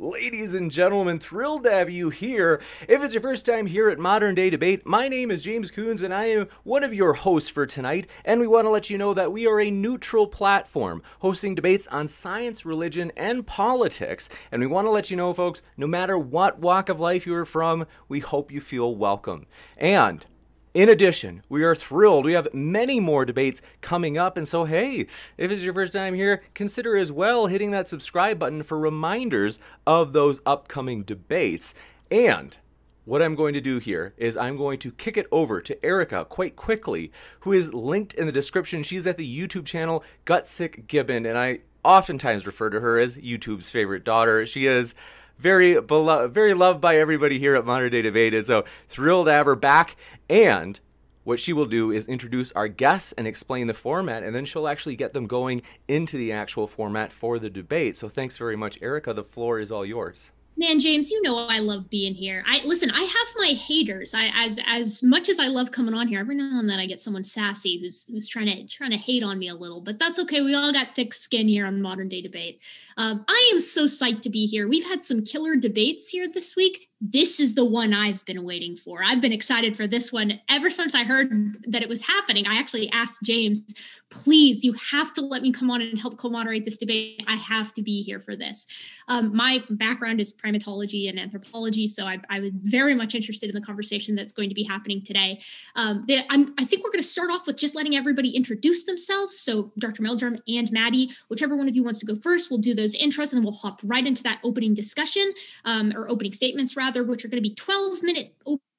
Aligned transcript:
Ladies 0.00 0.54
and 0.54 0.70
gentlemen, 0.70 1.18
thrilled 1.18 1.64
to 1.64 1.70
have 1.70 1.90
you 1.90 2.08
here. 2.08 2.62
If 2.88 3.04
it's 3.04 3.12
your 3.12 3.20
first 3.20 3.44
time 3.44 3.66
here 3.66 3.90
at 3.90 3.98
Modern 3.98 4.34
Day 4.34 4.48
Debate, 4.48 4.86
my 4.86 5.08
name 5.08 5.30
is 5.30 5.42
James 5.42 5.70
Kunz 5.70 6.02
and 6.02 6.14
I 6.14 6.24
am 6.24 6.48
one 6.62 6.82
of 6.82 6.94
your 6.94 7.12
hosts 7.12 7.50
for 7.50 7.66
tonight. 7.66 8.06
And 8.24 8.40
we 8.40 8.46
want 8.46 8.64
to 8.64 8.70
let 8.70 8.88
you 8.88 8.96
know 8.96 9.12
that 9.12 9.30
we 9.30 9.46
are 9.46 9.60
a 9.60 9.70
neutral 9.70 10.26
platform 10.26 11.02
hosting 11.18 11.54
debates 11.54 11.86
on 11.88 12.08
science, 12.08 12.64
religion, 12.64 13.12
and 13.14 13.46
politics. 13.46 14.30
And 14.50 14.62
we 14.62 14.66
want 14.66 14.86
to 14.86 14.90
let 14.90 15.10
you 15.10 15.18
know, 15.18 15.34
folks, 15.34 15.60
no 15.76 15.86
matter 15.86 16.18
what 16.18 16.60
walk 16.60 16.88
of 16.88 16.98
life 16.98 17.26
you 17.26 17.34
are 17.34 17.44
from, 17.44 17.86
we 18.08 18.20
hope 18.20 18.50
you 18.50 18.62
feel 18.62 18.96
welcome. 18.96 19.44
And 19.76 20.24
in 20.72 20.88
addition, 20.88 21.42
we 21.48 21.64
are 21.64 21.74
thrilled. 21.74 22.24
We 22.24 22.34
have 22.34 22.52
many 22.54 23.00
more 23.00 23.24
debates 23.24 23.60
coming 23.80 24.18
up. 24.18 24.36
And 24.36 24.46
so, 24.46 24.64
hey, 24.64 25.06
if 25.36 25.50
it's 25.50 25.62
your 25.62 25.74
first 25.74 25.92
time 25.92 26.14
here, 26.14 26.42
consider 26.54 26.96
as 26.96 27.10
well 27.10 27.46
hitting 27.46 27.72
that 27.72 27.88
subscribe 27.88 28.38
button 28.38 28.62
for 28.62 28.78
reminders 28.78 29.58
of 29.86 30.12
those 30.12 30.40
upcoming 30.46 31.02
debates. 31.02 31.74
And 32.10 32.56
what 33.04 33.22
I'm 33.22 33.34
going 33.34 33.54
to 33.54 33.60
do 33.60 33.78
here 33.78 34.14
is 34.16 34.36
I'm 34.36 34.56
going 34.56 34.78
to 34.80 34.92
kick 34.92 35.16
it 35.16 35.26
over 35.32 35.60
to 35.60 35.84
Erica 35.84 36.24
quite 36.26 36.54
quickly, 36.54 37.10
who 37.40 37.52
is 37.52 37.74
linked 37.74 38.14
in 38.14 38.26
the 38.26 38.32
description. 38.32 38.84
She's 38.84 39.06
at 39.06 39.16
the 39.16 39.38
YouTube 39.38 39.66
channel 39.66 40.04
Gutsick 40.26 40.86
Gibbon, 40.86 41.26
and 41.26 41.36
I 41.36 41.60
oftentimes 41.84 42.46
refer 42.46 42.70
to 42.70 42.80
her 42.80 43.00
as 43.00 43.16
YouTube's 43.16 43.70
favorite 43.70 44.04
daughter. 44.04 44.46
She 44.46 44.66
is 44.66 44.94
very 45.40 45.80
beloved, 45.80 46.34
very 46.34 46.54
loved 46.54 46.80
by 46.80 46.98
everybody 46.98 47.38
here 47.38 47.56
at 47.56 47.64
Modern 47.64 47.90
Day 47.90 48.02
Debated. 48.02 48.46
So 48.46 48.64
thrilled 48.88 49.26
to 49.26 49.32
have 49.32 49.46
her 49.46 49.56
back. 49.56 49.96
And 50.28 50.78
what 51.24 51.40
she 51.40 51.52
will 51.52 51.66
do 51.66 51.90
is 51.90 52.06
introduce 52.06 52.52
our 52.52 52.68
guests 52.68 53.12
and 53.12 53.26
explain 53.26 53.66
the 53.66 53.74
format, 53.74 54.22
and 54.22 54.34
then 54.34 54.44
she'll 54.44 54.68
actually 54.68 54.96
get 54.96 55.12
them 55.12 55.26
going 55.26 55.62
into 55.86 56.16
the 56.16 56.32
actual 56.32 56.66
format 56.66 57.12
for 57.12 57.38
the 57.38 57.50
debate. 57.50 57.96
So 57.96 58.08
thanks 58.08 58.36
very 58.36 58.56
much, 58.56 58.82
Erica. 58.82 59.14
The 59.14 59.24
floor 59.24 59.60
is 59.60 59.70
all 59.70 59.84
yours 59.84 60.30
man 60.60 60.78
james 60.78 61.10
you 61.10 61.20
know 61.22 61.38
i 61.48 61.58
love 61.58 61.88
being 61.88 62.14
here. 62.14 62.44
I 62.46 62.60
listen 62.64 62.90
i 62.90 63.00
have 63.00 63.28
my 63.36 63.54
haters. 63.54 64.14
I 64.14 64.30
as 64.34 64.60
as 64.66 65.02
much 65.02 65.30
as 65.30 65.40
i 65.40 65.48
love 65.48 65.72
coming 65.72 65.94
on 65.94 66.06
here 66.06 66.20
every 66.20 66.34
now 66.36 66.58
and 66.58 66.68
then 66.68 66.78
i 66.78 66.86
get 66.86 67.00
someone 67.00 67.24
sassy 67.24 67.80
who's 67.80 68.06
who's 68.12 68.28
trying 68.28 68.46
to 68.46 68.68
trying 68.68 68.90
to 68.90 68.98
hate 68.98 69.22
on 69.22 69.38
me 69.38 69.48
a 69.48 69.54
little 69.54 69.80
but 69.80 69.98
that's 69.98 70.18
okay. 70.18 70.42
We 70.42 70.54
all 70.54 70.72
got 70.72 70.94
thick 70.94 71.14
skin 71.14 71.48
here 71.48 71.66
on 71.66 71.80
modern 71.80 72.10
day 72.10 72.20
debate. 72.20 72.60
Um, 72.98 73.24
i 73.26 73.50
am 73.52 73.58
so 73.58 73.84
psyched 73.84 74.20
to 74.22 74.30
be 74.30 74.46
here. 74.46 74.68
We've 74.68 74.86
had 74.86 75.02
some 75.02 75.24
killer 75.24 75.56
debates 75.56 76.10
here 76.10 76.28
this 76.28 76.54
week 76.56 76.89
this 77.00 77.40
is 77.40 77.54
the 77.54 77.64
one 77.64 77.94
I've 77.94 78.24
been 78.26 78.44
waiting 78.44 78.76
for. 78.76 79.02
I've 79.02 79.22
been 79.22 79.32
excited 79.32 79.76
for 79.76 79.86
this 79.86 80.12
one 80.12 80.38
ever 80.48 80.68
since 80.68 80.94
I 80.94 81.04
heard 81.04 81.56
that 81.68 81.82
it 81.82 81.88
was 81.88 82.02
happening. 82.06 82.46
I 82.46 82.58
actually 82.58 82.90
asked 82.90 83.22
James, 83.22 83.74
please, 84.10 84.64
you 84.64 84.72
have 84.90 85.12
to 85.14 85.20
let 85.20 85.40
me 85.40 85.52
come 85.52 85.70
on 85.70 85.80
and 85.80 85.98
help 85.98 86.18
co 86.18 86.28
moderate 86.28 86.64
this 86.64 86.76
debate. 86.76 87.24
I 87.26 87.36
have 87.36 87.72
to 87.74 87.82
be 87.82 88.02
here 88.02 88.20
for 88.20 88.36
this. 88.36 88.66
Um, 89.08 89.34
my 89.34 89.62
background 89.70 90.20
is 90.20 90.36
primatology 90.36 91.08
and 91.08 91.18
anthropology, 91.18 91.88
so 91.88 92.04
I, 92.04 92.18
I, 92.28 92.40
was 92.40 92.52
very 92.54 92.94
much 92.94 93.14
interested 93.14 93.48
in 93.48 93.54
the 93.54 93.60
conversation 93.60 94.14
that's 94.14 94.32
going 94.32 94.48
to 94.48 94.54
be 94.54 94.64
happening 94.64 95.02
today. 95.02 95.40
Um, 95.76 96.04
i 96.08 96.64
think 96.64 96.84
we're 96.84 96.90
going 96.90 97.02
to 97.02 97.08
start 97.08 97.30
off 97.30 97.46
with 97.46 97.56
just 97.56 97.74
letting 97.74 97.96
everybody 97.96 98.30
introduce 98.30 98.84
themselves. 98.84 99.38
So, 99.38 99.72
Dr. 99.78 100.02
Meldrum 100.02 100.38
and 100.48 100.70
Maddie, 100.72 101.10
whichever 101.28 101.56
one 101.56 101.68
of 101.68 101.76
you 101.76 101.84
wants 101.84 102.00
to 102.00 102.06
go 102.06 102.16
first, 102.16 102.50
we'll 102.50 102.60
do 102.60 102.74
those 102.74 102.96
intros 102.96 103.32
and 103.32 103.38
then 103.38 103.44
we'll 103.44 103.52
hop 103.52 103.80
right 103.84 104.06
into 104.06 104.22
that 104.24 104.40
opening 104.44 104.74
discussion 104.74 105.32
um, 105.64 105.92
or 105.94 106.10
opening 106.10 106.32
statements, 106.32 106.76
rather 106.76 106.89
which 106.98 107.24
are 107.24 107.28
going 107.28 107.42
to 107.42 107.48
be 107.48 107.54
12 107.54 108.02
minute 108.02 108.34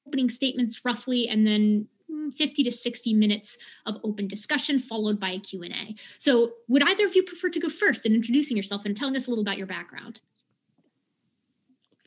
opening 0.06 0.30
statements 0.30 0.84
roughly, 0.84 1.28
and 1.28 1.46
then 1.46 1.86
mm, 2.10 2.32
50 2.34 2.64
to 2.64 2.72
60 2.72 3.14
minutes 3.14 3.58
of 3.86 3.98
open 4.04 4.28
discussion 4.28 4.78
followed 4.78 5.18
by 5.18 5.30
a 5.30 5.38
q&a 5.38 5.94
so 6.18 6.52
would 6.68 6.82
either 6.88 7.06
of 7.06 7.14
you 7.14 7.22
prefer 7.22 7.48
to 7.48 7.60
go 7.60 7.68
first 7.68 8.06
in 8.06 8.14
introducing 8.14 8.56
yourself 8.56 8.84
and 8.84 8.96
telling 8.96 9.16
us 9.16 9.26
a 9.26 9.30
little 9.30 9.42
about 9.42 9.58
your 9.58 9.66
background? 9.66 10.20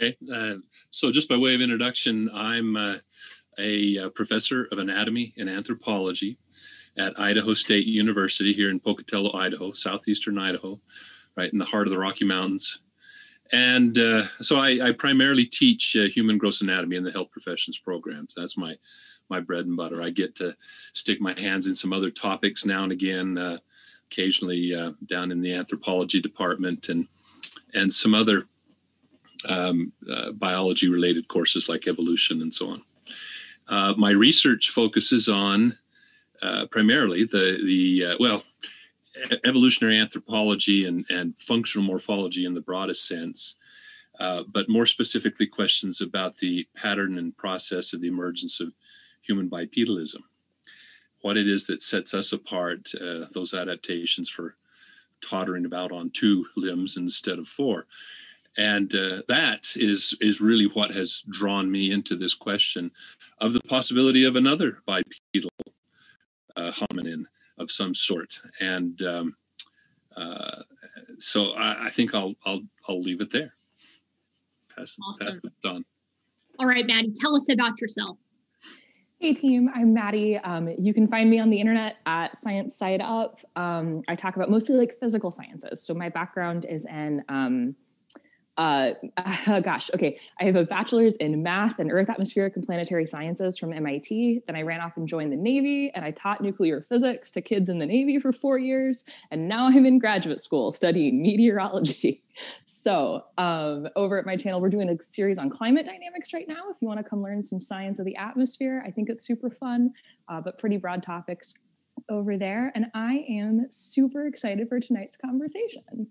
Okay 0.01 0.17
uh, 0.33 0.55
so 0.91 1.11
just 1.11 1.29
by 1.29 1.37
way 1.37 1.55
of 1.55 1.61
introduction 1.61 2.29
i'm 2.33 2.75
uh, 2.75 2.95
a, 3.57 3.97
a, 3.97 4.05
uh, 4.05 4.09
professor 4.09 4.67
of 4.71 4.77
anatomy 4.77 5.33
and 5.37 5.49
anthropology 5.49 6.37
at 6.97 7.17
idaho 7.19 7.53
state 7.53 7.85
university 7.85 8.53
here 8.53 8.69
in 8.69 8.79
pocatello 8.79 9.33
idaho 9.37 9.71
southeastern 9.71 10.37
idaho 10.37 10.79
right 11.35 11.51
in 11.51 11.59
the 11.59 11.65
heart 11.65 11.87
of 11.87 11.93
the 11.93 11.99
rocky 11.99 12.25
mountains 12.25 12.79
and 13.51 13.97
uh, 13.97 14.25
so 14.41 14.57
I, 14.57 14.87
I, 14.87 14.91
primarily 14.91 15.45
teach 15.45 15.95
uh, 15.95 16.03
human 16.03 16.37
gross 16.37 16.61
anatomy 16.61 16.95
in 16.95 17.03
the 17.03 17.11
health 17.11 17.31
professions 17.31 17.77
programs. 17.77 18.33
That's 18.35 18.57
my 18.57 18.75
my 19.29 19.39
bread 19.39 19.65
and 19.65 19.77
butter. 19.77 20.01
I 20.01 20.09
get 20.09 20.35
to 20.35 20.55
stick 20.93 21.19
my 21.19 21.39
hands 21.39 21.67
in 21.67 21.75
some 21.75 21.93
other 21.93 22.11
topics 22.11 22.65
now 22.65 22.83
and 22.83 22.91
again, 22.91 23.37
uh, 23.37 23.57
occasionally 24.11 24.73
uh, 24.73 24.91
down 25.07 25.31
in 25.31 25.41
the 25.41 25.53
anthropology 25.53 26.21
department 26.21 26.89
and 26.89 27.07
and 27.73 27.93
some 27.93 28.15
other 28.15 28.47
um, 29.47 29.91
uh, 30.09 30.31
biology 30.31 30.89
related 30.89 31.27
courses 31.27 31.69
like 31.69 31.87
evolution 31.87 32.41
and 32.41 32.53
so 32.53 32.69
on. 32.69 32.81
Uh, 33.67 33.93
my 33.97 34.11
research 34.11 34.69
focuses 34.69 35.27
on 35.29 35.77
primarily 36.69 37.23
the 37.23 37.59
the 37.63 38.15
well 38.19 38.43
evolutionary 39.43 39.97
anthropology 39.97 40.85
and, 40.85 41.05
and 41.09 41.37
functional 41.39 41.85
morphology 41.85 42.45
in 42.45 42.53
the 42.53 42.61
broadest 42.61 43.07
sense, 43.07 43.55
uh, 44.19 44.43
but 44.51 44.69
more 44.69 44.85
specifically, 44.85 45.47
questions 45.47 46.01
about 46.01 46.37
the 46.37 46.67
pattern 46.75 47.17
and 47.17 47.35
process 47.37 47.93
of 47.93 48.01
the 48.01 48.07
emergence 48.07 48.59
of 48.59 48.73
human 49.21 49.49
bipedalism. 49.49 50.21
What 51.21 51.37
it 51.37 51.47
is 51.47 51.65
that 51.67 51.81
sets 51.81 52.13
us 52.13 52.31
apart, 52.31 52.89
uh, 52.95 53.25
those 53.33 53.53
adaptations 53.53 54.29
for 54.29 54.55
tottering 55.21 55.65
about 55.65 55.91
on 55.91 56.11
two 56.11 56.45
limbs 56.55 56.97
instead 56.97 57.39
of 57.39 57.47
four. 57.47 57.87
And 58.57 58.93
uh, 58.95 59.23
that 59.27 59.71
is, 59.75 60.15
is 60.21 60.39
really 60.39 60.65
what 60.67 60.91
has 60.91 61.23
drawn 61.29 61.69
me 61.69 61.91
into 61.91 62.15
this 62.15 62.33
question 62.33 62.91
of 63.39 63.53
the 63.53 63.61
possibility 63.61 64.23
of 64.23 64.35
another 64.35 64.79
bipedal 64.85 65.51
uh, 66.55 66.71
hominin 66.71 67.25
of 67.57 67.71
some 67.71 67.93
sort. 67.93 68.39
And 68.59 69.01
um, 69.01 69.35
uh, 70.15 70.61
so 71.19 71.51
I, 71.51 71.87
I, 71.87 71.89
think 71.89 72.13
I'll 72.13 72.35
I'll 72.45 72.61
I'll 72.87 73.01
leave 73.01 73.21
it 73.21 73.31
there. 73.31 73.53
Pass, 74.75 74.97
awesome. 75.01 75.27
pass 75.27 75.41
it 75.43 75.67
on. 75.67 75.85
All 76.59 76.67
right, 76.67 76.85
Maddie, 76.85 77.13
tell 77.19 77.35
us 77.35 77.49
about 77.49 77.79
yourself. 77.81 78.17
Hey 79.19 79.33
team, 79.33 79.69
I'm 79.73 79.93
Maddie. 79.93 80.37
Um, 80.37 80.69
you 80.77 80.93
can 80.93 81.07
find 81.07 81.29
me 81.29 81.39
on 81.39 81.49
the 81.49 81.59
internet 81.59 81.97
at 82.05 82.37
Science 82.37 82.77
Side 82.77 83.01
Up. 83.01 83.39
Um, 83.55 84.03
I 84.09 84.15
talk 84.15 84.35
about 84.35 84.51
mostly 84.51 84.75
like 84.75 84.97
physical 84.99 85.31
sciences. 85.31 85.81
So 85.81 85.93
my 85.93 86.09
background 86.09 86.65
is 86.65 86.85
in 86.85 87.23
um, 87.29 87.75
uh, 88.57 88.91
gosh, 89.63 89.89
okay. 89.93 90.19
I 90.39 90.45
have 90.45 90.55
a 90.55 90.63
bachelor's 90.63 91.15
in 91.17 91.43
math 91.43 91.79
and 91.79 91.91
earth 91.91 92.09
atmospheric 92.09 92.55
and 92.55 92.65
planetary 92.65 93.05
sciences 93.05 93.57
from 93.57 93.73
MIT. 93.73 94.43
Then 94.47 94.55
I 94.55 94.61
ran 94.61 94.79
off 94.79 94.95
and 94.97 95.07
joined 95.07 95.31
the 95.31 95.37
Navy 95.37 95.91
and 95.93 96.05
I 96.05 96.11
taught 96.11 96.41
nuclear 96.41 96.85
physics 96.87 97.31
to 97.31 97.41
kids 97.41 97.69
in 97.69 97.79
the 97.79 97.85
Navy 97.85 98.19
for 98.19 98.31
four 98.31 98.57
years. 98.57 99.03
And 99.31 99.47
now 99.47 99.67
I'm 99.67 99.85
in 99.85 99.99
graduate 99.99 100.41
school 100.41 100.71
studying 100.71 101.21
meteorology. 101.21 102.23
So, 102.65 103.25
um, 103.37 103.87
over 103.95 104.19
at 104.19 104.25
my 104.25 104.35
channel, 104.35 104.61
we're 104.61 104.69
doing 104.69 104.89
a 104.89 105.01
series 105.01 105.37
on 105.37 105.49
climate 105.49 105.85
dynamics 105.85 106.33
right 106.33 106.47
now. 106.47 106.69
If 106.69 106.77
you 106.81 106.87
want 106.87 106.99
to 106.99 107.09
come 107.09 107.23
learn 107.23 107.43
some 107.43 107.61
science 107.61 107.99
of 107.99 108.05
the 108.05 108.15
atmosphere, 108.15 108.83
I 108.85 108.91
think 108.91 109.09
it's 109.09 109.25
super 109.25 109.49
fun, 109.49 109.91
uh, 110.27 110.41
but 110.41 110.59
pretty 110.59 110.77
broad 110.77 111.01
topics 111.01 111.53
over 112.09 112.37
there. 112.37 112.71
And 112.75 112.87
I 112.93 113.25
am 113.29 113.67
super 113.69 114.27
excited 114.27 114.67
for 114.67 114.79
tonight's 114.79 115.17
conversation. 115.17 116.07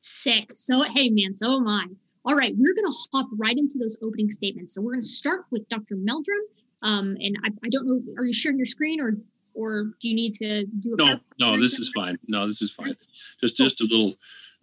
Sick. 0.00 0.52
So, 0.56 0.82
hey, 0.82 1.10
man, 1.10 1.34
so 1.34 1.56
am 1.56 1.68
I. 1.68 1.86
All 2.24 2.34
right, 2.34 2.54
we're 2.56 2.74
going 2.74 2.90
to 2.90 2.98
hop 3.12 3.28
right 3.36 3.56
into 3.56 3.78
those 3.78 3.98
opening 4.02 4.30
statements. 4.30 4.74
So, 4.74 4.82
we're 4.82 4.92
going 4.92 5.02
to 5.02 5.08
start 5.08 5.44
with 5.50 5.68
Dr. 5.68 5.96
Meldrum. 5.96 6.40
Um, 6.82 7.16
and 7.20 7.36
I, 7.44 7.50
I 7.64 7.68
don't 7.68 7.86
know, 7.86 8.00
are 8.16 8.24
you 8.24 8.32
sharing 8.32 8.58
your 8.58 8.66
screen 8.66 9.00
or 9.00 9.16
or 9.54 9.92
do 10.00 10.08
you 10.08 10.14
need 10.14 10.34
to 10.34 10.64
do 10.66 10.94
a 10.94 10.96
no 10.96 11.20
no 11.38 11.60
this 11.60 11.78
is 11.78 11.90
fine 11.94 12.18
no 12.28 12.46
this 12.46 12.62
is 12.62 12.70
fine 12.70 12.96
just 13.40 13.56
just 13.56 13.80
a 13.80 13.84
little 13.84 14.14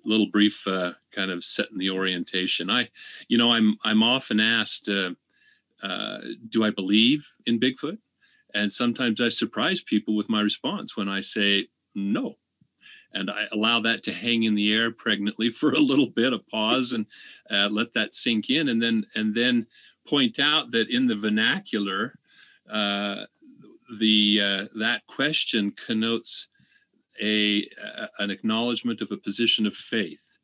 little 0.05 0.27
brief 0.27 0.65
uh, 0.67 0.93
kind 1.13 1.31
of 1.31 1.43
setting 1.43 1.77
the 1.77 1.89
orientation 1.89 2.69
i 2.69 2.89
you 3.27 3.37
know 3.37 3.51
i'm 3.51 3.77
i'm 3.83 4.01
often 4.01 4.39
asked 4.39 4.89
uh, 4.89 5.11
uh, 5.83 6.19
do 6.49 6.63
i 6.63 6.69
believe 6.69 7.33
in 7.45 7.59
bigfoot 7.59 7.97
and 8.53 8.71
sometimes 8.71 9.21
i 9.21 9.29
surprise 9.29 9.81
people 9.81 10.15
with 10.15 10.29
my 10.29 10.41
response 10.41 10.95
when 10.95 11.09
i 11.09 11.21
say 11.21 11.67
no 11.93 12.37
and 13.17 13.31
I 13.31 13.45
allow 13.51 13.79
that 13.81 14.03
to 14.03 14.13
hang 14.13 14.43
in 14.43 14.55
the 14.55 14.73
air 14.73 14.91
pregnantly 14.91 15.51
for 15.59 15.71
a 15.71 15.79
little 15.79 16.07
bit, 16.07 16.33
a 16.33 16.39
pause, 16.39 16.91
and 16.91 17.05
uh, 17.49 17.69
let 17.71 17.93
that 17.93 18.13
sink 18.13 18.49
in, 18.49 18.69
and 18.69 18.81
then 18.81 19.05
and 19.15 19.33
then 19.33 19.65
point 20.07 20.39
out 20.39 20.71
that 20.71 20.89
in 20.89 21.07
the 21.07 21.15
vernacular, 21.15 22.17
uh, 22.71 23.23
the 23.99 24.39
uh, 24.41 24.65
that 24.79 25.05
question 25.07 25.73
connotes 25.85 26.47
a, 27.21 27.67
a, 27.83 28.09
an 28.19 28.29
acknowledgement 28.29 29.01
of 29.01 29.11
a 29.11 29.17
position 29.17 29.65
of 29.65 29.73
faith, 29.73 30.37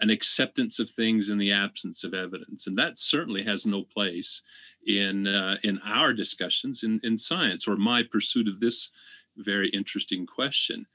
an 0.00 0.10
acceptance 0.10 0.78
of 0.78 0.88
things 0.88 1.28
in 1.28 1.38
the 1.38 1.52
absence 1.52 2.04
of 2.04 2.14
evidence, 2.14 2.66
and 2.66 2.78
that 2.78 2.98
certainly 2.98 3.42
has 3.42 3.66
no 3.66 3.82
place 3.82 4.42
in 4.86 5.26
uh, 5.26 5.56
in 5.64 5.80
our 5.84 6.12
discussions 6.12 6.84
in 6.84 7.00
in 7.02 7.18
science 7.18 7.66
or 7.66 7.76
my 7.76 8.02
pursuit 8.02 8.48
of 8.48 8.60
this 8.60 8.90
very 9.36 9.68
interesting 9.70 10.26
question. 10.26 10.86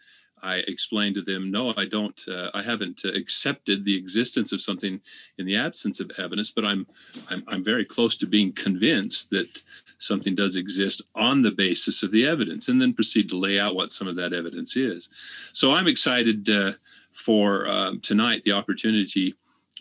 I 0.41 0.57
explained 0.67 1.15
to 1.15 1.21
them, 1.21 1.49
no, 1.49 1.73
I 1.75 1.85
don't, 1.85 2.19
uh, 2.27 2.51
I 2.53 2.61
haven't 2.61 3.01
uh, 3.03 3.09
accepted 3.09 3.83
the 3.83 3.97
existence 3.97 4.51
of 4.51 4.61
something 4.61 5.01
in 5.37 5.45
the 5.45 5.55
absence 5.55 5.99
of 5.99 6.11
evidence, 6.17 6.51
but 6.51 6.65
I'm, 6.65 6.85
I'm, 7.29 7.43
I'm 7.47 7.63
very 7.63 7.85
close 7.85 8.15
to 8.17 8.27
being 8.27 8.51
convinced 8.53 9.29
that 9.31 9.61
something 9.97 10.35
does 10.35 10.55
exist 10.55 11.01
on 11.15 11.41
the 11.41 11.51
basis 11.51 12.03
of 12.03 12.11
the 12.11 12.25
evidence, 12.27 12.67
and 12.67 12.81
then 12.81 12.93
proceed 12.93 13.29
to 13.29 13.37
lay 13.37 13.59
out 13.59 13.75
what 13.75 13.93
some 13.93 14.07
of 14.07 14.15
that 14.17 14.33
evidence 14.33 14.75
is. 14.75 15.09
So 15.53 15.73
I'm 15.73 15.87
excited 15.87 16.49
uh, 16.49 16.73
for 17.13 17.67
um, 17.67 18.01
tonight 18.01 18.43
the 18.43 18.51
opportunity. 18.51 19.35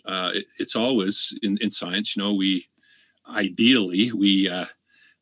Uh, 0.05 0.31
it, 0.33 0.45
it's 0.57 0.75
always 0.75 1.37
in, 1.43 1.57
in 1.61 1.69
science, 1.69 2.15
you 2.15 2.23
know, 2.23 2.33
we 2.33 2.67
ideally 3.29 4.11
we 4.11 4.47
uh, 4.49 4.65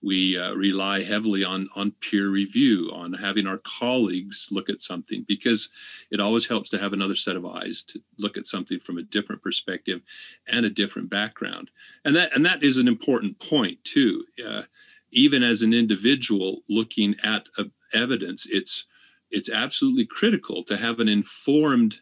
we 0.03 0.37
uh, 0.37 0.53
rely 0.53 1.03
heavily 1.03 1.43
on 1.43 1.69
on 1.75 1.91
peer 2.01 2.27
review 2.29 2.89
on 2.93 3.13
having 3.13 3.47
our 3.47 3.59
colleagues 3.59 4.49
look 4.51 4.69
at 4.69 4.81
something 4.81 5.23
because 5.27 5.69
it 6.11 6.19
always 6.19 6.47
helps 6.47 6.69
to 6.71 6.77
have 6.77 6.93
another 6.93 7.15
set 7.15 7.35
of 7.35 7.45
eyes 7.45 7.83
to 7.83 8.01
look 8.19 8.37
at 8.37 8.47
something 8.47 8.79
from 8.79 8.97
a 8.97 9.03
different 9.03 9.41
perspective 9.41 10.01
and 10.47 10.65
a 10.65 10.69
different 10.69 11.09
background. 11.09 11.71
And 12.03 12.15
that 12.15 12.35
and 12.35 12.45
that 12.45 12.63
is 12.63 12.77
an 12.77 12.87
important 12.87 13.39
point 13.39 13.83
too. 13.83 14.25
Uh, 14.45 14.63
even 15.11 15.43
as 15.43 15.61
an 15.61 15.73
individual 15.73 16.63
looking 16.67 17.15
at 17.23 17.47
uh, 17.57 17.65
evidence 17.93 18.47
it's 18.49 18.87
it's 19.29 19.49
absolutely 19.49 20.05
critical 20.05 20.63
to 20.63 20.77
have 20.77 20.99
an 20.99 21.07
informed 21.07 21.99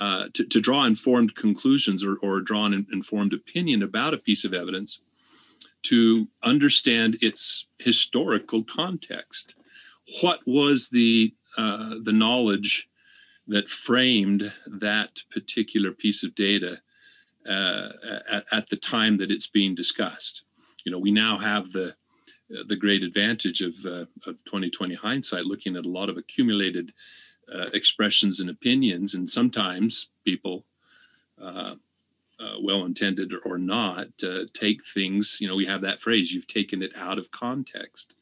uh, 0.00 0.26
to, 0.32 0.44
to 0.44 0.60
draw 0.60 0.84
informed 0.84 1.34
conclusions 1.34 2.04
or, 2.04 2.16
or 2.22 2.40
draw 2.40 2.66
an 2.66 2.86
informed 2.92 3.32
opinion 3.32 3.82
about 3.82 4.14
a 4.14 4.18
piece 4.18 4.44
of 4.44 4.54
evidence 4.54 5.00
to 5.84 6.28
understand 6.42 7.18
its 7.20 7.66
historical 7.78 8.62
context. 8.64 9.54
What 10.20 10.40
was 10.46 10.88
the 10.88 11.34
uh, 11.56 11.96
the 12.02 12.12
knowledge 12.12 12.88
that 13.46 13.68
framed 13.68 14.52
that 14.66 15.22
particular 15.30 15.90
piece 15.92 16.22
of 16.22 16.34
data 16.34 16.80
uh, 17.48 17.88
at, 18.30 18.44
at, 18.52 18.68
the 18.68 18.76
time 18.76 19.16
that 19.16 19.30
it's 19.30 19.46
being 19.46 19.74
discussed? 19.74 20.44
You 20.84 20.92
know, 20.92 20.98
we 20.98 21.10
now 21.10 21.38
have 21.38 21.72
the 21.72 21.94
the 22.66 22.76
great 22.76 23.02
advantage 23.02 23.60
of, 23.60 23.74
uh, 23.84 24.06
of 24.26 24.42
2020 24.46 24.94
hindsight, 24.94 25.44
looking 25.44 25.76
at 25.76 25.84
a 25.84 25.90
lot 25.90 26.08
of 26.08 26.16
accumulated 26.16 26.94
uh, 27.54 27.66
expressions 27.74 28.40
and 28.40 28.48
opinions, 28.48 29.14
and 29.14 29.28
sometimes 29.30 30.08
people 30.24 30.64
uh, 32.40 32.54
well 32.60 32.84
intended 32.84 33.32
or 33.44 33.58
not, 33.58 34.08
uh, 34.22 34.44
take 34.52 34.84
things, 34.84 35.38
you 35.40 35.48
know, 35.48 35.56
we 35.56 35.66
have 35.66 35.80
that 35.80 36.00
phrase, 36.00 36.32
you've 36.32 36.46
taken 36.46 36.82
it 36.82 36.92
out 36.96 37.18
of 37.18 37.30
context. 37.30 38.14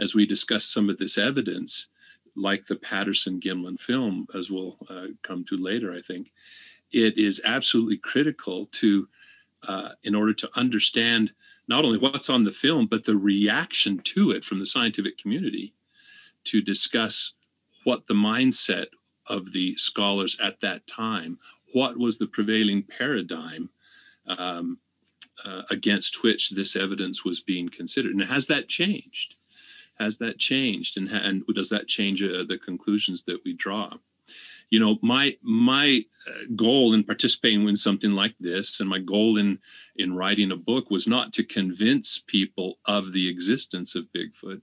As 0.00 0.14
we 0.14 0.26
discuss 0.26 0.64
some 0.64 0.88
of 0.88 0.98
this 0.98 1.18
evidence, 1.18 1.88
like 2.34 2.64
the 2.64 2.76
Patterson 2.76 3.40
Gimlin 3.40 3.78
film, 3.78 4.26
as 4.34 4.50
we'll 4.50 4.78
uh, 4.88 5.08
come 5.22 5.44
to 5.44 5.56
later, 5.56 5.92
I 5.92 6.00
think, 6.00 6.32
it 6.90 7.18
is 7.18 7.40
absolutely 7.44 7.98
critical 7.98 8.66
to, 8.66 9.08
uh, 9.68 9.90
in 10.02 10.14
order 10.14 10.32
to 10.34 10.50
understand 10.56 11.32
not 11.68 11.84
only 11.84 11.98
what's 11.98 12.30
on 12.30 12.44
the 12.44 12.52
film, 12.52 12.86
but 12.86 13.04
the 13.04 13.16
reaction 13.16 13.98
to 13.98 14.30
it 14.30 14.44
from 14.44 14.58
the 14.58 14.66
scientific 14.66 15.18
community, 15.18 15.74
to 16.44 16.60
discuss 16.60 17.34
what 17.84 18.06
the 18.06 18.14
mindset 18.14 18.86
of 19.26 19.52
the 19.52 19.76
scholars 19.76 20.36
at 20.42 20.60
that 20.60 20.86
time 20.86 21.38
what 21.72 21.98
was 21.98 22.18
the 22.18 22.26
prevailing 22.26 22.82
paradigm 22.82 23.70
um, 24.26 24.78
uh, 25.44 25.62
against 25.70 26.22
which 26.22 26.50
this 26.50 26.76
evidence 26.76 27.24
was 27.24 27.40
being 27.40 27.68
considered, 27.68 28.12
and 28.12 28.24
has 28.24 28.46
that 28.46 28.68
changed? 28.68 29.34
Has 29.98 30.18
that 30.18 30.38
changed, 30.38 30.96
and, 30.96 31.08
and 31.08 31.44
does 31.54 31.68
that 31.68 31.86
change 31.86 32.22
uh, 32.22 32.44
the 32.48 32.58
conclusions 32.58 33.24
that 33.24 33.40
we 33.44 33.52
draw? 33.52 33.90
You 34.70 34.80
know, 34.80 34.98
my 35.02 35.36
my 35.42 36.04
uh, 36.26 36.44
goal 36.56 36.94
in 36.94 37.04
participating 37.04 37.68
in 37.68 37.76
something 37.76 38.12
like 38.12 38.34
this, 38.40 38.80
and 38.80 38.88
my 38.88 38.98
goal 38.98 39.36
in 39.36 39.58
in 39.96 40.16
writing 40.16 40.50
a 40.50 40.56
book 40.56 40.90
was 40.90 41.06
not 41.06 41.32
to 41.34 41.44
convince 41.44 42.22
people 42.26 42.78
of 42.86 43.12
the 43.12 43.28
existence 43.28 43.94
of 43.94 44.10
Bigfoot, 44.12 44.62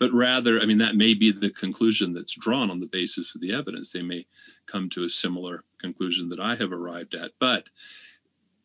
but 0.00 0.12
rather, 0.12 0.60
I 0.60 0.66
mean, 0.66 0.78
that 0.78 0.96
may 0.96 1.14
be 1.14 1.30
the 1.30 1.50
conclusion 1.50 2.12
that's 2.12 2.36
drawn 2.36 2.68
on 2.68 2.80
the 2.80 2.86
basis 2.86 3.34
of 3.34 3.40
the 3.40 3.54
evidence. 3.54 3.90
They 3.90 4.02
may 4.02 4.26
come 4.66 4.90
to 4.90 5.04
a 5.04 5.10
similar 5.10 5.64
conclusion 5.80 6.28
that 6.30 6.40
I 6.40 6.56
have 6.56 6.72
arrived 6.72 7.14
at. 7.14 7.32
But 7.38 7.64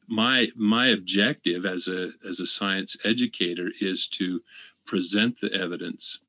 my 0.07 0.47
my 0.55 0.87
objective 0.87 1.65
as 1.65 1.87
a 1.87 2.11
as 2.27 2.39
a 2.39 2.47
science 2.47 2.97
educator 3.03 3.71
is 3.79 4.07
to 4.07 4.41
present 4.85 5.39
the 5.39 5.53
evidence 5.53 6.19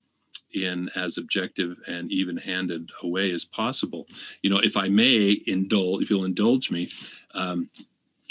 in 0.53 0.91
as 0.97 1.17
objective 1.17 1.77
and 1.87 2.11
even-handed 2.11 2.91
a 3.03 3.09
way 3.09 3.31
as 3.31 3.45
possible. 3.45 4.07
You 4.43 4.51
know, 4.51 4.59
if 4.59 4.77
I 4.77 4.89
may 4.89 5.41
indulge, 5.47 6.03
if 6.03 6.11
you'll 6.11 6.25
indulge 6.25 6.71
me, 6.71 6.91
um, 7.35 7.71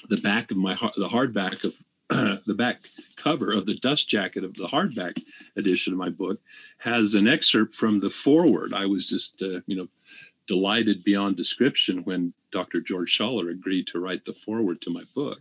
the 0.10 0.18
back 0.18 0.52
of 0.52 0.58
my 0.58 0.74
the 0.74 1.10
hardback 1.10 1.64
of 1.64 1.74
the 2.46 2.56
back 2.56 2.88
cover 3.18 3.52
of 3.52 3.68
the 3.68 3.76
dust 3.76 4.10
jacket 4.10 4.44
of 4.44 4.56
the 4.56 4.68
hardback 4.68 5.24
edition 5.56 5.94
of 5.94 6.00
my 6.00 6.10
book 6.10 6.40
has 6.80 7.14
an 7.14 7.28
excerpt 7.28 7.76
from 7.76 8.00
the 8.00 8.10
foreword. 8.10 8.74
I 8.74 8.88
was 8.88 9.08
just, 9.08 9.44
uh, 9.44 9.62
you 9.68 9.76
know, 9.76 9.88
delighted 10.50 11.04
beyond 11.04 11.38
description 11.38 12.04
when 12.06 12.34
Dr. 12.52 12.82
George 12.82 13.16
Schaller 13.16 13.52
agreed 13.52 13.86
to 13.88 14.00
write 14.00 14.26
the 14.26 14.34
foreword 14.34 14.82
to 14.82 14.90
my 14.90 15.04
book. 15.14 15.40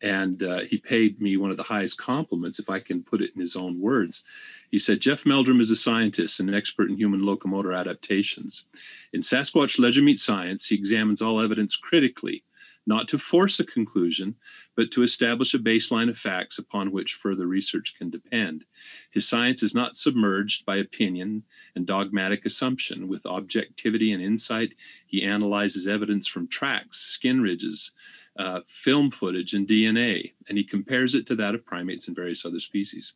And 0.00 0.42
uh, 0.42 0.60
he 0.60 0.78
paid 0.78 1.20
me 1.20 1.36
one 1.36 1.50
of 1.50 1.58
the 1.58 1.62
highest 1.62 1.98
compliments, 1.98 2.58
if 2.58 2.70
I 2.70 2.80
can 2.80 3.02
put 3.02 3.20
it 3.20 3.32
in 3.34 3.40
his 3.42 3.54
own 3.54 3.78
words. 3.78 4.24
He 4.70 4.78
said, 4.78 5.00
Jeff 5.00 5.26
Meldrum 5.26 5.60
is 5.60 5.70
a 5.70 5.76
scientist 5.76 6.40
and 6.40 6.48
an 6.48 6.54
expert 6.54 6.88
in 6.88 6.96
human 6.96 7.20
locomotor 7.20 7.74
adaptations. 7.74 8.64
In 9.12 9.20
Sasquatch 9.20 9.78
Legend 9.78 10.06
Meets 10.06 10.24
Science, 10.24 10.64
he 10.64 10.74
examines 10.74 11.20
all 11.20 11.38
evidence 11.38 11.76
critically 11.76 12.44
not 12.88 13.06
to 13.06 13.18
force 13.18 13.60
a 13.60 13.64
conclusion, 13.64 14.34
but 14.74 14.90
to 14.90 15.02
establish 15.02 15.52
a 15.52 15.58
baseline 15.58 16.08
of 16.08 16.18
facts 16.18 16.58
upon 16.58 16.90
which 16.90 17.12
further 17.12 17.46
research 17.46 17.94
can 17.98 18.08
depend. 18.08 18.64
His 19.10 19.28
science 19.28 19.62
is 19.62 19.74
not 19.74 19.94
submerged 19.94 20.64
by 20.64 20.76
opinion 20.76 21.42
and 21.76 21.86
dogmatic 21.86 22.46
assumption. 22.46 23.06
With 23.06 23.26
objectivity 23.26 24.12
and 24.12 24.22
insight, 24.22 24.72
he 25.06 25.22
analyzes 25.22 25.86
evidence 25.86 26.26
from 26.26 26.48
tracks, 26.48 26.98
skin 26.98 27.42
ridges, 27.42 27.92
uh, 28.38 28.60
film 28.66 29.10
footage, 29.10 29.52
and 29.52 29.68
DNA, 29.68 30.32
and 30.48 30.56
he 30.56 30.64
compares 30.64 31.14
it 31.14 31.26
to 31.26 31.36
that 31.36 31.54
of 31.54 31.66
primates 31.66 32.08
and 32.08 32.16
various 32.16 32.46
other 32.46 32.60
species. 32.60 33.12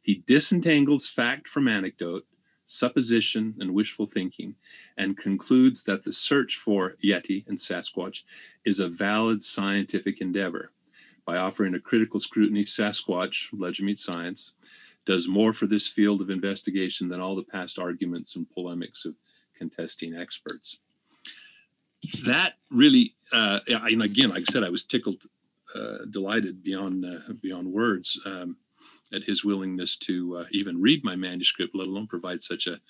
He 0.00 0.22
disentangles 0.28 1.08
fact 1.08 1.48
from 1.48 1.66
anecdote 1.66 2.24
supposition, 2.68 3.54
and 3.58 3.74
wishful 3.74 4.06
thinking, 4.06 4.54
and 4.96 5.16
concludes 5.16 5.82
that 5.82 6.04
the 6.04 6.12
search 6.12 6.56
for 6.56 6.94
Yeti 7.02 7.46
and 7.48 7.58
Sasquatch 7.58 8.22
is 8.64 8.78
a 8.78 8.88
valid 8.88 9.42
scientific 9.42 10.20
endeavor. 10.20 10.70
By 11.24 11.38
offering 11.38 11.74
a 11.74 11.80
critical 11.80 12.20
scrutiny, 12.20 12.64
Sasquatch, 12.64 13.48
Legend 13.52 13.86
Meets 13.86 14.04
Science, 14.04 14.52
does 15.06 15.26
more 15.26 15.52
for 15.52 15.66
this 15.66 15.86
field 15.86 16.20
of 16.20 16.30
investigation 16.30 17.08
than 17.08 17.20
all 17.20 17.34
the 17.34 17.42
past 17.42 17.78
arguments 17.78 18.36
and 18.36 18.48
polemics 18.50 19.06
of 19.06 19.14
contesting 19.56 20.14
experts. 20.14 20.82
That 22.24 22.54
really, 22.70 23.14
uh, 23.32 23.60
and 23.66 24.02
again, 24.02 24.30
like 24.30 24.42
I 24.42 24.52
said, 24.52 24.62
I 24.62 24.68
was 24.68 24.84
tickled, 24.84 25.24
uh, 25.74 26.04
delighted 26.10 26.62
beyond 26.62 27.04
uh, 27.04 27.32
beyond 27.40 27.72
words. 27.72 28.20
Um, 28.24 28.56
at 29.12 29.24
his 29.24 29.44
willingness 29.44 29.96
to 29.96 30.38
uh, 30.38 30.44
even 30.50 30.80
read 30.80 31.04
my 31.04 31.16
manuscript, 31.16 31.74
let 31.74 31.86
alone 31.86 32.06
provide 32.06 32.42
such 32.42 32.66
a 32.66 32.80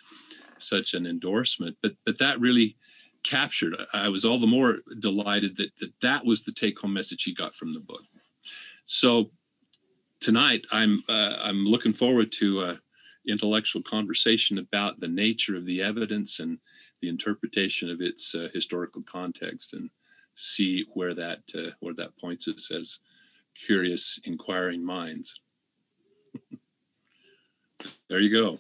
such 0.58 0.94
an 0.94 1.06
endorsement. 1.06 1.76
But 1.82 1.92
but 2.04 2.18
that 2.18 2.40
really 2.40 2.76
captured. 3.24 3.74
I 3.92 4.08
was 4.08 4.24
all 4.24 4.38
the 4.38 4.46
more 4.46 4.78
delighted 4.98 5.56
that 5.56 5.70
that, 5.80 5.92
that 6.02 6.24
was 6.24 6.42
the 6.42 6.52
take 6.52 6.78
home 6.78 6.94
message 6.94 7.24
he 7.24 7.34
got 7.34 7.54
from 7.54 7.72
the 7.72 7.80
book. 7.80 8.02
So 8.86 9.30
tonight 10.20 10.64
I'm 10.70 11.02
uh, 11.08 11.36
I'm 11.40 11.64
looking 11.64 11.92
forward 11.92 12.32
to 12.32 12.62
a 12.62 12.80
intellectual 13.26 13.82
conversation 13.82 14.58
about 14.58 15.00
the 15.00 15.08
nature 15.08 15.56
of 15.56 15.66
the 15.66 15.82
evidence 15.82 16.40
and 16.40 16.58
the 17.02 17.08
interpretation 17.08 17.90
of 17.90 18.00
its 18.00 18.34
uh, 18.34 18.48
historical 18.54 19.02
context 19.02 19.74
and 19.74 19.90
see 20.34 20.86
where 20.94 21.14
that 21.14 21.40
uh, 21.54 21.70
where 21.80 21.94
that 21.94 22.16
points 22.18 22.48
us 22.48 22.70
as 22.70 23.00
curious 23.54 24.20
inquiring 24.24 24.84
minds 24.84 25.40
there 28.08 28.20
you 28.20 28.32
go. 28.32 28.58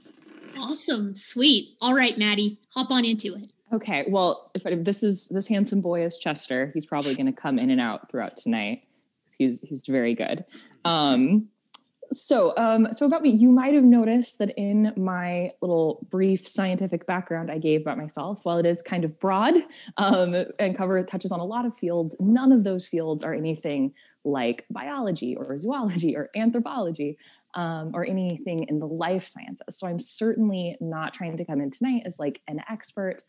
Awesome. 0.58 1.16
Sweet. 1.16 1.76
All 1.80 1.94
right, 1.94 2.16
Maddie, 2.18 2.58
hop 2.74 2.90
on 2.90 3.04
into 3.04 3.34
it. 3.34 3.52
Okay, 3.72 4.06
well, 4.08 4.50
if, 4.54 4.64
if 4.64 4.84
this 4.84 5.02
is 5.02 5.28
this 5.28 5.46
handsome 5.46 5.80
boy 5.80 6.02
is 6.02 6.16
Chester, 6.16 6.70
he's 6.72 6.86
probably 6.86 7.14
going 7.14 7.26
to 7.26 7.32
come 7.32 7.58
in 7.58 7.70
and 7.70 7.80
out 7.80 8.10
throughout 8.10 8.36
tonight. 8.36 8.84
He's 9.36 9.60
he's 9.62 9.86
very 9.86 10.14
good. 10.14 10.44
Um, 10.84 11.48
so, 12.10 12.56
um, 12.56 12.88
so 12.92 13.04
about 13.04 13.22
me, 13.22 13.30
you 13.30 13.50
might 13.50 13.74
have 13.74 13.84
noticed 13.84 14.38
that 14.38 14.50
in 14.56 14.92
my 14.96 15.52
little 15.60 16.06
brief 16.10 16.48
scientific 16.48 17.06
background 17.06 17.50
I 17.50 17.58
gave 17.58 17.82
about 17.82 17.98
myself, 17.98 18.40
while 18.44 18.58
it 18.58 18.66
is 18.66 18.80
kind 18.80 19.04
of 19.04 19.18
broad 19.20 19.54
um, 19.98 20.34
and 20.58 20.76
cover 20.76 21.02
touches 21.02 21.32
on 21.32 21.40
a 21.40 21.44
lot 21.44 21.66
of 21.66 21.76
fields, 21.76 22.16
none 22.18 22.52
of 22.52 22.64
those 22.64 22.86
fields 22.86 23.22
are 23.22 23.34
anything 23.34 23.92
like 24.24 24.64
biology 24.70 25.36
or 25.36 25.56
zoology 25.58 26.16
or 26.16 26.30
anthropology 26.34 27.18
um, 27.54 27.92
or 27.94 28.04
anything 28.04 28.66
in 28.68 28.78
the 28.78 28.86
life 28.86 29.26
sciences. 29.26 29.78
So 29.78 29.86
I'm 29.86 30.00
certainly 30.00 30.76
not 30.80 31.14
trying 31.14 31.36
to 31.36 31.44
come 31.44 31.60
in 31.60 31.70
tonight 31.70 32.02
as 32.04 32.18
like 32.18 32.40
an 32.48 32.60
expert 32.70 33.22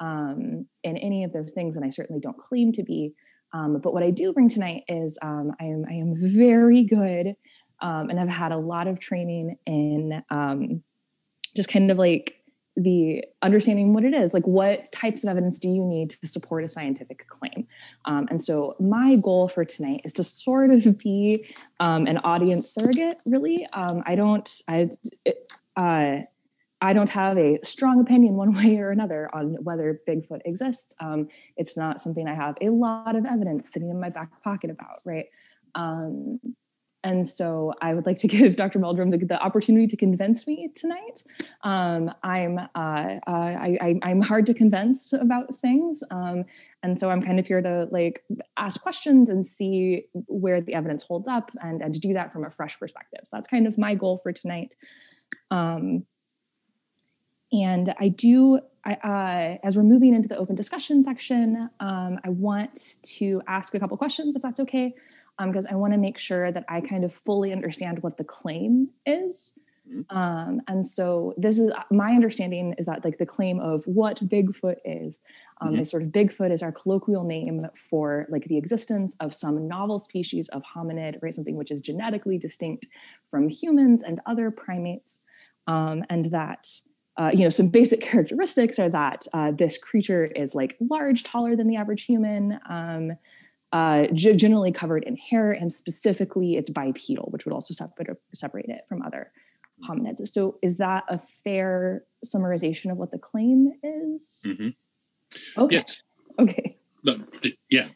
um, 0.00 0.66
in 0.82 0.96
any 0.96 1.24
of 1.24 1.32
those 1.32 1.52
things, 1.52 1.76
and 1.76 1.84
I 1.84 1.88
certainly 1.88 2.20
don't 2.20 2.38
claim 2.38 2.72
to 2.72 2.82
be. 2.82 3.14
Um, 3.52 3.80
but 3.80 3.94
what 3.94 4.02
I 4.02 4.10
do 4.10 4.32
bring 4.32 4.48
tonight 4.48 4.82
is 4.88 5.18
um, 5.22 5.52
I 5.60 5.64
am 5.64 5.84
I 5.88 5.94
am 5.94 6.14
very 6.16 6.84
good, 6.84 7.34
um, 7.80 8.10
and 8.10 8.18
I've 8.18 8.28
had 8.28 8.52
a 8.52 8.58
lot 8.58 8.88
of 8.88 8.98
training 8.98 9.56
in 9.66 10.22
um, 10.30 10.82
just 11.54 11.68
kind 11.68 11.90
of 11.90 11.98
like 11.98 12.34
the 12.76 13.24
understanding 13.42 13.94
what 13.94 14.04
it 14.04 14.12
is 14.12 14.34
like 14.34 14.46
what 14.46 14.90
types 14.92 15.24
of 15.24 15.30
evidence 15.30 15.58
do 15.58 15.68
you 15.68 15.82
need 15.82 16.10
to 16.10 16.26
support 16.26 16.62
a 16.62 16.68
scientific 16.68 17.26
claim 17.28 17.66
um, 18.04 18.26
and 18.30 18.42
so 18.42 18.76
my 18.78 19.16
goal 19.16 19.48
for 19.48 19.64
tonight 19.64 20.00
is 20.04 20.12
to 20.12 20.22
sort 20.22 20.70
of 20.70 20.98
be 20.98 21.46
um, 21.80 22.06
an 22.06 22.18
audience 22.18 22.68
surrogate 22.68 23.18
really 23.24 23.66
um, 23.72 24.02
i 24.06 24.14
don't 24.14 24.60
i 24.68 24.90
uh, 25.76 26.20
I 26.80 26.92
don't 26.92 27.08
have 27.08 27.38
a 27.38 27.58
strong 27.64 28.00
opinion 28.00 28.34
one 28.34 28.54
way 28.56 28.76
or 28.78 28.90
another 28.90 29.30
on 29.34 29.54
whether 29.64 30.00
Bigfoot 30.06 30.40
exists. 30.44 30.94
Um, 31.00 31.28
it's 31.56 31.76
not 31.76 32.02
something 32.02 32.28
I 32.28 32.34
have 32.34 32.56
a 32.60 32.68
lot 32.68 33.16
of 33.16 33.24
evidence 33.24 33.72
sitting 33.72 33.90
in 33.90 33.98
my 33.98 34.10
back 34.10 34.42
pocket 34.42 34.70
about, 34.70 35.00
right? 35.04 35.26
And 37.06 37.26
so 37.26 37.72
I 37.80 37.94
would 37.94 38.04
like 38.04 38.18
to 38.18 38.28
give 38.36 38.56
Dr. 38.56 38.80
Meldrum 38.80 39.10
the, 39.10 39.18
the 39.18 39.40
opportunity 39.40 39.86
to 39.86 39.96
convince 39.96 40.44
me 40.44 40.72
tonight. 40.74 41.22
Um, 41.62 42.10
I'm 42.24 42.58
uh, 42.58 42.68
uh, 42.74 43.20
I, 43.28 43.98
am 44.02 44.20
hard 44.20 44.44
to 44.46 44.54
convince 44.54 45.12
about 45.12 45.56
things, 45.60 46.02
um, 46.10 46.44
and 46.82 46.98
so 46.98 47.08
I'm 47.08 47.22
kind 47.22 47.38
of 47.38 47.46
here 47.46 47.62
to 47.62 47.86
like 47.92 48.24
ask 48.56 48.80
questions 48.80 49.28
and 49.28 49.46
see 49.46 50.06
where 50.26 50.60
the 50.60 50.74
evidence 50.74 51.04
holds 51.04 51.28
up, 51.28 51.52
and, 51.62 51.80
and 51.80 51.94
to 51.94 52.00
do 52.00 52.12
that 52.14 52.32
from 52.32 52.44
a 52.44 52.50
fresh 52.50 52.76
perspective. 52.76 53.20
So 53.24 53.36
that's 53.36 53.46
kind 53.46 53.68
of 53.68 53.78
my 53.78 53.94
goal 53.94 54.18
for 54.20 54.32
tonight. 54.32 54.74
Um, 55.52 56.04
and 57.52 57.94
I 58.00 58.08
do, 58.08 58.58
I, 58.84 58.94
uh, 58.94 59.66
as 59.66 59.76
we're 59.76 59.84
moving 59.84 60.12
into 60.12 60.28
the 60.28 60.36
open 60.36 60.56
discussion 60.56 61.04
section, 61.04 61.70
um, 61.78 62.18
I 62.24 62.30
want 62.30 63.00
to 63.04 63.40
ask 63.46 63.74
a 63.74 63.78
couple 63.78 63.96
questions 63.96 64.34
if 64.34 64.42
that's 64.42 64.58
okay, 64.58 64.92
because 65.44 65.66
um, 65.66 65.72
I 65.72 65.76
want 65.76 65.92
to 65.92 65.98
make 65.98 66.18
sure 66.18 66.50
that 66.50 66.64
I 66.68 66.80
kind 66.80 67.04
of 67.04 67.12
fully 67.12 67.52
understand 67.52 68.02
what 68.02 68.16
the 68.16 68.24
claim 68.24 68.88
is. 69.04 69.52
Mm-hmm. 69.88 70.16
Um, 70.16 70.60
and 70.66 70.86
so 70.86 71.34
this 71.36 71.58
is 71.58 71.70
my 71.90 72.12
understanding 72.12 72.74
is 72.78 72.86
that 72.86 73.04
like 73.04 73.18
the 73.18 73.26
claim 73.26 73.60
of 73.60 73.82
what 73.86 74.18
Bigfoot 74.28 74.76
is, 74.84 75.20
um, 75.60 75.72
mm-hmm. 75.72 75.82
is 75.82 75.90
sort 75.90 76.02
of 76.02 76.08
Bigfoot 76.08 76.52
is 76.52 76.62
our 76.62 76.72
colloquial 76.72 77.24
name 77.24 77.66
for 77.90 78.26
like 78.28 78.44
the 78.46 78.56
existence 78.56 79.14
of 79.20 79.34
some 79.34 79.68
novel 79.68 79.98
species 79.98 80.48
of 80.48 80.62
hominid, 80.62 81.18
right? 81.22 81.32
Something 81.32 81.56
which 81.56 81.70
is 81.70 81.80
genetically 81.80 82.38
distinct 82.38 82.86
from 83.30 83.48
humans 83.48 84.02
and 84.02 84.20
other 84.26 84.50
primates, 84.50 85.20
um, 85.68 86.04
and 86.10 86.24
that 86.26 86.68
uh, 87.18 87.30
you 87.32 87.40
know, 87.40 87.48
some 87.48 87.68
basic 87.68 88.00
characteristics 88.10 88.78
are 88.78 88.90
that 88.90 89.26
uh, 89.32 89.50
this 89.52 89.78
creature 89.78 90.26
is 90.26 90.54
like 90.54 90.76
large, 90.80 91.22
taller 91.22 91.56
than 91.56 91.66
the 91.66 91.76
average 91.76 92.04
human, 92.04 92.58
um, 92.68 93.12
uh, 93.72 94.06
generally 94.12 94.72
covered 94.72 95.04
in 95.04 95.16
hair, 95.16 95.52
and 95.52 95.72
specifically 95.72 96.56
it's 96.56 96.70
bipedal, 96.70 97.28
which 97.30 97.44
would 97.44 97.52
also 97.52 97.74
separate, 97.74 98.16
separate 98.32 98.66
it 98.68 98.82
from 98.88 99.02
other 99.02 99.32
hominids. 99.88 100.26
So, 100.28 100.58
is 100.62 100.76
that 100.76 101.04
a 101.08 101.20
fair 101.44 102.04
summarization 102.24 102.90
of 102.90 102.96
what 102.96 103.10
the 103.10 103.18
claim 103.18 103.72
is? 103.82 104.42
Mm-hmm. 104.46 104.68
Okay. 105.60 105.76
Yes. 105.76 106.02
Okay. 106.38 106.76
But, 107.04 107.20
yeah. 107.70 107.88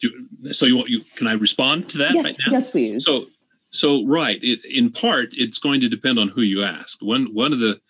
You, 0.00 0.52
so 0.52 0.66
you 0.66 0.76
want 0.76 0.88
you? 0.88 1.02
Can 1.16 1.26
I 1.26 1.34
respond 1.34 1.88
to 1.90 1.98
that 1.98 2.14
yes, 2.14 2.24
right 2.24 2.36
now? 2.46 2.52
Yes, 2.52 2.70
please. 2.70 3.04
So, 3.04 3.26
so 3.70 4.04
right. 4.06 4.38
It, 4.42 4.64
in 4.64 4.90
part, 4.90 5.28
it's 5.32 5.58
going 5.58 5.80
to 5.80 5.88
depend 5.88 6.18
on 6.18 6.28
who 6.28 6.42
you 6.42 6.64
ask. 6.64 7.00
One 7.00 7.32
one 7.32 7.52
of 7.52 7.60
the 7.60 7.80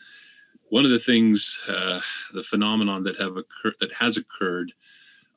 one 0.68 0.84
of 0.84 0.90
the 0.90 0.98
things, 0.98 1.58
uh, 1.68 2.00
the 2.34 2.42
phenomenon 2.42 3.02
that 3.04 3.18
have 3.18 3.36
occurred 3.36 3.74
that 3.80 3.92
has 3.94 4.16
occurred 4.16 4.72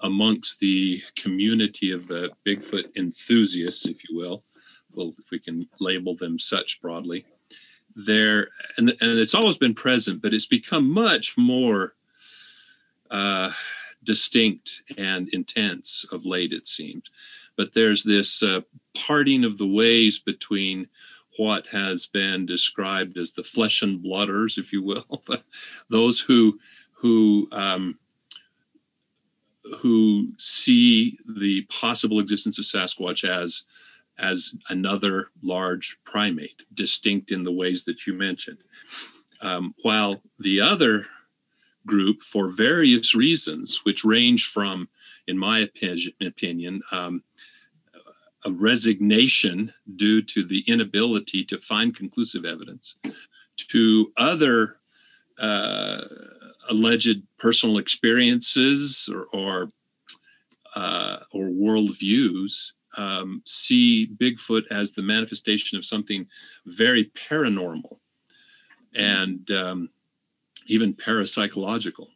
amongst 0.02 0.60
the 0.60 1.02
community 1.16 1.92
of 1.92 2.08
the 2.08 2.32
Bigfoot 2.46 2.96
enthusiasts, 2.96 3.86
if 3.86 4.08
you 4.08 4.16
will, 4.16 4.44
well, 4.94 5.14
if 5.20 5.32
we 5.32 5.40
can 5.40 5.68
label 5.80 6.16
them 6.16 6.40
such 6.40 6.82
broadly, 6.82 7.25
there 7.96 8.50
and 8.78 8.90
and 8.90 9.20
it's 9.20 9.34
always 9.34 9.58
been 9.58 9.74
present, 9.74 10.22
but 10.22 10.34
it's 10.34 10.46
become 10.46 10.90
much 10.90 11.38
more 11.38 11.96
uh, 13.10 13.52
distinct 14.04 14.82
and 14.98 15.30
intense 15.30 16.06
of 16.12 16.25
late, 16.25 16.52
it 16.52 16.68
seems. 16.68 17.04
But 17.56 17.74
there's 17.74 18.04
this 18.04 18.44
uh, 18.44 18.62
parting 18.94 19.46
of 19.46 19.58
the 19.58 19.68
ways 19.68 20.20
between 20.20 20.88
what 21.38 21.68
has 21.68 22.06
been 22.06 22.46
described 22.46 23.18
as 23.18 23.32
the 23.32 23.44
flesh 23.44 23.82
and 23.82 24.04
blooders, 24.04 24.58
if 24.58 24.72
you 24.72 24.82
will, 24.84 25.24
those 25.90 26.20
who 26.20 26.60
who 26.94 27.48
um, 27.52 28.00
who 29.79 30.29
see 30.38 31.17
the 31.27 31.63
possible 31.63 32.19
existence 32.19 32.57
of 32.60 32.65
Sasquatch 32.65 33.27
as 33.27 33.63
as 34.17 34.55
another 34.69 35.29
large 35.43 35.98
primate, 36.05 36.63
distinct 36.74 37.31
in 37.31 37.43
the 37.43 37.51
ways 37.51 37.84
that 37.84 38.07
you 38.07 38.13
mentioned, 38.13 38.60
um, 39.41 39.75
while 39.81 40.22
the 40.39 40.62
other 40.62 41.05
group, 41.86 42.24
for 42.24 42.48
various 42.48 43.13
reasons, 43.13 43.81
which 43.84 44.05
range 44.05 44.48
from, 44.48 44.88
in 45.27 45.38
my 45.38 45.69
opinion, 46.22 46.81
um, 46.91 47.24
a 48.45 48.51
resignation 48.51 49.74
due 49.95 50.22
to 50.22 50.43
the 50.43 50.63
inability 50.67 51.43
to 51.43 51.60
find 51.60 51.95
conclusive 51.95 52.45
evidence, 52.45 52.95
to 53.57 54.12
other 54.17 54.77
uh, 55.39 56.01
alleged 56.69 57.22
personal 57.38 57.77
experiences 57.77 59.10
or 59.12 59.25
or, 59.34 59.72
uh, 60.75 61.17
or 61.31 61.45
worldviews, 61.45 62.72
um, 62.98 63.41
see 63.45 64.10
Bigfoot 64.17 64.63
as 64.72 64.93
the 64.93 65.01
manifestation 65.01 65.77
of 65.77 65.86
something 65.86 66.27
very 66.65 67.12
paranormal 67.29 67.98
and 68.95 69.50
um, 69.51 69.89
even 70.67 70.93
parapsychological, 70.93 72.07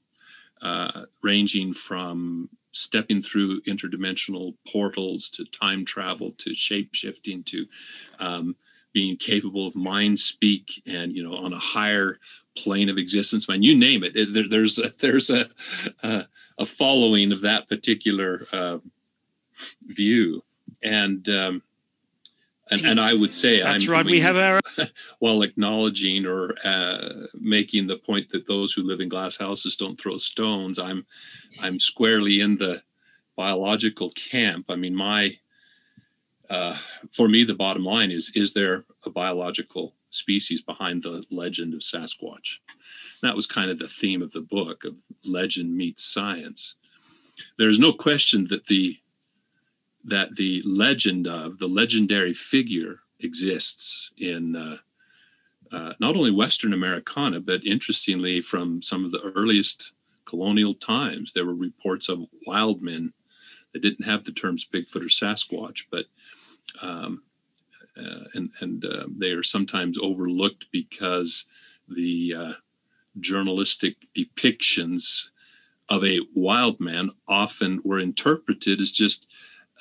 uh, 0.61 1.05
ranging 1.21 1.73
from 1.73 2.49
stepping 2.71 3.21
through 3.21 3.61
interdimensional 3.61 4.55
portals 4.71 5.29
to 5.29 5.43
time 5.45 5.83
travel 5.83 6.31
to 6.37 6.53
shape 6.53 6.93
shifting 6.93 7.43
to 7.43 7.65
um, 8.19 8.55
being 8.93 9.17
capable 9.17 9.67
of 9.67 9.75
mind 9.75 10.19
speak 10.19 10.81
and 10.85 11.15
you 11.15 11.23
know 11.23 11.35
on 11.35 11.53
a 11.53 11.59
higher 11.59 12.19
plane 12.59 12.89
of 12.89 12.97
existence 12.97 13.47
man 13.47 13.63
you 13.63 13.77
name 13.77 14.03
it, 14.03 14.15
it 14.15 14.33
there, 14.33 14.49
there's 14.49 14.77
a, 14.79 14.89
there's 14.99 15.29
a, 15.29 15.49
a, 16.03 16.25
a 16.57 16.65
following 16.65 17.31
of 17.31 17.41
that 17.41 17.67
particular 17.67 18.41
uh, 18.53 18.77
view 19.87 20.43
and 20.81 21.29
um, 21.29 21.61
and, 22.71 22.85
and, 22.85 22.99
I 22.99 23.13
would 23.13 23.33
say 23.33 23.61
that's 23.61 23.87
I'm 23.87 23.91
right. 23.91 24.05
we 24.05 24.19
have 24.19 24.37
our 24.37 24.59
while 25.19 25.41
acknowledging 25.41 26.25
or 26.25 26.55
uh, 26.63 27.27
making 27.33 27.87
the 27.87 27.97
point 27.97 28.29
that 28.29 28.47
those 28.47 28.73
who 28.73 28.83
live 28.83 28.99
in 28.99 29.09
glass 29.09 29.37
houses 29.37 29.75
don't 29.75 29.99
throw 29.99 30.17
stones. 30.17 30.77
I'm 30.77 31.05
I'm 31.61 31.79
squarely 31.79 32.41
in 32.41 32.57
the 32.57 32.83
biological 33.35 34.11
camp. 34.11 34.65
I 34.69 34.75
mean, 34.75 34.95
my 34.95 35.37
uh, 36.49 36.77
for 37.11 37.27
me, 37.27 37.43
the 37.43 37.55
bottom 37.55 37.85
line 37.85 38.11
is: 38.11 38.31
is 38.35 38.53
there 38.53 38.85
a 39.03 39.09
biological 39.09 39.95
species 40.09 40.61
behind 40.61 41.03
the 41.03 41.23
legend 41.29 41.73
of 41.73 41.81
Sasquatch? 41.81 42.59
That 43.21 43.35
was 43.35 43.47
kind 43.47 43.69
of 43.69 43.79
the 43.79 43.87
theme 43.87 44.21
of 44.21 44.31
the 44.31 44.41
book 44.41 44.83
of 44.83 44.95
legend 45.23 45.75
meets 45.75 46.03
science. 46.03 46.75
There's 47.57 47.79
no 47.79 47.93
question 47.93 48.47
that 48.49 48.67
the 48.67 48.97
that 50.05 50.35
the 50.37 50.63
legend 50.65 51.27
of 51.27 51.59
the 51.59 51.67
legendary 51.67 52.33
figure 52.33 53.01
exists 53.19 54.11
in 54.17 54.55
uh, 54.55 54.77
uh, 55.71 55.93
not 55.99 56.15
only 56.15 56.31
Western 56.31 56.73
Americana, 56.73 57.39
but 57.39 57.65
interestingly, 57.65 58.41
from 58.41 58.81
some 58.81 59.05
of 59.05 59.11
the 59.11 59.21
earliest 59.35 59.91
colonial 60.25 60.73
times, 60.73 61.33
there 61.33 61.45
were 61.45 61.53
reports 61.53 62.09
of 62.09 62.25
wild 62.47 62.81
men 62.81 63.13
that 63.73 63.81
didn't 63.81 64.05
have 64.05 64.23
the 64.23 64.31
terms 64.31 64.67
Bigfoot 64.71 65.01
or 65.01 65.09
Sasquatch, 65.09 65.85
but 65.91 66.05
um, 66.81 67.23
uh, 67.99 68.25
and 68.33 68.51
and 68.59 68.85
uh, 68.85 69.05
they 69.15 69.31
are 69.31 69.43
sometimes 69.43 69.97
overlooked 70.01 70.65
because 70.71 71.45
the 71.87 72.35
uh, 72.37 72.53
journalistic 73.19 73.95
depictions 74.15 75.25
of 75.89 76.03
a 76.05 76.19
wild 76.35 76.79
man 76.79 77.09
often 77.27 77.81
were 77.83 77.99
interpreted 77.99 78.79
as 78.79 78.91
just 78.91 79.27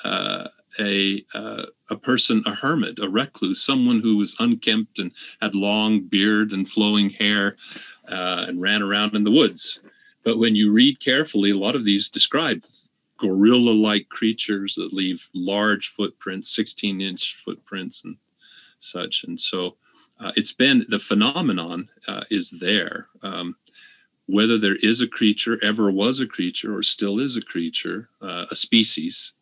uh, 0.04 0.48
a 0.78 1.24
uh, 1.34 1.66
a 1.90 1.96
person, 1.96 2.42
a 2.46 2.54
hermit, 2.54 2.98
a 2.98 3.08
recluse, 3.08 3.62
someone 3.62 4.00
who 4.00 4.16
was 4.16 4.36
unkempt 4.38 4.98
and 4.98 5.12
had 5.40 5.54
long 5.54 6.00
beard 6.00 6.52
and 6.52 6.68
flowing 6.68 7.10
hair, 7.10 7.56
and 8.06 8.60
ran 8.60 8.82
around 8.82 9.14
in 9.14 9.24
the 9.24 9.30
woods. 9.30 9.80
But 10.24 10.38
when 10.38 10.54
you 10.54 10.72
read 10.72 11.00
carefully, 11.00 11.50
a 11.50 11.56
lot 11.56 11.74
of 11.74 11.84
these 11.84 12.08
describe 12.08 12.64
gorilla-like 13.18 14.08
creatures 14.08 14.74
that 14.76 14.92
leave 14.92 15.28
large 15.34 15.88
footprints, 15.88 16.56
16-inch 16.56 17.42
footprints, 17.44 18.04
and 18.04 18.16
such. 18.80 19.24
And 19.24 19.40
so, 19.40 19.76
uh, 20.20 20.32
it's 20.34 20.52
been 20.52 20.84
the 20.88 20.98
phenomenon 20.98 21.90
uh, 22.06 22.24
is 22.30 22.50
there. 22.50 23.08
Um, 23.22 23.56
whether 24.26 24.58
there 24.58 24.76
is 24.82 25.00
a 25.00 25.06
creature, 25.06 25.58
ever 25.62 25.90
was 25.90 26.20
a 26.20 26.26
creature, 26.26 26.76
or 26.76 26.82
still 26.82 27.18
is 27.18 27.36
a 27.36 27.42
creature, 27.42 28.10
uh, 28.20 28.46
a 28.50 28.56
species 28.56 29.32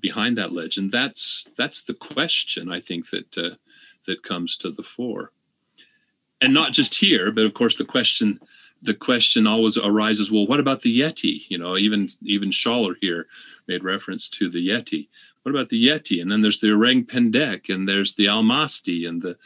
behind 0.00 0.36
that 0.38 0.52
legend, 0.52 0.92
that's 0.92 1.46
that's 1.56 1.82
the 1.82 1.94
question 1.94 2.70
I 2.70 2.80
think 2.80 3.10
that 3.10 3.36
uh, 3.38 3.56
that 4.06 4.22
comes 4.22 4.56
to 4.58 4.70
the 4.70 4.82
fore, 4.82 5.32
and 6.40 6.54
not 6.54 6.72
just 6.72 6.96
here, 6.96 7.30
but 7.30 7.44
of 7.44 7.54
course 7.54 7.76
the 7.76 7.84
question 7.84 8.40
the 8.82 8.94
question 8.94 9.46
always 9.46 9.76
arises: 9.76 10.30
Well, 10.30 10.46
what 10.46 10.60
about 10.60 10.82
the 10.82 11.00
Yeti? 11.00 11.44
You 11.48 11.58
know, 11.58 11.76
even 11.76 12.08
even 12.22 12.50
Schaller 12.50 12.94
here 13.00 13.26
made 13.66 13.84
reference 13.84 14.28
to 14.30 14.48
the 14.48 14.66
Yeti. 14.66 15.08
What 15.42 15.54
about 15.54 15.68
the 15.68 15.82
Yeti? 15.82 16.20
And 16.20 16.30
then 16.30 16.42
there's 16.42 16.60
the 16.60 16.72
Orang 16.72 17.04
Pendek, 17.04 17.72
and 17.72 17.88
there's 17.88 18.14
the 18.14 18.26
Almasti, 18.26 19.08
and 19.08 19.22
the 19.22 19.36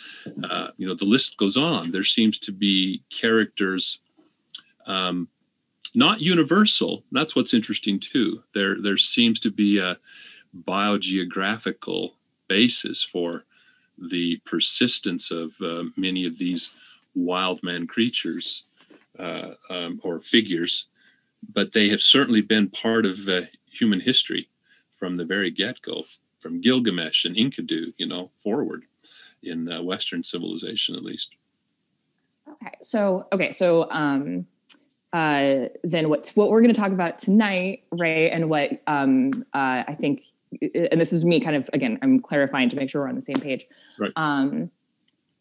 uh, 0.45 0.69
you 0.77 0.87
know 0.87 0.95
the 0.95 1.05
list 1.05 1.37
goes 1.37 1.57
on. 1.57 1.91
There 1.91 2.05
seems 2.05 2.39
to 2.41 2.53
be 2.53 3.03
characters 3.11 4.01
um, 4.87 5.29
not 5.95 6.21
universal. 6.21 7.05
That's 7.13 7.37
what's 7.37 7.55
interesting 7.55 8.01
too. 8.01 8.43
There 8.55 8.81
there 8.81 8.99
seems 8.99 9.41
to 9.41 9.51
be 9.51 9.79
a 9.79 9.99
biogeographical 10.67 12.13
basis 12.49 13.03
for 13.03 13.45
the 13.99 14.41
persistence 14.45 15.31
of 15.31 15.53
uh, 15.61 15.85
many 15.97 16.27
of 16.27 16.39
these 16.39 16.71
wild 17.15 17.63
man 17.63 17.87
creatures 17.87 18.65
uh, 19.19 19.53
um, 19.71 20.01
or 20.03 20.21
figures, 20.21 20.87
but 21.53 21.73
they 21.73 21.89
have 21.89 22.03
certainly 22.03 22.41
been 22.41 22.69
part 22.69 23.05
of 23.07 23.29
uh, 23.29 23.43
human 23.67 24.01
history 24.01 24.49
from 24.93 25.17
the 25.17 25.25
very 25.25 25.51
get-go, 25.51 26.05
from 26.41 26.61
Gilgamesh 26.61 27.25
and 27.25 27.37
Enkidu, 27.37 27.93
you 27.97 28.07
know, 28.07 28.31
forward 28.37 28.85
in 29.43 29.71
uh, 29.71 29.83
Western 29.83 30.23
civilization 30.23 30.95
at 30.95 31.03
least. 31.03 31.35
Okay, 32.49 32.75
so 32.83 33.27
okay, 33.33 33.51
so 33.51 33.91
um, 33.91 34.47
uh, 35.13 35.67
then 35.83 36.09
what 36.09 36.31
what 36.35 36.51
we're 36.51 36.61
going 36.61 36.73
to 36.73 36.81
talk 36.81 36.93
about 36.93 37.19
tonight, 37.19 37.85
Ray, 37.93 38.31
and 38.31 38.49
what 38.49 38.83
um, 38.87 39.31
uh, 39.55 39.83
I 39.87 39.97
think, 40.01 40.23
and 40.61 41.01
this 41.01 41.13
is 41.13 41.25
me 41.25 41.41
kind 41.41 41.57
of 41.57 41.69
again, 41.73 41.99
I'm 42.03 42.21
clarifying 42.21 42.69
to 42.71 42.77
make 42.77 42.91
sure 42.91 43.03
we're 43.03 43.09
on 43.09 43.15
the 43.15 43.23
same 43.23 43.41
page. 43.41 43.67
Right. 43.99 44.13
Um, 44.17 44.71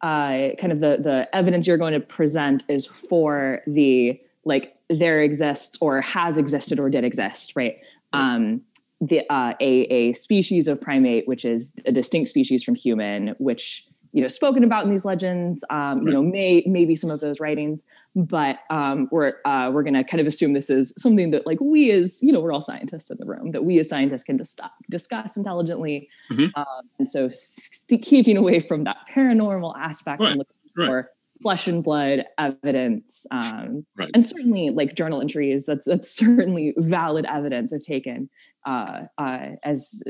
uh, 0.01 0.49
kind 0.59 0.71
of 0.71 0.79
the 0.79 0.97
the 1.01 1.27
evidence 1.33 1.67
you're 1.67 1.77
going 1.77 1.93
to 1.93 1.99
present 1.99 2.63
is 2.67 2.85
for 2.85 3.61
the 3.67 4.19
like 4.45 4.75
there 4.89 5.21
exists 5.21 5.77
or 5.81 6.01
has 6.01 6.37
existed 6.37 6.79
or 6.79 6.89
did 6.89 7.03
exist, 7.03 7.53
right? 7.55 7.77
Um, 8.13 8.61
the 8.99 9.21
uh, 9.31 9.53
a 9.59 9.81
a 9.83 10.13
species 10.13 10.67
of 10.67 10.79
primate, 10.79 11.27
which 11.27 11.45
is 11.45 11.73
a 11.85 11.91
distinct 11.91 12.29
species 12.29 12.63
from 12.63 12.75
human, 12.75 13.35
which 13.39 13.87
you 14.13 14.21
know 14.21 14.27
spoken 14.27 14.63
about 14.63 14.83
in 14.83 14.91
these 14.91 15.05
legends 15.05 15.63
um, 15.69 15.99
right. 15.99 16.07
you 16.07 16.11
know 16.11 16.21
may 16.21 16.63
maybe 16.65 16.95
some 16.95 17.09
of 17.09 17.19
those 17.19 17.39
writings 17.39 17.85
but 18.15 18.59
um, 18.69 19.07
we're 19.11 19.33
uh, 19.45 19.69
we're 19.73 19.83
going 19.83 19.93
to 19.93 20.03
kind 20.03 20.19
of 20.19 20.27
assume 20.27 20.53
this 20.53 20.69
is 20.69 20.93
something 20.97 21.31
that 21.31 21.45
like 21.45 21.59
we 21.61 21.91
as 21.91 22.21
you 22.21 22.31
know 22.31 22.39
we're 22.39 22.51
all 22.51 22.61
scientists 22.61 23.09
in 23.09 23.17
the 23.17 23.25
room 23.25 23.51
that 23.51 23.63
we 23.63 23.79
as 23.79 23.89
scientists 23.89 24.23
can 24.23 24.37
dis- 24.37 24.57
discuss 24.89 25.37
intelligently 25.37 26.09
mm-hmm. 26.31 26.47
um, 26.59 26.89
and 26.99 27.09
so 27.09 27.29
st- 27.29 28.01
keeping 28.01 28.37
away 28.37 28.59
from 28.59 28.83
that 28.83 28.97
paranormal 29.13 29.73
aspect 29.77 30.21
right. 30.21 30.31
and 30.31 30.39
looking 30.39 30.55
right. 30.77 30.85
for 30.87 31.11
flesh 31.41 31.67
and 31.67 31.83
blood 31.83 32.25
evidence 32.37 33.25
um, 33.31 33.85
right. 33.97 34.09
and 34.13 34.25
certainly 34.27 34.69
like 34.69 34.95
journal 34.95 35.21
entries 35.21 35.65
that's 35.65 35.85
that's 35.85 36.11
certainly 36.15 36.73
valid 36.77 37.25
evidence 37.25 37.71
of 37.71 37.81
taken 37.81 38.29
uh, 38.65 39.01
uh, 39.17 39.47
as 39.63 40.01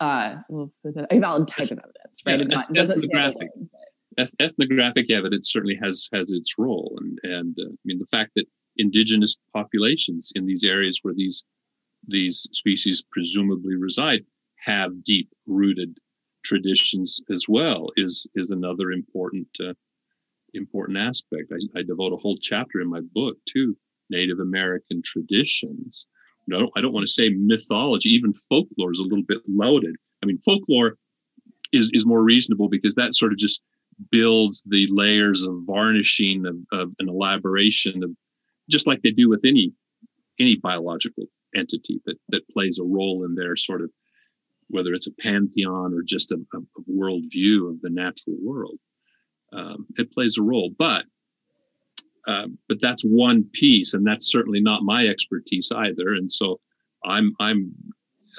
uh, 0.00 0.36
a 0.50 1.18
valid 1.18 1.48
type 1.48 1.70
of 1.70 1.78
evidence 1.78 2.22
right 2.26 2.40
yeah, 2.40 2.44
not, 2.44 2.76
ethnographic, 2.76 3.48
ethnographic 4.40 5.10
evidence 5.10 5.52
certainly 5.52 5.78
has 5.82 6.08
has 6.12 6.30
its 6.30 6.54
role 6.58 6.98
and 7.00 7.18
and 7.22 7.56
uh, 7.58 7.64
i 7.70 7.82
mean 7.84 7.98
the 7.98 8.06
fact 8.06 8.30
that 8.36 8.46
indigenous 8.76 9.36
populations 9.52 10.32
in 10.34 10.46
these 10.46 10.64
areas 10.64 11.00
where 11.02 11.14
these 11.14 11.44
these 12.06 12.48
species 12.52 13.02
presumably 13.10 13.76
reside 13.76 14.24
have 14.56 15.02
deep 15.04 15.30
rooted 15.46 15.98
traditions 16.44 17.20
as 17.32 17.46
well 17.48 17.90
is 17.96 18.26
is 18.34 18.50
another 18.50 18.92
important 18.92 19.48
uh, 19.60 19.72
important 20.54 20.98
aspect. 20.98 21.52
I, 21.52 21.78
I, 21.78 21.82
devote 21.82 22.12
a 22.12 22.16
whole 22.16 22.38
chapter 22.40 22.80
in 22.80 22.88
my 22.88 23.00
book 23.00 23.36
to 23.50 23.76
Native 24.10 24.38
American 24.40 25.02
traditions. 25.04 26.06
No, 26.46 26.70
I 26.76 26.80
don't 26.80 26.92
want 26.92 27.06
to 27.06 27.12
say 27.12 27.30
mythology. 27.30 28.10
Even 28.10 28.34
folklore 28.34 28.90
is 28.90 28.98
a 28.98 29.04
little 29.04 29.24
bit 29.26 29.38
loaded. 29.48 29.96
I 30.22 30.26
mean, 30.26 30.38
folklore 30.44 30.96
is 31.72 31.90
is 31.92 32.06
more 32.06 32.22
reasonable 32.22 32.68
because 32.68 32.94
that 32.94 33.14
sort 33.14 33.32
of 33.32 33.38
just 33.38 33.62
builds 34.10 34.62
the 34.66 34.88
layers 34.90 35.44
of 35.44 35.54
varnishing 35.66 36.46
of, 36.46 36.56
of 36.72 36.92
an 36.98 37.08
elaboration 37.08 38.02
of 38.02 38.10
just 38.68 38.86
like 38.86 39.02
they 39.02 39.10
do 39.10 39.28
with 39.28 39.44
any 39.44 39.72
any 40.38 40.56
biological 40.56 41.24
entity 41.54 42.00
that 42.06 42.16
that 42.28 42.48
plays 42.48 42.78
a 42.78 42.84
role 42.84 43.24
in 43.24 43.34
their 43.34 43.56
sort 43.56 43.82
of 43.82 43.90
whether 44.68 44.94
it's 44.94 45.06
a 45.06 45.12
pantheon 45.20 45.92
or 45.92 46.02
just 46.02 46.32
a, 46.32 46.36
a, 46.54 46.58
a 46.58 46.82
worldview 46.90 47.70
of 47.70 47.80
the 47.82 47.90
natural 47.90 48.36
world 48.42 48.78
um, 49.54 49.86
it 49.96 50.12
plays 50.12 50.36
a 50.38 50.42
role. 50.42 50.70
But 50.78 51.04
uh, 52.26 52.46
but 52.68 52.80
that's 52.80 53.02
one 53.02 53.44
piece, 53.52 53.94
and 53.94 54.06
that's 54.06 54.30
certainly 54.30 54.60
not 54.60 54.82
my 54.82 55.06
expertise 55.06 55.70
either. 55.74 56.14
And 56.14 56.30
so 56.30 56.60
I'm 57.04 57.34
I'm 57.40 57.72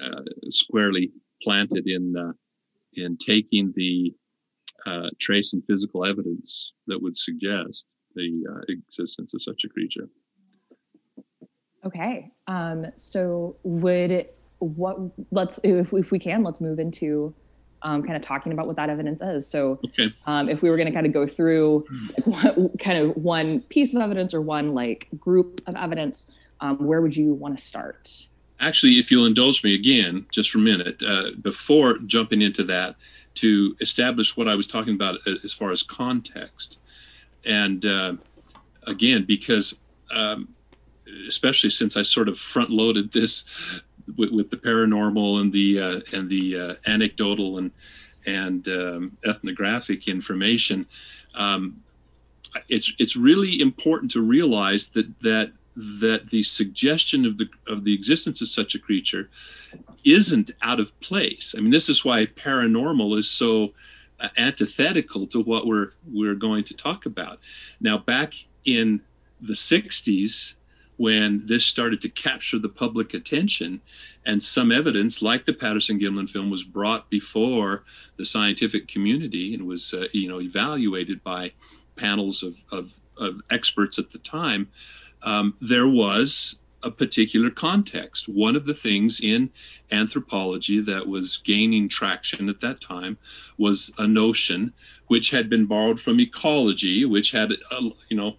uh, 0.04 0.22
squarely 0.50 1.12
planted 1.42 1.88
in 1.88 2.16
uh, 2.18 2.34
in 2.94 3.18
taking 3.18 3.74
the 3.76 4.14
uh, 4.86 5.10
trace 5.20 5.54
and 5.54 5.64
physical 5.66 6.06
evidence 6.06 6.74
that 6.88 7.02
would 7.02 7.18
suggest 7.18 7.88
the 8.16 8.44
uh, 8.50 8.62
existence 8.70 9.34
of 9.34 9.44
such 9.44 9.64
a 9.66 9.70
creature. 9.70 10.08
Okay, 11.86 12.32
um, 12.48 12.88
so 12.96 13.58
would 13.64 14.28
what 14.60 14.98
let's 15.32 15.60
if 15.64 15.94
if 15.94 16.12
we 16.12 16.18
can 16.18 16.44
let's 16.44 16.62
move 16.62 16.80
into 16.80 17.34
um, 17.82 18.04
kind 18.04 18.16
of 18.16 18.22
talking 18.22 18.52
about 18.52 18.68
what 18.68 18.76
that 18.76 18.90
evidence 18.90 19.22
is. 19.22 19.48
So, 19.48 19.80
okay. 19.86 20.14
um, 20.26 20.50
if 20.50 20.62
we 20.62 20.70
were 20.70 20.78
going 20.78 20.88
to 20.88 20.94
kind 20.94 21.06
of 21.06 21.14
go 21.14 21.28
through 21.28 21.86
like, 22.26 22.26
what, 22.56 22.80
kind 22.80 22.98
of 22.98 23.16
one 23.16 23.62
piece 23.62 23.94
of 23.94 24.02
evidence 24.02 24.34
or 24.34 24.42
one 24.42 24.74
like 24.74 25.08
group 25.20 25.62
of 25.68 25.76
evidence, 25.76 26.28
um, 26.62 26.78
where 26.86 27.02
would 27.02 27.16
you 27.16 27.34
want 27.34 27.58
to 27.58 27.64
start? 27.64 28.28
Actually, 28.60 28.94
if 28.94 29.12
you'll 29.12 29.26
indulge 29.26 29.64
me 29.64 29.76
again, 29.76 30.26
just 30.32 30.50
for 30.50 30.60
a 30.60 30.62
minute, 30.62 31.02
uh, 31.04 31.32
before 31.42 31.98
jumping 32.00 32.42
into 32.42 32.64
that, 32.64 32.96
to 33.36 33.76
establish 33.82 34.38
what 34.38 34.48
I 34.48 34.56
was 34.56 34.66
talking 34.66 34.96
about 34.96 35.20
as 35.44 35.52
far 35.52 35.72
as 35.72 35.84
context. 35.84 36.80
And 37.46 37.86
uh, 37.86 38.14
again, 38.88 39.26
because 39.26 39.76
um, 40.10 40.56
especially 41.28 41.70
since 41.70 41.98
I 41.98 42.04
sort 42.04 42.30
of 42.30 42.40
front 42.40 42.70
loaded 42.70 43.12
this 43.12 43.44
with, 44.18 44.32
with 44.32 44.50
the 44.50 44.58
paranormal 44.58 45.42
and 45.42 45.52
the 45.52 45.80
uh, 45.80 46.00
and 46.14 46.30
the 46.30 46.60
uh, 46.60 46.76
anecdotal 46.86 47.58
and 47.58 47.72
and 48.26 48.68
um, 48.68 49.18
ethnographic 49.24 50.08
information, 50.08 50.86
um, 51.36 51.82
it's 52.70 52.94
it's 53.00 53.16
really 53.16 53.62
important 53.62 54.12
to 54.12 54.22
realize 54.22 54.90
that 54.90 55.08
that 55.22 55.52
that 55.76 56.30
the 56.30 56.44
suggestion 56.44 57.26
of 57.26 57.38
the 57.38 57.50
of 57.68 57.84
the 57.84 57.94
existence 57.94 58.42
of 58.42 58.48
such 58.48 58.76
a 58.76 58.80
creature 58.80 59.30
isn't 60.04 60.52
out 60.62 60.80
of 60.80 60.98
place. 61.00 61.56
I 61.58 61.62
mean, 61.62 61.72
this 61.72 61.90
is 61.90 62.06
why 62.06 62.26
paranormal 62.26 63.18
is 63.18 63.30
so 63.30 63.74
uh, 64.20 64.30
antithetical 64.38 65.28
to 65.28 65.42
what 65.42 65.68
we're 65.68 65.90
we're 66.12 66.36
going 66.36 66.64
to 66.66 66.74
talk 66.74 67.06
about. 67.06 67.40
Now, 67.82 67.98
back 67.98 68.34
in 68.64 69.02
the 69.42 69.54
60s, 69.54 70.56
when 70.98 71.46
this 71.46 71.66
started 71.66 72.02
to 72.02 72.10
capture 72.10 72.60
the 72.60 72.70
public 72.70 73.14
attention 73.14 73.82
and 74.26 74.42
some 74.42 74.72
evidence 74.72 75.22
like 75.22 75.46
the 75.46 75.54
patterson 75.54 76.00
gimlin 76.00 76.30
film 76.30 76.50
was 76.50 76.64
brought 76.64 77.10
before 77.10 77.84
the 78.18 78.26
scientific 78.26 78.88
community 78.88 79.54
and 79.54 79.66
was 79.68 79.94
uh, 79.94 80.08
you 80.14 80.28
know 80.28 80.42
evaluated 80.42 81.24
by 81.24 81.52
panels 81.96 82.44
of, 82.44 82.58
of, 82.72 83.00
of 83.18 83.42
experts 83.50 84.00
at 84.00 84.12
the 84.12 84.20
time 84.20 84.70
um, 85.24 85.56
there 85.60 85.88
was 85.88 86.58
a 86.86 86.92
particular 86.92 87.50
context. 87.50 88.30
One 88.30 88.56
of 88.56 88.66
the 88.66 88.74
things 88.76 89.20
in 89.20 89.50
anthropology 89.92 90.80
that 90.82 91.08
was 91.08 91.38
gaining 91.38 91.90
traction 91.90 92.48
at 92.48 92.62
that 92.62 92.80
time 92.80 93.18
was 93.58 93.92
a 93.98 94.08
notion 94.08 94.72
which 95.08 95.32
had 95.32 95.50
been 95.50 95.66
borrowed 95.66 96.00
from 96.00 96.20
ecology 96.20 97.04
which 97.04 97.32
had 97.32 97.52
a, 97.52 97.82
you 98.10 98.16
know 98.16 98.38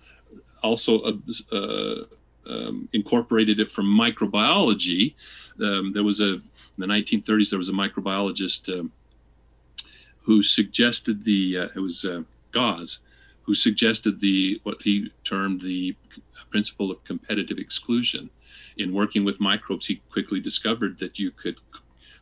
also 0.63 1.03
a, 1.03 1.57
a 1.57 2.07
um, 2.49 2.89
incorporated 2.93 3.61
it 3.61 3.71
from 3.71 3.87
microbiology. 3.87 5.15
Um, 5.61 5.93
there 5.93 6.05
was 6.05 6.21
a 6.21 6.35
in 6.35 6.43
the 6.79 6.87
1930s 6.87 7.51
there 7.51 7.59
was 7.59 7.69
a 7.69 7.73
microbiologist 7.73 8.79
um, 8.79 8.93
who 10.23 10.43
suggested 10.43 11.25
the 11.25 11.59
uh, 11.59 11.69
it 11.75 11.81
was 11.81 12.05
uh, 12.05 12.23
Gause 12.53 13.01
who 13.43 13.55
suggested 13.55 14.21
the 14.21 14.61
what 14.65 14.83
he 14.83 15.11
termed 15.25 15.61
the 15.61 15.97
principle 16.51 16.91
of 16.91 17.03
competitive 17.05 17.59
exclusion. 17.59 18.31
In 18.77 18.93
working 18.93 19.25
with 19.25 19.41
microbes, 19.41 19.87
he 19.87 20.03
quickly 20.11 20.41
discovered 20.41 20.99
that 20.99 21.19
you 21.19 21.31
could 21.31 21.57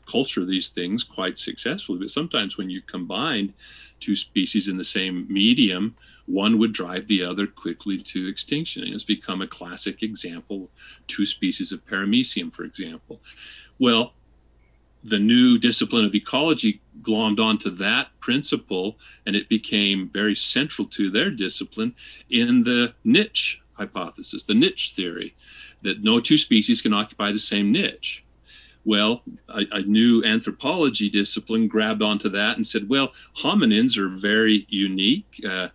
culture 0.07 0.45
these 0.45 0.69
things 0.69 1.03
quite 1.03 1.39
successfully. 1.39 1.99
But 1.99 2.11
sometimes 2.11 2.59
when 2.59 2.71
you 2.71 2.83
combined 2.83 3.55
two 4.01 4.17
species 4.17 4.69
in 4.69 4.77
the 4.77 4.85
same 4.85 5.27
medium, 5.29 5.97
one 6.27 6.59
would 6.59 6.73
drive 6.73 7.07
the 7.07 7.23
other 7.23 7.47
quickly 7.47 7.99
to 7.99 8.29
extinction. 8.29 8.83
And 8.83 8.95
it's 8.95 9.05
become 9.05 9.43
a 9.43 9.47
classic 9.47 10.03
example, 10.03 10.71
two 11.07 11.27
species 11.27 11.73
of 11.73 11.85
paramecium, 11.87 12.53
for 12.53 12.65
example. 12.65 13.21
Well, 13.79 14.15
the 15.03 15.19
new 15.19 15.59
discipline 15.59 16.07
of 16.07 16.15
ecology 16.15 16.81
glommed 17.03 17.39
onto 17.39 17.69
that 17.69 18.09
principle 18.21 18.97
and 19.27 19.37
it 19.37 19.51
became 19.51 20.09
very 20.09 20.35
central 20.35 20.89
to 20.89 21.11
their 21.11 21.31
discipline 21.31 21.95
in 22.31 22.65
the 22.65 22.95
niche 23.05 23.61
hypothesis, 23.75 24.45
the 24.45 24.55
niche 24.55 24.95
theory, 24.97 25.35
that 25.83 26.03
no 26.03 26.21
two 26.21 26.39
species 26.39 26.81
can 26.81 26.95
occupy 26.95 27.33
the 27.33 27.39
same 27.39 27.71
niche. 27.71 28.24
Well, 28.85 29.23
a, 29.49 29.63
a, 29.73 29.83
new 29.83 30.23
anthropology 30.25 31.09
discipline 31.09 31.69
grabbed 31.69 32.03
onto 32.03 32.29
that 32.29 32.57
and 32.57 32.67
said, 32.67 32.89
well, 32.89 33.13
hominins 33.39 33.97
are 33.97 34.09
very 34.09 34.67
unique 34.69 35.41
uh, 35.49 35.69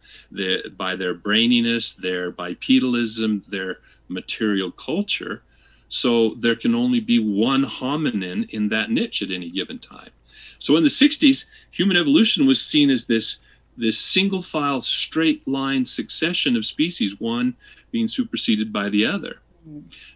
by 0.78 0.95
their 0.95 1.15
braininess, 1.15 1.95
their 1.95 2.32
bipedalism, 2.32 3.45
their 3.48 3.80
material 4.10 4.72
culture. 4.72 5.41
So 5.88 6.36
there 6.36 6.56
can 6.56 6.76
only 6.76 7.00
be 7.00 7.17
one 7.17 7.65
hominin 7.65 8.48
in 8.52 8.69
that 8.69 8.91
niche 8.91 9.24
at 9.24 9.32
any 9.32 9.50
given 9.50 9.80
time. 9.80 10.12
So 10.60 10.76
in 10.76 10.84
the 10.84 10.89
60s, 10.89 11.45
human 11.72 11.98
evolution 11.98 12.45
was 12.45 12.63
seen 12.63 12.91
as 12.91 13.08
this, 13.08 13.39
this 13.76 13.98
single 13.98 14.43
file, 14.43 14.82
straight 14.82 15.48
line 15.48 15.84
succession 15.86 16.56
of 16.56 16.65
species, 16.65 17.19
one 17.19 17.56
being 17.91 18.08
superseded 18.08 18.72
by 18.72 18.89
the 18.89 19.06
other. 19.06 19.39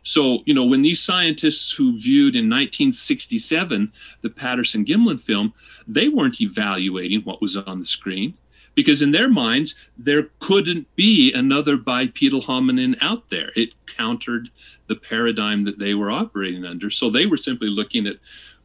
So, 0.04 0.44
you 0.46 0.54
know, 0.54 0.66
when 0.66 0.82
these 0.82 1.02
scientists 1.02 1.72
who 1.72 1.98
viewed 1.98 2.36
in 2.36 2.50
1967 2.50 3.92
the 4.22 4.30
Patterson 4.30 4.86
Gimlin 4.86 5.22
film, 5.22 5.54
they 5.88 6.10
weren't 6.10 6.42
evaluating 6.42 7.22
what 7.22 7.42
was 7.42 7.56
on 7.58 7.80
the 7.80 7.86
screen 7.86 8.36
because 8.76 9.02
in 9.02 9.12
their 9.12 9.30
minds, 9.30 9.76
there 9.98 10.30
couldn't 10.40 10.94
be 10.96 11.32
another 11.34 11.78
bipedal 11.78 12.42
hominin 12.42 12.98
out 13.02 13.30
there. 13.30 13.52
It 13.56 13.70
countered 13.86 14.50
the 14.88 14.96
paradigm 14.96 15.64
that 15.66 15.80
they 15.80 15.94
were 15.94 16.12
operating 16.12 16.66
under. 16.66 16.90
So 16.90 17.10
they 17.10 17.26
were 17.26 17.38
simply 17.38 17.70
looking 17.70 18.08
at, 18.08 18.18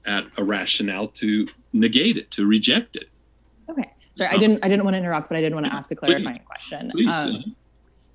at 0.07 0.25
a 0.37 0.45
rationale 0.45 1.09
to 1.09 1.47
negate 1.73 2.17
it, 2.17 2.31
to 2.33 2.47
reject 2.47 2.97
it. 2.97 3.09
Okay. 3.69 3.93
Sorry, 4.15 4.31
I 4.31 4.37
didn't 4.37 4.65
I 4.65 4.69
didn't 4.69 4.85
want 4.85 4.95
to 4.95 4.99
interrupt, 4.99 5.29
but 5.29 5.37
I 5.37 5.41
did 5.41 5.55
want 5.55 5.67
to 5.67 5.73
ask 5.73 5.93
a 5.93 5.95
clarifying 5.95 6.41
question. 6.45 6.91
Please, 6.91 7.09
um, 7.09 7.55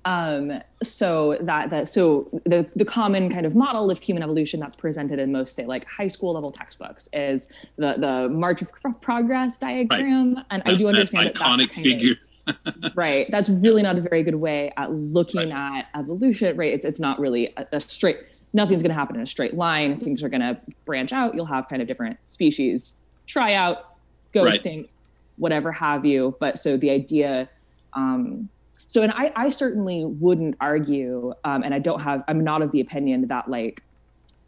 um, 0.04 0.60
so 0.82 1.38
that 1.40 1.70
that 1.70 1.88
so 1.88 2.28
the 2.44 2.66
the 2.76 2.84
common 2.84 3.32
kind 3.32 3.46
of 3.46 3.54
model 3.54 3.90
of 3.90 3.98
human 3.98 4.22
evolution 4.22 4.60
that's 4.60 4.76
presented 4.76 5.18
in 5.18 5.32
most 5.32 5.54
say 5.54 5.64
like 5.64 5.86
high 5.86 6.08
school 6.08 6.34
level 6.34 6.52
textbooks 6.52 7.08
is 7.12 7.48
the 7.76 7.94
the 7.98 8.28
march 8.28 8.60
of 8.62 8.68
progress 9.00 9.58
diagram, 9.58 10.34
right. 10.34 10.44
and 10.50 10.62
that, 10.62 10.74
I 10.74 10.74
do 10.74 10.88
understand 10.88 11.28
that 11.28 11.34
iconic 11.36 11.70
figure. 11.70 12.16
Of, 12.46 12.92
right, 12.94 13.30
that's 13.30 13.48
really 13.48 13.82
not 13.82 13.96
a 13.96 14.02
very 14.02 14.22
good 14.22 14.34
way 14.34 14.72
at 14.76 14.92
looking 14.92 15.50
right. 15.50 15.86
at 15.94 15.98
evolution. 15.98 16.56
Right, 16.56 16.74
it's 16.74 16.84
it's 16.84 17.00
not 17.00 17.18
really 17.18 17.52
a, 17.56 17.66
a 17.72 17.80
straight. 17.80 18.18
Nothing's 18.52 18.82
going 18.82 18.90
to 18.90 18.94
happen 18.94 19.16
in 19.16 19.22
a 19.22 19.26
straight 19.26 19.54
line. 19.54 19.98
Things 19.98 20.22
are 20.22 20.28
going 20.28 20.42
to 20.42 20.56
branch 20.84 21.12
out. 21.12 21.34
You'll 21.34 21.46
have 21.46 21.68
kind 21.68 21.82
of 21.82 21.88
different 21.88 22.18
species 22.24 22.94
try 23.26 23.54
out, 23.54 23.96
go 24.32 24.44
right. 24.44 24.52
extinct, 24.52 24.94
whatever 25.36 25.72
have 25.72 26.04
you. 26.04 26.36
But 26.40 26.58
so 26.58 26.76
the 26.76 26.90
idea. 26.90 27.48
Um, 27.94 28.48
so 28.86 29.02
and 29.02 29.12
i 29.12 29.32
i 29.36 29.48
certainly 29.48 30.04
wouldn't 30.04 30.56
argue 30.60 31.32
um, 31.44 31.62
and 31.62 31.74
i 31.74 31.78
don't 31.78 32.00
have 32.00 32.22
i'm 32.28 32.42
not 32.42 32.62
of 32.62 32.70
the 32.72 32.80
opinion 32.80 33.26
that 33.28 33.48
like 33.48 33.82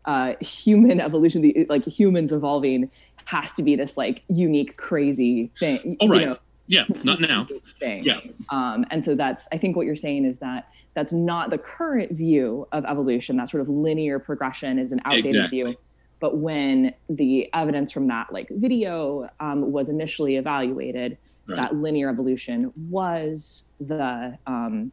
uh, 0.04 0.34
human 0.40 1.00
evolution 1.00 1.42
the 1.42 1.66
like 1.68 1.84
humans 1.84 2.30
evolving 2.32 2.88
has 3.24 3.52
to 3.54 3.62
be 3.62 3.74
this 3.74 3.96
like 3.96 4.22
unique 4.28 4.76
crazy 4.76 5.50
thing 5.58 5.96
oh, 6.00 6.08
right. 6.08 6.20
You 6.20 6.26
know, 6.26 6.38
yeah 6.68 6.84
not 7.02 7.20
now 7.20 7.46
thing. 7.80 8.04
yeah 8.04 8.20
um, 8.50 8.84
and 8.90 9.04
so 9.04 9.14
that's 9.14 9.48
i 9.52 9.58
think 9.58 9.76
what 9.76 9.86
you're 9.86 9.96
saying 9.96 10.24
is 10.24 10.38
that 10.38 10.68
that's 10.94 11.12
not 11.12 11.50
the 11.50 11.58
current 11.58 12.12
view 12.12 12.68
of 12.72 12.84
evolution 12.84 13.36
that 13.36 13.48
sort 13.48 13.60
of 13.60 13.68
linear 13.68 14.18
progression 14.18 14.78
is 14.78 14.92
an 14.92 15.00
outdated 15.04 15.34
exactly. 15.34 15.62
view 15.62 15.76
but 16.20 16.38
when 16.38 16.94
the 17.08 17.52
evidence 17.52 17.92
from 17.92 18.06
that 18.08 18.32
like 18.32 18.48
video 18.50 19.28
um, 19.40 19.72
was 19.72 19.88
initially 19.88 20.36
evaluated 20.36 21.18
right. 21.46 21.56
that 21.56 21.76
linear 21.76 22.08
evolution 22.10 22.72
was 22.88 23.64
the 23.80 24.36
um, 24.46 24.92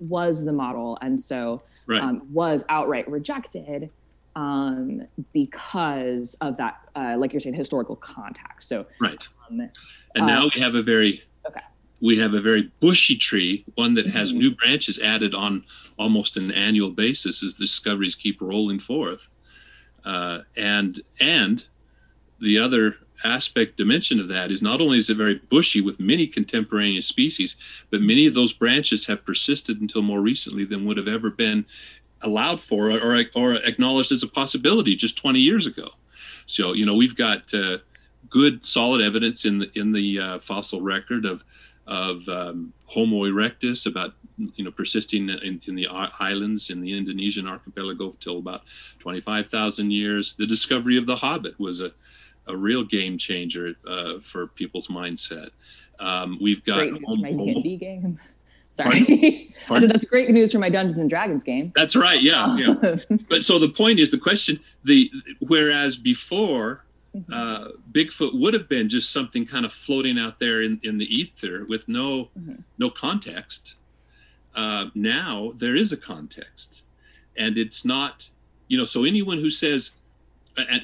was 0.00 0.44
the 0.44 0.52
model, 0.52 0.98
and 1.02 1.18
so 1.18 1.60
right. 1.86 2.02
um, 2.02 2.22
was 2.32 2.64
outright 2.68 3.08
rejected 3.08 3.90
um, 4.34 5.06
because 5.32 6.34
of 6.40 6.56
that, 6.56 6.88
uh, 6.96 7.16
like 7.18 7.32
you're 7.32 7.40
saying, 7.40 7.54
historical 7.54 7.96
context. 7.96 8.68
So 8.68 8.86
right, 9.00 9.28
um, 9.50 9.60
and 10.14 10.24
uh, 10.24 10.26
now 10.26 10.48
we 10.54 10.60
have 10.60 10.74
a 10.74 10.82
very 10.82 11.22
okay. 11.46 11.60
We 12.00 12.18
have 12.18 12.34
a 12.34 12.40
very 12.40 12.72
bushy 12.80 13.16
tree, 13.16 13.64
one 13.76 13.94
that 13.94 14.06
has 14.06 14.30
mm-hmm. 14.30 14.38
new 14.38 14.54
branches 14.56 15.00
added 15.00 15.34
on 15.34 15.64
almost 15.98 16.36
an 16.36 16.50
annual 16.50 16.90
basis 16.90 17.44
as 17.44 17.54
discoveries 17.54 18.16
keep 18.16 18.40
rolling 18.40 18.80
forth. 18.80 19.28
Uh, 20.04 20.40
and 20.56 21.00
and 21.20 21.66
the 22.40 22.58
other 22.58 22.96
aspect 23.24 23.76
dimension 23.76 24.20
of 24.20 24.28
that 24.28 24.50
is 24.50 24.62
not 24.62 24.80
only 24.80 24.98
is 24.98 25.10
it 25.10 25.16
very 25.16 25.40
bushy 25.48 25.80
with 25.80 26.00
many 26.00 26.26
contemporaneous 26.26 27.06
species, 27.06 27.56
but 27.90 28.00
many 28.00 28.26
of 28.26 28.34
those 28.34 28.52
branches 28.52 29.06
have 29.06 29.24
persisted 29.24 29.80
until 29.80 30.02
more 30.02 30.20
recently 30.20 30.64
than 30.64 30.84
would 30.84 30.96
have 30.96 31.08
ever 31.08 31.30
been 31.30 31.64
allowed 32.22 32.60
for 32.60 32.90
or, 32.90 33.24
or 33.34 33.54
acknowledged 33.54 34.12
as 34.12 34.22
a 34.22 34.28
possibility 34.28 34.94
just 34.94 35.18
20 35.18 35.40
years 35.40 35.66
ago. 35.66 35.90
So, 36.46 36.72
you 36.72 36.86
know, 36.86 36.94
we've 36.94 37.16
got 37.16 37.52
uh, 37.54 37.78
good, 38.28 38.64
solid 38.64 39.00
evidence 39.00 39.44
in 39.44 39.58
the 39.58 39.70
in 39.74 39.92
the 39.92 40.18
uh, 40.18 40.38
fossil 40.38 40.80
record 40.80 41.24
of 41.24 41.44
of 41.86 42.28
um, 42.28 42.72
Homo 42.86 43.24
erectus 43.24 43.86
about 43.86 44.14
you 44.54 44.64
know 44.64 44.70
persisting 44.70 45.28
in, 45.28 45.60
in 45.66 45.74
the 45.74 45.88
islands 46.20 46.70
in 46.70 46.80
the 46.80 46.96
Indonesian 46.96 47.46
archipelago 47.46 48.16
till 48.20 48.38
about 48.38 48.62
25,000 49.00 49.90
years. 49.90 50.34
The 50.34 50.46
discovery 50.46 50.96
of 50.96 51.06
the 51.06 51.16
Hobbit 51.16 51.58
was 51.58 51.80
a 51.80 51.92
a 52.46 52.56
real 52.56 52.84
game 52.84 53.18
changer 53.18 53.74
uh, 53.86 54.18
for 54.20 54.48
people's 54.48 54.88
mindset. 54.88 55.50
Um, 55.98 56.38
we've 56.40 56.64
got 56.64 56.78
great 56.78 56.92
news 56.92 57.04
for 57.08 57.16
my 57.16 57.32
D&D 57.32 57.76
game. 57.76 58.18
Sorry, 58.72 59.04
Pardon? 59.04 59.54
Pardon? 59.68 59.88
that's 59.90 60.04
great 60.04 60.30
news 60.30 60.52
for 60.52 60.58
my 60.58 60.70
Dungeons 60.70 60.98
and 60.98 61.08
Dragons 61.08 61.44
game. 61.44 61.72
That's 61.76 61.94
right. 61.94 62.20
Yeah, 62.20 62.56
yeah. 62.56 62.96
but 63.28 63.44
so 63.44 63.58
the 63.58 63.68
point 63.68 63.98
is, 63.98 64.10
the 64.10 64.18
question, 64.18 64.60
the 64.84 65.10
whereas 65.40 65.96
before. 65.96 66.84
Mm-hmm. 67.14 67.30
Uh, 67.30 67.68
Bigfoot 67.92 68.40
would 68.40 68.54
have 68.54 68.70
been 68.70 68.88
just 68.88 69.12
something 69.12 69.44
kind 69.44 69.66
of 69.66 69.72
floating 69.74 70.18
out 70.18 70.38
there 70.38 70.62
in, 70.62 70.80
in 70.82 70.96
the 70.96 71.04
ether 71.14 71.66
with 71.68 71.86
no 71.86 72.30
mm-hmm. 72.38 72.62
no 72.78 72.88
context. 72.88 73.74
Uh, 74.54 74.86
now 74.94 75.52
there 75.58 75.76
is 75.76 75.92
a 75.92 75.98
context, 75.98 76.84
and 77.36 77.58
it's 77.58 77.84
not 77.84 78.30
you 78.66 78.78
know. 78.78 78.86
So 78.86 79.04
anyone 79.04 79.36
who 79.36 79.50
says 79.50 79.90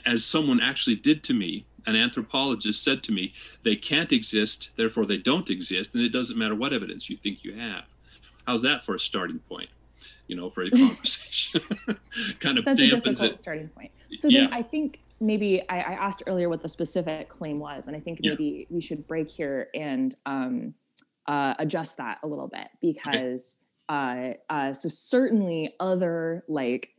as 0.06 0.24
someone 0.24 0.60
actually 0.60 0.96
did 0.96 1.22
to 1.24 1.34
me, 1.34 1.66
an 1.86 1.96
anthropologist 1.96 2.82
said 2.82 3.02
to 3.04 3.12
me, 3.12 3.32
they 3.62 3.76
can't 3.76 4.12
exist, 4.12 4.70
therefore 4.76 5.06
they 5.06 5.16
don't 5.16 5.48
exist, 5.50 5.94
and 5.94 6.02
it 6.02 6.10
doesn't 6.10 6.38
matter 6.38 6.54
what 6.54 6.72
evidence 6.72 7.08
you 7.08 7.16
think 7.16 7.44
you 7.44 7.54
have. 7.54 7.84
How's 8.46 8.62
that 8.62 8.82
for 8.82 8.94
a 8.94 9.00
starting 9.00 9.38
point? 9.40 9.70
You 10.26 10.36
know, 10.36 10.50
for 10.50 10.62
a 10.62 10.70
conversation, 10.82 11.62
kind 12.40 12.58
of 12.58 12.64
That's 12.64 12.80
dampens 12.80 12.92
a 12.92 12.96
difficult 12.96 13.32
it. 13.32 13.38
starting 13.38 13.68
point. 13.68 13.90
So 14.18 14.28
yeah. 14.28 14.42
then 14.42 14.52
I 14.52 14.62
think 14.62 15.00
maybe 15.20 15.62
I, 15.68 15.80
I, 15.80 15.92
asked 15.94 16.22
earlier 16.26 16.48
what 16.48 16.62
the 16.62 16.68
specific 16.68 17.28
claim 17.28 17.58
was, 17.58 17.86
and 17.86 17.96
I 17.96 18.00
think 18.00 18.20
maybe 18.22 18.44
yeah. 18.68 18.74
we 18.74 18.80
should 18.80 19.06
break 19.06 19.30
here 19.30 19.68
and 19.74 20.14
um, 20.26 20.74
uh, 21.26 21.54
adjust 21.58 21.96
that 21.96 22.18
a 22.22 22.26
little 22.26 22.48
bit 22.48 22.68
because 22.80 23.56
okay. 23.90 24.36
uh, 24.50 24.52
uh, 24.52 24.72
so 24.72 24.88
certainly 24.88 25.74
other 25.80 26.44
like 26.48 26.90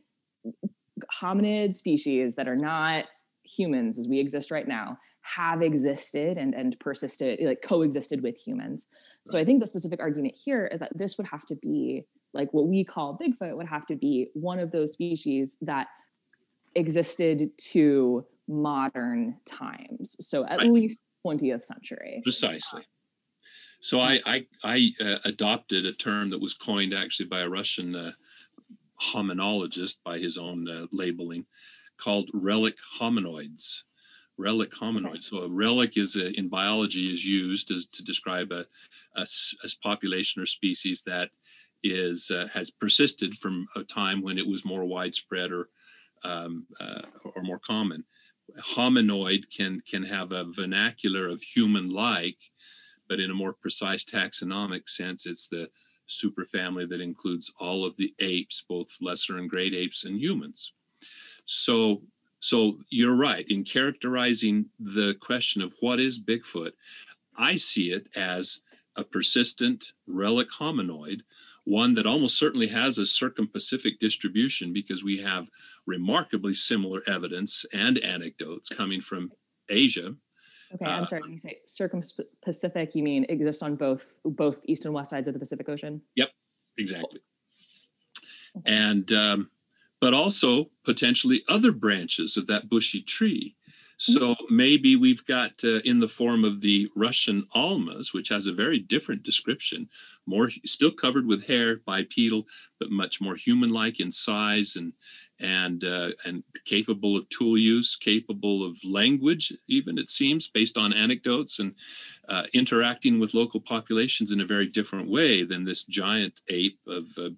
hominid 1.20 1.76
species 1.76 2.34
that 2.36 2.48
are 2.48 2.56
not 2.56 3.04
humans 3.44 3.98
as 3.98 4.06
we 4.06 4.18
exist 4.18 4.50
right 4.50 4.68
now 4.68 4.98
have 5.22 5.62
existed 5.62 6.38
and, 6.38 6.54
and 6.54 6.78
persisted, 6.80 7.38
like 7.42 7.62
coexisted 7.62 8.22
with 8.22 8.38
humans. 8.38 8.86
So 9.26 9.38
I 9.38 9.44
think 9.44 9.60
the 9.60 9.66
specific 9.66 10.00
argument 10.00 10.36
here 10.36 10.66
is 10.66 10.80
that 10.80 10.96
this 10.96 11.18
would 11.18 11.26
have 11.26 11.46
to 11.46 11.54
be 11.56 12.04
like 12.32 12.52
what 12.52 12.68
we 12.68 12.84
call 12.84 13.18
Bigfoot 13.18 13.56
would 13.56 13.66
have 13.66 13.86
to 13.86 13.96
be 13.96 14.28
one 14.34 14.58
of 14.58 14.70
those 14.70 14.92
species 14.92 15.56
that 15.62 15.88
existed 16.74 17.50
to 17.58 18.24
modern 18.48 19.36
times. 19.46 20.16
So 20.20 20.44
at 20.46 20.58
right. 20.58 20.70
least 20.70 20.98
20th 21.26 21.64
century. 21.64 22.20
Precisely. 22.22 22.82
So 23.80 24.00
I 24.00 24.20
I, 24.26 24.46
I 24.62 24.90
uh, 25.00 25.18
adopted 25.24 25.86
a 25.86 25.92
term 25.92 26.30
that 26.30 26.40
was 26.40 26.54
coined 26.54 26.94
actually 26.94 27.26
by 27.26 27.40
a 27.40 27.48
Russian 27.48 27.94
uh, 27.94 28.12
hominologist 29.00 29.96
by 30.04 30.18
his 30.18 30.36
own 30.36 30.68
uh, 30.68 30.86
labeling 30.92 31.46
called 31.98 32.30
relic 32.32 32.76
hominoids. 32.98 33.82
Relic 34.38 34.72
hominoids. 34.72 35.24
So 35.24 35.38
a 35.38 35.48
relic 35.48 35.96
is 35.96 36.16
a, 36.16 36.30
in 36.38 36.48
biology 36.48 37.12
is 37.12 37.24
used 37.24 37.70
as, 37.70 37.86
to 37.86 38.02
describe 38.02 38.52
a, 38.52 38.64
a, 39.16 39.26
a 39.64 39.68
population 39.82 40.42
or 40.42 40.46
species 40.46 41.02
that 41.06 41.30
is 41.82 42.30
uh, 42.30 42.46
has 42.52 42.70
persisted 42.70 43.34
from 43.36 43.66
a 43.76 43.82
time 43.82 44.22
when 44.22 44.38
it 44.38 44.46
was 44.46 44.64
more 44.64 44.84
widespread 44.84 45.50
or 45.50 45.68
um, 46.24 46.66
uh, 46.80 47.02
or 47.34 47.42
more 47.42 47.58
common. 47.58 48.04
Hominoid 48.74 49.44
can 49.54 49.82
can 49.88 50.02
have 50.02 50.32
a 50.32 50.44
vernacular 50.44 51.28
of 51.28 51.42
human-like, 51.42 52.38
but 53.08 53.20
in 53.20 53.30
a 53.30 53.34
more 53.34 53.52
precise 53.52 54.04
taxonomic 54.04 54.88
sense, 54.88 55.26
it's 55.26 55.48
the 55.48 55.70
superfamily 56.10 56.88
that 56.88 57.00
includes 57.00 57.52
all 57.58 57.84
of 57.84 57.96
the 57.96 58.14
apes, 58.18 58.62
both 58.68 58.96
lesser 59.00 59.38
and 59.38 59.48
great 59.48 59.74
apes 59.74 60.04
and 60.04 60.20
humans. 60.20 60.72
So, 61.44 62.02
so 62.40 62.78
you're 62.90 63.14
right 63.14 63.46
in 63.48 63.64
characterizing 63.64 64.66
the 64.78 65.14
question 65.20 65.62
of 65.62 65.74
what 65.80 66.00
is 66.00 66.20
Bigfoot. 66.20 66.72
I 67.36 67.56
see 67.56 67.92
it 67.92 68.08
as 68.16 68.60
a 68.96 69.04
persistent 69.04 69.92
relic 70.06 70.48
hominoid, 70.50 71.20
one 71.64 71.94
that 71.94 72.06
almost 72.06 72.36
certainly 72.36 72.66
has 72.68 72.98
a 72.98 73.06
circum-Pacific 73.06 74.00
distribution 74.00 74.72
because 74.72 75.04
we 75.04 75.18
have 75.18 75.48
remarkably 75.86 76.54
similar 76.54 77.02
evidence 77.06 77.64
and 77.72 77.98
anecdotes 77.98 78.68
coming 78.68 79.00
from 79.00 79.30
Asia 79.68 80.14
Okay, 80.74 80.84
I'm 80.84 81.02
uh, 81.02 81.06
sorry. 81.06 81.22
When 81.22 81.32
you 81.32 81.38
say 81.38 81.58
circum-Pacific, 81.66 82.94
you 82.94 83.02
mean 83.02 83.26
exist 83.28 83.62
on 83.62 83.76
both 83.76 84.18
both 84.24 84.62
east 84.64 84.84
and 84.84 84.94
west 84.94 85.10
sides 85.10 85.26
of 85.26 85.34
the 85.34 85.40
Pacific 85.40 85.68
Ocean? 85.68 86.00
Yep, 86.16 86.30
exactly. 86.78 87.20
Okay. 88.58 88.72
And 88.72 89.12
um, 89.12 89.50
but 90.00 90.14
also 90.14 90.70
potentially 90.84 91.42
other 91.48 91.72
branches 91.72 92.36
of 92.36 92.46
that 92.46 92.68
bushy 92.68 93.02
tree. 93.02 93.56
So 93.98 94.34
mm-hmm. 94.34 94.56
maybe 94.56 94.96
we've 94.96 95.24
got 95.26 95.62
uh, 95.62 95.80
in 95.80 96.00
the 96.00 96.08
form 96.08 96.42
of 96.42 96.62
the 96.62 96.88
Russian 96.96 97.46
almas, 97.52 98.14
which 98.14 98.30
has 98.30 98.46
a 98.46 98.52
very 98.52 98.78
different 98.78 99.22
description, 99.24 99.90
more 100.24 100.48
still 100.64 100.90
covered 100.90 101.26
with 101.26 101.44
hair, 101.44 101.82
bipedal, 101.84 102.46
but 102.78 102.90
much 102.90 103.20
more 103.20 103.36
human-like 103.36 104.00
in 104.00 104.10
size 104.10 104.76
and 104.76 104.94
and 105.40 105.84
uh, 105.84 106.10
and 106.24 106.42
capable 106.64 107.16
of 107.16 107.28
tool 107.28 107.56
use, 107.56 107.96
capable 107.96 108.64
of 108.64 108.76
language, 108.84 109.52
even 109.68 109.98
it 109.98 110.10
seems, 110.10 110.48
based 110.48 110.76
on 110.76 110.92
anecdotes 110.92 111.58
and 111.58 111.74
uh, 112.28 112.44
interacting 112.52 113.18
with 113.18 113.34
local 113.34 113.60
populations 113.60 114.32
in 114.32 114.40
a 114.40 114.46
very 114.46 114.66
different 114.66 115.08
way 115.08 115.42
than 115.42 115.64
this 115.64 115.84
giant 115.84 116.40
ape 116.48 116.78
of, 116.86 117.04
uh, 117.18 117.30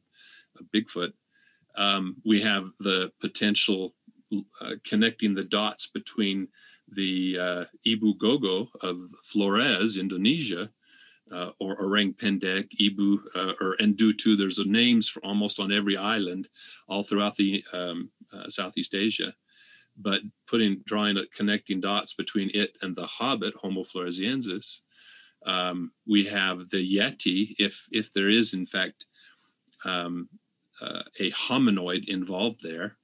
Bigfoot. 0.74 1.12
Um, 1.76 2.16
we 2.24 2.42
have 2.42 2.70
the 2.78 3.10
potential 3.20 3.94
uh, 4.60 4.74
connecting 4.84 5.34
the 5.34 5.44
dots 5.44 5.86
between 5.86 6.48
the 6.88 7.38
uh, 7.38 7.64
Ebu 7.86 8.14
Gogo 8.18 8.68
of 8.82 8.98
Flores, 9.24 9.96
Indonesia, 9.96 10.70
uh, 11.32 11.50
or 11.58 11.80
orang 11.80 12.14
pendek, 12.14 12.68
ibu, 12.80 13.18
uh, 13.34 13.52
or 13.60 13.76
endutu. 13.80 14.36
There's 14.36 14.58
names 14.64 15.08
for 15.08 15.24
almost 15.24 15.58
on 15.58 15.72
every 15.72 15.96
island, 15.96 16.48
all 16.88 17.02
throughout 17.02 17.36
the 17.36 17.64
um, 17.72 18.10
uh, 18.32 18.48
Southeast 18.48 18.94
Asia. 18.94 19.34
But 19.96 20.22
putting, 20.46 20.82
drawing, 20.86 21.18
connecting 21.34 21.80
dots 21.80 22.14
between 22.14 22.50
it 22.54 22.76
and 22.80 22.96
the 22.96 23.06
Hobbit, 23.06 23.54
Homo 23.60 23.82
floresiensis, 23.82 24.80
um, 25.44 25.92
we 26.06 26.24
have 26.26 26.70
the 26.70 26.96
Yeti, 26.96 27.54
if 27.58 27.86
if 27.90 28.12
there 28.12 28.28
is 28.28 28.54
in 28.54 28.66
fact 28.66 29.06
um, 29.84 30.28
uh, 30.80 31.02
a 31.18 31.30
hominoid 31.32 32.08
involved 32.08 32.60
there, 32.62 32.96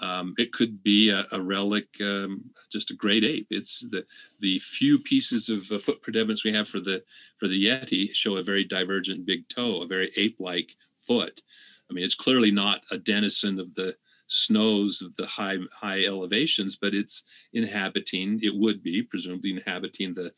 um, 0.00 0.34
it 0.38 0.52
could 0.52 0.82
be 0.82 1.10
a, 1.10 1.26
a 1.32 1.40
relic, 1.40 1.88
um, 2.00 2.50
just 2.72 2.90
a 2.90 2.94
great 2.94 3.24
ape. 3.24 3.48
It's 3.50 3.80
the 3.80 4.06
the 4.40 4.58
few 4.58 4.98
pieces 4.98 5.48
of 5.48 5.70
uh, 5.70 5.78
footprint 5.78 6.16
evidence 6.16 6.44
we 6.44 6.52
have 6.52 6.68
for 6.68 6.80
the 6.80 7.02
for 7.38 7.48
the 7.48 7.66
Yeti 7.66 8.14
show 8.14 8.36
a 8.36 8.42
very 8.42 8.64
divergent 8.64 9.26
big 9.26 9.48
toe, 9.48 9.82
a 9.82 9.86
very 9.86 10.10
ape-like 10.16 10.76
foot. 11.06 11.42
I 11.90 11.92
mean, 11.92 12.04
it's 12.04 12.14
clearly 12.14 12.50
not 12.50 12.82
a 12.90 12.98
denizen 12.98 13.58
of 13.58 13.74
the 13.74 13.96
snows 14.26 15.02
of 15.02 15.14
the 15.16 15.26
high 15.26 15.58
high 15.72 16.04
elevations, 16.04 16.76
but 16.76 16.94
it's 16.94 17.24
inhabiting. 17.52 18.40
It 18.42 18.54
would 18.54 18.82
be 18.82 19.02
presumably 19.02 19.50
inhabiting 19.50 20.14
the 20.14 20.32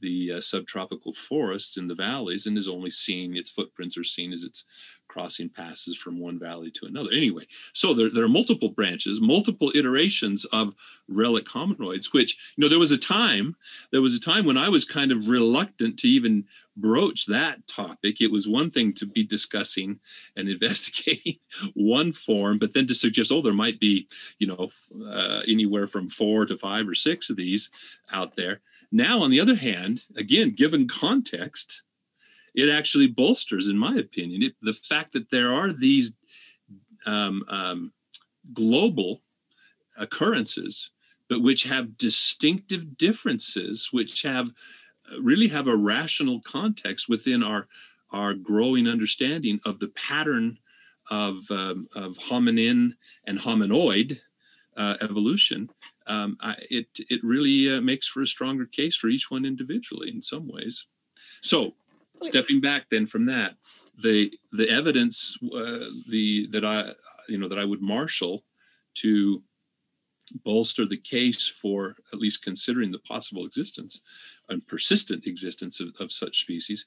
the 0.00 0.34
uh, 0.34 0.40
subtropical 0.40 1.12
forests 1.12 1.76
in 1.76 1.88
the 1.88 1.94
valleys, 1.94 2.46
and 2.46 2.56
is 2.56 2.68
only 2.68 2.90
seen 2.90 3.36
its 3.36 3.50
footprints 3.50 3.96
are 3.96 4.04
seen 4.04 4.32
as 4.32 4.44
it's 4.44 4.64
crossing 5.08 5.48
passes 5.48 5.96
from 5.96 6.20
one 6.20 6.38
valley 6.38 6.70
to 6.70 6.86
another. 6.86 7.10
Anyway, 7.12 7.46
so 7.72 7.94
there, 7.94 8.10
there 8.10 8.24
are 8.24 8.28
multiple 8.28 8.68
branches, 8.68 9.20
multiple 9.20 9.72
iterations 9.74 10.44
of 10.46 10.74
relic 11.08 11.46
hominoids, 11.46 12.12
which, 12.12 12.38
you 12.56 12.62
know, 12.62 12.68
there 12.68 12.78
was 12.78 12.92
a 12.92 12.98
time, 12.98 13.56
there 13.90 14.02
was 14.02 14.14
a 14.14 14.20
time 14.20 14.44
when 14.44 14.58
I 14.58 14.68
was 14.68 14.84
kind 14.84 15.10
of 15.10 15.26
reluctant 15.26 15.98
to 16.00 16.08
even 16.08 16.44
broach 16.76 17.26
that 17.26 17.66
topic. 17.66 18.20
It 18.20 18.30
was 18.30 18.46
one 18.46 18.70
thing 18.70 18.92
to 18.94 19.06
be 19.06 19.24
discussing 19.24 19.98
and 20.36 20.48
investigating 20.48 21.38
one 21.74 22.12
form, 22.12 22.58
but 22.58 22.74
then 22.74 22.86
to 22.86 22.94
suggest, 22.94 23.32
oh, 23.32 23.42
there 23.42 23.52
might 23.52 23.80
be, 23.80 24.06
you 24.38 24.46
know, 24.46 24.70
uh, 25.06 25.40
anywhere 25.48 25.86
from 25.86 26.08
four 26.08 26.46
to 26.46 26.56
five 26.56 26.86
or 26.88 26.94
six 26.94 27.30
of 27.30 27.36
these 27.36 27.70
out 28.12 28.36
there. 28.36 28.60
Now, 28.90 29.20
on 29.20 29.30
the 29.30 29.40
other 29.40 29.56
hand, 29.56 30.04
again, 30.16 30.50
given 30.50 30.88
context, 30.88 31.82
it 32.54 32.68
actually 32.68 33.06
bolsters, 33.06 33.68
in 33.68 33.76
my 33.76 33.96
opinion, 33.96 34.42
it, 34.42 34.54
the 34.62 34.72
fact 34.72 35.12
that 35.12 35.30
there 35.30 35.52
are 35.52 35.72
these 35.72 36.16
um, 37.06 37.44
um, 37.48 37.92
global 38.52 39.22
occurrences, 39.96 40.90
but 41.28 41.42
which 41.42 41.64
have 41.64 41.98
distinctive 41.98 42.96
differences, 42.96 43.88
which 43.92 44.22
have 44.22 44.48
uh, 45.12 45.20
really 45.20 45.48
have 45.48 45.66
a 45.66 45.76
rational 45.76 46.40
context 46.40 47.08
within 47.08 47.42
our 47.42 47.68
our 48.10 48.32
growing 48.32 48.88
understanding 48.88 49.60
of 49.66 49.78
the 49.78 49.88
pattern 49.88 50.58
of 51.10 51.50
um, 51.50 51.88
of 51.94 52.16
hominin 52.16 52.94
and 53.26 53.38
hominoid 53.38 54.18
uh, 54.76 54.96
evolution. 55.00 55.68
Um, 56.08 56.36
I, 56.40 56.56
it 56.70 56.88
it 57.10 57.20
really 57.22 57.76
uh, 57.76 57.80
makes 57.80 58.08
for 58.08 58.22
a 58.22 58.26
stronger 58.26 58.66
case 58.66 58.96
for 58.96 59.08
each 59.08 59.30
one 59.30 59.44
individually 59.44 60.10
in 60.10 60.22
some 60.22 60.48
ways. 60.48 60.86
So 61.42 61.74
stepping 62.22 62.60
back 62.60 62.86
then 62.90 63.06
from 63.06 63.26
that 63.26 63.54
the 64.02 64.32
the 64.52 64.68
evidence 64.68 65.36
uh, 65.54 65.90
the 66.08 66.46
that 66.50 66.64
i 66.64 66.92
you 67.28 67.38
know 67.38 67.48
that 67.48 67.58
i 67.58 67.64
would 67.64 67.82
marshal 67.82 68.44
to 68.94 69.42
bolster 70.44 70.84
the 70.84 70.96
case 70.96 71.48
for 71.48 71.96
at 72.12 72.18
least 72.18 72.44
considering 72.44 72.90
the 72.90 72.98
possible 73.00 73.46
existence 73.46 74.00
and 74.50 74.66
persistent 74.66 75.26
existence 75.26 75.80
of, 75.80 75.88
of 76.00 76.12
such 76.12 76.40
species 76.40 76.86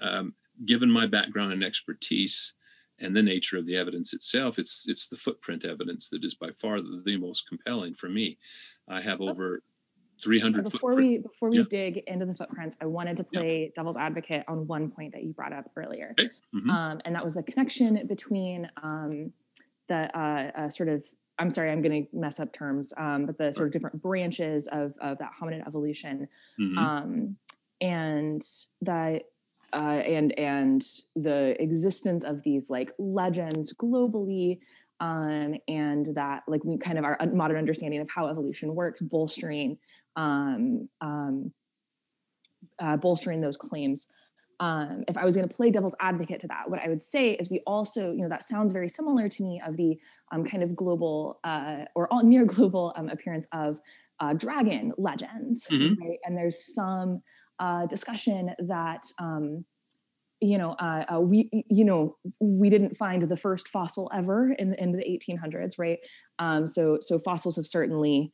um, 0.00 0.34
given 0.66 0.90
my 0.90 1.06
background 1.06 1.52
and 1.52 1.64
expertise 1.64 2.54
and 3.00 3.16
the 3.16 3.22
nature 3.22 3.58
of 3.58 3.66
the 3.66 3.76
evidence 3.76 4.12
itself 4.12 4.58
it's 4.58 4.88
it's 4.88 5.08
the 5.08 5.16
footprint 5.16 5.64
evidence 5.64 6.08
that 6.08 6.24
is 6.24 6.34
by 6.34 6.50
far 6.50 6.80
the, 6.80 7.02
the 7.04 7.16
most 7.16 7.48
compelling 7.48 7.94
for 7.94 8.08
me 8.08 8.38
i 8.88 9.00
have 9.00 9.20
over 9.20 9.62
300 10.22 10.64
before 10.64 10.94
we 10.94 11.18
before 11.18 11.50
we 11.50 11.58
yeah. 11.58 11.64
dig 11.68 12.02
into 12.06 12.24
the 12.24 12.34
footprints 12.34 12.76
i 12.80 12.86
wanted 12.86 13.16
to 13.16 13.24
play 13.24 13.64
yeah. 13.64 13.68
devil's 13.76 13.96
advocate 13.96 14.44
on 14.48 14.66
one 14.66 14.90
point 14.90 15.12
that 15.12 15.22
you 15.24 15.32
brought 15.32 15.52
up 15.52 15.70
earlier 15.76 16.14
okay. 16.18 16.30
mm-hmm. 16.54 16.70
um, 16.70 17.00
and 17.04 17.14
that 17.14 17.24
was 17.24 17.34
the 17.34 17.42
connection 17.42 18.06
between 18.06 18.70
um, 18.82 19.32
the 19.88 20.18
uh, 20.18 20.50
uh, 20.56 20.70
sort 20.70 20.88
of 20.88 21.02
i'm 21.38 21.50
sorry 21.50 21.70
i'm 21.70 21.82
going 21.82 22.06
to 22.06 22.16
mess 22.16 22.38
up 22.38 22.52
terms 22.52 22.92
um, 22.96 23.26
but 23.26 23.36
the 23.36 23.52
sort 23.52 23.66
of 23.66 23.72
different 23.72 24.00
branches 24.00 24.68
of, 24.70 24.94
of 25.00 25.18
that 25.18 25.30
hominid 25.40 25.66
evolution 25.66 26.28
mm-hmm. 26.60 26.78
Um, 26.78 27.36
and 27.80 28.42
that 28.82 29.24
uh, 29.74 30.00
and 30.06 30.38
and 30.38 30.86
the 31.16 31.60
existence 31.60 32.24
of 32.24 32.42
these 32.42 32.70
like 32.70 32.92
legends 32.98 33.74
globally 33.74 34.60
um, 35.00 35.56
and 35.68 36.06
that 36.14 36.44
like 36.46 36.64
we 36.64 36.78
kind 36.78 36.98
of 36.98 37.04
our 37.04 37.18
modern 37.32 37.58
understanding 37.58 38.00
of 38.00 38.08
how 38.08 38.28
evolution 38.28 38.74
works 38.74 39.02
bolstering 39.02 39.76
um, 40.16 40.88
um, 41.00 41.52
uh, 42.78 42.96
bolstering 42.96 43.40
those 43.40 43.56
claims. 43.56 44.06
Um, 44.60 45.04
if 45.08 45.16
I 45.16 45.24
was 45.24 45.34
going 45.34 45.48
to 45.48 45.54
play 45.54 45.70
devil's 45.70 45.96
advocate 46.00 46.40
to 46.40 46.46
that, 46.46 46.70
what 46.70 46.80
I 46.80 46.88
would 46.88 47.02
say 47.02 47.32
is 47.32 47.50
we 47.50 47.60
also, 47.66 48.12
you 48.12 48.22
know, 48.22 48.28
that 48.28 48.44
sounds 48.44 48.72
very 48.72 48.88
similar 48.88 49.28
to 49.28 49.42
me 49.42 49.60
of 49.66 49.76
the 49.76 49.98
um, 50.32 50.44
kind 50.44 50.62
of 50.62 50.76
global 50.76 51.40
uh, 51.42 51.84
or 51.96 52.10
all 52.12 52.22
near 52.24 52.44
global 52.44 52.92
um, 52.96 53.08
appearance 53.08 53.48
of 53.52 53.80
uh, 54.20 54.32
dragon 54.32 54.92
legends, 54.96 55.66
mm-hmm. 55.66 56.00
right? 56.00 56.18
And 56.24 56.36
there's 56.36 56.72
some 56.72 57.20
uh, 57.58 57.86
discussion 57.86 58.50
that 58.58 59.04
um, 59.18 59.64
you 60.40 60.58
know, 60.58 60.72
uh, 60.72 61.04
uh, 61.14 61.20
we, 61.20 61.48
you 61.70 61.84
know, 61.86 62.16
we 62.38 62.68
didn't 62.68 62.98
find 62.98 63.22
the 63.22 63.36
first 63.36 63.68
fossil 63.68 64.10
ever 64.12 64.52
in, 64.52 64.74
in 64.74 64.92
the 64.92 64.98
1800s, 64.98 65.78
right? 65.78 65.98
Um, 66.38 66.66
so, 66.66 66.98
so 67.00 67.18
fossils 67.18 67.56
have 67.56 67.66
certainly 67.66 68.30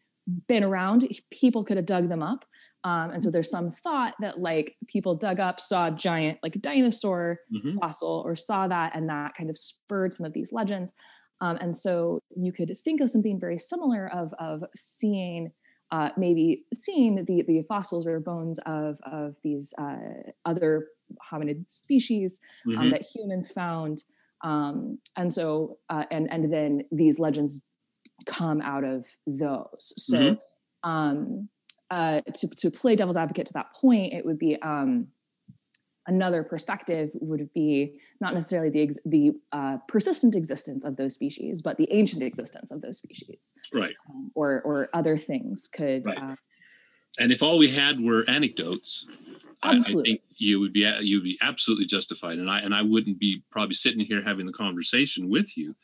been 0.49 0.65
around 0.65 1.07
people 1.31 1.65
could 1.65 1.77
have 1.77 1.87
dug 1.87 2.09
them 2.09 2.23
up 2.23 2.45
um, 2.85 3.11
and 3.11 3.23
so 3.23 3.31
there's 3.31 3.51
some 3.51 3.73
thought 3.73 4.15
that 4.21 4.41
like 4.41 4.77
people 4.87 5.15
dug 5.15 5.39
up 5.39 5.61
saw 5.61 5.89
a 5.89 5.91
giant 5.91 6.39
like 6.43 6.61
dinosaur 6.61 7.39
mm-hmm. 7.53 7.79
fossil 7.79 8.23
or 8.25 8.37
saw 8.37 8.69
that 8.69 8.95
and 8.95 9.09
that 9.09 9.35
kind 9.37 9.51
of 9.51 9.59
spurred 9.59 10.15
some 10.15 10.27
of 10.27 10.33
these 10.33 10.53
legends 10.53 10.91
Um, 11.41 11.59
and 11.61 11.77
so 11.77 12.21
you 12.37 12.53
could 12.53 12.77
think 12.85 13.01
of 13.01 13.11
something 13.11 13.41
very 13.41 13.59
similar 13.59 14.09
of, 14.13 14.33
of 14.39 14.63
seeing 14.77 15.53
uh, 15.93 16.11
maybe 16.17 16.65
seeing 16.73 17.17
the, 17.25 17.43
the 17.43 17.63
fossils 17.69 18.07
or 18.07 18.21
bones 18.21 18.59
of, 18.67 18.99
of 19.11 19.35
these 19.43 19.75
uh, 19.79 20.31
other 20.45 20.87
hominid 21.33 21.69
species 21.71 22.41
um, 22.67 22.75
mm-hmm. 22.75 22.91
that 22.91 23.03
humans 23.03 23.49
found. 23.49 24.05
Um, 24.43 24.99
and 25.17 25.33
so, 25.33 25.79
uh, 25.89 26.05
and, 26.11 26.31
and 26.33 26.53
then 26.53 26.83
these 26.93 27.19
legends 27.19 27.63
come 28.27 28.61
out 28.61 28.85
of 28.85 29.05
those. 29.27 29.93
So, 29.97 30.17
mm-hmm. 30.17 30.91
um, 30.91 31.49
uh, 31.91 32.21
to, 32.35 32.49
to 32.49 32.71
play 32.71 32.95
devil's 32.95 33.17
advocate 33.17 33.47
to 33.47 33.53
that 33.55 33.75
point, 33.75 34.13
it 34.13 34.25
would 34.25 34.39
be 34.39 34.57
um, 34.63 35.09
another 36.07 36.43
perspective 36.43 37.11
would 37.15 37.53
be 37.53 37.99
not 38.21 38.35
necessarily 38.35 38.71
the 38.71 38.83
ex- 38.83 38.99
the 39.05 39.33
uh, 39.53 39.79
persistent 39.89 40.35
existence 40.35 40.85
of 40.85 40.97
those 40.97 41.15
species, 41.15 41.63
but 41.63 41.77
the 41.77 41.89
ancient 41.91 42.23
existence 42.23 42.71
of 42.71 42.81
those 42.81 42.99
species, 42.99 43.55
right? 43.73 43.95
Um, 44.09 44.31
or 44.35 44.63
or 44.63 44.89
other 44.93 45.19
things 45.19 45.69
could. 45.73 46.05
Right. 46.07 46.19
Uh, 46.19 46.37
and 47.19 47.33
if 47.33 47.43
all 47.43 47.59
we 47.59 47.69
had 47.69 48.01
were 48.01 48.25
anecdotes, 48.29 49.05
I, 49.63 49.77
I, 49.77 49.81
think 49.81 50.21
you 50.37 50.61
would 50.61 50.73
be 50.73 50.81
you 51.01 51.17
would 51.17 51.25
be 51.25 51.39
absolutely 51.43 51.87
justified, 51.87 52.39
and 52.39 52.51
I 52.51 52.61
and 52.61 52.75
I 52.75 52.83
wouldn't 52.83 53.19
be 53.19 53.43
probably 53.51 53.75
sitting 53.75 54.01
here 54.01 54.23
having 54.23 54.47
the 54.47 54.53
conversation 54.53 55.29
with 55.29 55.57
you, 55.57 55.75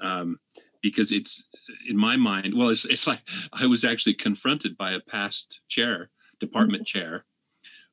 um, 0.00 0.38
because 0.82 1.12
it's 1.12 1.44
in 1.88 1.96
my 1.96 2.16
mind. 2.16 2.54
Well, 2.56 2.68
it's 2.68 2.84
it's 2.84 3.06
like 3.06 3.20
I 3.52 3.66
was 3.66 3.84
actually 3.84 4.14
confronted 4.14 4.76
by 4.76 4.92
a 4.92 5.00
past 5.00 5.60
chair, 5.68 6.10
department 6.40 6.82
mm-hmm. 6.82 6.98
chair, 6.98 7.24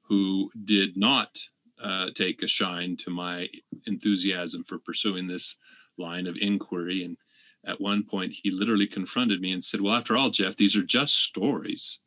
who 0.10 0.52
did 0.66 0.98
not 0.98 1.38
uh, 1.82 2.08
take 2.14 2.42
a 2.42 2.48
shine 2.48 2.98
to 2.98 3.10
my 3.10 3.50
enthusiasm 3.86 4.64
for 4.64 4.78
pursuing 4.78 5.28
this 5.28 5.58
line 5.98 6.28
of 6.28 6.38
inquiry. 6.40 7.04
And 7.04 7.18
at 7.66 7.82
one 7.82 8.04
point, 8.04 8.34
he 8.44 8.52
literally 8.52 8.88
confronted 8.88 9.42
me 9.42 9.52
and 9.52 9.64
said, 9.64 9.82
Well, 9.82 9.96
after 9.96 10.16
all, 10.16 10.30
Jeff, 10.30 10.56
these 10.56 10.76
are 10.76 10.84
just 10.84 11.16
stories. 11.16 12.00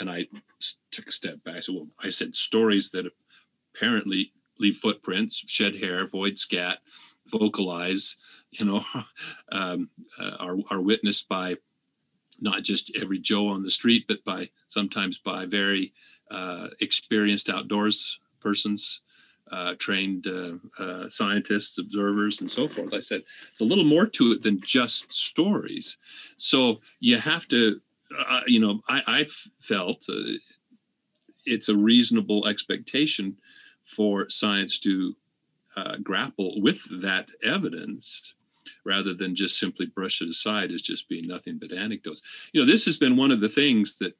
And 0.00 0.10
I 0.10 0.26
took 0.90 1.08
a 1.08 1.12
step 1.12 1.42
back. 1.44 1.56
I 1.56 1.60
said, 1.60 1.74
Well, 1.74 1.88
I 2.02 2.10
said 2.10 2.36
stories 2.36 2.90
that 2.90 3.06
apparently 3.74 4.32
leave 4.58 4.76
footprints, 4.76 5.44
shed 5.46 5.76
hair, 5.76 6.06
void 6.06 6.38
scat, 6.38 6.78
vocalize, 7.26 8.16
you 8.50 8.64
know, 8.64 8.84
um, 9.52 9.90
uh, 10.18 10.36
are, 10.40 10.56
are 10.70 10.80
witnessed 10.80 11.28
by 11.28 11.56
not 12.40 12.62
just 12.62 12.92
every 13.00 13.18
Joe 13.18 13.48
on 13.48 13.62
the 13.62 13.70
street, 13.70 14.04
but 14.06 14.24
by 14.24 14.50
sometimes 14.68 15.18
by 15.18 15.46
very 15.46 15.92
uh, 16.30 16.68
experienced 16.80 17.48
outdoors 17.48 18.20
persons, 18.40 19.00
uh, 19.50 19.74
trained 19.78 20.26
uh, 20.26 20.54
uh, 20.82 21.08
scientists, 21.08 21.78
observers, 21.78 22.40
and 22.40 22.50
so 22.50 22.68
forth. 22.68 22.92
I 22.92 23.00
said 23.00 23.22
it's 23.50 23.60
a 23.60 23.64
little 23.64 23.84
more 23.84 24.06
to 24.06 24.32
it 24.32 24.42
than 24.42 24.60
just 24.60 25.12
stories. 25.12 25.96
So 26.36 26.80
you 27.00 27.18
have 27.18 27.48
to, 27.48 27.80
uh, 28.16 28.42
you 28.46 28.60
know, 28.60 28.80
I, 28.88 29.02
I 29.06 29.26
felt 29.60 30.04
uh, 30.08 30.36
it's 31.46 31.68
a 31.68 31.76
reasonable 31.76 32.46
expectation 32.46 33.36
for 33.84 34.28
science 34.28 34.78
to 34.80 35.16
uh, 35.76 35.96
grapple 36.02 36.60
with 36.60 36.82
that 37.00 37.28
evidence 37.42 38.34
rather 38.84 39.14
than 39.14 39.34
just 39.34 39.58
simply 39.58 39.86
brush 39.86 40.20
it 40.20 40.28
aside 40.28 40.70
as 40.70 40.82
just 40.82 41.08
being 41.08 41.26
nothing 41.26 41.58
but 41.58 41.72
anecdotes. 41.72 42.20
You 42.52 42.60
know, 42.60 42.66
this 42.66 42.84
has 42.86 42.98
been 42.98 43.16
one 43.16 43.30
of 43.30 43.40
the 43.40 43.48
things 43.48 43.96
that 43.96 44.16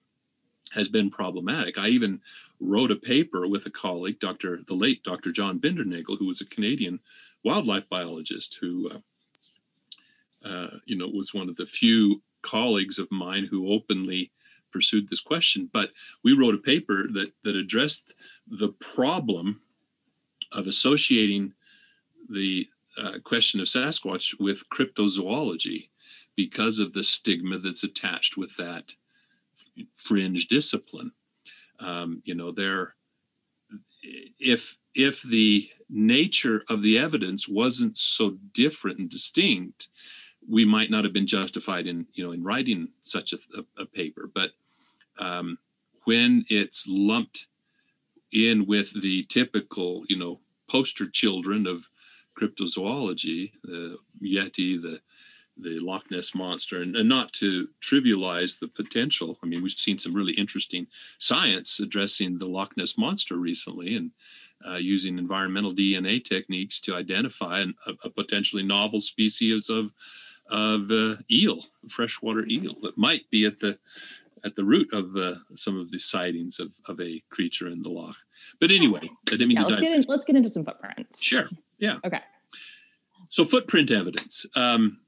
has 0.73 0.89
been 0.89 1.11
problematic. 1.11 1.79
I 1.79 1.89
even 1.89 2.21
wrote 2.61 2.91
a 2.91 2.97
paper 2.97 3.47
with 3.47 3.67
a 3.67 3.71
colleague, 3.71 4.21
Dr. 4.21 4.61
the 4.67 4.75
late 4.75 5.03
Dr. 5.03 5.33
John 5.33 5.59
Bindernagel, 5.59 6.19
who 6.19 6.27
was 6.27 6.41
a 6.41 6.47
Canadian 6.47 7.01
wildlife 7.45 7.89
biologist 7.89 8.59
who, 8.61 8.91
uh, 8.91 10.49
uh, 10.49 10.79
you 10.87 10.97
know, 10.97 11.09
was 11.09 11.35
one 11.35 11.49
of 11.49 11.57
the 11.57 11.67
few 11.67 12.23
colleagues 12.43 12.99
of 12.99 13.11
mine 13.11 13.47
who 13.51 13.73
openly 13.73 14.31
pursued 14.73 15.09
this 15.09 15.21
question. 15.21 15.71
But 15.73 15.91
we 16.23 16.33
wrote 16.33 16.55
a 16.55 16.59
paper 16.59 17.07
that 17.13 17.33
that 17.45 17.57
addressed 17.57 18.15
the 18.47 18.69
problem 18.69 19.61
of 20.53 20.67
associating 20.67 21.55
the 22.29 22.69
uh, 22.97 23.19
question 23.25 23.61
of 23.61 23.67
Sasquatch 23.67 24.39
with 24.39 24.69
cryptozoology 24.71 25.89
because 26.37 26.79
of 26.79 26.93
the 26.93 27.03
stigma 27.03 27.59
that's 27.59 27.85
attached 27.85 28.37
with 28.37 28.57
that 28.57 28.95
fringe 29.97 30.47
discipline. 30.47 31.13
Um, 31.81 32.23
you 32.25 32.35
know, 32.35 32.51
there, 32.51 32.95
if 34.39 34.77
if 34.95 35.23
the 35.23 35.69
nature 35.89 36.65
of 36.69 36.83
the 36.83 36.99
evidence 36.99 37.49
wasn't 37.49 37.97
so 37.97 38.37
different 38.53 38.99
and 38.99 39.09
distinct, 39.09 39.89
we 40.49 40.65
might 40.65 40.91
not 40.91 41.05
have 41.05 41.13
been 41.13 41.27
justified 41.27 41.87
in 41.87 42.07
you 42.15 42.25
know 42.25 42.33
in 42.33 42.43
writing 42.43 42.89
such 43.03 43.33
a, 43.33 43.39
a, 43.57 43.83
a 43.83 43.87
paper. 43.87 44.31
But 44.33 44.53
um, 45.19 45.59
when 46.05 46.45
it's 46.49 46.87
lumped 46.89 47.47
in 48.33 48.67
with 48.67 49.01
the 49.01 49.25
typical 49.25 50.05
you 50.09 50.19
know 50.19 50.41
poster 50.69 51.09
children 51.09 51.67
of 51.67 51.89
cryptozoology, 52.39 53.53
the 53.65 53.99
Yeti, 54.23 54.81
the 54.81 55.01
the 55.61 55.79
Loch 55.79 56.11
Ness 56.11 56.35
monster, 56.35 56.83
and, 56.83 56.97
and, 56.97 57.09
not 57.09 57.33
to 57.35 57.69
trivialize 57.81 58.59
the 58.59 58.69
potential. 58.69 59.39
I 59.43 59.47
mean, 59.47 59.63
we've 59.63 59.73
seen 59.73 59.99
some 59.99 60.15
really 60.15 60.35
interesting 60.35 60.87
science 61.19 61.81
addressing 61.81 62.39
the 62.39 62.47
Loch 62.47 62.77
Ness 62.77 62.97
monster 62.97 63.37
recently, 63.37 63.97
and 63.97 64.11
uh, 64.67 64.77
using 64.77 65.19
environmental 65.19 65.73
DNA 65.73 66.25
techniques 66.25 66.81
to 66.81 66.95
identify 66.95 67.61
an, 67.61 67.75
a, 67.87 67.93
a, 68.05 68.11
potentially 68.11 68.63
novel 68.63 69.01
species 69.01 69.71
of 69.71 69.93
of 70.51 70.91
uh, 70.91 71.17
eel, 71.31 71.63
freshwater 71.91 72.47
eel, 72.47 72.75
that 72.83 72.97
might 72.97 73.29
be 73.31 73.45
at 73.45 73.61
the 73.61 73.79
at 74.45 74.57
the 74.57 74.65
root 74.65 74.89
of 74.93 75.17
uh, 75.17 75.35
some 75.55 75.79
of 75.79 75.91
the 75.91 75.99
sightings 75.99 76.59
of, 76.59 76.73
of 76.87 77.01
a 77.01 77.23
creature 77.31 77.69
in 77.69 77.83
the 77.83 77.89
loch. 77.89 78.17
But 78.61 78.71
anyway, 78.71 79.01
I 79.03 79.31
didn't 79.33 79.49
mean 79.49 79.57
yeah, 79.57 79.65
to 79.65 79.69
let's 79.69 79.81
get, 79.81 79.93
in, 79.93 80.05
let's 80.09 80.25
get 80.25 80.37
into 80.37 80.49
some 80.49 80.65
footprints. 80.65 81.23
Sure. 81.23 81.49
Yeah. 81.79 81.99
Okay. 82.05 82.21
So 83.29 83.45
footprint 83.45 83.91
evidence. 83.91 84.47
Um, 84.55 85.01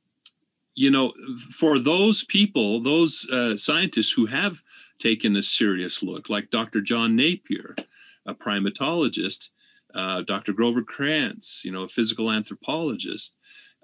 you 0.80 0.90
know, 0.90 1.12
for 1.50 1.78
those 1.78 2.24
people, 2.24 2.82
those 2.82 3.28
uh, 3.30 3.54
scientists 3.54 4.12
who 4.12 4.24
have 4.24 4.62
taken 4.98 5.36
a 5.36 5.42
serious 5.42 6.02
look, 6.02 6.30
like 6.30 6.48
Dr. 6.48 6.80
John 6.80 7.14
Napier, 7.14 7.76
a 8.24 8.34
primatologist, 8.34 9.50
uh, 9.94 10.22
Dr. 10.22 10.54
Grover 10.54 10.82
Krantz, 10.82 11.62
you 11.66 11.70
know, 11.70 11.82
a 11.82 11.88
physical 11.88 12.30
anthropologist, 12.30 13.36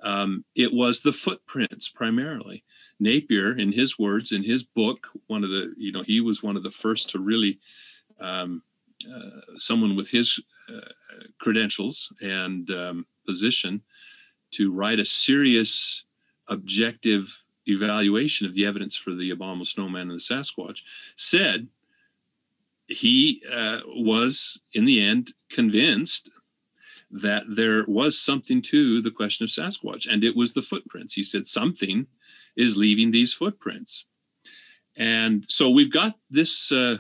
um, 0.03 0.47
it 0.55 0.73
was 0.73 1.03
the 1.03 1.13
footprints 1.13 1.91
primarily. 1.91 2.65
Napier, 2.99 3.53
in 3.53 3.73
his 3.73 3.99
words, 3.99 4.33
in 4.33 4.43
his 4.43 4.63
book, 4.63 5.09
one 5.27 5.45
of 5.45 5.51
the, 5.51 5.75
you 5.77 5.93
know, 5.93 6.03
he 6.03 6.23
was 6.23 6.43
one 6.43 6.57
of 6.57 6.63
the 6.63 6.71
first 6.71 7.11
to 7.11 7.19
really, 7.19 7.59
um, 8.21 8.63
uh, 9.07 9.59
someone 9.59 9.97
with 9.97 10.09
his 10.09 10.41
uh, 10.75 10.81
credentials 11.41 12.11
and 12.23 12.71
um, 12.71 13.07
position 13.27 13.83
to 14.53 14.73
write 14.73 14.99
a 14.99 15.05
serious 15.05 16.06
objective 16.49 17.45
evaluation 17.67 18.47
of 18.47 18.55
the 18.55 18.65
evidence 18.65 18.97
for 18.97 19.13
the 19.13 19.31
abominable 19.31 19.65
snowman 19.65 20.11
and 20.11 20.13
the 20.13 20.17
Sasquatch, 20.17 20.81
said 21.17 21.69
he 22.87 23.43
uh, 23.53 23.81
was, 23.87 24.61
in 24.73 24.85
the 24.85 25.03
end, 25.03 25.33
convinced 25.51 26.31
that 27.11 27.45
there 27.49 27.85
was 27.87 28.19
something 28.19 28.61
to 28.63 29.01
the 29.01 29.11
question 29.11 29.45
of 29.45 29.51
Sasquatch, 29.51 30.07
and 30.11 30.25
it 30.25 30.37
was 30.37 30.53
the 30.53 30.63
footprints. 30.63 31.15
He 31.15 31.23
said 31.23 31.47
something 31.47 32.07
is 32.57 32.77
leaving 32.77 33.11
these 33.11 33.33
footprints. 33.33 34.05
And 34.97 35.45
so 35.49 35.69
we've 35.69 35.93
got 35.93 36.17
this 36.31 36.73
uh, 36.73 36.99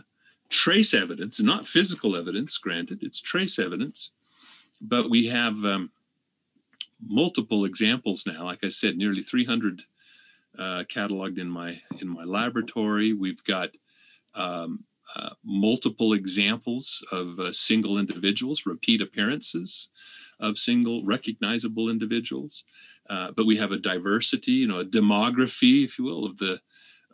trace 0.48 0.94
evidence, 0.94 1.40
not 1.40 1.66
physical 1.66 2.16
evidence, 2.16 2.58
granted, 2.58 2.98
it's 3.02 3.20
trace 3.20 3.58
evidence, 3.58 4.10
but 4.80 5.08
we 5.08 5.26
have 5.26 5.64
um, 5.64 5.90
multiple 7.00 7.64
examples 7.64 8.24
now. 8.26 8.44
Like 8.44 8.64
I 8.64 8.68
said, 8.68 8.96
nearly 8.96 9.22
300 9.22 9.82
uh, 10.58 10.84
cataloged 10.90 11.38
in 11.38 11.48
my 11.48 11.80
in 12.00 12.08
my 12.08 12.24
laboratory. 12.24 13.12
We've 13.12 13.44
got 13.44 13.70
um, 14.34 14.84
uh, 15.14 15.30
multiple 15.44 16.12
examples 16.12 17.04
of 17.12 17.38
uh, 17.38 17.52
single 17.52 17.98
individuals, 17.98 18.66
repeat 18.66 19.00
appearances 19.00 19.88
of 20.40 20.58
single 20.58 21.04
recognizable 21.04 21.88
individuals. 21.88 22.64
Uh, 23.08 23.30
but 23.30 23.46
we 23.46 23.56
have 23.56 23.70
a 23.70 23.78
diversity, 23.78 24.52
you 24.52 24.66
know, 24.66 24.80
a 24.80 24.84
demography, 24.84 25.84
if 25.84 25.98
you 25.98 26.04
will, 26.04 26.24
of 26.24 26.38
the 26.38 26.60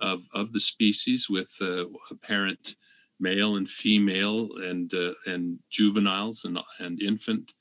of, 0.01 0.24
of 0.35 0.53
the 0.53 0.61
species 0.61 1.28
with 1.28 1.57
uh, 1.61 1.85
apparent 2.11 2.74
male 3.20 3.55
and 3.57 3.70
female 3.70 4.49
and 4.57 4.93
uh, 4.95 5.12
and 5.26 5.59
juveniles 5.70 6.45
and 6.45 6.59
and 6.78 7.01
infant 7.01 7.53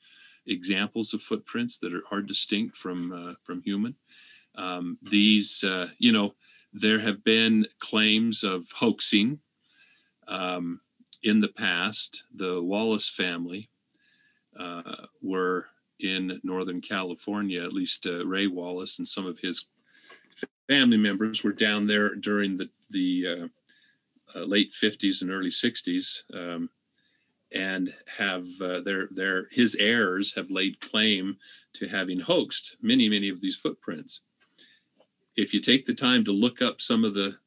examples 0.48 1.14
of 1.14 1.22
footprints 1.22 1.78
that 1.80 1.94
are, 1.94 2.04
are 2.12 2.22
distinct 2.22 2.78
from 2.78 3.12
uh, 3.12 3.34
from 3.44 3.62
human. 3.62 3.96
Um, 4.56 4.98
these, 5.02 5.64
uh, 5.64 5.88
you 5.98 6.12
know, 6.12 6.36
there 6.74 7.00
have 7.00 7.24
been 7.24 7.68
claims 7.80 8.44
of 8.44 8.70
hoaxing 8.72 9.40
um, 10.28 10.82
in 11.24 11.40
the 11.40 11.48
past. 11.48 12.24
The 12.36 12.62
Wallace 12.62 13.10
family 13.10 13.70
uh, 14.60 15.06
were 15.22 15.68
in 16.00 16.40
Northern 16.44 16.82
California. 16.82 17.64
At 17.64 17.74
least 17.74 18.06
uh, 18.06 18.26
Ray 18.26 18.48
Wallace 18.48 19.00
and 19.00 19.08
some 19.08 19.26
of 19.26 19.40
his 19.40 19.66
family 20.70 20.98
members 20.98 21.44
were 21.44 21.54
down 21.54 21.88
there 21.88 22.16
during 22.16 22.58
the 22.58 22.70
the 22.90 23.26
uh, 23.28 23.48
uh, 24.36 24.44
late 24.44 24.72
50s 24.72 25.22
and 25.22 25.32
early 25.32 25.50
60s, 25.50 26.24
um, 26.34 26.70
and 27.54 27.94
have 28.18 28.46
uh, 28.62 28.82
their 28.82 29.08
their 29.12 29.48
his 29.52 29.76
heirs 29.76 30.34
have 30.36 30.52
laid 30.52 30.80
claim 30.80 31.38
to 31.74 31.88
having 31.88 32.20
hoaxed 32.20 32.78
many 32.82 33.10
many 33.10 33.30
of 33.30 33.42
these 33.42 33.56
footprints. 33.56 34.22
If 35.36 35.54
you 35.54 35.62
take 35.62 35.86
the 35.86 35.94
time 35.94 36.26
to 36.26 36.32
look 36.32 36.62
up 36.62 36.82
some 36.82 37.04
of 37.04 37.14
the 37.14 37.38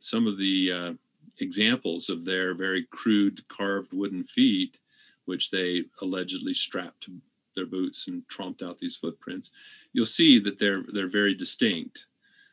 some 0.00 0.26
of 0.26 0.38
the 0.38 0.72
uh, 0.72 0.92
examples 1.38 2.08
of 2.10 2.24
their 2.24 2.54
very 2.54 2.86
crude 2.90 3.46
carved 3.48 3.92
wooden 3.92 4.24
feet, 4.24 4.76
which 5.24 5.50
they 5.50 5.84
allegedly 6.00 6.54
strapped 6.54 7.02
to 7.04 7.20
their 7.54 7.66
boots 7.66 8.08
and 8.08 8.22
tromped 8.28 8.62
out 8.62 8.78
these 8.78 8.96
footprints, 8.96 9.50
you'll 9.92 10.06
see 10.06 10.38
that 10.38 10.58
they're 10.58 10.84
they're 10.92 11.08
very 11.08 11.34
distinct, 11.34 12.06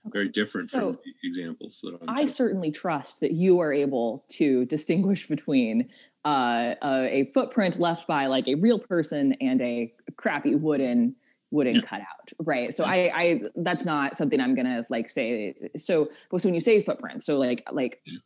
very 0.06 0.30
different 0.30 0.70
So, 0.70 0.94
from 0.94 1.00
the 1.04 1.28
examples 1.28 1.80
that 1.84 1.98
I'm 2.02 2.10
I 2.10 2.26
certainly 2.26 2.72
trust 2.72 3.20
that 3.22 3.32
you 3.32 3.60
are 3.60 3.74
able 3.74 4.26
to 4.30 4.66
distinguish 4.66 5.28
between 5.28 5.90
uh, 6.26 6.76
a, 6.84 7.22
a 7.22 7.32
footprint 7.34 7.80
left 7.80 8.08
by 8.08 8.26
like 8.28 8.48
a 8.48 8.56
real 8.56 8.80
person 8.80 9.34
and 9.42 9.62
a 9.62 9.94
crappy 10.18 10.56
wooden 10.56 11.16
wooden 11.52 11.76
Yeah. 11.76 11.82
cutout, 11.82 12.32
right? 12.40 12.74
So 12.74 12.84
Yeah. 12.86 12.92
I, 12.92 13.22
I 13.24 13.42
that's 13.56 13.86
not 13.86 14.16
something 14.16 14.40
I'm 14.40 14.54
gonna 14.56 14.86
like 14.90 15.10
say. 15.10 15.56
So, 15.78 16.10
but 16.30 16.42
so 16.42 16.48
when 16.48 16.54
you 16.56 16.62
say 16.62 16.84
footprints, 16.84 17.26
so 17.26 17.38
like 17.38 17.64
like. 17.72 18.02
Yeah. 18.06 18.18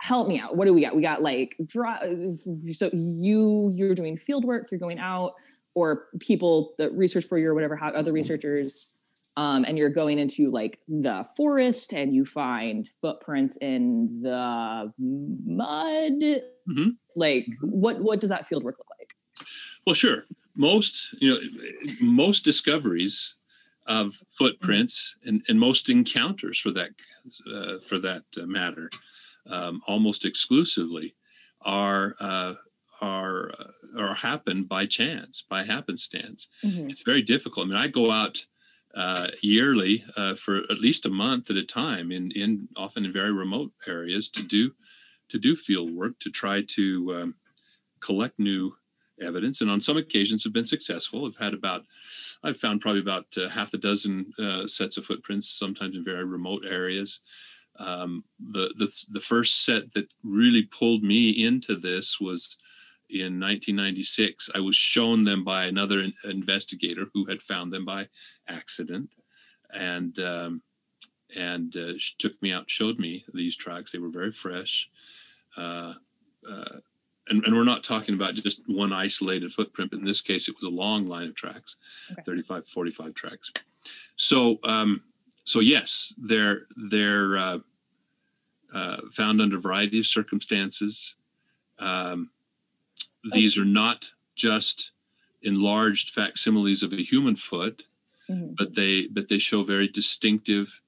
Help 0.00 0.28
me 0.28 0.38
out. 0.38 0.56
What 0.56 0.66
do 0.66 0.72
we 0.72 0.82
got? 0.82 0.94
We 0.94 1.02
got 1.02 1.22
like 1.22 1.56
draw. 1.66 1.98
So 2.72 2.88
you 2.92 3.72
you're 3.74 3.96
doing 3.96 4.16
field 4.16 4.44
work. 4.44 4.68
You're 4.70 4.78
going 4.78 5.00
out, 5.00 5.34
or 5.74 6.06
people 6.20 6.74
that 6.78 6.92
research 6.92 7.26
for 7.26 7.36
you 7.36 7.48
or 7.48 7.54
whatever. 7.54 7.74
How 7.74 7.88
Mm-hmm. 7.88 7.98
other 7.98 8.12
researchers 8.12 8.90
um, 9.38 9.64
and 9.64 9.78
you're 9.78 9.88
going 10.02 10.18
into 10.18 10.50
like 10.50 10.80
the 10.88 11.24
forest 11.36 11.94
and 11.94 12.12
you 12.14 12.26
find 12.26 12.90
footprints 13.00 13.56
in 13.60 14.20
the 14.22 14.92
mud 14.98 16.20
Mhm. 16.68 16.96
like 17.16 17.46
Mhm. 17.46 17.56
what 17.62 18.02
what 18.02 18.20
does 18.20 18.30
that 18.30 18.46
field 18.48 18.64
work 18.64 18.76
look 18.78 18.88
like 18.98 19.14
Well, 19.86 19.94
sure. 19.94 20.26
Most, 20.54 21.14
you 21.20 21.30
know, 21.34 21.40
most 22.00 22.44
discoveries 22.44 23.36
of 23.86 24.20
footprints 24.36 25.16
and, 25.24 25.42
and 25.48 25.58
most 25.58 25.88
encounters 25.88 26.58
for 26.58 26.72
that 26.72 26.90
uh, 27.50 27.78
for 27.80 27.98
that 28.00 28.24
uh, 28.36 28.46
matter, 28.46 28.90
um, 29.46 29.80
almost 29.86 30.24
exclusively, 30.24 31.14
are 31.62 32.16
uh, 32.20 32.54
are 33.00 33.52
uh, 33.58 34.00
are 34.02 34.14
happen 34.14 34.64
by 34.64 34.84
chance, 34.86 35.42
by 35.42 35.64
happenstance. 35.64 36.48
It's 36.90 37.02
very 37.02 37.22
difficult. 37.22 37.66
I 37.66 37.68
mean, 37.68 37.78
I 37.78 37.86
go 37.86 38.10
out 38.10 38.44
uh, 38.94 39.28
yearly 39.42 40.04
uh, 40.16 40.34
for 40.34 40.58
at 40.70 40.80
least 40.80 41.06
a 41.06 41.10
month 41.10 41.50
at 41.50 41.56
a 41.56 41.64
time, 41.64 42.10
in 42.10 42.30
in 42.32 42.68
often 42.76 43.04
in 43.04 43.12
very 43.12 43.32
remote 43.32 43.72
areas 43.86 44.28
to 44.30 44.42
do 44.42 44.72
to 45.28 45.38
do 45.38 45.54
field 45.56 45.90
work 45.94 46.18
to 46.20 46.30
try 46.30 46.62
to 46.62 47.14
um, 47.14 47.34
collect 48.00 48.38
new 48.38 48.74
evidence 49.20 49.60
and 49.60 49.70
on 49.70 49.80
some 49.80 49.96
occasions 49.96 50.44
have 50.44 50.52
been 50.52 50.66
successful. 50.66 51.26
I've 51.26 51.36
had 51.36 51.54
about 51.54 51.84
i've 52.44 52.56
found 52.56 52.80
probably 52.80 53.00
about 53.00 53.26
uh, 53.36 53.48
half 53.48 53.74
a 53.74 53.78
dozen 53.78 54.32
uh, 54.38 54.66
sets 54.66 54.96
of 54.96 55.04
footprints 55.04 55.48
sometimes 55.48 55.96
in 55.96 56.04
very 56.04 56.24
remote 56.24 56.64
areas. 56.66 57.20
Um, 57.78 58.24
the, 58.40 58.74
the 58.76 58.88
the 59.12 59.20
first 59.20 59.64
set 59.64 59.92
that 59.94 60.08
really 60.24 60.62
pulled 60.62 61.02
me 61.02 61.30
into 61.30 61.76
this 61.76 62.20
was 62.20 62.58
in 63.10 63.40
1996 63.40 64.50
i 64.54 64.60
was 64.60 64.76
shown 64.76 65.24
them 65.24 65.44
by 65.44 65.64
another 65.64 66.00
in- 66.00 66.14
investigator 66.24 67.06
who 67.14 67.24
had 67.24 67.42
found 67.42 67.72
them 67.72 67.84
by 67.84 68.06
accident 68.48 69.10
and 69.72 70.18
um, 70.18 70.62
and 71.36 71.76
uh, 71.76 71.92
she 71.98 72.14
took 72.18 72.40
me 72.42 72.52
out 72.52 72.70
showed 72.70 72.98
me 72.98 73.24
these 73.34 73.56
tracks 73.56 73.92
they 73.92 73.98
were 73.98 74.10
very 74.10 74.32
fresh 74.32 74.90
uh, 75.56 75.94
uh, 76.48 76.78
and, 77.28 77.44
and 77.44 77.54
we're 77.54 77.64
not 77.64 77.84
talking 77.84 78.14
about 78.14 78.34
just 78.34 78.62
one 78.66 78.92
isolated 78.92 79.52
footprint, 79.52 79.90
but 79.90 80.00
in 80.00 80.04
this 80.06 80.20
case, 80.20 80.48
it 80.48 80.54
was 80.54 80.64
a 80.64 80.74
long 80.74 81.06
line 81.06 81.28
of 81.28 81.34
tracks, 81.34 81.76
Okay. 82.12 82.22
35, 82.24 82.66
45 82.66 83.14
tracks. 83.14 83.52
So, 84.16 84.58
um, 84.64 85.02
so 85.44 85.60
yes, 85.60 86.14
they're 86.18 86.62
they're 86.76 87.38
uh, 87.38 87.58
uh, 88.74 88.96
found 89.12 89.40
under 89.40 89.56
a 89.56 89.60
variety 89.60 89.98
of 89.98 90.06
circumstances. 90.06 91.14
Um, 91.78 92.30
these 93.32 93.56
are 93.56 93.64
not 93.64 94.06
just 94.36 94.92
enlarged 95.42 96.10
facsimiles 96.10 96.82
of 96.82 96.92
a 96.92 97.02
human 97.02 97.36
foot, 97.36 97.84
Mhm. 98.30 98.56
but 98.56 98.74
they 98.74 99.06
but 99.06 99.28
they 99.28 99.38
show 99.38 99.62
very 99.62 99.88
distinctive 99.88 100.80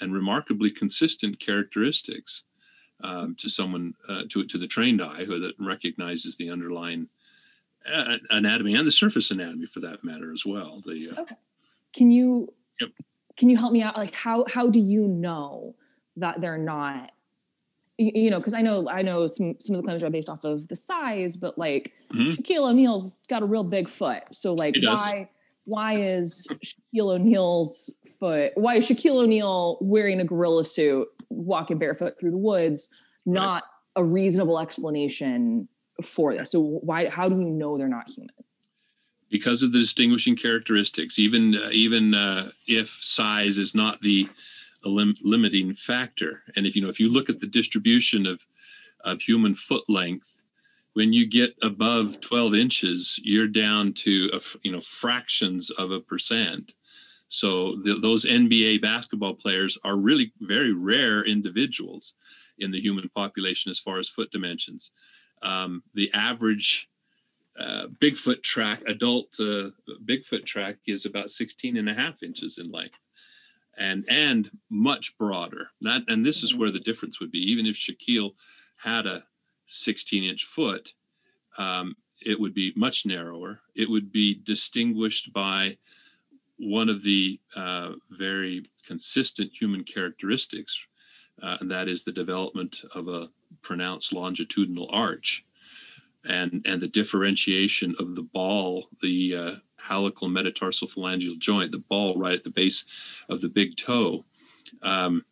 and 0.00 0.12
remarkably 0.12 0.70
consistent 0.70 1.38
characteristics 1.40 2.44
um, 3.02 3.34
to 3.36 3.48
someone 3.48 3.94
uh, 4.08 4.24
to 4.30 4.44
to 4.46 4.58
the 4.58 4.66
trained 4.66 5.02
eye 5.02 5.24
who 5.24 5.38
that 5.40 5.54
recognizes 5.58 6.36
the 6.36 6.50
underlying 6.50 7.08
uh, 7.86 8.18
anatomy 8.30 8.74
and 8.74 8.86
the 8.86 8.90
surface 8.92 9.30
anatomy 9.30 9.66
for 9.66 9.80
that 9.80 10.02
matter 10.04 10.32
as 10.32 10.44
well. 10.46 10.82
The 10.86 11.10
uh, 11.10 11.24
can 11.92 12.10
you 12.10 12.52
Yep. 12.80 12.90
can 13.36 13.48
you 13.50 13.56
help 13.56 13.72
me 13.72 13.82
out 13.82 13.96
like 13.96 14.14
how 14.14 14.44
how 14.48 14.68
do 14.70 14.80
you 14.80 15.06
know 15.08 15.74
that 16.16 16.40
they're 16.40 16.58
not 16.58 17.12
you, 17.98 18.30
know 18.30 18.38
because 18.38 18.54
i 18.54 18.60
know 18.60 18.88
i 18.90 19.02
know 19.02 19.26
some 19.26 19.54
some 19.60 19.74
of 19.74 19.82
the 19.82 19.86
claims 19.86 20.02
are 20.02 20.10
based 20.10 20.28
off 20.28 20.44
of 20.44 20.66
the 20.68 20.76
size 20.76 21.36
but 21.36 21.56
like 21.58 21.92
Mhm. 22.12 22.36
shaquille 22.36 22.68
o'neal's 22.68 23.16
got 23.28 23.42
a 23.42 23.46
real 23.46 23.64
big 23.64 23.88
foot. 23.88 24.22
So 24.32 24.54
like 24.54 24.76
why 24.82 25.28
why 25.64 26.00
is 26.00 26.46
shaquille 26.64 27.14
o'neal's 27.14 27.90
foot 28.20 28.52
why 28.54 28.76
is 28.76 28.86
shaquille 28.88 29.24
o'neal 29.24 29.78
wearing 29.80 30.20
a 30.20 30.24
gorilla 30.24 30.64
suit 30.64 31.08
walking 31.30 31.78
barefoot 31.78 32.14
through 32.20 32.30
the 32.30 32.36
woods 32.38 32.88
Right. 33.24 33.34
not 33.42 33.64
a 33.96 34.04
reasonable 34.04 34.58
explanation 34.60 35.66
for 36.04 36.34
this? 36.36 36.50
So 36.52 36.60
why 36.60 37.08
how 37.08 37.28
do 37.28 37.36
you 37.40 37.50
know 37.50 37.76
they're 37.76 37.88
not 37.88 38.08
human? 38.08 38.30
Because 39.28 39.64
of 39.64 39.72
the 39.72 39.80
distinguishing 39.80 40.36
characteristics, 40.36 41.18
even 41.18 41.56
uh, 41.56 41.70
even 41.72 42.14
uh, 42.14 42.52
if 42.68 42.98
size 43.02 43.58
is 43.58 43.74
not 43.74 44.00
the 44.00 44.28
lim- 44.88 45.16
limiting 45.22 45.74
factor, 45.74 46.42
and 46.54 46.66
if 46.66 46.76
you 46.76 46.82
know 46.82 46.88
if 46.88 47.00
you 47.00 47.10
look 47.10 47.28
at 47.28 47.40
the 47.40 47.46
distribution 47.46 48.26
of 48.26 48.46
of 49.04 49.20
human 49.20 49.54
foot 49.54 49.84
length, 49.88 50.42
when 50.94 51.12
you 51.12 51.26
get 51.26 51.54
above 51.62 52.20
12 52.20 52.54
inches, 52.54 53.20
you're 53.22 53.46
down 53.46 53.92
to 53.92 54.30
a, 54.32 54.40
you 54.62 54.72
know 54.72 54.80
fractions 54.80 55.70
of 55.70 55.90
a 55.90 56.00
percent. 56.00 56.74
So 57.28 57.76
th- 57.82 58.00
those 58.02 58.24
NBA 58.24 58.82
basketball 58.82 59.34
players 59.34 59.78
are 59.84 59.96
really 59.96 60.32
very 60.40 60.72
rare 60.72 61.24
individuals 61.24 62.14
in 62.58 62.70
the 62.70 62.80
human 62.80 63.08
population 63.10 63.70
as 63.70 63.78
far 63.78 63.98
as 63.98 64.08
foot 64.08 64.30
dimensions. 64.30 64.92
Um, 65.42 65.82
the 65.94 66.10
average 66.14 66.88
uh, 67.58 67.88
Bigfoot 68.00 68.42
track, 68.42 68.82
adult 68.86 69.36
uh, 69.40 69.70
Bigfoot 70.04 70.44
track 70.44 70.76
is 70.86 71.04
about 71.04 71.30
16 71.30 71.76
and 71.76 71.88
a 71.88 71.94
half 71.94 72.22
inches 72.22 72.58
in 72.58 72.70
length 72.70 72.98
and 73.76 74.04
and 74.08 74.50
much 74.70 75.16
broader. 75.18 75.70
That 75.80 76.04
and 76.08 76.24
this 76.24 76.42
is 76.42 76.52
Mhm. 76.52 76.58
where 76.58 76.70
the 76.70 76.80
difference 76.80 77.20
would 77.20 77.30
be. 77.30 77.38
Even 77.50 77.66
if 77.66 77.76
Shaquille 77.76 78.34
had 78.76 79.06
a 79.06 79.26
16 79.66 80.24
inch 80.24 80.44
foot, 80.44 80.94
um, 81.58 81.96
it 82.22 82.40
would 82.40 82.54
be 82.54 82.72
much 82.76 83.04
narrower. 83.06 83.60
It 83.74 83.90
would 83.90 84.10
be 84.12 84.34
distinguished 84.34 85.32
by 85.32 85.78
one 86.56 86.88
of 86.88 87.02
the 87.02 87.38
uh, 87.54 87.94
very 88.10 88.70
consistent 88.86 89.52
human 89.52 89.84
characteristics, 89.84 90.86
uh, 91.42 91.58
and 91.60 91.70
that 91.70 91.88
is 91.88 92.04
the 92.04 92.12
development 92.12 92.84
of 92.94 93.08
a 93.08 93.30
pronounced 93.62 94.12
longitudinal 94.12 94.88
arch 94.90 95.44
and 96.24 96.62
and 96.64 96.80
the 96.80 96.88
differentiation 96.88 97.94
of 97.98 98.14
the 98.14 98.22
ball, 98.22 98.88
the 99.02 99.36
uh, 99.36 99.56
hallucal 99.88 100.30
metatarsal 100.30 100.88
phalangeal 100.88 101.38
joint, 101.38 101.72
the 101.72 101.78
ball 101.78 102.18
right 102.18 102.34
at 102.34 102.44
the 102.44 102.50
base 102.50 102.84
of 103.28 103.40
the 103.40 103.48
big 103.48 103.76
toe. 103.76 104.24
Um, 104.82 105.24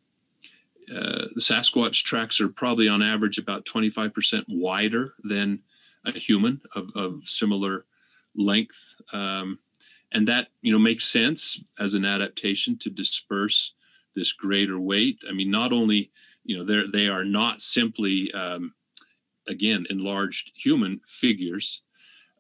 uh, 0.90 1.28
the 1.34 1.40
Sasquatch 1.40 2.04
tracks 2.04 2.40
are 2.40 2.48
probably 2.48 2.88
on 2.88 3.02
average 3.02 3.38
about 3.38 3.64
25% 3.64 4.44
wider 4.48 5.14
than 5.22 5.60
a 6.04 6.12
human 6.12 6.60
of, 6.74 6.90
of 6.94 7.22
similar 7.24 7.86
length. 8.36 8.94
Um, 9.12 9.58
and 10.12 10.28
that, 10.28 10.48
you 10.60 10.72
know, 10.72 10.78
makes 10.78 11.06
sense 11.06 11.64
as 11.78 11.94
an 11.94 12.04
adaptation 12.04 12.78
to 12.78 12.90
disperse 12.90 13.74
this 14.14 14.32
greater 14.32 14.78
weight. 14.78 15.22
I 15.28 15.32
mean, 15.32 15.50
not 15.50 15.72
only, 15.72 16.10
you 16.44 16.56
know, 16.56 16.64
they're, 16.64 16.86
they 16.86 17.08
are 17.08 17.24
not 17.24 17.62
simply, 17.62 18.30
um, 18.32 18.74
again 19.46 19.86
enlarged 19.90 20.52
human 20.54 21.00
figures 21.06 21.82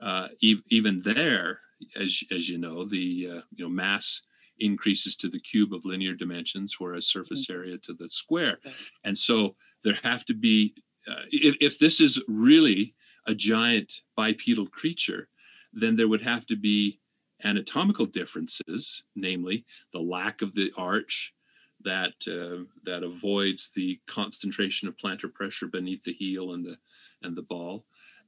uh, 0.04 0.28
e- 0.40 0.62
even 0.68 1.02
there 1.02 1.58
as, 1.98 2.22
as 2.30 2.48
you 2.48 2.58
know 2.58 2.84
the 2.84 3.28
uh, 3.30 3.40
you 3.56 3.64
know 3.64 3.68
mass 3.68 4.22
increases 4.60 5.16
to 5.16 5.28
the 5.28 5.40
cube 5.40 5.74
of 5.74 5.84
linear 5.84 6.14
dimensions 6.14 6.76
whereas 6.78 7.06
surface 7.06 7.50
area 7.50 7.76
to 7.78 7.92
the 7.94 8.08
square. 8.08 8.58
And 9.02 9.16
so 9.18 9.56
there 9.82 9.98
have 10.04 10.24
to 10.26 10.34
be 10.34 10.74
uh, 11.08 11.24
if, 11.30 11.56
if 11.60 11.78
this 11.78 12.00
is 12.00 12.22
really 12.28 12.94
a 13.26 13.34
giant 13.34 14.02
bipedal 14.16 14.68
creature 14.68 15.28
then 15.74 15.96
there 15.96 16.08
would 16.08 16.22
have 16.22 16.46
to 16.46 16.56
be 16.56 17.00
anatomical 17.42 18.06
differences, 18.06 19.02
namely 19.16 19.64
the 19.92 20.00
lack 20.00 20.40
of 20.42 20.54
the 20.54 20.70
arch 20.76 21.34
that 21.80 22.14
uh, 22.28 22.64
that 22.84 23.02
avoids 23.02 23.70
the 23.74 24.00
concentration 24.06 24.88
of 24.88 24.96
plantar 24.96 25.32
pressure 25.32 25.66
beneath 25.66 26.02
the 26.04 26.12
heel 26.12 26.52
and 26.52 26.64
the 26.64 26.76
and 27.22 27.36
the 27.36 27.42
ball, 27.42 27.84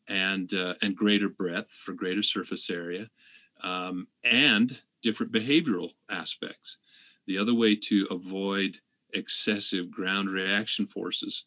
and 0.09 0.53
uh, 0.55 0.75
and 0.83 0.97
greater 0.97 1.29
breadth 1.29 1.71
for 1.71 1.93
greater 1.93 2.23
surface 2.23 2.71
area, 2.71 3.09
um, 3.63 4.09
and 4.25 4.81
different 5.03 5.33
behavioral 5.33 5.91
aspects. 6.11 6.79
The 7.27 7.39
other 7.39 7.55
way 7.55 7.77
to 7.77 8.07
avoid 8.11 8.79
excessive 9.13 9.91
ground 9.91 10.31
reaction 10.31 10.87
forces 10.87 11.45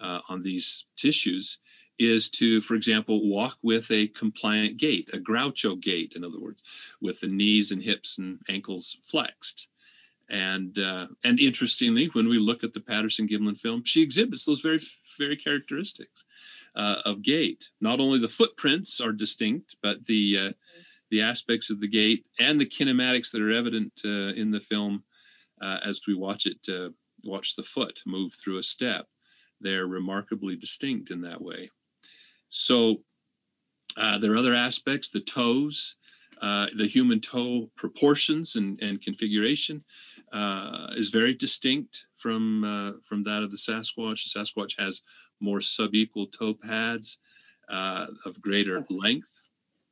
uh, 0.00 0.20
on 0.28 0.42
these 0.42 0.84
tissues 0.96 1.58
is 1.98 2.30
to, 2.30 2.60
for 2.60 2.74
example, 2.74 3.28
walk 3.28 3.58
with 3.62 3.90
a 3.90 4.06
compliant 4.08 4.76
gait, 4.76 5.10
a 5.12 5.18
Groucho 5.18 5.80
gait, 5.80 6.12
in 6.14 6.24
other 6.24 6.38
words, 6.38 6.62
with 7.00 7.20
the 7.20 7.26
knees 7.26 7.72
and 7.72 7.82
hips 7.82 8.18
and 8.18 8.38
ankles 8.48 8.98
flexed. 9.02 9.68
And 10.30 10.78
uh, 10.78 11.08
and 11.24 11.40
interestingly, 11.40 12.06
when 12.12 12.28
we 12.28 12.38
look 12.38 12.62
at 12.62 12.74
the 12.74 12.80
Patterson 12.80 13.26
Gimlin 13.26 13.58
film, 13.58 13.82
she 13.84 14.02
exhibits 14.02 14.44
those 14.44 14.60
very 14.60 14.80
very 15.18 15.36
characteristics 15.36 16.24
uh, 16.76 17.02
of 17.04 17.22
gait. 17.22 17.68
Not 17.80 18.00
only 18.00 18.18
the 18.18 18.28
footprints 18.28 19.00
are 19.00 19.12
distinct, 19.12 19.76
but 19.82 20.06
the 20.06 20.38
uh, 20.38 20.52
the 21.10 21.22
aspects 21.22 21.70
of 21.70 21.80
the 21.80 21.88
gait 21.88 22.26
and 22.38 22.60
the 22.60 22.66
kinematics 22.66 23.30
that 23.30 23.40
are 23.40 23.50
evident 23.50 23.92
uh, 24.04 24.32
in 24.34 24.50
the 24.50 24.60
film 24.60 25.04
uh, 25.60 25.78
as 25.82 26.02
we 26.06 26.14
watch 26.14 26.46
it 26.46 26.58
uh, 26.68 26.90
watch 27.24 27.56
the 27.56 27.62
foot 27.62 28.00
move 28.06 28.34
through 28.34 28.58
a 28.58 28.62
step. 28.62 29.06
They're 29.60 29.86
remarkably 29.86 30.54
distinct 30.54 31.10
in 31.10 31.22
that 31.22 31.40
way. 31.40 31.70
So 32.50 33.02
uh, 33.96 34.18
there 34.18 34.32
are 34.32 34.36
other 34.36 34.54
aspects, 34.54 35.08
the 35.08 35.20
toes, 35.20 35.96
the 36.40 36.86
human 36.88 37.20
toe 37.20 37.70
proportions 37.74 38.54
and, 38.54 38.80
and 38.80 39.02
configuration 39.02 39.82
is 40.96 41.10
very 41.10 41.34
distinct 41.34 42.06
from 42.18 43.00
from 43.08 43.24
that 43.24 43.42
of 43.42 43.50
the 43.50 43.56
Sasquatch. 43.56 44.32
The 44.32 44.40
Sasquatch 44.40 44.78
has 44.78 45.02
more 45.40 45.58
subequal 45.58 46.30
toe 46.32 46.54
pads 46.54 47.18
uh, 47.68 48.06
of 48.24 48.40
greater 48.40 48.84
length. 48.90 49.28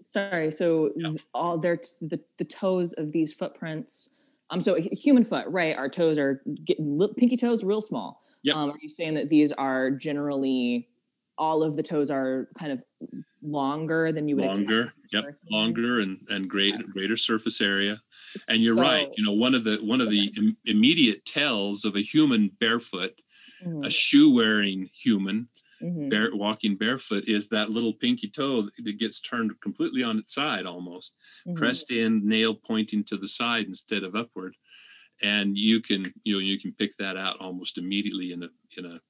Sorry, 0.02 0.52
so 0.52 0.90
yeah. 0.96 1.12
all 1.34 1.58
their 1.58 1.78
t- 1.78 1.90
the, 2.00 2.20
the 2.38 2.44
toes 2.44 2.92
of 2.94 3.12
these 3.12 3.32
footprints. 3.32 4.10
Um, 4.50 4.60
so 4.60 4.76
human 4.92 5.24
foot, 5.24 5.46
right? 5.48 5.76
Our 5.76 5.88
toes 5.88 6.18
are 6.18 6.42
getting 6.64 7.00
pinky 7.16 7.36
toes 7.36 7.64
real 7.64 7.80
small. 7.80 8.22
Yep. 8.42 8.54
Um, 8.54 8.70
are 8.70 8.78
you 8.80 8.88
saying 8.88 9.14
that 9.14 9.28
these 9.28 9.50
are 9.52 9.90
generally 9.90 10.88
all 11.38 11.62
of 11.62 11.76
the 11.76 11.82
toes 11.82 12.10
are 12.10 12.48
kind 12.58 12.72
of 12.72 12.82
longer 13.42 14.10
than 14.12 14.28
you 14.28 14.36
would 14.36 14.46
longer 14.46 14.84
expect 14.84 15.06
yep 15.12 15.24
longer 15.50 16.00
and 16.00 16.18
and 16.30 16.48
great 16.48 16.74
greater 16.90 17.16
surface 17.16 17.60
area 17.60 18.00
and 18.48 18.60
you're 18.60 18.74
so, 18.74 18.80
right 18.80 19.08
you 19.16 19.24
know 19.24 19.32
one 19.32 19.54
of 19.54 19.62
the 19.62 19.76
one 19.82 20.00
of 20.00 20.10
the 20.10 20.32
Im- 20.36 20.56
immediate 20.64 21.24
tells 21.24 21.84
of 21.84 21.94
a 21.94 22.00
human 22.00 22.50
barefoot 22.58 23.20
mm-hmm. 23.64 23.84
a 23.84 23.90
shoe 23.90 24.34
wearing 24.34 24.90
human 24.92 25.48
mm-hmm. 25.82 26.08
bare, 26.08 26.34
walking 26.34 26.76
barefoot 26.76 27.24
is 27.26 27.48
that 27.48 27.70
little 27.70 27.92
pinky 27.92 28.28
toe 28.28 28.68
that 28.78 28.98
gets 28.98 29.20
turned 29.20 29.52
completely 29.60 30.02
on 30.02 30.18
its 30.18 30.34
side 30.34 30.66
almost 30.66 31.14
mm-hmm. 31.46 31.56
pressed 31.56 31.90
in 31.90 32.26
nail 32.26 32.54
pointing 32.54 33.04
to 33.04 33.16
the 33.16 33.28
side 33.28 33.66
instead 33.66 34.02
of 34.02 34.14
upward 34.14 34.54
and 35.22 35.56
you 35.56 35.80
can 35.80 36.04
you 36.24 36.34
know 36.34 36.40
you 36.40 36.58
can 36.58 36.72
pick 36.72 36.96
that 36.98 37.16
out 37.16 37.40
almost 37.40 37.78
immediately 37.78 38.32
in 38.32 38.42
a 38.42 38.48
in 38.76 38.84
a 38.84 39.00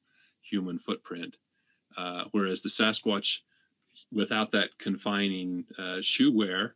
human 0.42 0.78
footprint 0.78 1.36
uh, 1.96 2.24
whereas 2.32 2.62
the 2.62 2.68
Sasquatch, 2.68 3.38
without 4.12 4.52
that 4.52 4.78
confining 4.78 5.64
uh, 5.78 5.98
shoe 6.00 6.32
wear 6.32 6.74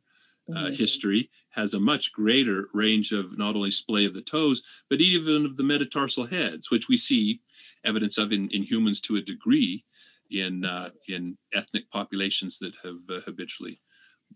uh, 0.50 0.54
mm-hmm. 0.54 0.74
history, 0.74 1.30
has 1.50 1.74
a 1.74 1.80
much 1.80 2.12
greater 2.12 2.68
range 2.72 3.12
of 3.12 3.36
not 3.36 3.56
only 3.56 3.70
splay 3.70 4.04
of 4.04 4.14
the 4.14 4.22
toes, 4.22 4.62
but 4.88 5.00
even 5.00 5.44
of 5.44 5.56
the 5.56 5.62
metatarsal 5.62 6.26
heads, 6.26 6.70
which 6.70 6.88
we 6.88 6.96
see 6.96 7.40
evidence 7.84 8.18
of 8.18 8.32
in, 8.32 8.48
in 8.50 8.62
humans 8.62 9.00
to 9.02 9.16
a 9.16 9.20
degree 9.20 9.84
in 10.30 10.64
uh, 10.64 10.90
in 11.08 11.36
ethnic 11.52 11.90
populations 11.90 12.58
that 12.58 12.74
have 12.84 13.00
uh, 13.08 13.20
habitually 13.24 13.80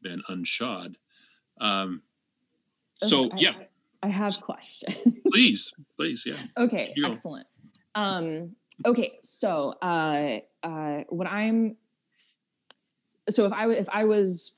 been 0.03 0.23
unshod. 0.29 0.95
Um, 1.61 2.03
so 3.03 3.31
yeah, 3.37 3.53
I, 4.03 4.07
I 4.07 4.09
have 4.09 4.41
questions. 4.41 4.97
please, 5.33 5.73
please, 5.97 6.25
yeah. 6.27 6.37
Okay, 6.59 6.95
excellent. 7.05 7.47
Um, 7.95 8.57
okay, 8.85 9.19
so 9.23 9.75
uh, 9.83 10.39
uh, 10.63 11.03
when 11.09 11.29
I'm 11.29 11.77
so 13.31 13.45
if 13.45 13.53
I 13.53 13.71
if 13.71 13.89
I 13.89 14.05
was 14.05 14.53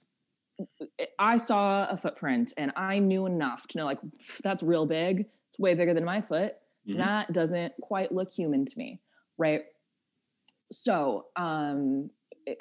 I 1.19 1.37
saw 1.37 1.87
a 1.91 1.97
footprint 1.97 2.55
and 2.57 2.73
I 2.77 2.99
knew 2.99 3.27
enough 3.27 3.67
to 3.69 3.79
know 3.79 3.85
like 3.85 3.99
that's 4.43 4.63
real 4.63 4.87
big. 4.87 5.27
It's 5.49 5.59
way 5.59 5.75
bigger 5.75 5.93
than 5.93 6.05
my 6.05 6.21
foot. 6.21 6.57
Mm-hmm. 6.89 6.99
That 6.99 7.33
doesn't 7.33 7.73
quite 7.81 8.13
look 8.13 8.33
human 8.33 8.65
to 8.67 8.79
me, 8.79 9.01
right? 9.39 9.63
So, 10.73 11.27
um, 11.37 12.11
it, 12.47 12.59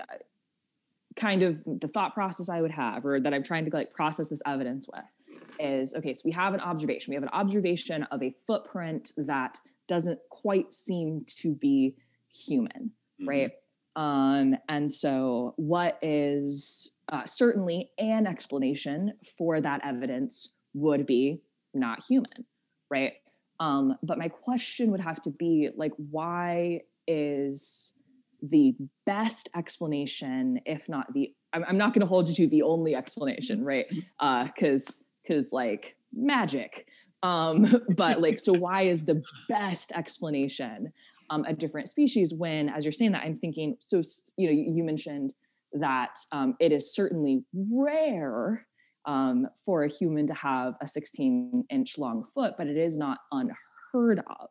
kind 1.16 1.44
of 1.44 1.58
the 1.66 1.88
thought 1.88 2.14
process 2.14 2.50
I 2.50 2.62
would 2.62 2.72
have, 2.72 3.06
or 3.06 3.20
that 3.20 3.34
I'm 3.34 3.44
trying 3.44 3.66
to 3.66 3.76
like 3.76 3.94
process 3.94 4.28
this 4.28 4.42
evidence 4.46 4.88
with, 4.92 5.40
is 5.60 5.94
okay. 5.94 6.14
So 6.14 6.22
we 6.26 6.32
have 6.32 6.54
an 6.54 6.60
observation. 6.60 7.12
We 7.12 7.16
have 7.16 7.24
an 7.24 7.30
observation 7.30 8.04
of 8.12 8.22
a 8.22 8.36
footprint 8.46 9.12
that 9.18 9.60
doesn't 9.88 10.20
quite 10.30 10.74
seem 10.74 11.26
to 11.38 11.54
be 11.54 11.96
human 12.30 12.92
mm-hmm. 13.22 13.30
right? 13.30 13.52
Um, 13.96 14.56
and 14.68 14.92
so, 14.92 15.54
what 15.56 15.98
is 16.02 16.92
uh, 17.12 17.26
certainly 17.26 17.92
an 17.98 18.28
explanation 18.28 19.14
for 19.38 19.62
that 19.62 19.82
evidence 19.86 20.54
would 20.74 21.06
be 21.06 21.42
not 21.74 22.04
human, 22.04 22.46
right? 22.90 23.14
Um, 23.60 23.98
but 24.04 24.18
my 24.18 24.28
question 24.28 24.92
would 24.92 25.00
have 25.00 25.22
to 25.24 25.30
be 25.30 25.70
like, 25.76 25.94
why 26.10 26.82
is 27.08 27.94
the 28.42 28.76
best 29.06 29.50
explanation, 29.56 30.60
if 30.66 30.88
not 30.90 31.14
the, 31.14 31.34
I'm, 31.54 31.64
I'm 31.68 31.78
not 31.78 31.94
going 31.94 32.02
to 32.02 32.08
hold 32.08 32.28
you 32.28 32.36
to 32.36 32.48
the 32.48 32.62
only 32.62 32.96
explanation, 32.96 33.64
right? 33.64 33.86
Because, 33.90 34.88
uh, 34.88 34.94
because 35.24 35.52
like 35.52 35.96
magic. 36.14 36.88
Um, 37.24 37.82
but 37.96 38.22
like, 38.22 38.40
so 38.40 38.54
why 38.54 38.84
is 38.84 39.04
the 39.04 39.22
best 39.50 39.92
explanation 39.94 40.92
um, 41.30 41.44
a 41.46 41.54
different 41.54 41.90
species 41.90 42.34
when 42.34 42.70
as 42.70 42.84
you're 42.86 42.92
saying 42.92 43.12
that 43.12 43.24
i'm 43.24 43.38
thinking 43.38 43.76
so 43.80 44.02
you 44.38 44.48
know 44.48 44.54
you, 44.54 44.76
you 44.76 44.84
mentioned 44.84 45.34
that 45.74 46.18
um, 46.32 46.56
it 46.60 46.72
is 46.72 46.94
certainly 46.94 47.44
rare 47.54 48.66
um, 49.06 49.48
for 49.66 49.84
a 49.84 49.90
human 49.90 50.28
to 50.28 50.34
have 50.34 50.76
a 50.82 50.88
16 50.88 51.66
inch 51.70 51.98
long 51.98 52.26
foot 52.34 52.54
but 52.58 52.68
it 52.68 52.78
is 52.78 52.98
not 52.98 53.20
unheard 53.32 54.20
of. 54.20 54.50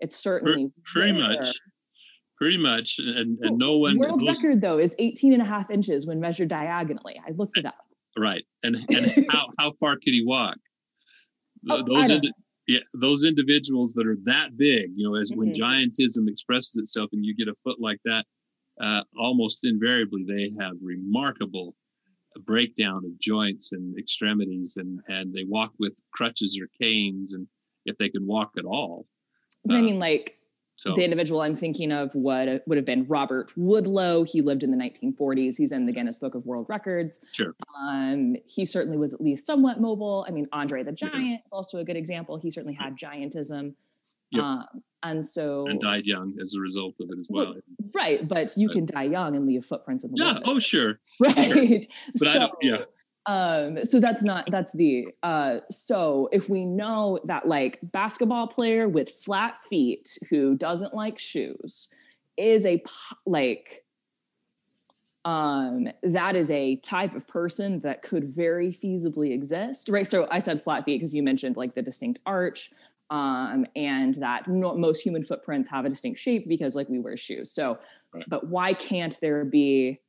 It's 0.00 0.16
certainly 0.16 0.72
pretty 0.84 1.12
rare. 1.12 1.20
much. 1.20 1.54
Pretty 2.36 2.56
much 2.56 2.98
and, 2.98 3.38
and 3.40 3.56
no 3.56 3.78
one 3.78 3.98
world 3.98 4.22
record 4.26 4.60
though 4.60 4.78
is 4.78 4.94
18 4.98 5.32
and 5.32 5.42
a 5.42 5.44
half 5.44 5.70
inches 5.70 6.06
when 6.06 6.20
measured 6.20 6.48
diagonally. 6.48 7.20
I 7.24 7.30
looked 7.32 7.56
it 7.56 7.66
up. 7.66 7.76
Right 8.18 8.44
and 8.62 8.76
and 8.90 9.26
how, 9.30 9.48
how 9.58 9.72
far 9.80 9.94
could 9.94 10.12
he 10.12 10.24
walk? 10.24 10.56
Oh, 11.70 11.84
those 11.84 12.10
yeah, 12.68 12.80
those 12.94 13.24
individuals 13.24 13.92
that 13.94 14.06
are 14.06 14.18
that 14.24 14.56
big, 14.56 14.92
you 14.94 15.08
know, 15.08 15.16
as 15.16 15.30
mm-hmm. 15.30 15.40
when 15.40 15.52
giantism 15.52 16.28
expresses 16.28 16.76
itself 16.76 17.10
and 17.12 17.24
you 17.24 17.34
get 17.34 17.48
a 17.48 17.54
foot 17.64 17.80
like 17.80 17.98
that, 18.04 18.24
uh, 18.80 19.02
almost 19.18 19.64
invariably 19.64 20.24
they 20.24 20.52
have 20.60 20.74
remarkable 20.80 21.74
breakdown 22.40 23.02
of 23.04 23.18
joints 23.18 23.72
and 23.72 23.98
extremities 23.98 24.76
and 24.76 25.00
and 25.08 25.32
they 25.32 25.44
walk 25.44 25.72
with 25.78 26.00
crutches 26.12 26.58
or 26.60 26.68
canes 26.80 27.34
and 27.34 27.46
if 27.84 27.96
they 27.98 28.08
can 28.08 28.26
walk 28.26 28.52
at 28.58 28.64
all. 28.64 29.06
I 29.68 29.80
mean, 29.80 29.94
um, 29.94 29.98
like 30.00 30.36
so 30.76 30.94
the 30.94 31.04
individual 31.04 31.42
I'm 31.42 31.54
thinking 31.54 31.92
of 31.92 32.14
would 32.14 32.60
would 32.66 32.76
have 32.76 32.84
been 32.84 33.06
Robert 33.06 33.52
Wadlow. 33.56 34.28
He 34.28 34.40
lived 34.40 34.62
in 34.62 34.70
the 34.70 34.76
1940s. 34.76 35.56
He's 35.56 35.70
in 35.70 35.86
the 35.86 35.92
Guinness 35.92 36.16
Book 36.16 36.34
of 36.34 36.44
World 36.44 36.66
Records. 36.68 37.20
Sure. 37.32 37.54
Um, 37.80 38.36
he 38.46 38.64
certainly 38.64 38.98
was 38.98 39.14
at 39.14 39.20
least 39.20 39.46
somewhat 39.46 39.80
mobile. 39.80 40.24
I 40.26 40.32
mean, 40.32 40.48
Andre 40.52 40.82
the 40.82 40.90
mm-hmm. 40.90 41.06
Giant 41.06 41.40
is 41.44 41.52
also 41.52 41.78
a 41.78 41.84
good 41.84 41.96
example. 41.96 42.36
He 42.38 42.50
certainly 42.50 42.74
mm-hmm. 42.74 42.84
had 42.84 42.96
giantism. 42.96 43.74
Yep. 44.32 44.42
Um, 44.42 44.66
and 45.04 45.26
so 45.26 45.66
and 45.66 45.80
died 45.80 46.06
young 46.06 46.34
as 46.40 46.54
a 46.54 46.60
result 46.60 46.94
of 47.00 47.10
it 47.10 47.18
as 47.18 47.26
well. 47.28 47.54
Right, 47.92 48.26
but 48.26 48.56
you 48.56 48.68
can 48.68 48.86
die 48.86 49.02
young 49.04 49.34
and 49.34 49.46
leave 49.46 49.64
footprints 49.64 50.04
in 50.04 50.12
the 50.12 50.16
yeah. 50.18 50.38
Oh, 50.44 50.58
sure. 50.60 51.00
Right. 51.20 51.34
Sure. 51.34 51.80
But 52.18 52.24
so, 52.24 52.30
I 52.30 52.34
don't. 52.34 52.52
Yeah 52.62 52.78
um 53.26 53.84
so 53.84 54.00
that's 54.00 54.24
not 54.24 54.48
that's 54.50 54.72
the 54.72 55.06
uh 55.22 55.58
so 55.70 56.28
if 56.32 56.48
we 56.48 56.64
know 56.64 57.20
that 57.24 57.46
like 57.46 57.78
basketball 57.82 58.48
player 58.48 58.88
with 58.88 59.10
flat 59.24 59.62
feet 59.68 60.18
who 60.28 60.56
doesn't 60.56 60.92
like 60.92 61.18
shoes 61.20 61.86
is 62.36 62.66
a 62.66 62.82
like 63.24 63.84
um 65.24 65.86
that 66.02 66.34
is 66.34 66.50
a 66.50 66.76
type 66.76 67.14
of 67.14 67.26
person 67.28 67.78
that 67.80 68.02
could 68.02 68.34
very 68.34 68.76
feasibly 68.82 69.32
exist 69.32 69.88
right 69.88 70.08
so 70.08 70.26
i 70.32 70.40
said 70.40 70.62
flat 70.64 70.84
feet 70.84 70.98
because 70.98 71.14
you 71.14 71.22
mentioned 71.22 71.56
like 71.56 71.76
the 71.76 71.82
distinct 71.82 72.18
arch 72.26 72.72
um 73.10 73.66
and 73.76 74.14
that 74.16 74.46
no, 74.48 74.76
most 74.76 75.00
human 75.00 75.24
footprints 75.24 75.68
have 75.68 75.84
a 75.84 75.88
distinct 75.88 76.18
shape 76.18 76.48
because 76.48 76.74
like 76.74 76.88
we 76.88 76.98
wear 76.98 77.16
shoes 77.16 77.52
so 77.52 77.78
right. 78.12 78.24
but 78.28 78.48
why 78.48 78.72
can't 78.72 79.18
there 79.20 79.44
be 79.44 80.00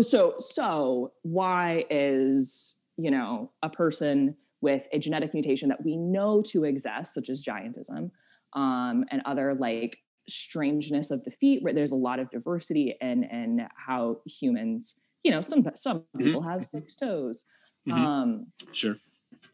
so 0.00 0.34
so 0.38 1.12
why 1.22 1.84
is 1.90 2.76
you 2.98 3.10
know, 3.10 3.50
a 3.62 3.70
person 3.70 4.36
with 4.60 4.86
a 4.92 4.98
genetic 4.98 5.32
mutation 5.32 5.68
that 5.68 5.82
we 5.84 5.96
know 5.96 6.42
to 6.42 6.64
exist, 6.64 7.14
such 7.14 7.30
as 7.30 7.44
giantism, 7.44 8.10
um, 8.54 9.04
and 9.10 9.22
other 9.24 9.54
like 9.54 9.98
strangeness 10.28 11.10
of 11.10 11.24
the 11.24 11.30
feet, 11.30 11.62
where 11.62 11.72
there's 11.72 11.92
a 11.92 11.96
lot 11.96 12.18
of 12.18 12.28
diversity 12.30 12.94
in 13.00 13.24
in 13.24 13.66
how 13.76 14.20
humans, 14.26 14.96
you 15.22 15.30
know, 15.30 15.40
some 15.40 15.64
some 15.76 16.04
Mm-hmm. 16.16 16.24
people 16.24 16.42
have 16.42 16.66
six 16.66 16.96
toes. 16.96 17.46
Mhm. 17.88 18.04
Um, 18.04 18.46
Sure. 18.72 18.96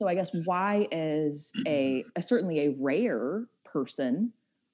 So 0.01 0.09
I 0.09 0.15
guess 0.15 0.31
why 0.45 0.89
is 0.91 1.55
a, 1.67 2.05
a 2.17 2.23
certainly 2.23 2.61
a 2.67 2.77
rare 2.79 3.47
person, 3.65 4.33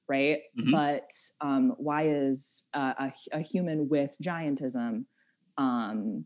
right? 0.09 0.41
Mhm. 0.57 0.71
But 0.73 1.11
um, 1.41 1.75
why 1.79 2.09
is 2.09 2.64
uh, 2.75 2.95
a, 2.99 3.12
a 3.33 3.41
human 3.41 3.89
with 3.89 4.16
giantism 4.23 5.05
um, 5.59 6.25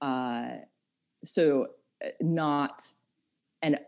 uh, 0.00 0.48
so 1.24 1.68
uh, 2.04 2.08
not 2.20 2.90
and 3.62 3.78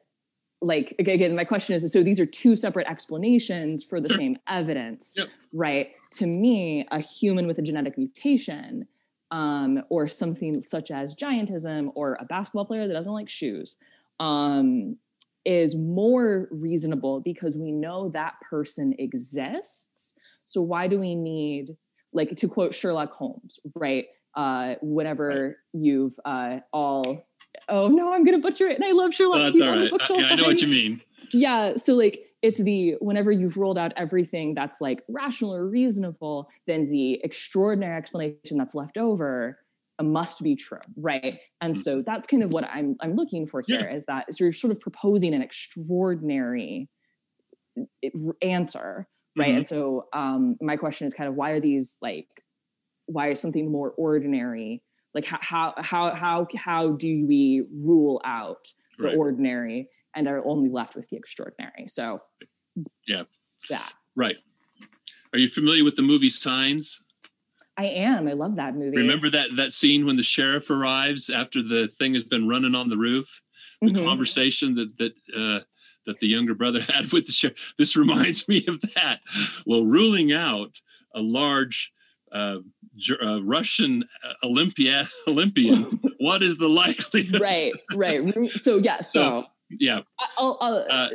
like 0.63 0.95
again 0.99 1.37
my 1.37 1.45
question 1.45 1.75
is 1.75 1.91
so 1.93 2.03
these 2.03 2.21
are 2.21 2.27
two 2.27 2.57
separate 2.57 2.87
explanations 2.89 3.85
for 3.85 4.01
the 4.01 4.09
Sure. 4.09 4.19
same 4.19 4.39
evidence 4.49 5.15
Yep. 5.17 5.29
right 5.53 5.91
to 6.13 6.27
me 6.27 6.87
a 6.91 7.01
human 7.01 7.47
with 7.47 7.59
a 7.59 7.63
genetic 7.63 7.99
mutation 7.99 8.87
um, 9.31 9.83
or 9.91 10.09
something 10.09 10.63
such 10.65 10.91
as 10.91 11.15
giantism 11.15 11.93
or 11.95 12.17
a 12.21 12.25
basketball 12.25 12.65
player 12.67 12.89
that 12.89 12.95
doesn't 12.95 13.13
like 13.13 13.29
shoes 13.29 13.77
um, 14.21 14.97
is 15.45 15.75
more 15.75 16.49
reasonable 16.51 17.21
because 17.21 17.57
we 17.57 17.73
know 17.73 18.11
that 18.11 18.35
person 18.49 18.95
exists 18.99 20.13
so 20.45 20.61
why 20.61 20.87
do 20.87 20.99
we 20.99 21.15
need 21.15 21.77
like 22.13 22.35
to 22.37 22.49
quote 22.49 22.75
sherlock 22.75 23.13
holmes 23.13 23.59
right 23.75 24.07
uh 24.35 24.75
whenever 24.83 25.57
you've 25.73 26.19
uh 26.25 26.59
all 26.73 27.25
oh 27.69 27.89
no 27.89 28.13
i'm 28.13 28.25
gonna 28.25 28.39
butcher 28.39 28.67
it 28.67 28.77
and 28.77 28.85
i 28.85 28.93
love 28.93 29.15
sherlock 29.15 29.39
that's 29.39 29.53
He's 29.53 29.63
all 29.63 29.69
on 29.69 29.81
the. 29.81 30.15
I, 30.15 30.19
yeah, 30.19 30.29
I 30.31 30.35
know 30.35 30.45
what 30.45 30.61
you 30.61 30.69
mean. 30.69 31.01
yeah 31.33 31.77
so 31.77 31.95
like 31.95 32.21
it's 32.43 32.61
the 32.61 32.97
whenever 33.01 33.33
you've 33.33 33.57
rolled 33.57 33.79
out 33.79 33.93
everything 33.97 34.55
that's 34.55 34.81
like 34.81 35.03
rational 35.09 35.55
or 35.55 35.67
reasonable 35.67 36.49
then 36.67 36.91
the 36.91 37.21
extraordinary 37.25 37.97
explanation 37.97 38.59
that's 38.59 38.75
left 38.75 38.97
over 38.97 39.59
must 40.03 40.43
be 40.43 40.55
true 40.55 40.79
right 40.97 41.41
and 41.61 41.75
Mhm. 41.75 41.83
so 41.83 42.03
that's 42.03 42.27
kind 42.27 42.43
of 42.43 42.53
what 42.53 42.65
i'm 42.65 42.97
i'm 43.01 43.15
looking 43.15 43.47
for 43.47 43.63
Yeah. 43.67 43.79
here 43.79 43.89
is 43.89 44.05
that 44.07 44.27
is 44.29 44.39
you're 44.39 44.53
sort 44.53 44.73
of 44.73 44.81
proposing 44.81 45.35
an 45.35 45.43
extraordinary 45.43 46.89
answer 48.43 49.09
right 49.37 49.53
Mhm. 49.53 49.57
and 49.59 49.67
so 49.67 50.09
um 50.13 50.57
my 50.61 50.77
question 50.77 51.07
is 51.07 51.15
kind 51.15 51.29
of 51.29 51.35
why 51.35 51.51
are 51.51 51.61
these 51.61 51.97
like 52.03 52.29
why 53.07 53.31
is 53.31 53.41
something 53.41 53.71
more 53.71 53.93
ordinary 53.93 54.83
like 55.15 55.25
how 55.25 55.39
how 55.41 55.75
how 55.79 56.15
how, 56.15 56.47
how 56.57 56.93
do 56.93 57.27
we 57.27 57.65
rule 57.73 58.21
out 58.25 58.73
the 58.99 59.05
Right. 59.05 59.17
ordinary 59.17 59.89
and 60.15 60.27
are 60.29 60.45
only 60.45 60.69
left 60.71 60.97
with 60.97 61.09
the 61.09 61.17
extraordinary 61.17 61.87
so 61.89 62.21
Yeah. 63.07 63.25
yeah, 63.71 63.89
Right. 64.17 64.37
Are 65.33 65.39
you 65.39 65.49
familiar 65.49 65.85
with 65.85 65.97
the 65.97 66.03
movie 66.03 66.31
Signs? 66.31 67.01
I 67.79 67.85
am 67.87 68.29
i 68.29 68.33
love 68.33 68.57
that 68.57 68.75
movie 68.75 68.97
Remember 68.97 69.31
that 69.31 69.49
that 69.57 69.73
scene 69.73 70.05
when 70.07 70.17
the 70.17 70.23
sheriff 70.23 70.69
arrives 70.71 71.31
after 71.31 71.63
the 71.63 71.89
thing 71.89 72.13
has 72.15 72.25
been 72.25 72.47
running 72.49 72.75
on 72.75 72.89
the 72.89 72.97
roof? 72.97 73.41
The 73.81 73.91
Mhm. 73.93 74.05
conversation 74.07 74.75
that 74.75 74.91
that 74.99 75.13
uh, 75.37 75.61
that 76.07 76.19
the 76.21 76.27
younger 76.27 76.55
brother 76.55 76.81
had 76.93 77.13
with 77.13 77.27
the 77.27 77.33
sheriff. 77.33 77.75
This 77.79 77.97
reminds 77.97 78.49
me 78.53 78.65
of 78.67 78.81
that. 78.95 79.21
Well, 79.67 79.85
ruling 79.85 80.33
out 80.33 80.73
a 81.15 81.21
large 81.21 81.93
uh, 82.33 82.59
uh, 83.23 83.41
Russian 83.45 84.05
uh, 84.25 84.35
Olympia 84.47 85.09
Olympian, 85.29 86.01
what 86.19 86.43
is 86.43 86.59
the 86.59 86.69
likelihood? 86.69 87.41
right 87.41 87.75
right 87.95 88.21
so 88.61 88.79
yeah 88.79 89.01
so, 89.01 89.21
So, 89.23 89.45
Yeah. 89.79 90.01
I'll, 90.39 90.57
I'll, 90.61 90.77
Uh, 90.91 91.09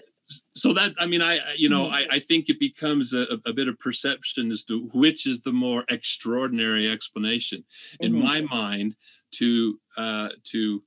so 0.55 0.73
that 0.73 0.93
I 0.99 1.05
mean, 1.05 1.21
I 1.21 1.39
you 1.55 1.69
know. 1.69 1.87
I, 1.89 2.05
I 2.11 2.19
think 2.19 2.49
it 2.49 2.59
becomes 2.59 3.13
a, 3.13 3.27
a 3.45 3.53
bit 3.53 3.67
of 3.67 3.77
perception 3.79 4.51
as 4.51 4.63
to 4.65 4.89
which 4.93 5.27
is 5.27 5.41
the 5.41 5.51
more 5.51 5.83
extraordinary 5.89 6.89
explanation 6.89 7.63
in 7.99 8.13
Mhm. 8.13 8.23
my 8.23 8.41
mind 8.41 8.95
to 9.31 9.79
uh, 9.97 10.29
to 10.45 10.83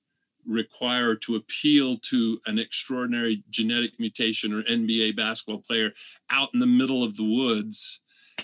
require 0.47 1.17
to 1.17 1.35
appeal 1.37 1.99
to 1.99 2.41
an 2.47 2.59
extraordinary 2.59 3.43
genetic 3.51 3.99
mutation 3.99 4.53
or 4.53 4.63
NBA 4.63 5.17
basketball 5.17 5.61
player 5.61 5.93
out 6.31 6.51
in 6.55 6.61
the 6.61 6.67
middle 6.67 7.03
of 7.03 7.17
the 7.17 7.25
woods, 7.25 8.01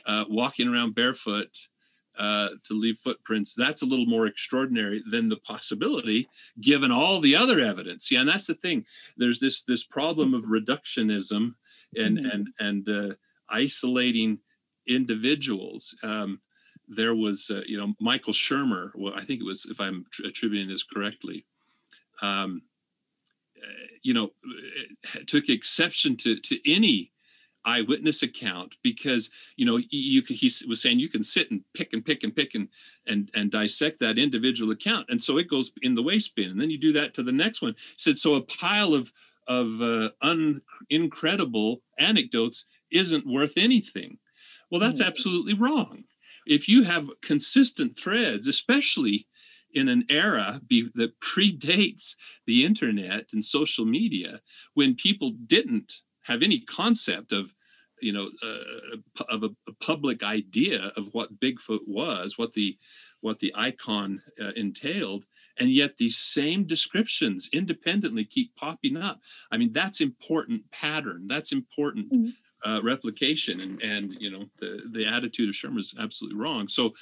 uh, 0.07 0.25
walking 0.29 0.69
around 0.69 0.95
barefoot. 0.95 1.49
Uh, 2.23 2.51
to 2.69 2.75
leave 2.75 2.99
footprints, 2.99 3.53
that's 3.55 3.83
a 3.83 3.87
little 3.93 4.07
more 4.07 4.27
extraordinary 4.29 5.03
than 5.13 5.29
the 5.29 5.41
possibility, 5.53 6.29
given 6.61 6.93
all 6.93 7.21
the 7.21 7.35
other 7.43 7.59
evidence. 7.73 8.11
Yeah, 8.13 8.21
and 8.21 8.29
that's 8.29 8.47
the 8.47 8.55
thing. 8.65 8.87
There's 9.17 9.41
this 9.41 9.65
this 9.65 9.85
problem 9.99 10.35
of 10.35 10.45
reductionism 10.45 11.45
and 12.03 12.19
Mhm. 12.19 12.33
and 12.33 12.45
and 12.67 12.89
uh, 12.89 13.15
isolating 13.49 14.39
individuals. 14.87 15.97
Um, 16.03 16.41
there 16.89 17.15
was, 17.15 17.51
uh, 17.51 17.63
you 17.67 17.79
know, 17.79 17.95
Michael 18.01 18.35
Shermer. 18.35 18.91
Well, 18.95 19.15
I 19.21 19.25
think 19.25 19.41
it 19.41 19.47
was, 19.53 19.65
if 19.67 19.79
I'm 19.81 20.05
tr- 20.11 20.27
attributing 20.27 20.69
this 20.69 20.83
correctly, 20.85 21.39
um, 22.21 22.63
uh, 23.57 23.87
you 24.03 24.15
know, 24.15 24.33
uh, 25.15 25.19
took 25.27 25.49
exception 25.49 26.17
to 26.19 26.37
to 26.49 26.55
any 26.71 27.12
eyewitness 27.65 28.23
account 28.23 28.75
because 28.83 29.31
you 29.57 29.65
know 29.65 29.79
you, 29.91 30.23
he 30.23 30.51
was 30.69 30.81
saying 30.83 30.99
you 30.99 31.09
can 31.09 31.23
sit 31.23 31.51
and 31.51 31.63
pick 31.75 31.93
and 31.93 32.05
pick 32.05 32.23
and 32.25 32.35
pick 32.35 32.55
and 32.55 32.69
and 33.07 33.31
and 33.35 33.51
dissect 33.51 34.01
that 34.01 34.19
individual 34.19 34.73
account. 34.73 35.07
And 35.11 35.23
so 35.23 35.39
it 35.39 35.49
goes 35.49 35.73
in 35.83 35.95
the 35.95 36.03
waste 36.03 36.35
bin. 36.37 36.51
And 36.51 36.61
then 36.61 36.71
you 36.71 36.79
do 36.79 36.93
that 36.95 37.15
to 37.15 37.23
the 37.23 37.33
next 37.33 37.63
one. 37.63 37.75
He 37.79 37.99
said 37.99 38.19
so 38.19 38.35
a 38.35 38.43
pile 38.43 38.95
of 38.95 39.13
of 39.49 39.81
uh, 39.83 40.11
un, 40.23 40.63
incredible 40.91 41.83
anecdotes 41.99 42.65
isn't 42.91 43.27
worth 43.27 43.55
anything. 43.57 44.19
Well 44.71 44.81
that's 44.81 45.01
Mhm. 45.01 45.07
absolutely 45.07 45.55
wrong. 45.55 46.05
If 46.47 46.69
you 46.69 46.83
have 46.85 47.09
consistent 47.23 47.97
threads 47.97 48.47
especially 48.49 49.27
in 49.75 49.89
an 49.89 50.05
era 50.09 50.61
be, 50.67 50.89
that 50.95 51.19
predates 51.21 52.15
the 52.47 52.65
internet 52.65 53.27
and 53.33 53.45
social 53.45 53.85
media 53.85 54.41
when 54.75 54.95
people 54.95 55.31
didn't 55.47 56.03
have 56.23 56.43
any 56.43 56.61
concept 56.61 57.33
of 57.33 57.55
you 58.01 58.13
know 58.13 58.31
uh, 58.43 59.25
of 59.29 59.43
a, 59.45 59.51
a 59.69 59.73
public 59.81 60.23
idea 60.23 60.93
of 60.97 61.13
what 61.15 61.39
bigfoot 61.41 61.81
was 61.87 62.37
what 62.39 62.53
the 62.55 62.77
what 63.21 63.39
the 63.39 63.53
icon 63.57 64.21
uh, 64.41 64.51
entailed 64.57 65.25
and 65.59 65.71
yet 65.71 65.99
these 65.99 66.17
same 66.19 66.65
descriptions 66.65 67.49
independently 67.53 68.25
keep 68.25 68.55
popping 68.57 68.97
up 68.97 69.21
i 69.53 69.57
mean 69.57 69.73
that's 69.73 70.01
important 70.01 70.69
pattern 70.71 71.27
that's 71.29 71.53
important 71.53 72.11
Mhm. 72.13 72.33
uh, 72.65 72.81
replication 72.83 73.61
and 73.61 73.83
and 73.83 74.13
you 74.21 74.31
know 74.31 74.45
the 74.59 74.83
the 74.91 75.07
attitude 75.07 75.49
of 75.49 75.55
shermer 75.55 75.79
is 75.79 75.95
absolutely 75.99 76.39
wrong 76.39 76.69
so 76.69 76.95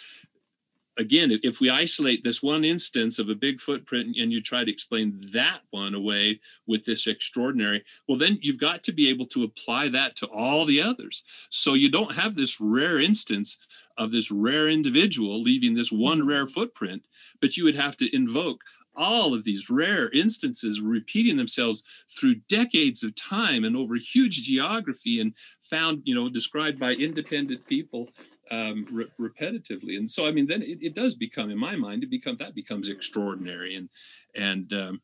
again 1.01 1.39
if- 1.43 1.61
we 1.61 1.69
isolate 1.69 2.23
this 2.23 2.43
one 2.43 2.65
instance 2.65 3.19
of 3.19 3.29
a 3.29 3.35
big 3.35 3.61
footprint 3.61 4.17
and 4.17 4.33
you 4.33 4.41
try 4.41 4.65
to 4.65 4.71
explain 4.71 5.21
that 5.33 5.61
one 5.71 5.95
away 5.95 6.41
with 6.67 6.85
this 6.85 7.07
extraordinary 7.07 7.83
well 8.07 8.19
then 8.19 8.39
you've 8.41 8.59
got 8.59 8.83
to 8.85 8.93
be 8.93 9.09
able 9.09 9.27
to 9.27 9.43
apply 9.45 9.89
that 9.89 10.15
to 10.17 10.27
all 10.27 10.65
the 10.65 10.81
others. 10.81 11.23
So 11.51 11.75
you 11.75 11.91
don't 11.91 12.15
have 12.15 12.35
this 12.35 12.61
rare 12.61 12.99
instance 13.01 13.59
of 13.99 14.13
this 14.13 14.31
rare 14.31 14.69
individual 14.69 15.43
leaving 15.43 15.75
this 15.75 15.93
one 15.93 16.27
rare 16.27 16.47
footprint 16.47 17.03
but 17.41 17.57
you 17.57 17.65
would 17.65 17.77
have 17.77 17.97
to 17.97 18.15
invoke 18.15 18.61
all 18.97 19.35
of 19.35 19.45
these 19.45 19.71
rare 19.71 20.11
instances 20.11 20.81
repeating 20.81 21.37
themselves 21.37 21.83
through 22.11 22.35
decades 22.49 23.03
of 23.03 23.15
time 23.15 23.65
and 23.65 23.77
over 23.77 23.95
huge 23.97 24.43
geography 24.43 25.21
and 25.21 25.33
found 25.63 26.03
you 26.05 26.15
know 26.15 26.29
described 26.29 26.79
by 26.79 26.93
independent 26.93 27.65
people 27.67 28.09
um, 28.51 28.85
re- 28.91 29.07
repetitively. 29.21 29.97
And 29.99 30.11
so 30.11 30.27
i 30.27 30.31
mean 30.33 30.47
then 30.47 30.63
it, 30.63 30.79
it 30.83 30.95
does 30.95 31.15
become 31.15 31.51
in 31.51 31.59
my 31.59 31.77
mind 31.77 32.03
it 32.03 32.11
become 32.11 32.37
that 32.39 32.55
becomes 32.55 32.89
extraordinary. 32.89 33.75
And 33.77 33.89
and 34.35 34.73
um, 34.73 35.01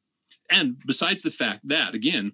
and 0.51 0.77
besides 0.87 1.23
the 1.23 1.31
fact 1.31 1.67
that 1.69 1.95
again 1.95 2.33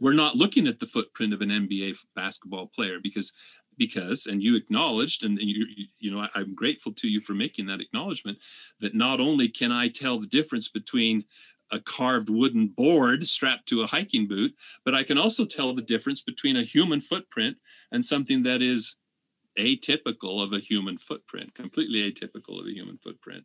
we're 0.00 0.12
not 0.12 0.36
looking 0.36 0.66
at 0.66 0.78
the 0.78 0.86
footprint 0.86 1.32
of 1.32 1.40
an 1.40 1.48
nba 1.50 1.96
basketball 2.14 2.66
player 2.74 2.98
because 3.02 3.32
because 3.78 4.26
and 4.26 4.42
you 4.42 4.56
acknowledged 4.56 5.24
and 5.24 5.38
you 5.40 5.66
you- 5.98 6.10
know 6.10 6.20
I, 6.20 6.28
i'm 6.34 6.54
grateful 6.54 6.92
to 6.92 7.08
you 7.08 7.20
for 7.20 7.34
making 7.34 7.66
that 7.66 7.80
acknowledgement 7.80 8.38
that 8.80 8.94
not 8.94 9.20
only 9.20 9.48
can 9.48 9.72
i 9.72 9.88
tell 9.88 10.20
the 10.20 10.26
difference 10.26 10.68
between 10.68 11.24
a 11.72 11.80
carved 11.80 12.30
wooden 12.30 12.68
board 12.68 13.28
strapped 13.28 13.66
to 13.68 13.82
a 13.82 13.86
hiking 13.86 14.28
boot 14.28 14.54
but 14.84 14.94
i 14.94 15.02
can 15.02 15.18
also 15.18 15.44
tell 15.44 15.74
the 15.74 15.82
difference 15.82 16.20
between 16.20 16.56
a 16.56 16.62
human 16.62 17.00
footprint 17.00 17.56
and 17.92 18.04
something 18.04 18.42
that 18.42 18.62
is 18.62 18.96
atypical 19.58 20.42
of 20.42 20.52
a 20.52 20.60
human 20.60 20.98
footprint, 20.98 21.54
completely 21.54 22.10
atypical 22.10 22.60
of 22.60 22.66
a 22.66 22.72
human 22.72 22.98
footprint. 22.98 23.44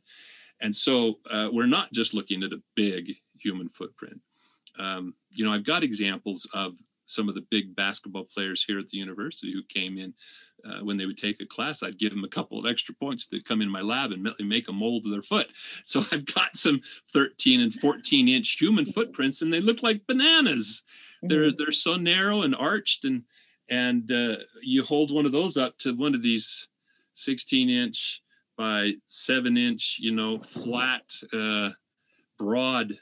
And 0.62 0.76
so 0.76 1.20
uh, 1.30 1.50
we're 1.52 1.66
not 1.66 1.92
just 1.92 2.14
looking 2.14 2.44
at 2.44 2.54
a 2.54 2.62
big 2.76 3.16
human 3.40 3.70
footprint. 3.70 4.20
Um, 4.78 5.16
you 5.32 5.44
know, 5.44 5.52
I've 5.52 5.66
got 5.66 5.84
examples 5.84 6.48
of 6.54 6.76
some 7.06 7.28
of 7.28 7.36
the 7.36 7.46
big 7.50 7.76
basketball 7.76 8.24
players 8.24 8.64
here 8.64 8.80
at 8.80 8.90
the 8.90 8.98
university 8.98 9.52
who 9.52 9.64
came 9.68 9.98
in 9.98 10.14
uh, 10.66 10.84
when 10.84 10.98
they 10.98 11.06
would 11.06 11.18
take 11.18 11.42
a 11.42 11.46
class, 11.46 11.84
I'd 11.84 11.98
give 11.98 12.12
them 12.12 12.24
a 12.24 12.30
couple 12.30 12.60
of 12.60 12.70
extra 12.70 12.94
points. 12.96 13.28
They'd 13.28 13.46
come 13.46 13.62
in 13.62 13.70
my 13.70 13.82
lab 13.82 14.12
and 14.12 14.28
make 14.42 14.70
a 14.70 14.74
mold 14.74 15.06
of 15.06 15.12
their 15.12 15.22
foot. 15.22 15.48
So 15.86 16.04
I've 16.12 16.26
got 16.26 16.58
some 16.58 16.82
13 17.12 17.62
and 17.62 17.74
14 17.74 18.28
inch 18.28 18.58
human 18.60 18.86
footprints, 18.86 19.42
and 19.42 19.52
they 19.54 19.62
look 19.62 19.84
like 19.84 20.08
bananas. 20.08 20.84
Mm-hmm. 21.24 21.28
They're 21.28 21.52
they're 21.52 21.72
so 21.72 21.96
narrow 21.96 22.42
and 22.42 22.56
arched, 22.56 23.06
and 23.06 23.24
and 23.72 24.12
uh, 24.12 24.36
you 24.62 24.84
hold 24.84 25.12
one 25.12 25.26
of 25.26 25.32
those 25.32 25.58
up 25.58 25.78
to 25.80 25.96
one 25.96 26.14
of 26.14 26.22
these 26.22 26.68
16 27.16 27.70
inch 27.70 28.22
by 28.58 28.94
seven 29.08 29.58
inch, 29.58 29.98
you 30.00 30.12
know, 30.12 30.40
flat, 30.40 31.04
uh, 31.34 31.70
broad 32.38 32.94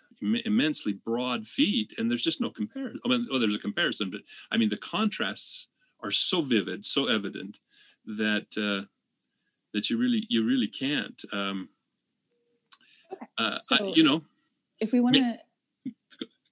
immensely 0.46 0.92
broad 1.06 1.48
feet 1.48 1.94
and 1.98 2.12
there's 2.12 2.22
just 2.22 2.42
no 2.42 2.50
comparison 2.50 3.00
i 3.06 3.08
mean 3.08 3.26
well 3.32 3.40
there's 3.40 3.56
a 3.56 3.60
comparison 3.60 4.12
but 4.12 4.20
i 4.52 4.58
mean 4.58 4.68
the 4.68 4.76
contrasts 4.76 5.70
are 6.02 6.12
so 6.12 6.42
vivid, 6.42 6.86
so 6.86 7.08
evident 7.08 7.58
that 8.06 8.48
uh, 8.58 8.86
that 9.74 9.90
you 9.90 9.98
really 9.98 10.26
you 10.30 10.46
really 10.46 10.68
can't. 10.68 11.22
Um, 11.32 11.70
okay. 13.12 13.26
Uh, 13.38 13.60
so 13.60 13.76
I, 13.76 13.94
you 13.96 14.04
know, 14.04 14.22
if 14.80 14.92
we 14.92 15.00
want 15.00 15.16
to, 15.16 15.38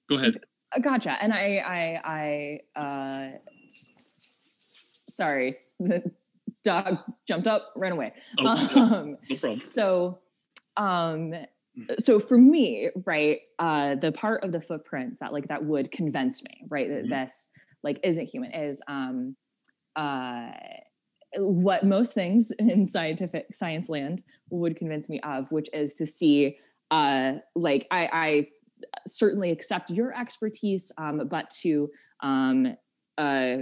go 0.09 0.17
ahead. 0.17 0.39
Uh, 0.75 0.79
gotcha. 0.79 1.17
And 1.21 1.33
I 1.33 1.63
I 1.65 2.59
I 2.75 2.79
uh, 2.79 3.37
sorry, 5.17 5.57
the 5.79 6.09
dog 6.63 6.99
jumped 7.27 7.47
up, 7.47 7.73
ran 7.75 7.91
away. 7.91 8.13
Oh, 8.39 8.47
um, 8.47 9.17
no 9.29 9.37
problem. 9.37 9.59
So 9.59 10.19
um 10.77 11.33
so 11.99 12.19
for 12.19 12.37
me 12.37 12.89
right 13.05 13.41
uh 13.59 13.95
the 13.95 14.11
part 14.11 14.43
of 14.43 14.51
the 14.51 14.61
footprint 14.61 15.15
that 15.19 15.33
like 15.33 15.47
that 15.47 15.63
would 15.63 15.91
convince 15.91 16.41
me 16.43 16.63
right 16.69 16.87
that 16.87 17.03
mm-hmm. 17.03 17.11
this 17.11 17.49
like 17.83 17.99
isn't 18.03 18.25
human 18.25 18.51
is 18.51 18.81
um 18.87 19.35
uh 19.95 20.49
what 21.37 21.85
most 21.85 22.13
things 22.13 22.51
in 22.59 22.87
scientific 22.87 23.53
science 23.53 23.89
land 23.89 24.23
would 24.49 24.75
convince 24.75 25.09
me 25.09 25.19
of 25.21 25.51
which 25.51 25.69
is 25.73 25.93
to 25.95 26.05
see 26.05 26.57
uh 26.91 27.33
like 27.55 27.85
i 27.91 28.09
i 28.11 28.47
certainly 29.07 29.51
accept 29.51 29.89
your 29.89 30.17
expertise 30.17 30.91
um 30.97 31.27
but 31.29 31.49
to 31.49 31.89
um 32.23 32.75
uh 33.17 33.57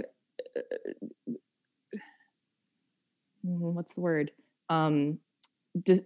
what's 3.46 3.94
the 3.94 4.00
word 4.00 4.30
um 4.68 5.18
de- 5.82 6.04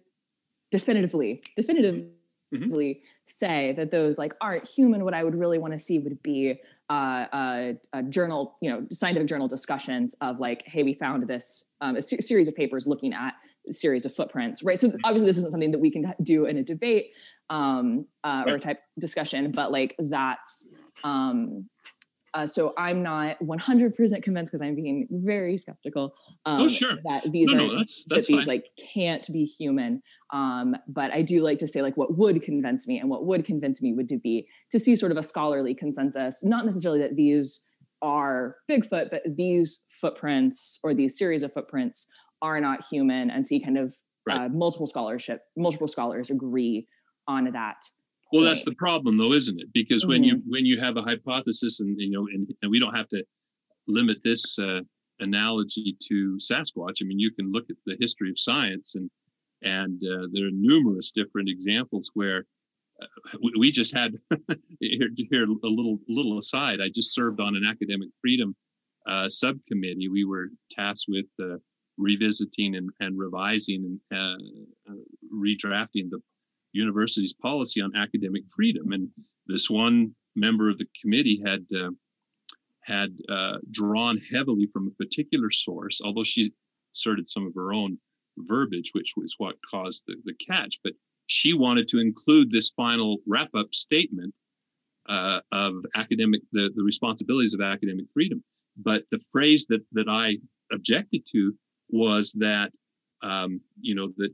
definitively 0.70 1.42
definitively 1.56 2.10
mm-hmm. 2.54 3.04
say 3.24 3.72
that 3.76 3.90
those 3.90 4.18
like 4.18 4.34
aren't 4.40 4.66
human 4.66 5.04
what 5.04 5.14
i 5.14 5.24
would 5.24 5.34
really 5.34 5.58
want 5.58 5.72
to 5.72 5.78
see 5.78 5.98
would 5.98 6.22
be 6.22 6.60
uh, 6.90 7.26
a, 7.32 7.74
a, 7.92 8.02
journal, 8.02 8.56
you 8.60 8.68
know, 8.68 8.84
scientific 8.90 9.28
journal 9.28 9.46
discussions 9.46 10.16
of 10.20 10.40
like, 10.40 10.64
hey, 10.66 10.82
we 10.82 10.92
found 10.92 11.26
this 11.28 11.66
um, 11.80 11.94
a 11.94 12.02
ser- 12.02 12.20
series 12.20 12.48
of 12.48 12.56
papers 12.56 12.84
looking 12.84 13.14
at 13.14 13.34
a 13.68 13.72
series 13.72 14.04
of 14.04 14.12
footprints, 14.12 14.64
right? 14.64 14.78
So 14.78 14.88
mm-hmm. 14.88 14.96
obviously, 15.04 15.26
this 15.26 15.36
isn't 15.38 15.52
something 15.52 15.70
that 15.70 15.78
we 15.78 15.92
can 15.92 16.12
do 16.24 16.46
in 16.46 16.56
a 16.56 16.64
debate 16.64 17.12
um, 17.48 18.06
uh, 18.24 18.42
or 18.46 18.56
a 18.56 18.60
type 18.60 18.80
discussion, 18.98 19.52
but 19.52 19.70
like 19.70 19.94
that's 20.00 20.66
um, 21.04 21.68
uh, 22.34 22.46
so 22.46 22.72
I'm 22.78 23.02
not 23.02 23.36
100% 23.42 24.22
convinced 24.22 24.52
because 24.52 24.64
I'm 24.64 24.76
being 24.76 25.08
very 25.10 25.58
skeptical 25.58 26.14
um, 26.46 26.62
oh, 26.62 26.68
sure. 26.68 26.96
that 27.04 27.30
these 27.32 27.48
no, 27.48 27.54
are 27.54 27.56
no, 27.56 27.78
that's, 27.78 28.04
that's 28.08 28.26
that 28.26 28.32
these 28.32 28.46
like 28.46 28.66
can't 28.94 29.26
be 29.32 29.44
human. 29.44 30.02
Um, 30.32 30.76
but 30.86 31.10
I 31.12 31.22
do 31.22 31.40
like 31.40 31.58
to 31.58 31.66
say 31.66 31.82
like 31.82 31.96
what 31.96 32.16
would 32.16 32.42
convince 32.42 32.86
me, 32.86 32.98
and 32.98 33.10
what 33.10 33.26
would 33.26 33.44
convince 33.44 33.82
me 33.82 33.92
would 33.92 34.08
to 34.10 34.18
be 34.18 34.46
to 34.70 34.78
see 34.78 34.94
sort 34.94 35.12
of 35.12 35.18
a 35.18 35.22
scholarly 35.22 35.74
consensus, 35.74 36.40
not 36.44 36.64
necessarily 36.64 37.00
that 37.00 37.16
these 37.16 37.62
are 38.02 38.56
Bigfoot, 38.70 39.10
but 39.10 39.22
these 39.26 39.80
footprints 40.00 40.78
or 40.82 40.94
these 40.94 41.18
series 41.18 41.42
of 41.42 41.52
footprints 41.52 42.06
are 42.42 42.60
not 42.60 42.84
human, 42.88 43.30
and 43.30 43.44
see 43.44 43.62
kind 43.62 43.76
of 43.76 43.94
right. 44.26 44.42
uh, 44.42 44.48
multiple 44.48 44.86
scholarship, 44.86 45.42
multiple 45.56 45.88
scholars 45.88 46.30
agree 46.30 46.86
on 47.26 47.50
that 47.52 47.76
well 48.32 48.44
that's 48.44 48.64
the 48.64 48.74
problem 48.74 49.16
though 49.16 49.32
isn't 49.32 49.60
it? 49.60 49.68
Because 49.72 50.06
when 50.06 50.22
mm-hmm. 50.22 50.36
you 50.36 50.42
when 50.46 50.66
you 50.66 50.80
have 50.80 50.96
a 50.96 51.02
hypothesis 51.02 51.80
and 51.80 51.98
you 51.98 52.10
know 52.10 52.26
and, 52.32 52.52
and 52.62 52.70
we 52.70 52.80
don't 52.80 52.94
have 52.94 53.08
to 53.08 53.24
limit 53.86 54.18
this 54.22 54.58
uh, 54.58 54.80
analogy 55.20 55.96
to 56.08 56.36
sasquatch. 56.36 56.98
I 57.02 57.04
mean 57.04 57.18
you 57.18 57.32
can 57.32 57.50
look 57.52 57.64
at 57.70 57.76
the 57.86 57.96
history 58.00 58.30
of 58.30 58.38
science 58.38 58.94
and 58.94 59.10
and 59.62 60.02
uh, 60.04 60.26
there 60.32 60.46
are 60.46 60.52
numerous 60.52 61.12
different 61.12 61.48
examples 61.48 62.10
where 62.14 62.46
uh, 63.02 63.06
we, 63.42 63.52
we, 63.58 63.70
just 63.70 63.94
had 63.94 64.14
here, 64.80 65.08
here 65.30 65.44
a 65.44 65.66
little 65.66 65.98
little 66.08 66.38
aside. 66.38 66.80
I 66.80 66.88
just 66.88 67.14
served 67.14 67.40
on 67.40 67.56
an 67.56 67.64
academic 67.64 68.08
freedom 68.20 68.54
uh, 69.06 69.28
subcommittee. 69.28 70.08
We 70.08 70.24
were 70.24 70.48
tasked 70.70 71.06
with 71.08 71.26
uh, 71.42 71.56
revisiting 71.98 72.76
and, 72.76 72.90
and 73.00 73.18
revising 73.18 73.98
and 74.10 74.38
uh, 74.88 74.92
redrafting 75.34 76.10
the 76.10 76.20
university's 76.72 77.34
policy 77.34 77.80
on 77.80 77.94
academic 77.96 78.42
freedom. 78.54 78.92
And 78.92 79.08
this 79.46 79.68
one 79.68 80.14
member 80.36 80.68
of 80.68 80.78
the 80.78 80.86
committee 81.00 81.42
had 81.44 81.66
uh, 81.76 81.90
had 82.82 83.10
uh, 83.28 83.58
drawn 83.70 84.18
heavily 84.32 84.68
from 84.72 84.88
a 84.88 85.04
particular 85.04 85.50
source, 85.50 86.00
although 86.02 86.24
she 86.24 86.52
asserted 86.94 87.28
some 87.28 87.46
of 87.46 87.54
her 87.54 87.72
own 87.72 87.98
verbiage, 88.38 88.90
which 88.94 89.12
was 89.16 89.34
what 89.38 89.56
caused 89.68 90.04
the, 90.06 90.16
the 90.24 90.34
catch. 90.34 90.80
But 90.82 90.94
she 91.26 91.52
wanted 91.52 91.86
to 91.88 91.98
include 91.98 92.50
this 92.50 92.70
final 92.70 93.18
wrap 93.26 93.54
up 93.54 93.72
statement 93.74 94.34
uh, 95.08 95.40
of 95.52 95.74
academic 95.94 96.40
the, 96.52 96.70
the 96.74 96.82
responsibilities 96.82 97.54
of 97.54 97.60
academic 97.60 98.06
freedom. 98.12 98.42
But 98.76 99.04
the 99.10 99.20
phrase 99.32 99.66
that 99.66 99.84
that 99.92 100.08
I 100.08 100.38
objected 100.72 101.26
to 101.32 101.54
was 101.90 102.32
that 102.32 102.72
um, 103.22 103.60
you 103.80 103.94
know 103.94 104.12
that 104.16 104.32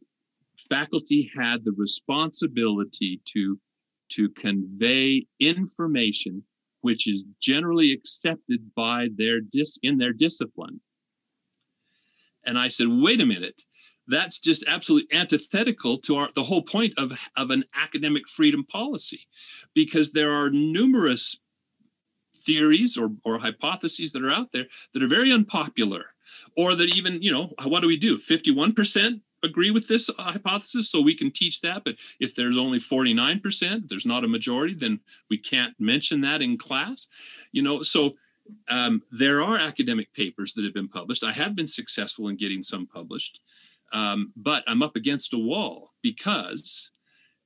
faculty 0.69 1.31
had 1.37 1.65
the 1.65 1.73
responsibility 1.73 3.21
to 3.27 3.59
to 4.09 4.29
convey 4.31 5.27
information 5.41 6.45
which 6.83 7.09
is 7.09 7.25
generally 7.41 7.91
accepted 7.91 8.73
by 8.77 9.09
their 9.17 9.41
dis 9.41 9.77
in 9.83 9.99
their 9.99 10.13
discipline. 10.13 10.81
And 12.45 12.59
i 12.59 12.69
said 12.69 12.89
wait 12.89 13.21
a 13.21 13.27
minute. 13.27 13.63
That's 14.09 14.39
just 14.39 14.63
absolutely 14.69 15.17
antithetical 15.17 15.99
to 15.99 16.17
our 16.17 16.29
the 16.35 16.45
whole 16.45 16.63
point 16.63 16.95
of 16.97 17.13
of 17.37 17.51
an 17.51 17.65
academic 17.75 18.29
freedom 18.29 18.65
policy. 18.65 19.27
Because 19.75 20.13
there 20.13 20.31
are 20.31 20.49
numerous 20.51 21.41
theories 22.37 22.97
or, 22.97 23.11
or 23.25 23.41
hypotheses 23.41 24.13
that 24.13 24.25
are 24.25 24.31
out 24.31 24.53
there 24.53 24.67
that 24.95 25.03
are 25.03 25.09
very 25.09 25.33
unpopular. 25.33 26.05
Or 26.57 26.75
that 26.77 26.97
even 26.97 27.21
you 27.21 27.33
know 27.33 27.51
what 27.65 27.81
do 27.81 27.89
we 27.89 27.97
do? 27.97 28.19
51% 28.19 29.21
agree 29.43 29.71
with 29.71 29.89
this 29.89 30.11
hypothesis, 30.19 30.91
so 30.91 31.01
we 31.01 31.15
can 31.15 31.31
teach 31.31 31.61
that. 31.61 31.85
But 31.85 31.97
if 32.21 32.35
there's 32.35 32.57
only 32.57 32.79
49%, 32.79 33.89
there's 33.89 34.07
not 34.07 34.25
a 34.25 34.29
majority, 34.29 34.75
then 34.75 35.01
we 35.31 35.39
can't 35.39 35.75
mention 35.79 36.21
that 36.23 36.43
in 36.43 36.59
class. 36.59 37.09
You 37.53 37.63
know, 37.63 37.83
so 37.83 38.15
um, 38.69 39.03
there 39.11 39.43
are 39.43 39.59
academic 39.59 40.13
papers 40.13 40.55
that 40.55 40.65
have 40.65 40.75
been 40.75 40.89
published. 40.89 41.25
I 41.25 41.33
have 41.33 41.55
been 41.57 41.67
successful 41.67 42.29
in 42.29 42.37
getting 42.37 42.63
some 42.63 42.87
published, 42.87 43.41
um, 43.93 44.33
but 44.37 44.65
I'm 44.67 44.83
up 44.83 44.97
against 44.97 45.35
a 45.35 45.39
wall 45.39 45.93
because 46.03 46.91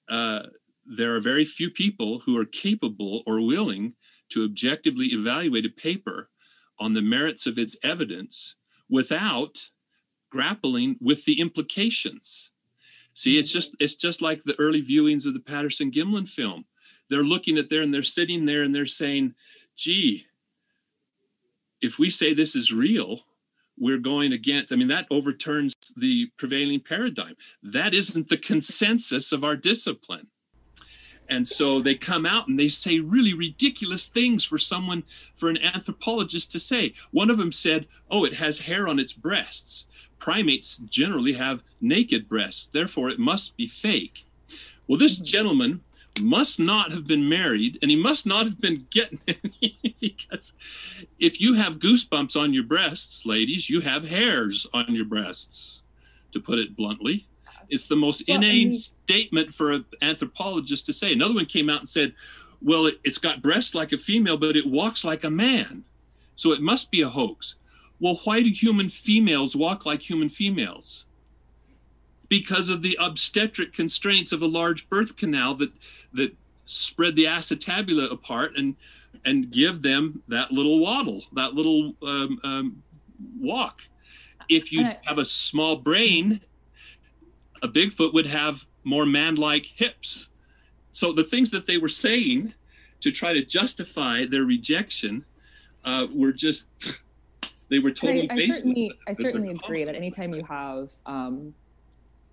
uh, 0.09 0.43
there 0.84 1.14
are 1.14 1.20
very 1.20 1.45
few 1.45 1.70
people 1.70 2.20
who 2.20 2.36
are 2.36 2.45
capable 2.45 3.22
or 3.26 3.41
willing 3.41 3.95
to 4.30 4.45
objectively 4.45 5.07
evaluate 5.07 5.66
a 5.66 5.70
paper 5.70 6.30
on 6.78 6.95
the 6.95 7.03
merits 7.03 7.47
of 7.47 7.59
its 7.59 7.76
evidence 7.82 8.57
without 8.88 9.70
grappling 10.31 10.97
with 11.01 11.24
the 11.24 11.41
implications. 11.41 12.51
See, 13.14 13.39
it's 13.39 13.53
just 13.53 13.74
it's 13.81 13.95
just 13.95 14.22
like 14.22 14.45
the 14.45 14.59
early 14.59 14.83
viewings 14.83 15.26
of 15.26 15.35
the 15.35 15.41
Patterson 15.41 15.91
Gimlin 15.91 16.28
film. 16.28 16.64
They're 17.09 17.22
looking 17.22 17.59
at 17.59 17.68
there 17.68 17.83
and 17.83 17.93
they're 17.93 18.03
sitting 18.03 18.47
there 18.47 18.62
and 18.62 18.74
they're 18.74 18.87
saying, 18.87 19.35
"Gee, 19.76 20.26
if 21.81 21.99
we 21.99 22.09
say 22.09 22.33
this 22.33 22.55
is 22.55 22.72
real, 22.72 23.24
we're 23.76 23.99
going 23.99 24.33
against." 24.33 24.72
I 24.72 24.76
mean, 24.76 24.89
that 24.89 25.09
overturns 25.11 25.74
the 25.97 26.31
prevailing 26.37 26.81
paradigm. 26.81 27.35
That 27.62 27.95
isn't 27.95 28.28
the 28.28 28.39
consensus 28.39 29.33
of 29.33 29.45
our 29.45 29.57
discipline. 29.57 30.28
And 31.28 31.47
so 31.47 31.81
they 31.81 31.95
come 31.95 32.26
out 32.26 32.49
and 32.49 32.59
they 32.59 32.68
say 32.68 32.99
really 32.99 33.35
ridiculous 33.35 34.09
things 34.09 34.45
for 34.45 34.59
someone, 34.59 35.05
for 35.37 35.49
an 35.49 35.59
anthropologist 35.59 36.51
to 36.53 36.59
say. 36.59 36.95
One 37.12 37.31
of 37.31 37.39
them 37.39 37.53
said, 37.53 37.87
Oh, 38.11 38.24
it 38.24 38.35
has 38.35 38.59
hair 38.59 38.89
on 38.89 38.99
its 38.99 39.12
breasts 39.12 39.87
primates 40.20 40.78
generally 40.78 41.32
have 41.32 41.62
naked 41.80 42.28
breasts, 42.28 42.66
therefore 42.66 43.08
it 43.08 43.18
must 43.18 43.56
be 43.56 43.66
fake. 43.66 44.24
Well, 44.86 44.98
this 44.98 45.16
mm-hmm. 45.16 45.24
gentleman 45.24 45.80
must 46.20 46.60
not 46.60 46.90
have 46.90 47.06
been 47.06 47.28
married 47.28 47.78
and 47.80 47.90
he 47.90 47.96
must 47.96 48.26
not 48.26 48.44
have 48.44 48.60
been 48.60 48.86
getting 48.90 49.20
because 50.00 50.52
if 51.18 51.40
you 51.40 51.54
have 51.54 51.78
goosebumps 51.78 52.40
on 52.40 52.52
your 52.52 52.64
breasts, 52.64 53.24
ladies, 53.24 53.70
you 53.70 53.80
have 53.80 54.04
hairs 54.04 54.66
on 54.74 54.94
your 54.94 55.04
breasts, 55.04 55.82
to 56.32 56.40
put 56.40 56.58
it 56.58 56.76
bluntly. 56.76 57.26
It's 57.68 57.86
the 57.86 57.96
most 57.96 58.24
well, 58.26 58.38
inane 58.38 58.72
mean, 58.72 58.82
statement 58.82 59.54
for 59.54 59.72
an 59.72 59.84
anthropologist 60.02 60.86
to 60.86 60.92
say. 60.92 61.12
Another 61.12 61.34
one 61.34 61.46
came 61.46 61.70
out 61.70 61.80
and 61.80 61.88
said, 61.88 62.14
Well, 62.60 62.86
it, 62.86 63.00
it's 63.04 63.18
got 63.18 63.42
breasts 63.42 63.74
like 63.74 63.92
a 63.92 63.98
female, 63.98 64.36
but 64.36 64.56
it 64.56 64.66
walks 64.66 65.04
like 65.04 65.24
a 65.24 65.30
man. 65.30 65.84
So 66.34 66.52
it 66.52 66.60
must 66.60 66.90
be 66.90 67.02
a 67.02 67.08
hoax. 67.08 67.56
Well, 68.01 68.20
why 68.24 68.42
do 68.42 68.51
human 68.51 68.88
females 68.88 69.55
walk 69.55 69.84
like 69.84 70.09
human 70.09 70.30
females? 70.30 71.05
Because 72.28 72.70
of 72.70 72.82
the 72.82 72.96
obstetric 73.01 73.72
constraints 73.72 74.32
of 74.32 74.40
a 74.40 74.46
large 74.46 74.88
birth 74.88 75.16
canal 75.16 75.55
that 75.57 75.72
that 76.14 76.34
spread 76.64 77.16
the 77.16 77.24
acetabula 77.24 78.11
apart 78.11 78.53
and 78.57 78.76
and 79.24 79.51
give 79.51 79.82
them 79.82 80.22
that 80.28 80.51
little 80.51 80.78
waddle, 80.80 81.24
that 81.34 81.55
little 81.55 81.94
um, 82.03 82.40
um, 82.42 82.82
walk. 83.38 83.82
If 84.48 84.72
you 84.72 84.88
have 85.03 85.18
a 85.18 85.24
small 85.24 85.76
brain, 85.76 86.40
a 87.62 87.68
Bigfoot 87.68 88.14
would 88.14 88.26
have 88.26 88.64
more 88.84 89.05
man-like 89.05 89.66
hips. 89.66 90.28
So 90.92 91.12
the 91.12 91.24
things 91.24 91.51
that 91.51 91.66
they 91.66 91.76
were 91.76 91.88
saying 91.88 92.55
to 93.01 93.11
try 93.11 93.32
to 93.32 93.44
justify 93.44 94.24
their 94.26 94.44
rejection 94.44 95.24
uh, 95.84 96.07
were 96.12 96.32
just 96.32 96.68
they 97.70 97.78
were 97.78 97.92
totally. 97.92 98.28
I, 98.30 98.34
I 98.34 98.46
certainly, 98.46 98.98
I 99.08 99.14
certainly 99.14 99.50
agree 99.50 99.84
that 99.84 99.94
anytime 99.94 100.34
you 100.34 100.44
have 100.44 100.90
um, 101.06 101.54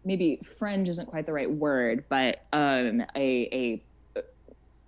maybe 0.03 0.41
fringe 0.57 0.89
isn't 0.89 1.05
quite 1.05 1.25
the 1.25 1.33
right 1.33 1.49
word, 1.49 2.05
but 2.09 2.45
um, 2.53 3.01
a, 3.15 3.27
a 3.53 3.85
uh, 4.17 4.21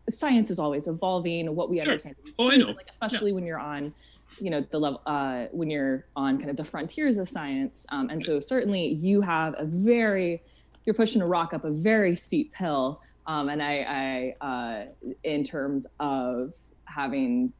science 0.10 0.50
is 0.50 0.60
always 0.60 0.88
evolving. 0.88 1.56
What 1.56 1.70
we 1.70 1.78
Sure. 1.78 1.92
understand, 1.92 2.16
Oh, 2.40 2.52
I 2.52 2.56
know. 2.58 2.68
like 2.72 2.88
especially 2.90 3.32
when 3.32 3.46
you're 3.46 3.60
on, 3.60 3.94
you 4.40 4.50
know, 4.50 4.66
the 4.72 4.80
level 4.80 5.02
uh, 5.06 5.46
when 5.52 5.70
you're 5.70 6.06
on 6.16 6.38
kind 6.38 6.50
of 6.50 6.58
the 6.58 6.66
frontiers 6.66 7.18
of 7.18 7.30
science. 7.30 7.86
Um, 7.90 8.10
and 8.10 8.24
so 8.24 8.40
certainly 8.40 8.88
you 8.88 9.22
have 9.22 9.54
a 9.58 9.66
very, 9.66 10.42
you're 10.86 10.96
pushing 10.96 11.22
a 11.22 11.28
rock 11.28 11.54
up 11.54 11.64
a 11.64 11.72
very 11.72 12.16
steep 12.16 12.56
hill. 12.56 13.02
Um, 13.28 13.50
and 13.50 13.62
I, 13.62 14.34
I 14.42 14.46
uh, 14.46 14.86
in 15.24 15.44
terms 15.44 15.86
of 16.00 16.54
having 16.86 17.54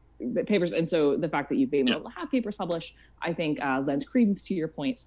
papers, 0.46 0.74
and 0.74 0.88
so 0.88 1.16
the 1.18 1.30
fact 1.30 1.50
that 1.50 1.56
you've 1.58 1.72
been 1.72 1.90
able 1.90 2.04
to 2.04 2.10
have 2.16 2.30
papers 2.32 2.56
published, 2.56 2.94
I 3.22 3.34
think 3.34 3.62
uh, 3.62 3.82
lends 3.86 4.06
credence 4.06 4.46
to 4.48 4.54
your 4.54 4.68
point. 4.68 5.00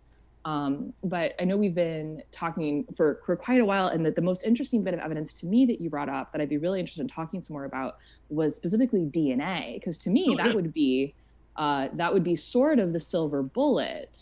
Um, 0.44 0.92
but 1.04 1.34
I 1.40 1.44
know 1.44 1.56
we've 1.56 1.74
been 1.74 2.20
talking 2.32 2.84
for, 2.96 3.20
for 3.24 3.36
quite 3.36 3.60
a 3.60 3.64
while, 3.64 3.88
and 3.88 4.04
that 4.04 4.16
the 4.16 4.22
most 4.22 4.42
interesting 4.44 4.82
bit 4.82 4.92
of 4.94 5.00
evidence 5.00 5.34
to 5.34 5.46
me 5.46 5.66
that 5.66 5.80
you 5.80 5.88
brought 5.88 6.08
up 6.08 6.32
that 6.32 6.40
I'd 6.40 6.48
be 6.48 6.58
really 6.58 6.80
interested 6.80 7.02
in 7.02 7.08
talking 7.08 7.40
some 7.42 7.54
more 7.54 7.64
about 7.64 7.94
was 8.28 8.56
specifically 8.56 9.02
DNA, 9.04 9.74
because 9.78 9.98
to 9.98 10.10
me 10.10 10.26
Oh, 10.30 10.36
that 10.38 10.46
yeah. 10.48 10.54
would 10.54 10.72
be 10.72 11.14
uh, 11.56 11.88
that 11.94 12.12
would 12.12 12.24
be 12.24 12.34
sort 12.34 12.78
of 12.78 12.92
the 12.92 12.98
silver 13.00 13.42
bullet. 13.42 14.18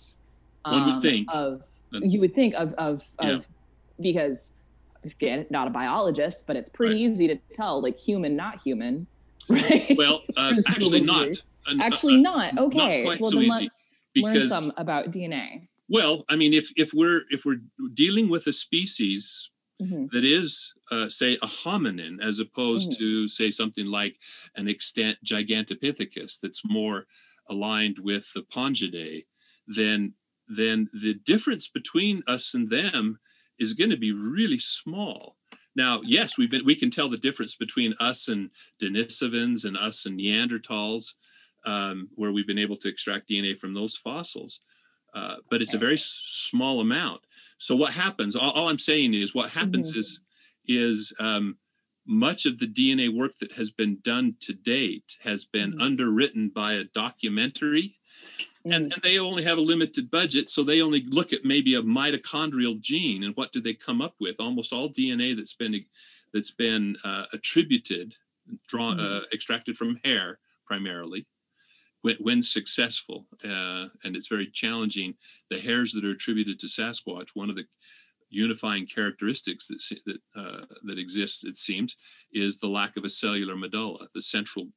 One 0.65 0.85
would 0.85 0.95
um, 0.97 1.03
think. 1.03 1.29
of 1.33 1.63
you 1.93 2.21
would 2.21 2.35
think 2.35 2.55
of 2.55 2.75
of, 2.75 3.03
of 3.19 3.29
Yeah. 3.29 3.39
because 4.01 4.53
again 5.05 5.47
not 5.49 5.69
a 5.69 5.71
biologist, 5.71 6.45
but 6.47 6.57
it's 6.57 6.69
pretty 6.69 6.95
Right. 7.07 7.13
easy 7.15 7.29
to 7.29 7.39
tell 7.55 7.81
like 7.81 7.97
human 7.97 8.37
not 8.37 8.61
human, 8.61 9.07
right? 9.51 9.95
Well, 9.97 10.23
uh, 10.37 10.55
actually 10.67 11.01
not. 11.01 11.29
Uh, 11.67 11.75
Actually, 11.81 12.17
uh, 12.17 12.21
not. 12.21 12.59
Okay. 12.59 13.05
quite 13.05 13.21
well, 13.21 13.31
so 13.31 13.37
then 13.37 13.45
easy, 13.47 13.65
let's 13.65 13.89
learn 14.17 14.49
some 14.49 14.73
about 14.77 15.11
DNA. 15.11 15.69
well, 15.89 16.25
I 16.29 16.37
mean, 16.37 16.55
if 16.55 16.71
if 16.77 16.93
we're 16.95 17.23
if 17.31 17.45
we're 17.45 17.61
dealing 17.95 18.29
with 18.29 18.47
a 18.47 18.53
species 18.53 19.51
Mhm. 19.83 20.11
that 20.13 20.25
is, 20.25 20.73
uh, 20.91 21.09
say, 21.09 21.39
a 21.41 21.47
hominin, 21.47 22.21
as 22.23 22.39
opposed 22.39 22.91
Mhm. 22.93 22.99
to, 22.99 23.29
say, 23.29 23.51
something 23.51 23.87
like 23.87 24.19
an 24.55 24.69
extant 24.69 25.17
Gigantopithecus 25.25 26.39
that's 26.41 26.63
more 26.65 27.07
aligned 27.49 27.99
with 27.99 28.27
the 28.35 28.43
Pongidae, 28.43 29.25
then 29.67 30.15
then 30.49 30.89
the 30.93 31.15
difference 31.15 31.69
between 31.69 32.23
us 32.27 32.55
and 32.55 32.71
them 32.71 33.21
is 33.59 33.73
going 33.73 33.91
to 33.91 33.97
be 33.97 34.13
really 34.13 34.59
small. 34.59 35.37
Now, 35.77 36.01
yes, 36.05 36.37
we've 36.37 36.51
been 36.51 36.65
we 36.65 36.75
can 36.75 36.91
tell 36.91 37.09
the 37.09 37.17
difference 37.17 37.57
between 37.57 37.95
us 38.01 38.29
and 38.29 38.51
Denisovans 38.83 39.65
and 39.65 39.77
us 39.77 40.05
and 40.07 40.19
Neanderthals, 40.19 41.15
um, 41.65 42.09
where 42.15 42.33
we've 42.33 42.47
been 42.47 42.59
able 42.59 42.77
to 42.79 42.89
extract 42.89 43.29
DNA 43.31 43.57
from 43.57 43.75
those 43.75 43.97
fossils, 43.97 44.61
uh, 45.15 45.37
but 45.51 45.63
it's 45.63 45.75
a 45.75 45.79
very 45.79 45.95
s- 45.95 46.21
small 46.25 46.81
amount. 46.81 47.21
So 47.59 47.77
what 47.77 47.93
happens? 47.93 48.35
All, 48.35 48.51
all 48.51 48.69
I'm 48.69 48.79
saying 48.79 49.15
is 49.15 49.35
what 49.35 49.51
happens 49.51 49.95
is 49.95 50.21
is 50.67 51.13
um, 51.21 51.57
much 52.07 52.47
of 52.47 52.59
the 52.59 52.67
DNA 52.67 53.09
work 53.15 53.33
that 53.41 53.53
has 53.53 53.71
been 53.71 53.99
done 54.03 54.35
to 54.41 54.53
date 54.53 55.17
has 55.23 55.45
been 55.45 55.73
Mhm. 55.75 55.83
underwritten 55.83 56.49
by 56.49 56.73
a 56.75 56.85
documentary, 56.85 57.99
and, 58.65 58.93
and 58.93 59.03
they 59.03 59.19
only 59.19 59.45
have 59.45 59.59
a 59.59 59.63
limited 59.63 60.11
budget, 60.11 60.51
so 60.51 60.63
they 60.63 60.83
only 60.83 61.05
look 61.09 61.33
at 61.33 61.45
maybe 61.45 61.75
a 61.75 61.83
mitochondrial 61.83 62.81
gene, 62.81 63.25
and 63.25 63.37
what 63.37 63.53
do 63.53 63.61
they 63.61 63.75
come 63.75 64.03
up 64.03 64.15
with? 64.21 64.37
Almost 64.39 64.73
all 64.73 64.89
DNA 64.89 65.37
that's 65.37 65.55
been 65.55 65.85
that's 66.33 66.51
been 66.51 66.97
uh, 67.03 67.25
attributed, 67.33 68.15
drawn, 68.69 69.01
uh, 69.01 69.23
extracted 69.33 69.77
from 69.77 69.99
hair 70.05 70.39
primarily, 70.65 71.27
when, 72.03 72.17
when 72.21 72.43
successful, 72.43 73.27
uh, 73.45 73.87
and 74.05 74.15
it's 74.15 74.29
very 74.29 74.47
challenging. 74.47 75.15
The 75.51 75.59
hairs 75.59 75.93
that 75.93 76.05
are 76.05 76.13
attributed 76.13 76.61
to 76.61 76.67
Sasquatch, 76.67 77.31
one 77.35 77.51
of 77.51 77.57
the 77.57 77.65
unifying 78.29 78.87
characteristics 78.87 79.67
that 79.67 79.83
that 80.07 80.41
uh, 80.41 80.67
that 80.85 80.99
exists, 80.99 81.45
it 81.45 81.57
seems, 81.57 81.97
is 82.33 82.59
the 82.59 82.69
lack 82.69 82.97
of 82.97 83.05
a 83.05 83.09
cellular 83.09 83.57
medulla, 83.57 84.07
the 84.15 84.23
central 84.23 84.69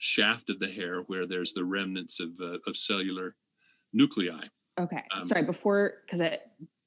shaft 0.00 0.48
of 0.48 0.58
the 0.58 0.66
hair 0.70 1.02
where 1.02 1.26
there's 1.26 1.52
the 1.52 1.62
remnants 1.62 2.18
of 2.20 2.30
uh, 2.40 2.56
of 2.66 2.76
cellular 2.76 3.36
nuclei. 3.92 4.46
Okay. 4.80 5.02
Um, 5.14 5.26
Sorry, 5.26 5.42
before 5.44 5.98
because 6.06 6.20
I 6.22 6.38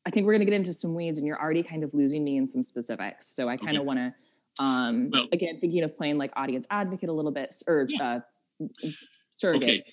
I 0.05 0.09
think 0.09 0.26
we're 0.26 0.34
gonna 0.34 0.45
get 0.45 0.55
into 0.55 0.74
some 0.74 0.95
weeds 0.95 1.20
and 1.20 1.28
you're 1.28 1.39
already 1.39 1.61
kind 1.64 1.84
of 1.84 1.93
losing 1.93 2.24
me 2.24 2.38
in 2.38 2.47
some 2.47 2.64
specifics. 2.64 3.28
So 3.28 3.47
I 3.47 3.55
kind 3.55 3.70
Okay. 3.70 3.78
of 3.78 3.86
want 3.86 3.99
to 3.99 4.64
um 4.64 5.11
Well- 5.11 5.30
again 5.32 5.59
thinking 5.61 5.84
of 5.84 5.95
playing 5.95 6.18
like 6.18 6.32
audience 6.36 6.66
advocate 6.72 7.07
a 7.09 7.14
little 7.14 7.32
bit 7.32 7.53
or 7.68 7.88
uh 8.01 8.20
surrogate. 9.30 9.64
Okay. 9.70 9.84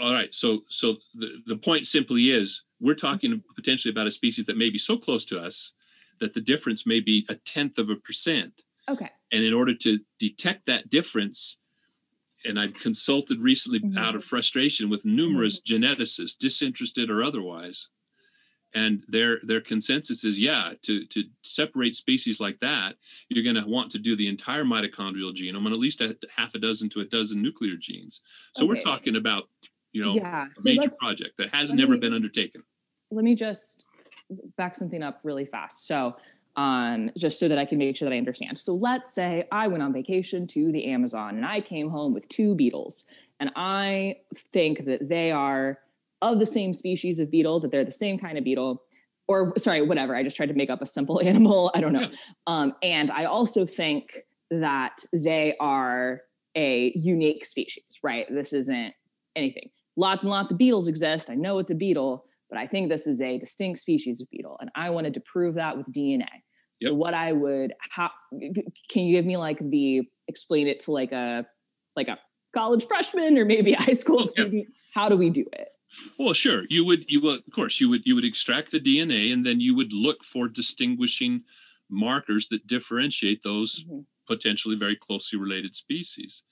All 0.00 0.12
right. 0.12 0.34
So 0.34 0.64
so 0.68 0.96
the, 1.14 1.28
the 1.46 1.56
point 1.56 1.86
simply 1.86 2.30
is 2.30 2.62
we're 2.80 2.96
talking 2.96 3.40
potentially 3.54 3.92
about 3.92 4.08
a 4.08 4.10
species 4.10 4.46
that 4.46 4.56
may 4.58 4.68
be 4.68 4.78
so 4.78 4.96
close 4.96 5.24
to 5.26 5.38
us 5.40 5.72
that 6.20 6.34
the 6.34 6.40
difference 6.40 6.84
may 6.86 6.98
be 7.00 7.24
a 7.28 7.36
tenth 7.36 7.78
of 7.78 7.88
a 7.88 7.94
percent. 7.96 8.62
Okay. 8.88 9.10
And 9.32 9.44
in 9.44 9.54
order 9.54 9.74
to 9.74 9.98
detect 10.18 10.66
that 10.66 10.90
difference, 10.90 11.56
and 12.44 12.58
I've 12.60 12.74
consulted 12.74 13.40
recently 13.40 13.80
Mhm. 13.80 13.96
out 13.98 14.14
of 14.14 14.24
frustration 14.24 14.88
with 14.88 15.04
numerous 15.04 15.60
geneticists, 15.60 16.36
disinterested 16.36 17.10
or 17.10 17.22
otherwise, 17.22 17.88
and 18.74 19.04
their 19.08 19.40
their 19.44 19.60
consensus 19.60 20.24
is 20.24 20.38
yeah, 20.38 20.74
to 20.82 21.06
to 21.06 21.24
separate 21.42 21.94
species 21.96 22.40
like 22.40 22.58
that, 22.60 22.96
you're 23.28 23.44
going 23.44 23.62
to 23.62 23.68
want 23.68 23.90
to 23.92 23.98
do 23.98 24.16
the 24.16 24.26
entire 24.26 24.64
mitochondrial 24.64 25.34
genome 25.34 25.64
and 25.66 25.72
at 25.72 25.78
least 25.78 26.00
a 26.00 26.16
half 26.34 26.54
a 26.54 26.58
dozen 26.58 26.88
to 26.90 27.00
a 27.00 27.04
dozen 27.04 27.40
nuclear 27.40 27.76
genes. 27.76 28.20
So 28.56 28.66
we're 28.66 28.82
talking 28.82 29.16
about 29.16 29.48
you 29.92 30.02
know 30.04 30.16
Yeah. 30.16 30.48
a 30.48 30.54
So 30.54 30.62
major 30.64 30.90
project 30.98 31.36
that 31.38 31.54
has 31.54 31.72
never 31.72 31.92
me- 31.94 32.00
been 32.00 32.14
undertaken. 32.14 32.62
let 33.10 33.24
me 33.24 33.34
just 33.34 33.86
back 34.56 34.74
something 34.74 35.02
up 35.02 35.20
really 35.22 35.44
fast. 35.44 35.86
So, 35.86 36.16
um, 36.56 37.10
just 37.16 37.38
so 37.38 37.48
that 37.48 37.58
I 37.58 37.64
can 37.64 37.78
make 37.78 37.96
sure 37.96 38.08
that 38.08 38.14
I 38.14 38.18
understand. 38.18 38.58
So, 38.58 38.74
let's 38.74 39.12
say 39.14 39.44
I 39.50 39.68
went 39.68 39.82
on 39.82 39.92
vacation 39.92 40.46
to 40.48 40.72
the 40.72 40.86
Amazon 40.86 41.36
and 41.36 41.44
I 41.44 41.60
came 41.60 41.90
home 41.90 42.14
with 42.14 42.28
two 42.28 42.54
beetles, 42.54 43.04
and 43.40 43.50
I 43.56 44.16
think 44.52 44.84
that 44.86 45.08
they 45.08 45.30
are 45.30 45.78
of 46.22 46.38
the 46.38 46.46
same 46.46 46.72
species 46.72 47.20
of 47.20 47.30
beetle, 47.30 47.60
that 47.60 47.70
they're 47.70 47.84
the 47.84 47.90
same 47.90 48.18
kind 48.18 48.38
of 48.38 48.44
beetle, 48.44 48.82
or 49.28 49.52
sorry, 49.58 49.82
whatever. 49.82 50.14
I 50.14 50.22
just 50.22 50.36
tried 50.36 50.46
to 50.46 50.54
make 50.54 50.70
up 50.70 50.82
a 50.82 50.86
simple 50.86 51.20
animal. 51.24 51.70
I 51.74 51.80
don't 51.80 51.92
know. 51.92 52.08
Um, 52.46 52.74
and 52.82 53.10
I 53.10 53.24
also 53.24 53.66
think 53.66 54.24
that 54.50 55.04
they 55.12 55.54
are 55.60 56.22
a 56.56 56.92
unique 56.94 57.44
species, 57.44 57.84
right? 58.02 58.26
This 58.30 58.52
isn't 58.52 58.94
anything. 59.36 59.70
Lots 59.96 60.22
and 60.22 60.30
lots 60.30 60.52
of 60.52 60.58
beetles 60.58 60.88
exist. 60.88 61.30
I 61.30 61.34
know 61.34 61.58
it's 61.58 61.70
a 61.70 61.74
beetle, 61.74 62.24
but 62.48 62.58
I 62.58 62.66
think 62.66 62.88
this 62.88 63.06
is 63.06 63.20
a 63.20 63.38
distinct 63.38 63.80
species 63.80 64.20
of 64.20 64.30
beetle. 64.30 64.56
And 64.60 64.70
I 64.74 64.90
wanted 64.90 65.14
to 65.14 65.20
prove 65.20 65.54
that 65.56 65.76
with 65.76 65.86
DNA. 65.92 66.26
So 66.82 66.94
what 66.94 67.14
I 67.14 67.32
would 67.32 67.72
how 67.90 68.10
can 68.90 69.04
you 69.04 69.16
give 69.16 69.24
me 69.24 69.36
like 69.36 69.58
the 69.70 70.02
explain 70.28 70.66
it 70.66 70.80
to 70.80 70.92
like 70.92 71.12
a 71.12 71.46
like 71.96 72.08
a 72.08 72.18
college 72.54 72.86
freshman 72.86 73.38
or 73.38 73.44
maybe 73.44 73.72
a 73.72 73.78
high 73.80 73.92
school 73.94 74.20
Oh, 74.20 74.24
student? 74.24 74.68
How 74.92 75.08
do 75.08 75.16
we 75.16 75.30
do 75.30 75.46
it? 75.52 75.68
Well, 76.18 76.32
sure. 76.34 76.64
You 76.68 76.84
would 76.84 77.04
you 77.08 77.20
would 77.22 77.40
of 77.46 77.52
course 77.52 77.80
you 77.80 77.88
would 77.88 78.02
you 78.04 78.14
would 78.14 78.24
extract 78.24 78.70
the 78.70 78.80
DNA 78.80 79.32
and 79.32 79.44
then 79.46 79.60
you 79.60 79.74
would 79.74 79.92
look 79.92 80.24
for 80.24 80.48
distinguishing 80.48 81.44
markers 81.88 82.48
that 82.48 82.66
differentiate 82.66 83.42
those 83.42 83.84
Mhm. 83.84 84.06
potentially 84.26 84.76
very 84.76 84.96
closely 84.96 85.38
related 85.38 85.76
species. 85.76 86.42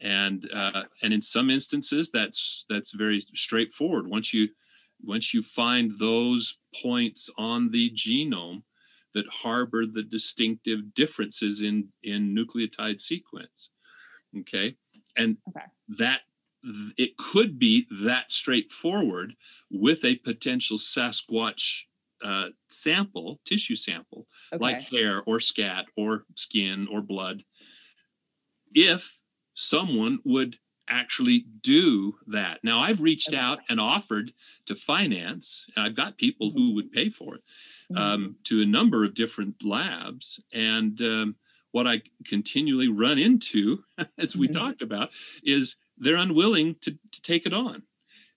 And 0.00 0.50
uh, 0.52 0.84
and 1.02 1.12
in 1.12 1.22
some 1.22 1.50
instances 1.50 2.10
that's 2.10 2.64
that's 2.68 2.92
very 2.92 3.22
straightforward. 3.34 4.06
Once 4.08 4.32
you 4.34 4.48
once 5.02 5.34
you 5.34 5.42
find 5.42 5.96
those 5.98 6.58
points 6.82 7.30
on 7.38 7.70
the 7.70 7.90
genome 7.90 8.62
that 9.14 9.26
harbor 9.28 9.86
the 9.86 10.02
distinctive 10.02 10.94
differences 10.94 11.62
in 11.62 11.92
in 12.02 12.34
nucleotide 12.34 13.00
sequence. 13.00 13.70
Okay. 14.38 14.76
And 15.16 15.38
Okay. 15.48 15.66
that 15.88 16.22
it 16.98 17.16
could 17.16 17.58
be 17.58 17.86
that 17.90 18.30
straightforward 18.30 19.34
with 19.70 20.04
a 20.04 20.16
potential 20.16 20.76
Sasquatch 20.78 21.84
uh, 22.22 22.50
sample, 22.68 23.40
tissue 23.46 23.76
sample, 23.76 24.28
Okay. 24.52 24.60
like 24.60 24.82
hair 24.82 25.22
or 25.26 25.40
scat 25.40 25.86
or 25.96 26.26
skin 26.36 26.86
or 26.86 27.00
blood, 27.00 27.44
if 28.74 29.18
someone 29.54 30.18
would 30.24 30.58
actually 30.88 31.40
do 31.60 32.14
that. 32.26 32.62
Now, 32.64 32.80
I've 32.80 33.00
reached 33.00 33.32
Okay. 33.32 33.32
out 33.32 33.60
and 33.68 33.78
offered 33.78 34.32
to 34.66 34.74
finance, 34.74 35.66
and 35.76 35.84
I've 35.84 35.94
got 35.94 36.18
people 36.18 36.50
who 36.50 36.74
would 36.74 36.90
pay 36.90 37.10
for 37.10 37.36
it. 37.36 37.44
Um, 37.96 38.36
to 38.44 38.62
a 38.62 38.66
number 38.66 39.04
of 39.04 39.14
different 39.14 39.64
labs. 39.64 40.40
And 40.52 41.00
um, 41.02 41.36
what 41.72 41.86
I 41.86 42.02
continually 42.26 42.88
run 42.88 43.18
into, 43.18 43.84
as 44.18 44.36
we 44.36 44.48
Mhm. 44.48 44.52
talked 44.52 44.82
about, 44.82 45.10
is 45.42 45.76
they're 45.98 46.16
unwilling 46.16 46.76
to, 46.82 46.92
to 47.12 47.22
take 47.22 47.46
it 47.46 47.52
on. 47.52 47.82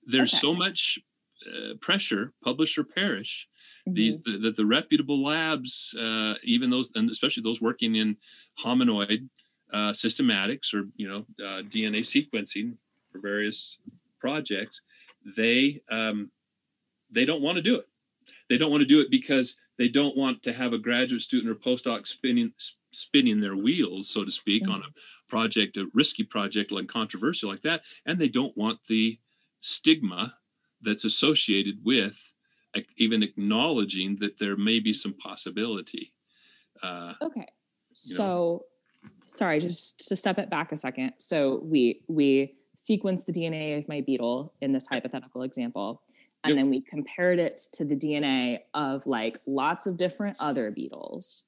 There's 0.06 0.34
Okay. 0.34 0.40
so 0.40 0.54
much 0.54 1.00
uh, 1.48 1.76
pressure, 1.82 2.34
publish 2.44 2.78
or 2.78 2.84
perish, 2.84 3.48
Mhm. 3.86 3.96
these 3.96 4.20
the, 4.26 4.38
the, 4.38 4.52
the 4.52 4.66
reputable 4.66 5.22
labs, 5.24 5.94
uh, 6.00 6.36
even 6.44 6.70
those, 6.70 6.92
and 6.96 7.10
especially 7.10 7.44
those 7.44 7.62
working 7.62 7.96
in 7.96 8.18
hominoid 8.60 9.30
uh, 9.72 9.92
systematics 9.92 10.74
or 10.74 10.90
you 10.96 11.08
know 11.08 11.26
uh, 11.46 11.64
DNA 11.64 12.02
sequencing 12.02 12.78
for 13.12 13.20
various 13.20 13.78
projects, 14.20 14.82
they 15.26 15.82
um, 15.90 16.32
they 17.10 17.26
don't 17.26 17.42
want 17.42 17.58
to 17.58 17.62
do 17.62 17.76
it. 17.78 17.88
They 18.50 18.58
don't 18.58 18.72
want 18.72 18.82
to 18.82 18.88
do 18.88 19.02
it 19.02 19.10
because 19.12 19.56
they 19.78 19.88
don't 19.88 20.16
want 20.16 20.44
to 20.44 20.54
have 20.54 20.74
a 20.74 20.78
graduate 20.78 21.22
student 21.22 21.52
or 21.52 21.56
postdoc 21.56 22.08
spinning 22.08 22.54
spinning 22.92 23.42
their 23.42 23.56
wheels, 23.56 24.10
so 24.10 24.24
to 24.24 24.32
speak, 24.32 24.68
on 24.70 24.82
a 24.82 24.94
project, 25.30 25.78
a 25.78 25.88
risky 25.94 26.24
project 26.24 26.72
like 26.72 26.88
controversial 26.88 27.50
like 27.50 27.64
that, 27.64 27.82
and 28.06 28.20
they 28.20 28.28
don't 28.28 28.56
want 28.56 28.80
the 28.88 29.20
stigma 29.62 30.36
that's 30.82 31.06
associated 31.06 31.80
with 31.84 32.18
even 32.98 33.24
acknowledging 33.24 34.18
that 34.20 34.40
there 34.40 34.58
may 34.58 34.80
be 34.80 34.94
some 34.94 35.14
possibility. 35.14 36.14
Uh, 36.82 37.14
Okay. 37.22 37.46
you 38.06 38.18
know. 38.18 38.18
So, 38.18 38.66
sorry, 39.36 39.60
just 39.60 40.08
to 40.08 40.16
step 40.16 40.38
it 40.40 40.50
back 40.50 40.72
a 40.72 40.78
second. 40.78 41.14
So 41.20 41.62
we 41.64 42.02
we 42.08 42.56
sequenced 42.78 43.26
the 43.26 43.32
DNA 43.32 43.78
of 43.78 43.88
my 43.88 44.02
beetle 44.02 44.54
in 44.62 44.72
this 44.72 44.88
hypothetical 44.88 45.44
example, 45.44 46.02
and 46.44 46.52
Yep. 46.52 46.58
then 46.58 46.70
we 46.70 46.82
compared 46.82 47.40
it 47.40 47.62
to 47.74 47.86
the 47.86 47.96
DNA 47.96 48.60
of 48.74 49.06
like 49.08 49.38
lots 49.48 49.86
of 49.88 49.98
different 49.98 50.36
other 50.40 50.72
beetles, 50.72 51.44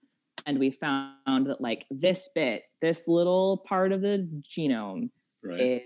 and 0.46 0.58
we 0.60 0.72
found 0.72 1.48
that 1.48 1.60
like 1.62 1.86
this 1.91 2.30
bit, 2.34 2.64
this 2.82 3.08
little 3.08 3.58
part 3.68 3.91
of 3.91 4.02
the 4.02 4.28
genome 4.48 5.10
right. 5.43 5.60
is 5.60 5.82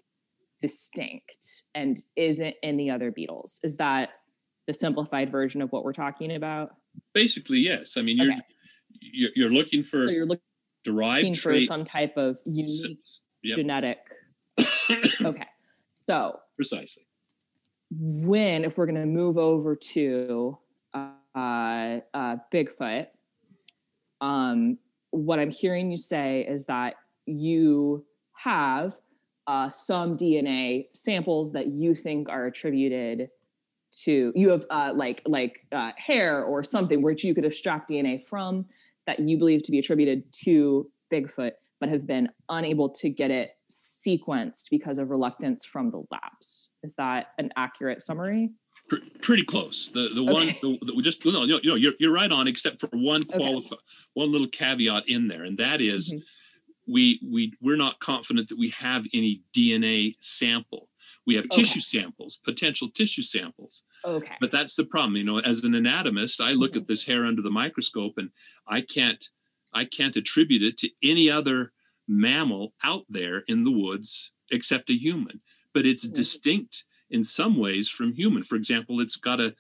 distinct 0.62 1.64
and 1.76 2.04
isn't 2.16 2.56
in 2.64 2.78
the 2.78 2.90
other 2.90 3.12
beetles. 3.12 3.60
Is 3.64 3.76
that 3.78 4.10
the 4.68 4.74
simplified 4.74 5.32
version 5.32 5.62
of 5.62 5.72
what 5.72 5.84
we're 5.84 5.94
talking 5.94 6.36
about? 6.36 6.72
Basically, 7.14 7.60
yes. 7.60 7.98
I 7.98 8.02
mean, 8.02 8.18
you're 8.18 8.32
Okay. 8.34 8.42
you're, 9.02 9.30
you're 9.36 9.50
looking 9.50 9.84
for 9.84 10.08
So 10.08 10.12
you're 10.12 10.26
looking 10.26 10.44
derived 10.84 11.38
for 11.38 11.52
trait. 11.54 11.68
some 11.68 11.86
type 11.86 12.18
of 12.18 12.38
unique 12.46 13.00
Yep. 13.44 13.58
genetic. 13.58 13.98
Okay. 15.22 15.46
So 16.10 16.40
Precisely. 16.56 17.04
When, 17.92 18.64
if 18.64 18.78
we're 18.78 18.86
going 18.86 18.96
to 18.96 19.06
move 19.06 19.38
over 19.38 19.76
to 19.76 20.58
uh, 20.94 21.10
uh, 21.36 22.36
Bigfoot, 22.54 23.08
um, 24.22 24.78
what 25.12 25.40
I'm 25.40 25.50
hearing 25.50 25.92
you 25.92 25.98
say 25.98 26.46
is 26.48 26.66
that 26.66 26.96
you 27.26 28.06
have 28.34 28.96
uh, 29.48 29.70
some 29.70 30.18
DNA 30.18 30.88
samples 30.94 31.52
that 31.54 31.68
you 31.68 31.96
think 31.96 32.30
are 32.30 32.46
attributed 32.46 33.30
to 33.92 34.32
you 34.36 34.50
have 34.50 34.66
uh, 34.70 34.92
like 34.96 35.22
like 35.26 35.66
uh, 35.72 35.92
hair 35.98 36.44
or 36.44 36.64
something 36.64 37.02
which 37.02 37.24
you 37.24 37.34
could 37.34 37.46
extract 37.46 37.90
DNA 37.90 38.24
from 38.24 38.66
that 39.08 39.20
you 39.20 39.38
believe 39.38 39.64
to 39.64 39.72
be 39.72 39.80
attributed 39.80 40.32
to 40.32 40.90
Bigfoot, 41.12 41.54
but 41.80 41.90
have 41.90 42.06
been 42.06 42.30
unable 42.50 42.90
to 42.90 43.10
get 43.10 43.32
it 43.32 43.52
sequenced 43.72 44.70
because 44.70 44.98
of 44.98 45.10
reluctance 45.10 45.66
from 45.66 45.92
the 45.92 46.04
labs. 46.12 46.72
Is 46.84 46.96
that 46.96 47.28
an 47.38 47.52
accurate 47.56 48.02
summary? 48.02 48.50
Pr- 48.88 48.98
pretty 49.22 49.44
close. 49.44 49.90
The 49.90 50.10
the 50.14 50.24
one 50.24 50.50
Okay. 50.50 50.60
the, 50.62 50.78
the, 50.86 50.94
we 50.96 51.04
just 51.04 51.24
no, 51.26 51.32
no, 51.32 51.60
you 51.62 51.70
know 51.70 51.76
you're 51.76 51.94
you're 52.00 52.14
right 52.14 52.32
on, 52.32 52.48
except 52.48 52.80
for 52.82 52.88
one 52.94 53.22
Okay. 53.24 53.38
qualify 53.38 53.76
one 54.14 54.32
little 54.32 54.48
caveat 54.48 55.08
in 55.08 55.28
there, 55.28 55.44
and 55.44 55.58
that 55.58 55.82
is 55.82 56.12
Mhm. 56.14 56.24
we 56.88 57.20
we 57.24 57.54
we're 57.62 57.78
not 57.78 58.00
confident 58.00 58.50
that 58.50 58.58
we 58.58 58.70
have 58.70 59.06
any 59.14 59.44
DNA 59.56 60.16
sample. 60.22 60.90
We 61.28 61.36
have 61.36 61.46
Okay. 61.46 61.62
tissue 61.62 61.82
samples, 61.82 62.38
potential 62.44 62.90
tissue 62.90 63.22
samples. 63.22 63.84
Okay. 64.06 64.36
But 64.40 64.52
that's 64.52 64.76
the 64.76 64.86
problem. 64.86 65.18
You 65.18 65.24
know, 65.26 65.40
as 65.40 65.64
an 65.64 65.76
anatomist, 65.76 66.40
I 66.42 66.54
look 66.54 66.74
Mhm. 66.74 66.78
at 66.78 66.88
this 66.88 67.04
hair 67.04 67.26
under 67.26 67.42
the 67.42 67.52
microscope 67.52 68.18
and 68.18 68.32
I 68.68 68.82
can't 68.82 69.24
I 69.72 69.86
can't 69.86 70.16
attribute 70.18 70.64
it 70.64 70.78
to 70.80 70.90
any 71.04 71.30
other 71.30 71.74
mammal 72.10 72.74
out 72.84 73.06
there 73.10 73.40
in 73.48 73.64
the 73.64 73.72
woods 73.72 74.32
except 74.52 74.90
a 74.90 74.98
human. 74.98 75.42
But 75.74 75.86
it's 75.86 76.08
Mhm. 76.08 76.16
distinct 76.16 76.84
in 77.10 77.24
some 77.24 77.56
ways 77.56 77.88
from 77.88 78.14
human. 78.14 78.44
For 78.44 78.56
example, 78.56 79.00
it's 79.00 79.16
got 79.16 79.40
a 79.40 79.56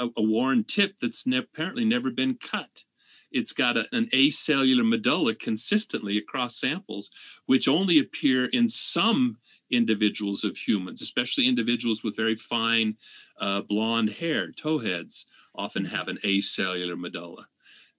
a, 0.00 0.08
a 0.16 0.22
worn 0.22 0.64
tip 0.64 0.94
that's 1.00 1.26
ne- 1.26 1.38
apparently 1.38 1.84
never 1.84 2.10
been 2.10 2.36
cut. 2.36 2.84
It's 3.32 3.52
got 3.52 3.76
a, 3.76 3.86
an 3.92 4.06
acellular 4.12 4.88
medulla 4.88 5.34
consistently 5.34 6.16
across 6.16 6.56
samples, 6.56 7.10
which 7.46 7.68
only 7.68 7.98
appear 7.98 8.46
in 8.46 8.68
some 8.68 9.38
individuals 9.70 10.44
of 10.44 10.56
humans, 10.56 11.02
especially 11.02 11.46
individuals 11.46 12.02
with 12.02 12.16
very 12.16 12.36
fine 12.36 12.96
uh, 13.38 13.60
blonde 13.62 14.10
hair, 14.10 14.50
towheads, 14.52 15.26
often 15.54 15.84
have 15.84 16.08
an 16.08 16.18
acellular 16.24 16.98
medulla. 16.98 17.48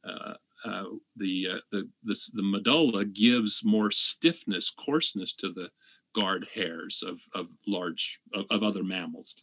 Uh, 0.04 0.36
uh, 0.66 0.86
the, 1.16 1.48
uh, 1.52 1.58
the, 1.72 1.90
the 2.04 2.16
the 2.34 2.44
medulla 2.44 3.06
gives 3.06 3.64
more 3.64 3.92
stiffness, 3.92 4.70
coarseness 4.72 5.34
to 5.36 5.52
the 5.54 5.72
guard 6.20 6.48
hairs 6.54 7.04
of 7.06 7.22
of 7.34 7.50
large 7.68 8.20
of, 8.34 8.46
of 8.50 8.64
other 8.64 8.84
mammals, 8.84 9.36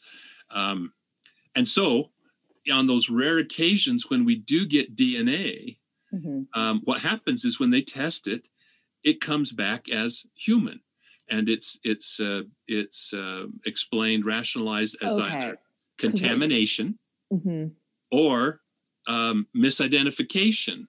um, 0.50 0.92
and 1.54 1.68
so 1.68 2.10
on 2.72 2.86
those 2.86 3.10
rare 3.10 3.38
occasions 3.38 4.10
when 4.10 4.24
we 4.24 4.36
do 4.36 4.66
get 4.66 4.96
DNA, 4.96 5.78
Mhm. 6.12 6.46
um, 6.54 6.80
what 6.84 7.00
happens 7.02 7.44
is 7.44 7.60
when 7.60 7.70
they 7.70 7.82
test 7.82 8.28
it, 8.28 8.44
it 9.04 9.20
comes 9.20 9.52
back 9.52 9.88
as 9.90 10.26
human, 10.34 10.80
and 11.30 11.48
it's 11.48 11.78
it's 11.84 12.20
uh, 12.20 12.42
it's 12.68 13.12
uh, 13.14 13.46
explained, 13.66 14.26
rationalized 14.26 14.96
as 15.02 15.18
Okay. 15.18 15.30
either 15.30 15.58
contamination 15.98 16.98
Mhm. 17.30 17.76
or 18.10 18.60
um, 19.06 19.46
misidentification. 19.56 20.86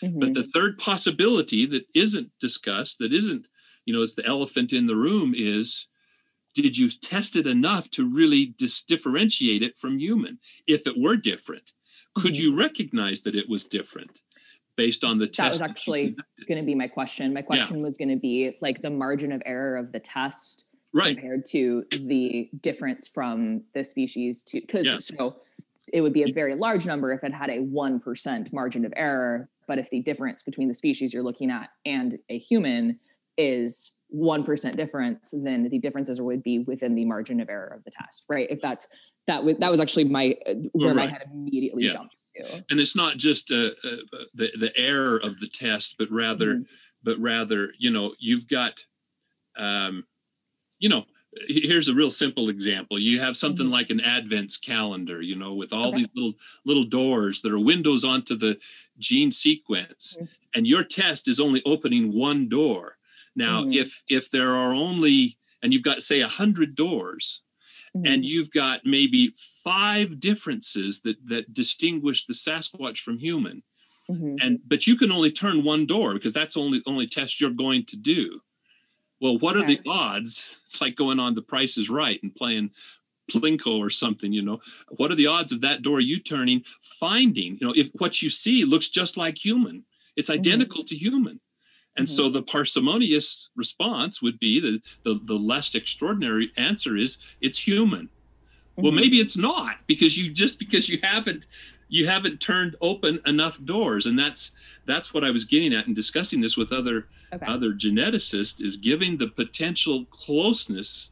But 0.00 0.10
Mhm. 0.10 0.34
the 0.34 0.42
third 0.42 0.78
possibility 0.78 1.66
that 1.66 1.86
isn't 1.94 2.30
discussed, 2.40 2.98
that 2.98 3.12
isn't, 3.12 3.46
you 3.84 3.92
know, 3.94 4.02
it's 4.02 4.14
the 4.14 4.26
elephant 4.26 4.72
in 4.72 4.86
the 4.86 4.96
room, 4.96 5.34
is 5.36 5.86
did 6.54 6.76
you 6.76 6.88
test 6.88 7.36
it 7.36 7.46
enough 7.46 7.90
to 7.90 8.04
really 8.04 8.46
dis- 8.58 8.82
differentiate 8.82 9.62
it 9.62 9.76
from 9.76 9.98
human? 9.98 10.38
If 10.66 10.86
it 10.86 10.98
were 10.98 11.16
different, 11.16 11.72
could 12.14 12.34
Mhm. 12.34 12.38
you 12.40 12.54
recognize 12.54 13.22
that 13.22 13.34
it 13.36 13.48
was 13.48 13.64
different 13.64 14.20
based 14.76 15.04
on 15.04 15.18
the 15.18 15.26
test? 15.26 15.60
that 15.60 15.66
you 15.66 15.70
actually 15.70 16.16
going 16.46 16.60
to 16.60 16.66
be 16.66 16.74
my 16.74 16.88
question. 16.88 17.32
My 17.32 17.42
question 17.42 17.80
was 17.82 17.96
going 17.96 18.08
to 18.08 18.16
be 18.16 18.56
like 18.60 18.82
the 18.82 18.90
margin 18.90 19.30
of 19.32 19.42
error 19.44 19.76
of 19.76 19.92
the 19.92 20.00
test 20.00 20.66
right. 20.92 21.16
compared 21.16 21.44
to 21.46 21.84
the 21.90 22.48
difference 22.62 23.06
from 23.08 23.62
the 23.74 23.84
species 23.84 24.42
to 24.44 24.60
because 24.60 24.86
Yeah. 24.86 24.98
so 24.98 25.42
it 25.92 26.00
would 26.00 26.12
be 26.12 26.22
a 26.22 26.32
very 26.32 26.54
large 26.54 26.86
number 26.86 27.12
if 27.12 27.22
it 27.24 27.32
had 27.32 27.50
a 27.50 27.60
1% 27.62 28.52
margin 28.52 28.84
of 28.84 28.92
error 28.96 29.48
but 29.68 29.78
if 29.78 29.88
the 29.90 30.00
difference 30.00 30.42
between 30.42 30.66
the 30.66 30.74
species 30.74 31.12
you're 31.12 31.22
looking 31.22 31.50
at 31.50 31.70
and 31.84 32.18
a 32.28 32.38
human 32.38 32.98
is 33.36 33.92
1% 34.12 34.76
difference 34.76 35.30
then 35.32 35.68
the 35.68 35.78
differences 35.78 36.20
would 36.20 36.42
be 36.42 36.60
within 36.60 36.94
the 36.94 37.04
margin 37.04 37.40
of 37.40 37.48
error 37.48 37.68
of 37.68 37.84
the 37.84 37.90
test 37.90 38.24
right 38.28 38.48
if 38.50 38.60
that's 38.60 38.88
that 39.26 39.44
was 39.44 39.56
that 39.58 39.70
was 39.70 39.80
actually 39.80 40.04
my 40.04 40.34
uh, 40.46 40.54
where 40.72 40.94
my 40.94 41.06
head 41.06 41.22
immediately 41.32 41.84
Yeah. 41.84 41.92
jumps 41.92 42.24
to 42.34 42.64
and 42.70 42.80
it's 42.80 42.96
not 42.96 43.18
just 43.18 43.50
uh, 43.52 43.70
uh, 43.84 43.96
the 44.34 44.50
the 44.58 44.72
error 44.76 45.18
of 45.18 45.38
the 45.40 45.48
test, 45.48 45.96
but 45.98 46.10
rather, 46.10 46.54
Mhm. 46.56 46.66
but 47.02 47.18
rather, 47.18 47.72
you 47.78 47.90
know, 47.90 48.14
you've 48.18 48.48
got, 48.48 48.84
um, 49.56 50.06
you 50.78 50.88
know, 50.88 51.04
here's 51.46 51.88
a 51.88 51.94
real 51.94 52.10
simple 52.10 52.48
example. 52.48 52.98
You 52.98 53.20
have 53.20 53.36
something 53.36 53.66
Mhm. 53.66 53.70
like 53.70 53.90
an 53.90 54.00
Advent's 54.00 54.56
calendar, 54.56 55.20
you 55.22 55.36
know, 55.36 55.54
with 55.54 55.72
all 55.72 55.92
Okay. 55.92 55.98
these 55.98 56.08
little 56.14 56.34
little 56.64 56.84
doors 56.84 57.42
that 57.42 57.52
are 57.52 57.58
windows 57.58 58.04
onto 58.04 58.34
the 58.36 58.58
gene 58.98 59.32
sequence, 59.32 60.18
Mhm. 60.18 60.28
and 60.54 60.66
your 60.66 60.84
test 60.84 61.28
is 61.28 61.38
only 61.40 61.62
opening 61.64 62.12
one 62.12 62.48
door. 62.48 62.98
Now, 63.36 63.66
Mhm. 63.66 63.70
if 63.70 64.02
if 64.08 64.30
there 64.30 64.52
are 64.54 64.74
only 64.74 65.38
and 65.62 65.72
you've 65.72 65.82
got 65.82 66.02
say 66.02 66.20
a 66.20 66.28
hundred 66.28 66.74
doors, 66.74 67.42
and 68.04 68.24
Mhm. 68.24 68.26
you've 68.26 68.50
got 68.52 68.86
maybe 68.86 69.34
five 69.36 70.20
differences 70.20 71.00
that 71.02 71.16
that 71.28 71.52
distinguish 71.54 72.26
the 72.26 72.34
sasquatch 72.34 73.00
from 73.00 73.18
human 73.18 73.62
Mhm. 74.08 74.42
and 74.42 74.60
but 74.66 74.86
you 74.86 74.96
can 74.96 75.12
only 75.12 75.30
turn 75.30 75.64
one 75.64 75.86
door 75.86 76.14
because 76.14 76.32
that's 76.32 76.56
only 76.56 76.82
only 76.86 77.06
test 77.06 77.40
you're 77.40 77.50
going 77.50 77.84
to 77.86 77.96
do 77.96 78.40
well 79.20 79.38
what 79.38 79.56
are 79.56 79.66
the 79.66 79.80
odds 79.86 80.58
it's 80.64 80.80
like 80.80 80.96
going 80.96 81.18
on 81.20 81.34
the 81.34 81.42
price 81.42 81.76
is 81.78 81.90
right 81.90 82.22
and 82.22 82.34
playing 82.34 82.70
plinko 83.30 83.78
or 83.78 83.90
something 83.90 84.32
you 84.32 84.42
know 84.42 84.58
what 84.96 85.10
are 85.10 85.14
the 85.16 85.26
odds 85.26 85.52
of 85.52 85.60
that 85.60 85.82
door 85.82 86.00
you 86.00 86.18
turning 86.18 86.62
finding 86.98 87.58
you 87.60 87.66
know 87.66 87.74
if 87.76 87.88
what 87.94 88.22
you 88.22 88.30
see 88.30 88.64
looks 88.64 88.88
just 88.88 89.16
like 89.16 89.36
human 89.36 89.84
it's 90.16 90.30
Mhm. 90.30 90.34
identical 90.38 90.82
to 90.84 90.96
human 90.96 91.38
And 91.96 92.06
mm-hmm. 92.06 92.14
so 92.16 92.30
the 92.30 92.42
parsimonious 92.42 93.50
response 93.56 94.22
would 94.22 94.38
be 94.38 94.60
the, 94.60 94.80
the, 95.04 95.20
the 95.24 95.34
less 95.34 95.74
extraordinary 95.74 96.52
answer 96.56 96.96
is 96.96 97.18
it's 97.40 97.58
human. 97.58 98.04
Mm-hmm. 98.06 98.82
Well, 98.82 98.92
maybe 98.92 99.18
it's 99.20 99.36
not 99.36 99.74
because 99.88 100.16
you 100.16 100.30
just 100.32 100.58
because 100.58 100.88
you 100.88 100.98
haven't 101.02 101.46
you 101.88 102.06
haven't 102.06 102.40
turned 102.40 102.76
open 102.80 103.20
enough 103.26 103.62
doors. 103.64 104.06
And 104.06 104.18
that's 104.18 104.52
that's 104.86 105.12
what 105.12 105.24
I 105.24 105.30
was 105.30 105.44
getting 105.44 105.74
at 105.74 105.86
in 105.86 105.94
discussing 105.94 106.40
this 106.40 106.56
with 106.56 106.72
other 106.72 107.08
okay. 107.32 107.46
other 107.46 107.72
geneticists 107.72 108.62
is 108.62 108.76
giving 108.76 109.18
the 109.18 109.28
potential 109.28 110.04
closeness 110.06 111.10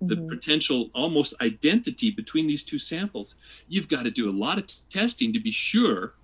the 0.00 0.16
mm-hmm. 0.16 0.28
potential 0.28 0.90
almost 0.94 1.34
identity 1.40 2.10
between 2.10 2.46
these 2.46 2.62
two 2.62 2.78
samples, 2.78 3.36
you've 3.68 3.88
got 3.88 4.04
to 4.04 4.10
do 4.10 4.30
a 4.30 4.32
lot 4.32 4.58
of 4.58 4.66
t- 4.66 4.76
testing 4.90 5.32
to 5.32 5.40
be 5.40 5.50
sure 5.50 6.14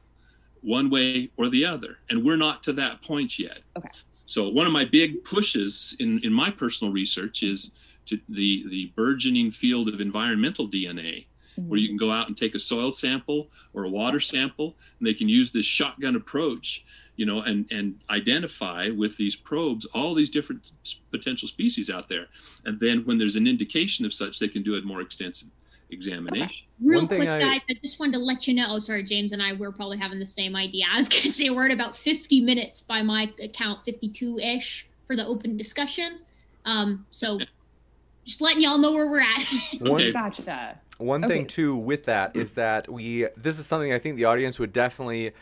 one 0.63 0.91
way 0.91 1.31
or 1.37 1.49
the 1.49 1.65
other. 1.65 1.99
And 2.09 2.25
we're 2.25 2.37
not 2.37 2.63
to 2.65 2.73
that 2.75 3.03
point 3.03 3.39
yet. 3.39 3.61
Okay. 3.77 3.89
So 4.27 4.49
one 4.49 4.67
of 4.67 4.73
my 4.73 4.85
big 4.85 5.25
pushes 5.25 5.97
in, 5.99 6.21
in 6.25 6.33
my 6.33 6.51
personal 6.51 6.93
research 6.93 7.43
is 7.43 7.73
to 8.07 8.19
the, 8.29 8.65
the 8.69 8.93
burgeoning 8.97 9.51
field 9.51 9.89
of 9.89 10.01
environmental 10.01 10.69
DNA, 10.69 11.27
mm-hmm. 11.59 11.69
where 11.69 11.79
you 11.79 11.89
can 11.89 11.97
go 11.97 12.11
out 12.11 12.29
and 12.29 12.37
take 12.37 12.55
a 12.55 12.59
soil 12.59 12.93
sample 12.93 13.49
or 13.73 13.85
a 13.85 13.91
water 13.91 14.21
sample, 14.21 14.77
and 14.99 15.07
they 15.07 15.15
can 15.15 15.29
use 15.29 15.53
this 15.53 15.67
shotgun 15.67 16.17
approach, 16.17 16.85
you 17.17 17.27
know, 17.27 17.43
and, 17.43 17.71
and 17.71 18.01
identify 18.11 18.91
with 18.91 19.17
these 19.17 19.37
probes 19.37 19.85
all 19.87 20.15
these 20.15 20.31
different 20.31 20.73
potential 21.11 21.49
species 21.49 21.91
out 21.91 22.09
there. 22.09 22.27
And 22.65 22.79
then 22.81 23.05
when 23.05 23.19
there's 23.19 23.37
an 23.37 23.47
indication 23.47 24.05
of 24.05 24.13
such, 24.13 24.39
they 24.39 24.49
can 24.49 24.63
do 24.63 24.77
a 24.77 24.83
more 24.83 25.01
extensive 25.01 25.49
examination. 25.91 26.47
Okay. 26.47 26.65
Real 26.83 27.07
quick, 27.07 27.29
I, 27.29 27.39
guys, 27.39 27.61
I 27.71 27.75
just 27.83 28.01
wanted 28.01 28.15
to 28.15 28.19
let 28.19 28.49
you 28.49 28.55
know. 28.55 28.67
Oh, 28.69 28.79
sorry, 28.79 29.03
James 29.03 29.33
and 29.33 29.43
I 29.43 29.53
we're 29.53 29.73
probably 29.73 29.97
having 29.97 30.19
the 30.19 30.27
same 30.27 30.57
idea. 30.57 30.87
I 30.91 30.97
was 30.97 31.09
going 31.09 31.23
to 31.23 31.31
say 31.31 31.51
we're 31.51 31.67
at 31.67 31.73
about 31.73 31.97
50 31.97 32.41
minutes 32.41 32.83
by 32.83 33.03
my 33.03 33.33
account, 33.43 33.85
52 33.85 34.39
ish 34.39 34.89
for 35.07 35.17
the 35.17 35.27
open 35.27 35.57
discussion. 35.57 36.21
Um, 36.65 37.07
so 37.11 37.39
just 38.25 38.41
letting 38.41 38.63
y'all 38.63 38.79
know 38.79 38.93
where 38.93 39.07
we're 39.07 39.21
at. 39.21 39.45
One, 39.81 40.13
gotcha. 40.13 40.79
One 40.99 41.25
okay. 41.25 41.35
thing 41.35 41.47
too 41.47 41.77
with 41.77 42.05
that 42.05 42.37
is 42.37 42.53
that 42.55 42.91
we 42.91 43.27
this 43.37 43.59
is 43.59 43.67
something 43.67 43.93
I 43.93 43.99
think 43.99 44.17
the 44.17 44.27
audience 44.27 44.59
would 44.59 44.73
definitely 44.73 45.33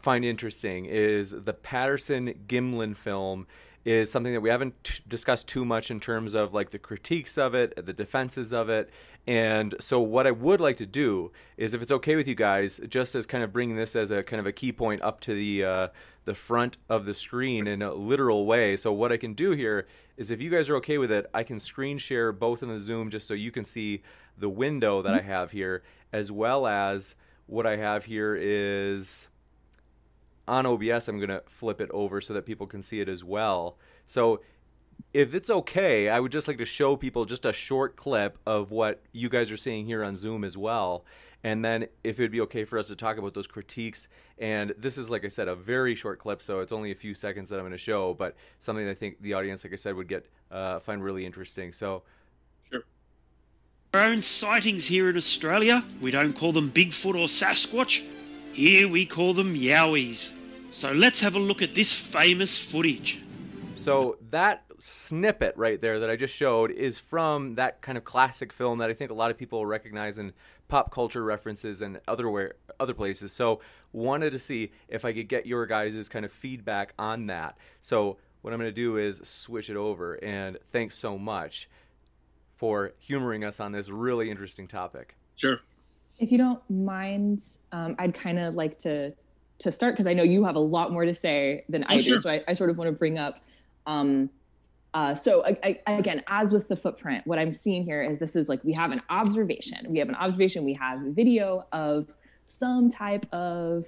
find 0.00 0.24
interesting 0.24 0.84
is 0.86 1.30
the 1.30 1.52
Patterson 1.52 2.34
Gimlin 2.46 2.96
film 2.96 3.46
is 3.84 4.10
something 4.10 4.32
that 4.32 4.40
we 4.40 4.48
haven't 4.48 4.82
t- 4.82 5.02
discussed 5.08 5.46
too 5.46 5.64
much 5.64 5.90
in 5.90 6.00
terms 6.00 6.34
of 6.34 6.54
like 6.54 6.70
the 6.70 6.78
critiques 6.78 7.36
of 7.36 7.54
it, 7.54 7.74
the 7.84 7.92
defenses 7.92 8.52
of 8.52 8.70
it. 8.70 8.90
And 9.26 9.74
so 9.78 10.00
what 10.00 10.26
I 10.26 10.30
would 10.30 10.60
like 10.60 10.78
to 10.78 10.86
do 10.86 11.32
is 11.56 11.74
if 11.74 11.82
it's 11.82 11.92
okay 11.92 12.16
with 12.16 12.26
you 12.26 12.34
guys, 12.34 12.80
just 12.88 13.14
as 13.14 13.26
kind 13.26 13.44
of 13.44 13.52
bringing 13.52 13.76
this 13.76 13.96
as 13.96 14.10
a 14.10 14.22
kind 14.22 14.40
of 14.40 14.46
a 14.46 14.52
key 14.52 14.72
point 14.72 15.02
up 15.02 15.20
to 15.20 15.34
the 15.34 15.64
uh, 15.64 15.88
the 16.24 16.34
front 16.34 16.78
of 16.88 17.04
the 17.04 17.14
screen 17.14 17.66
in 17.66 17.82
a 17.82 17.92
literal 17.92 18.46
way. 18.46 18.76
So 18.76 18.92
what 18.92 19.12
I 19.12 19.16
can 19.16 19.34
do 19.34 19.50
here 19.50 19.86
is 20.16 20.30
if 20.30 20.40
you 20.40 20.50
guys 20.50 20.68
are 20.68 20.76
okay 20.76 20.98
with 20.98 21.12
it, 21.12 21.26
I 21.34 21.42
can 21.42 21.58
screen 21.58 21.98
share 21.98 22.32
both 22.32 22.62
in 22.62 22.68
the 22.68 22.80
Zoom 22.80 23.10
just 23.10 23.26
so 23.26 23.34
you 23.34 23.50
can 23.50 23.64
see 23.64 24.02
the 24.38 24.48
window 24.48 25.02
that 25.02 25.10
mm-hmm. 25.10 25.30
I 25.30 25.32
have 25.32 25.50
here 25.50 25.82
as 26.12 26.30
well 26.30 26.66
as 26.66 27.16
what 27.46 27.66
I 27.66 27.76
have 27.76 28.04
here 28.04 28.36
is 28.40 29.28
on 30.46 30.64
OBS, 30.64 31.08
I'm 31.08 31.18
going 31.18 31.28
to 31.28 31.42
flip 31.46 31.80
it 31.80 31.90
over 31.90 32.20
so 32.20 32.34
that 32.34 32.46
people 32.46 32.66
can 32.66 32.82
see 32.82 33.00
it 33.00 33.08
as 33.08 33.24
well. 33.24 33.78
So 34.06 34.40
if 35.12 35.34
it's 35.34 35.50
okay, 35.50 36.08
I 36.08 36.20
would 36.20 36.32
just 36.32 36.46
like 36.46 36.58
to 36.58 36.64
show 36.64 36.96
people 36.96 37.24
just 37.24 37.46
a 37.46 37.52
short 37.52 37.96
clip 37.96 38.38
of 38.46 38.70
what 38.70 39.02
you 39.12 39.28
guys 39.28 39.50
are 39.50 39.56
seeing 39.56 39.86
here 39.86 40.04
on 40.04 40.14
Zoom 40.14 40.44
as 40.44 40.56
well. 40.56 41.04
And 41.42 41.64
then 41.64 41.88
if 42.04 42.20
it'd 42.20 42.30
be 42.30 42.40
okay 42.42 42.64
for 42.64 42.78
us 42.78 42.88
to 42.88 42.96
talk 42.96 43.18
about 43.18 43.34
those 43.34 43.46
critiques. 43.46 44.08
And 44.38 44.72
this 44.78 44.96
is, 44.96 45.10
like 45.10 45.24
I 45.24 45.28
said, 45.28 45.48
a 45.48 45.54
very 45.54 45.94
short 45.94 46.18
clip, 46.18 46.40
so 46.40 46.60
it's 46.60 46.72
only 46.72 46.90
a 46.90 46.94
few 46.94 47.12
seconds 47.12 47.48
that 47.50 47.56
I'm 47.56 47.62
going 47.62 47.72
to 47.72 47.78
show, 47.78 48.14
but 48.14 48.36
something 48.60 48.88
I 48.88 48.94
think 48.94 49.20
the 49.20 49.34
audience, 49.34 49.64
like 49.64 49.72
I 49.72 49.76
said, 49.76 49.94
would 49.94 50.08
get 50.08 50.26
uh, 50.50 50.78
find 50.78 51.02
really 51.02 51.26
interesting. 51.26 51.72
So. 51.72 52.02
Our 53.94 54.00
own 54.00 54.22
sightings 54.22 54.88
here 54.88 55.08
in 55.08 55.16
Australia, 55.16 55.84
we 56.00 56.10
don't 56.10 56.32
call 56.32 56.50
them 56.50 56.68
Bigfoot 56.68 57.14
or 57.14 57.28
Sasquatch. 57.28 58.04
Here 58.52 58.88
we 58.88 59.06
call 59.06 59.34
them 59.34 59.54
Yowies. 59.54 60.32
So 60.70 60.90
let's 60.90 61.20
have 61.20 61.36
a 61.36 61.38
look 61.38 61.62
at 61.62 61.76
this 61.76 61.94
famous 61.94 62.58
footage. 62.58 63.22
So 63.76 64.18
that 64.30 64.64
snippet 64.80 65.56
right 65.56 65.80
there 65.80 66.00
that 66.00 66.10
I 66.10 66.16
just 66.16 66.34
showed 66.34 66.72
is 66.72 66.98
from 66.98 67.54
that 67.54 67.82
kind 67.82 67.96
of 67.96 68.02
classic 68.02 68.52
film 68.52 68.78
that 68.78 68.90
I 68.90 68.94
think 68.94 69.12
a 69.12 69.14
lot 69.14 69.30
of 69.30 69.38
people 69.38 69.64
recognize 69.64 70.18
in 70.18 70.32
pop 70.66 70.90
culture 70.90 71.22
references 71.22 71.80
and 71.80 72.00
other 72.08 72.56
other 72.80 72.94
places. 72.94 73.32
So 73.32 73.60
wanted 73.92 74.32
to 74.32 74.40
see 74.40 74.72
if 74.88 75.04
I 75.04 75.12
could 75.12 75.28
get 75.28 75.46
your 75.46 75.66
guys' 75.66 76.08
kind 76.08 76.24
of 76.24 76.32
feedback 76.32 76.94
on 76.98 77.26
that. 77.26 77.58
So 77.80 78.16
what 78.42 78.52
I'm 78.52 78.58
going 78.58 78.68
to 78.68 78.74
do 78.74 78.96
is 78.96 79.20
switch 79.22 79.70
it 79.70 79.76
over 79.76 80.14
and 80.14 80.58
thanks 80.72 80.96
so 80.96 81.16
much 81.16 81.68
for 82.56 82.92
humoring 82.98 83.44
us 83.44 83.60
on 83.60 83.72
this 83.72 83.88
really 83.88 84.30
interesting 84.30 84.66
topic. 84.66 85.16
Sure. 85.36 85.60
If 86.18 86.30
you 86.30 86.38
don't 86.38 86.60
mind, 86.70 87.42
um, 87.72 87.96
I'd 87.98 88.14
kind 88.14 88.38
of 88.38 88.54
like 88.54 88.78
to 88.80 89.12
to 89.58 89.70
start 89.70 89.94
because 89.94 90.06
I 90.06 90.14
know 90.14 90.22
you 90.22 90.44
have 90.44 90.56
a 90.56 90.60
lot 90.60 90.92
more 90.92 91.04
to 91.04 91.14
say 91.14 91.64
than 91.68 91.84
oh, 91.84 91.88
I 91.88 91.98
sure. 91.98 92.16
do. 92.16 92.22
So 92.22 92.30
I, 92.30 92.42
I, 92.48 92.52
sort 92.54 92.70
of 92.70 92.76
want 92.76 92.88
to 92.88 92.92
bring 92.92 93.18
up. 93.18 93.40
Um, 93.86 94.30
uh, 94.94 95.14
so 95.14 95.44
I, 95.44 95.78
I, 95.86 95.92
again, 95.92 96.22
as 96.28 96.52
with 96.52 96.68
the 96.68 96.76
footprint, 96.76 97.26
what 97.26 97.38
I'm 97.38 97.50
seeing 97.50 97.84
here 97.84 98.02
is 98.02 98.18
this 98.18 98.36
is 98.36 98.48
like 98.48 98.62
we 98.64 98.72
have 98.72 98.92
an 98.92 99.02
observation. 99.10 99.86
We 99.88 99.98
have 99.98 100.08
an 100.08 100.14
observation. 100.14 100.64
We 100.64 100.74
have 100.74 101.00
video 101.00 101.66
of 101.72 102.08
some 102.46 102.90
type 102.90 103.26
of 103.32 103.84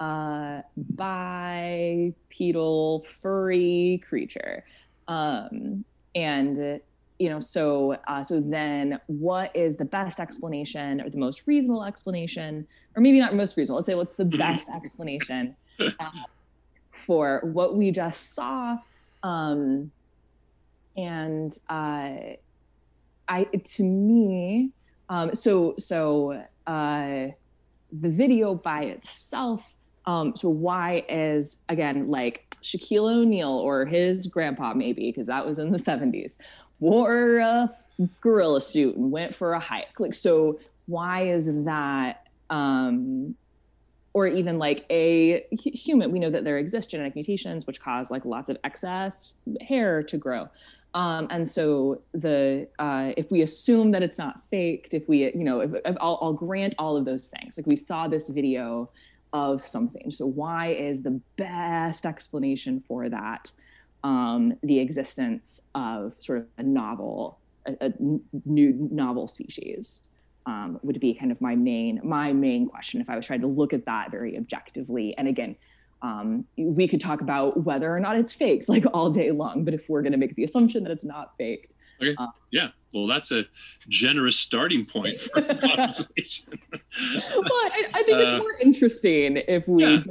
uh, 0.00 0.62
bipedal 0.94 2.14
furry 3.08 4.02
creature, 4.08 4.64
um, 5.06 5.84
and 6.14 6.80
you 7.18 7.28
know 7.28 7.40
so 7.40 7.96
uh, 8.06 8.22
so 8.22 8.40
then 8.40 9.00
what 9.06 9.54
is 9.54 9.76
the 9.76 9.84
best 9.84 10.20
explanation 10.20 11.00
or 11.00 11.10
the 11.10 11.16
most 11.16 11.42
reasonable 11.46 11.84
explanation 11.84 12.66
or 12.96 13.02
maybe 13.02 13.18
not 13.18 13.34
most 13.34 13.56
reasonable 13.56 13.76
let's 13.76 13.86
say 13.86 13.94
what's 13.94 14.16
the 14.16 14.24
mm-hmm. 14.24 14.38
best 14.38 14.68
explanation 14.68 15.54
uh, 15.80 16.10
for 17.06 17.40
what 17.44 17.76
we 17.76 17.90
just 17.90 18.34
saw 18.34 18.76
um, 19.22 19.90
and 20.96 21.58
uh, 21.68 22.14
i 23.28 23.44
to 23.64 23.82
me 23.82 24.70
um, 25.08 25.34
so 25.34 25.74
so 25.78 26.42
uh, 26.66 27.26
the 28.00 28.08
video 28.08 28.54
by 28.54 28.84
itself 28.84 29.64
um, 30.06 30.34
so 30.36 30.48
why 30.48 31.04
is 31.08 31.58
again 31.68 32.08
like 32.08 32.56
Shaquille 32.62 33.10
O'Neal 33.10 33.50
or 33.50 33.84
his 33.84 34.26
grandpa 34.26 34.74
maybe 34.74 35.10
because 35.10 35.26
that 35.26 35.46
was 35.46 35.58
in 35.58 35.70
the 35.70 35.78
70s 35.78 36.38
wore 36.80 37.38
a 37.38 37.74
gorilla 38.20 38.60
suit 38.60 38.96
and 38.96 39.10
went 39.10 39.34
for 39.34 39.52
a 39.52 39.60
hike. 39.60 39.98
Like, 39.98 40.14
so 40.14 40.60
why 40.86 41.28
is 41.28 41.46
that? 41.64 42.26
Um, 42.50 43.34
or 44.14 44.26
even 44.26 44.58
like 44.58 44.84
a 44.90 45.44
human, 45.52 46.10
we 46.10 46.18
know 46.18 46.30
that 46.30 46.42
there 46.42 46.58
exist 46.58 46.90
genetic 46.90 47.14
mutations 47.14 47.66
which 47.66 47.80
cause 47.80 48.10
like 48.10 48.24
lots 48.24 48.48
of 48.48 48.56
excess 48.64 49.34
hair 49.60 50.02
to 50.02 50.16
grow. 50.16 50.48
Um, 50.94 51.28
and 51.30 51.48
so 51.48 52.00
the 52.12 52.66
uh, 52.78 53.12
if 53.16 53.30
we 53.30 53.42
assume 53.42 53.90
that 53.92 54.02
it's 54.02 54.18
not 54.18 54.40
faked, 54.50 54.94
if 54.94 55.08
we 55.08 55.26
you 55.26 55.44
know, 55.44 55.60
if, 55.60 55.70
if 55.84 55.96
I'll, 56.00 56.18
I'll 56.22 56.32
grant 56.32 56.74
all 56.78 56.96
of 56.96 57.04
those 57.04 57.28
things. 57.28 57.58
Like 57.58 57.66
we 57.66 57.76
saw 57.76 58.08
this 58.08 58.28
video 58.28 58.88
of 59.32 59.64
something. 59.64 60.10
So 60.10 60.26
why 60.26 60.72
is 60.72 61.02
the 61.02 61.20
best 61.36 62.06
explanation 62.06 62.82
for 62.88 63.08
that 63.10 63.50
um, 64.04 64.54
the 64.62 64.78
existence 64.78 65.60
of 65.74 66.12
sort 66.18 66.38
of 66.38 66.46
a 66.58 66.62
novel, 66.62 67.38
a, 67.66 67.74
a 67.80 67.92
new 68.44 68.88
novel 68.90 69.28
species. 69.28 70.02
Um, 70.46 70.80
would 70.82 70.98
be 70.98 71.12
kind 71.12 71.30
of 71.30 71.38
my 71.42 71.54
main 71.54 72.00
my 72.02 72.32
main 72.32 72.68
question 72.68 73.02
if 73.02 73.10
I 73.10 73.16
was 73.16 73.26
trying 73.26 73.42
to 73.42 73.46
look 73.46 73.74
at 73.74 73.84
that 73.84 74.10
very 74.10 74.34
objectively. 74.34 75.14
And 75.18 75.28
again, 75.28 75.56
um, 76.00 76.46
we 76.56 76.88
could 76.88 77.02
talk 77.02 77.20
about 77.20 77.64
whether 77.64 77.94
or 77.94 78.00
not 78.00 78.16
it's 78.16 78.32
faked 78.32 78.68
like 78.68 78.84
all 78.94 79.10
day 79.10 79.30
long. 79.30 79.64
But 79.64 79.74
if 79.74 79.88
we're 79.88 80.00
going 80.00 80.12
to 80.12 80.18
make 80.18 80.34
the 80.36 80.44
assumption 80.44 80.84
that 80.84 80.92
it's 80.92 81.04
not 81.04 81.36
faked, 81.36 81.74
okay. 82.00 82.14
Uh, 82.16 82.28
yeah, 82.50 82.68
well, 82.94 83.06
that's 83.06 83.32
a 83.32 83.44
generous 83.88 84.38
starting 84.38 84.86
point 84.86 85.20
for 85.20 85.42
conversation. 85.60 86.58
well, 86.72 87.44
I, 87.52 87.84
I, 87.94 88.02
think 88.04 88.18
it's 88.18 88.32
uh, 88.32 88.38
more 88.38 88.58
interesting 88.60 89.36
if 89.48 89.68
we. 89.68 89.84
Yeah. 89.84 90.02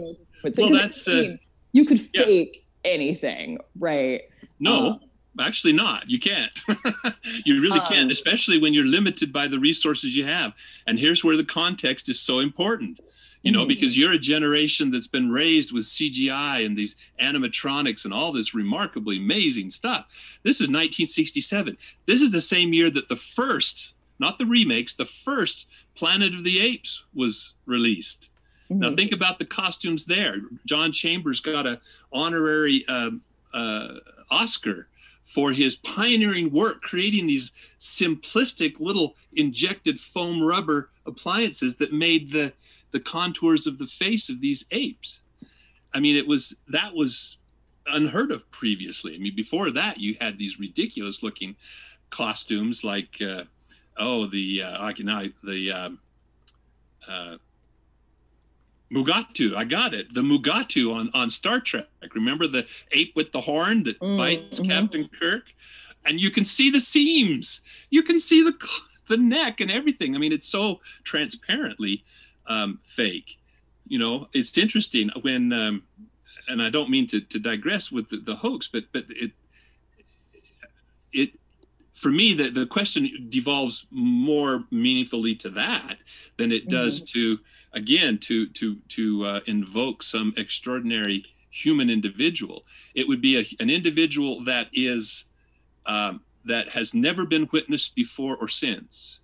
well, 0.58 0.72
that's 0.72 1.08
uh, 1.08 1.36
you 1.72 1.86
could 1.86 2.10
fake. 2.14 2.67
Anything, 2.88 3.60
right? 3.78 4.22
No, 4.60 4.88
um, 4.88 5.00
actually 5.40 5.74
not. 5.74 6.10
You 6.10 6.20
can't. 6.20 6.58
you 7.46 7.62
really 7.62 7.80
um, 7.80 7.86
can't, 7.86 8.12
especially 8.12 8.60
when 8.60 8.74
you're 8.74 8.86
limited 8.86 9.34
by 9.34 9.48
the 9.48 9.60
resources 9.60 10.16
you 10.16 10.26
have. 10.26 10.54
And 10.88 10.98
here's 10.98 11.24
where 11.24 11.38
the 11.38 11.44
context 11.44 12.10
is 12.10 12.20
so 12.20 12.40
important. 12.40 13.00
You 13.44 13.52
know, 13.52 13.62
mm-hmm. 13.62 13.70
because 13.70 13.98
you're 13.98 14.14
a 14.14 14.18
generation 14.18 14.92
that's 14.92 15.08
been 15.08 15.32
raised 15.32 15.72
with 15.72 15.86
CGI 15.86 16.66
and 16.66 16.78
these 16.78 16.96
animatronics 17.22 18.04
and 18.04 18.14
all 18.14 18.32
this 18.32 18.56
remarkably 18.56 19.18
amazing 19.18 19.70
stuff. 19.70 20.08
This 20.44 20.58
is 20.58 20.68
1967. 20.68 21.78
This 22.08 22.22
is 22.22 22.32
the 22.32 22.42
same 22.42 22.74
year 22.74 22.90
that 22.90 23.10
the 23.10 23.16
first, 23.16 23.94
not 24.20 24.38
the 24.38 24.46
remakes, 24.46 24.94
the 24.94 25.06
first 25.06 25.68
Planet 25.96 26.34
of 26.34 26.44
the 26.44 26.60
Apes 26.60 27.06
was 27.14 27.54
released. 27.66 28.30
Mm-hmm. 28.70 28.80
Now 28.80 28.96
think 28.96 29.12
about 29.12 29.40
the 29.40 29.46
costumes 29.46 30.06
there. 30.06 30.38
John 30.66 30.92
Chambers 30.92 31.40
got 31.40 31.66
a 31.66 31.80
honorary 32.12 32.86
uh, 32.88 33.12
uh, 33.54 33.96
Oscar 34.30 34.88
for 35.24 35.52
his 35.52 35.76
pioneering 35.76 36.52
work 36.52 36.82
creating 36.82 37.28
these 37.28 37.52
simplistic 37.80 38.80
little 38.80 39.16
injected 39.34 40.00
foam 40.00 40.42
rubber 40.42 40.90
appliances 41.06 41.76
that 41.78 41.94
made 41.94 42.32
the 42.32 42.54
the 42.92 43.00
contours 43.00 43.68
of 43.68 43.78
the 43.78 43.88
face 43.88 44.30
of 44.30 44.40
these 44.40 44.66
apes. 44.72 45.22
I 45.94 46.00
mean, 46.00 46.16
it 46.16 46.28
was 46.28 46.58
that 46.70 46.94
was 46.94 47.38
unheard 47.86 48.32
of 48.32 48.50
previously. 48.52 49.16
I 49.16 49.18
mean, 49.18 49.36
before 49.36 49.72
that, 49.72 50.00
you 50.00 50.16
had 50.20 50.38
these 50.38 50.60
ridiculous 50.60 51.24
looking 51.24 51.56
costumes 52.10 52.84
like, 52.84 53.22
uh, 53.22 53.44
oh, 53.98 54.28
the 54.28 54.64
uh, 54.64 54.84
I 54.84 54.94
can 54.94 55.10
I 55.10 55.34
the 55.44 55.72
um, 55.72 56.00
uh, 57.08 57.38
Mugatu. 58.92 59.56
I 59.56 59.64
got 59.64 59.94
it. 59.94 60.14
The 60.14 60.22
Mugatu 60.22 60.94
on 60.94 61.10
on 61.14 61.30
Star 61.30 61.60
Trek. 61.60 61.88
Remember 62.14 62.48
the 62.48 62.66
ape 62.92 63.14
with 63.16 63.32
the 63.32 63.42
horn 63.42 63.84
that 63.84 64.00
mm, 64.00 64.18
bites 64.18 64.60
mm-hmm. 64.60 64.70
Captain 64.70 65.10
Kirk, 65.20 65.46
and 66.06 66.20
you 66.20 66.32
can 66.32 66.46
see 66.46 66.70
the 66.70 66.80
seams. 66.80 67.62
You 67.90 68.04
can 68.04 68.20
see 68.20 68.44
the 68.44 68.54
the 69.08 69.18
neck 69.18 69.62
and 69.62 69.72
everything. 69.72 70.16
I 70.16 70.20
mean, 70.20 70.32
it's 70.32 70.48
so 70.48 70.80
transparently 71.04 72.04
um, 72.48 72.80
fake. 72.84 73.38
You 73.88 74.00
know, 74.00 74.28
it's 74.34 74.58
interesting 74.58 75.10
when, 75.22 75.54
um, 75.54 75.84
and 76.48 76.62
I 76.62 76.70
don't 76.70 76.90
mean 76.90 77.08
to, 77.08 77.22
to 77.22 77.40
digress 77.40 77.92
with 77.92 78.10
the, 78.10 78.18
the 78.18 78.36
hoax, 78.36 78.68
but 78.68 78.86
but 78.92 79.06
it 79.10 79.32
it 81.14 81.32
for 81.94 82.10
me 82.10 82.34
the, 82.34 82.50
the 82.50 82.66
question 82.66 83.28
devolves 83.30 83.86
more 83.92 84.66
meaningfully 84.72 85.36
to 85.36 85.50
that 85.50 85.98
than 86.38 86.52
it 86.52 86.70
does 86.70 87.02
mm-hmm. 87.02 87.38
to 87.38 87.40
again 87.78 88.18
to 88.18 88.48
to 88.48 88.76
to 88.90 89.26
uh, 89.26 89.40
invoke 89.46 90.04
some 90.04 90.34
extraordinary 90.36 91.24
human 91.50 91.90
individual. 91.90 92.66
It 92.94 93.08
would 93.08 93.22
be 93.22 93.40
a, 93.40 93.46
an 93.64 93.70
individual 93.70 94.44
that 94.46 94.68
is 94.74 95.26
um, 95.86 96.22
that 96.46 96.70
has 96.70 96.94
never 96.94 97.26
been 97.26 97.48
witnessed 97.54 97.96
before 97.96 98.36
or 98.36 98.48
since. 98.48 99.20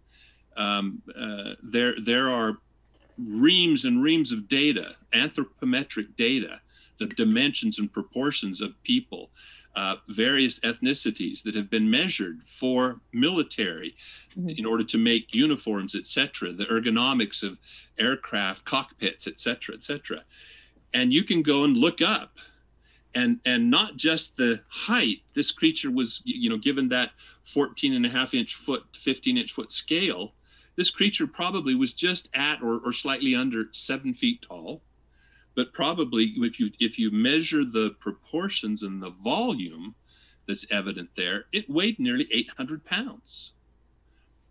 Um, 0.55 1.01
uh, 1.17 1.55
there 1.61 1.95
there 1.99 2.29
are 2.29 2.59
reams 3.17 3.85
and 3.85 4.03
reams 4.03 4.31
of 4.31 4.47
data, 4.47 4.95
anthropometric 5.13 6.15
data, 6.15 6.61
the 6.99 7.07
dimensions 7.07 7.79
and 7.79 7.91
proportions 7.91 8.61
of 8.61 8.81
people, 8.83 9.29
uh, 9.75 9.95
various 10.07 10.59
ethnicities 10.59 11.41
that 11.43 11.55
have 11.55 11.69
been 11.69 11.89
measured 11.89 12.41
for 12.45 12.99
military 13.11 13.95
mm-hmm. 14.37 14.49
in 14.57 14.65
order 14.65 14.83
to 14.83 14.97
make 14.97 15.33
uniforms, 15.33 15.95
etc., 15.95 16.51
the 16.53 16.65
ergonomics 16.65 17.43
of 17.43 17.59
aircraft, 17.97 18.65
cockpits, 18.65 19.27
etc., 19.27 19.75
etc. 19.75 20.23
And 20.93 21.11
you 21.11 21.23
can 21.23 21.41
go 21.41 21.63
and 21.63 21.77
look 21.77 22.01
up 22.01 22.37
and 23.15 23.39
and 23.45 23.69
not 23.69 23.95
just 23.95 24.37
the 24.37 24.59
height 24.69 25.17
this 25.35 25.51
creature 25.51 25.91
was 25.91 26.21
you 26.25 26.49
know 26.49 26.57
given 26.57 26.89
that 26.89 27.11
14 27.45 27.93
and 27.93 28.05
a 28.07 28.09
half 28.09 28.33
inch 28.33 28.55
foot 28.55 28.85
15 28.93 29.37
inch 29.37 29.51
foot 29.51 29.71
scale 29.71 30.33
this 30.75 30.89
creature 30.89 31.27
probably 31.27 31.75
was 31.75 31.93
just 31.93 32.29
at 32.33 32.61
or, 32.61 32.79
or 32.79 32.91
slightly 32.91 33.35
under 33.35 33.65
seven 33.71 34.13
feet 34.13 34.41
tall, 34.41 34.81
but 35.55 35.73
probably 35.73 36.33
if 36.37 36.59
you 36.59 36.71
if 36.79 36.97
you 36.97 37.11
measure 37.11 37.63
the 37.63 37.91
proportions 37.99 38.83
and 38.83 39.01
the 39.01 39.09
volume 39.09 39.95
that's 40.47 40.65
evident 40.69 41.09
there, 41.15 41.45
it 41.51 41.69
weighed 41.69 41.99
nearly 41.99 42.27
800 42.31 42.83
pounds. 42.83 43.53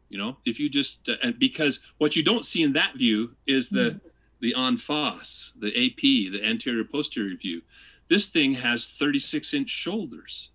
You 0.08 0.18
know, 0.18 0.36
if 0.44 0.60
you 0.60 0.68
just 0.68 1.08
uh, 1.08 1.16
and 1.22 1.38
because 1.38 1.80
what 1.98 2.16
you 2.16 2.22
don't 2.22 2.44
see 2.44 2.62
in 2.62 2.72
that 2.74 2.96
view 2.96 3.34
is 3.46 3.68
the 3.70 3.92
mm. 3.92 4.00
the 4.40 4.54
en 4.56 4.78
face, 4.78 5.52
the 5.58 5.68
AP, 5.68 6.32
the 6.32 6.44
anterior 6.44 6.84
posterior 6.84 7.36
view. 7.36 7.62
This 8.08 8.26
thing 8.26 8.54
has 8.54 8.86
36 8.86 9.54
inch 9.54 9.70
shoulders. 9.70 10.50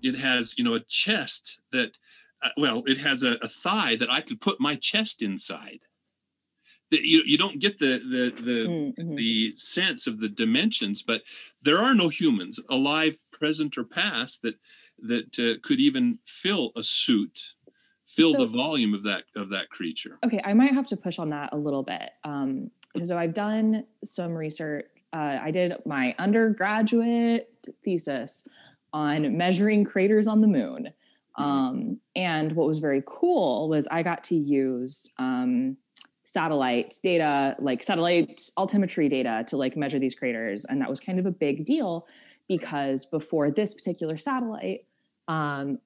It 0.00 0.16
has, 0.16 0.56
you 0.56 0.62
know, 0.62 0.74
a 0.74 0.80
chest 0.80 1.58
that 1.72 1.92
uh, 2.42 2.50
well, 2.56 2.82
it 2.86 2.98
has 2.98 3.22
a, 3.22 3.32
a, 3.42 3.48
thigh 3.48 3.96
that 3.96 4.10
I 4.10 4.20
could 4.20 4.40
put 4.40 4.60
my 4.60 4.76
chest 4.76 5.22
inside. 5.22 5.80
You, 6.90 7.22
you 7.24 7.38
don't 7.38 7.58
get 7.58 7.78
the 7.78 7.98
the 7.98 8.42
the, 8.42 8.68
mm-hmm. 8.68 9.14
the 9.16 9.52
sense 9.56 10.06
of 10.06 10.20
the 10.20 10.28
dimensions, 10.28 11.02
but 11.02 11.22
there 11.62 11.78
are 11.78 11.94
no 11.94 12.08
humans 12.08 12.60
alive, 12.70 13.18
present 13.32 13.76
or 13.76 13.84
past 13.84 14.42
that 14.42 14.56
that 15.00 15.38
uh, 15.38 15.58
could 15.62 15.80
even 15.80 16.18
fill 16.24 16.72
a 16.76 16.82
suit, 16.82 17.54
fill 18.06 18.32
so, 18.32 18.38
the 18.38 18.46
volume 18.46 18.94
of 18.94 19.02
that 19.04 19.24
of 19.34 19.48
that 19.50 19.70
creature. 19.70 20.18
Okay, 20.24 20.40
I 20.44 20.52
might 20.54 20.72
have 20.72 20.86
to 20.88 20.96
push 20.96 21.18
on 21.18 21.30
that 21.30 21.52
a 21.52 21.56
little 21.56 21.82
bit. 21.82 22.10
Um, 22.22 22.70
so 23.02 23.18
I've 23.18 23.34
done 23.34 23.84
some 24.04 24.32
research. 24.32 24.86
Uh, 25.12 25.38
I 25.42 25.50
did 25.50 25.74
my 25.86 26.14
undergraduate 26.18 27.48
thesis 27.84 28.46
on 28.92 29.36
measuring 29.36 29.84
craters 29.84 30.26
on 30.28 30.40
the 30.40 30.46
moon. 30.46 30.88
Mm-hmm. 31.38 31.42
Um, 31.42 32.00
and 32.14 32.52
what 32.52 32.68
was 32.68 32.78
very 32.78 33.02
cool 33.06 33.68
was 33.68 33.88
I 33.90 34.02
got 34.02 34.22
to 34.24 34.36
use 34.36 35.10
um, 35.18 35.76
satellite 36.24 36.98
data, 37.02 37.54
like 37.60 37.84
satellite 37.84 38.50
altimetry 38.58 39.08
data 39.08 39.44
to 39.46 39.56
like 39.56 39.76
measure 39.76 39.98
these 39.98 40.14
craters. 40.14 40.64
And 40.64 40.80
that 40.80 40.90
was 40.90 40.98
kind 40.98 41.18
of 41.18 41.26
a 41.26 41.30
big 41.30 41.64
deal 41.64 42.06
because 42.48 43.04
before 43.04 43.50
this 43.50 43.72
particular 43.72 44.16
satellite, 44.16 44.86
um, 45.28 45.78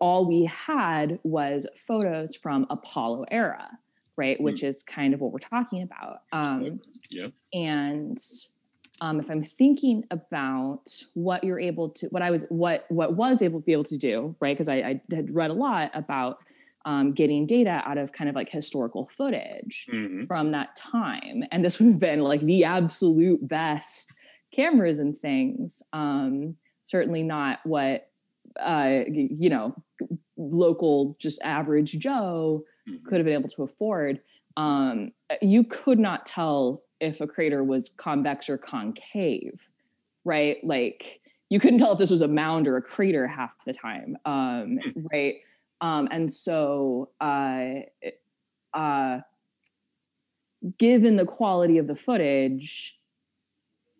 all 0.00 0.24
we 0.26 0.44
had 0.46 1.18
was 1.22 1.66
photos 1.86 2.34
from 2.34 2.66
Apollo 2.70 3.26
era, 3.30 3.68
right? 4.16 4.38
Mm. 4.38 4.42
Which 4.42 4.62
is 4.62 4.82
kind 4.82 5.12
of 5.14 5.20
what 5.20 5.32
we're 5.32 5.38
talking 5.38 5.82
about. 5.82 6.22
Um, 6.32 6.80
yeah. 7.10 7.26
And 7.52 8.18
um, 9.00 9.20
if 9.20 9.28
I'm 9.28 9.44
thinking 9.44 10.04
about 10.10 10.90
what 11.14 11.44
you're 11.44 11.60
able 11.60 11.90
to, 11.90 12.06
what 12.06 12.22
I 12.22 12.30
was, 12.30 12.46
what 12.48 12.86
what 12.88 13.14
was 13.14 13.42
able 13.42 13.60
to 13.60 13.64
be 13.64 13.72
able 13.72 13.84
to 13.84 13.98
do, 13.98 14.34
right? 14.40 14.56
Because 14.56 14.68
I, 14.68 14.76
I, 14.76 15.00
had 15.12 15.34
read 15.34 15.50
a 15.50 15.54
lot 15.54 15.90
about 15.94 16.38
um, 16.84 17.12
getting 17.12 17.46
data 17.46 17.82
out 17.84 17.98
of 17.98 18.12
kind 18.12 18.28
of 18.28 18.36
like 18.36 18.50
historical 18.50 19.08
footage 19.16 19.86
mm-hmm. 19.92 20.26
from 20.26 20.52
that 20.52 20.76
time, 20.76 21.44
and 21.50 21.64
this 21.64 21.78
would 21.78 21.88
have 21.88 22.00
been 22.00 22.20
like 22.20 22.40
the 22.42 22.64
absolute 22.64 23.46
best 23.46 24.12
cameras 24.52 24.98
and 24.98 25.16
things. 25.16 25.82
Um, 25.92 26.56
certainly 26.84 27.22
not 27.22 27.60
what 27.64 28.08
uh, 28.60 29.00
you 29.08 29.50
know, 29.50 29.74
local 30.36 31.16
just 31.18 31.40
average 31.42 31.92
Joe 31.92 32.64
mm-hmm. 32.88 33.06
could 33.08 33.18
have 33.18 33.24
been 33.24 33.34
able 33.34 33.48
to 33.50 33.62
afford. 33.62 34.20
Um, 34.56 35.12
you 35.40 35.64
could 35.64 35.98
not 35.98 36.26
tell 36.26 36.82
if 37.00 37.20
a 37.20 37.26
crater 37.26 37.64
was 37.64 37.90
convex 37.96 38.48
or 38.48 38.58
concave, 38.58 39.58
right? 40.24 40.58
Like 40.62 41.20
you 41.48 41.58
couldn't 41.60 41.78
tell 41.78 41.92
if 41.92 41.98
this 41.98 42.10
was 42.10 42.20
a 42.20 42.28
mound 42.28 42.68
or 42.68 42.76
a 42.76 42.82
crater 42.82 43.26
half 43.26 43.50
the 43.66 43.72
time, 43.72 44.16
um, 44.24 44.78
hmm. 44.82 45.06
right? 45.12 45.36
Um, 45.80 46.08
and 46.10 46.32
so, 46.32 47.10
uh, 47.20 47.80
uh, 48.72 49.20
given 50.78 51.16
the 51.16 51.26
quality 51.26 51.78
of 51.78 51.86
the 51.86 51.96
footage, 51.96 52.98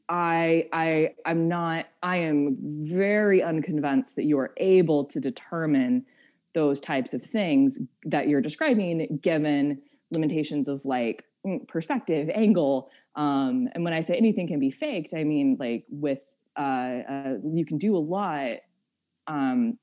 I 0.08 0.68
I 0.72 1.14
I'm 1.24 1.48
not 1.48 1.86
I 2.02 2.18
am 2.18 2.56
very 2.60 3.42
unconvinced 3.42 4.16
that 4.16 4.24
you 4.24 4.38
are 4.38 4.52
able 4.58 5.04
to 5.06 5.20
determine 5.20 6.04
those 6.54 6.80
types 6.80 7.14
of 7.14 7.22
things 7.22 7.78
that 8.04 8.28
you're 8.28 8.40
describing 8.40 9.18
given 9.22 9.80
limitations 10.12 10.68
of 10.68 10.84
like 10.84 11.24
mm, 11.46 11.66
perspective, 11.66 12.30
angle. 12.34 12.90
Um, 13.16 13.68
and 13.74 13.84
when 13.84 13.92
I 13.92 14.00
say 14.00 14.14
anything 14.14 14.46
can 14.46 14.60
be 14.60 14.70
faked, 14.70 15.14
I 15.14 15.24
mean 15.24 15.56
like 15.58 15.84
with 15.88 16.30
uh, 16.56 17.00
uh, 17.08 17.34
you 17.44 17.64
can 17.64 17.78
do 17.78 17.96
a 17.96 17.98
lot. 17.98 18.58
Um, 19.26 19.78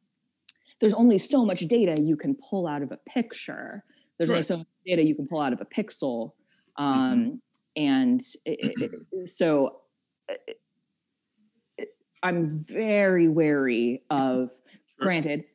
there's 0.82 0.94
only 0.96 1.20
so 1.20 1.46
much 1.46 1.62
data 1.62 1.96
you 2.02 2.18
can 2.18 2.36
pull 2.36 2.68
out 2.68 2.82
of 2.82 2.92
a 2.92 2.98
picture. 3.08 3.84
There's 4.18 4.30
right. 4.30 4.38
only 4.38 4.44
so 4.44 4.58
much 4.58 4.68
data 4.86 5.04
you 5.04 5.16
can 5.16 5.28
pull 5.28 5.40
out 5.40 5.54
of 5.54 5.62
a 5.62 5.66
pixel. 5.66 6.32
Um, 6.78 6.88
mm-hmm. 6.98 7.82
And 7.82 8.22
it, 8.46 8.92
it, 9.14 9.30
so 9.30 9.78
it, 10.28 11.90
I'm 12.24 12.64
very 12.64 13.30
wary 13.30 14.04
of, 14.10 14.50
sure. 15.00 15.06
granted, 15.06 15.46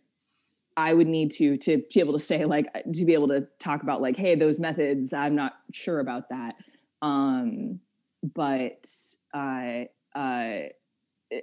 I 0.77 0.93
would 0.93 1.07
need 1.07 1.31
to 1.33 1.57
to 1.59 1.83
be 1.93 2.01
able 2.01 2.13
to 2.13 2.19
say 2.19 2.45
like 2.45 2.67
to 2.93 3.05
be 3.05 3.15
able 3.15 3.29
to 3.29 3.49
talk 3.59 3.83
about 3.83 4.03
like 4.03 4.15
hey 4.15 4.35
those 4.35 4.59
methods 4.59 5.15
I'm 5.15 5.35
not 5.35 5.55
sure 5.73 6.01
about 6.01 6.29
that 6.29 6.55
um 7.01 7.81
but 8.23 8.87
uh 9.35 9.85
uh 10.15 10.59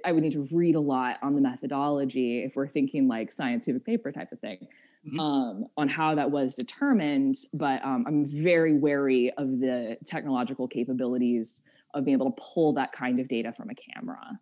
I 0.04 0.12
would 0.12 0.22
need 0.22 0.32
to 0.32 0.48
read 0.50 0.74
a 0.74 0.80
lot 0.80 1.18
on 1.22 1.34
the 1.34 1.40
methodology 1.40 2.42
if 2.42 2.56
we're 2.56 2.68
thinking 2.68 3.06
like 3.06 3.30
scientific 3.30 3.84
paper 3.84 4.12
type 4.12 4.32
of 4.32 4.40
thing 4.40 4.66
mm-hmm. 5.06 5.20
um, 5.20 5.66
on 5.76 5.88
how 5.88 6.14
that 6.14 6.30
was 6.30 6.54
determined. 6.54 7.36
But 7.52 7.84
um, 7.84 8.04
I'm 8.06 8.26
very 8.26 8.74
wary 8.74 9.30
of 9.36 9.60
the 9.60 9.98
technological 10.06 10.68
capabilities 10.68 11.60
of 11.92 12.04
being 12.04 12.16
able 12.16 12.32
to 12.32 12.42
pull 12.42 12.72
that 12.74 12.92
kind 12.92 13.20
of 13.20 13.28
data 13.28 13.52
from 13.52 13.70
a 13.70 13.74
camera. 13.74 14.38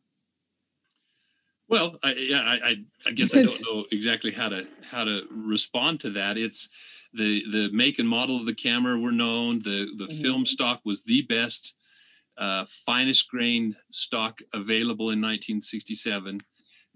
Well, 1.68 1.98
I, 2.02 2.12
yeah, 2.14 2.40
I, 2.42 2.76
I 3.06 3.10
guess 3.12 3.34
I 3.34 3.42
don't 3.42 3.60
know 3.66 3.86
exactly 3.90 4.30
how 4.30 4.48
to 4.48 4.66
how 4.90 5.04
to 5.04 5.22
respond 5.30 6.00
to 6.00 6.10
that. 6.10 6.36
It's 6.36 6.68
the 7.14 7.44
the 7.50 7.70
make 7.72 7.98
and 7.98 8.08
model 8.08 8.38
of 8.38 8.46
the 8.46 8.54
camera 8.54 8.98
were 8.98 9.12
known. 9.12 9.60
The 9.60 9.88
the 9.96 10.06
mm-hmm. 10.06 10.22
film 10.22 10.46
stock 10.46 10.80
was 10.84 11.02
the 11.02 11.22
best, 11.22 11.74
uh, 12.38 12.64
finest 12.86 13.28
grain 13.30 13.76
stock 13.90 14.40
available 14.54 15.10
in 15.10 15.20
1967. 15.20 16.40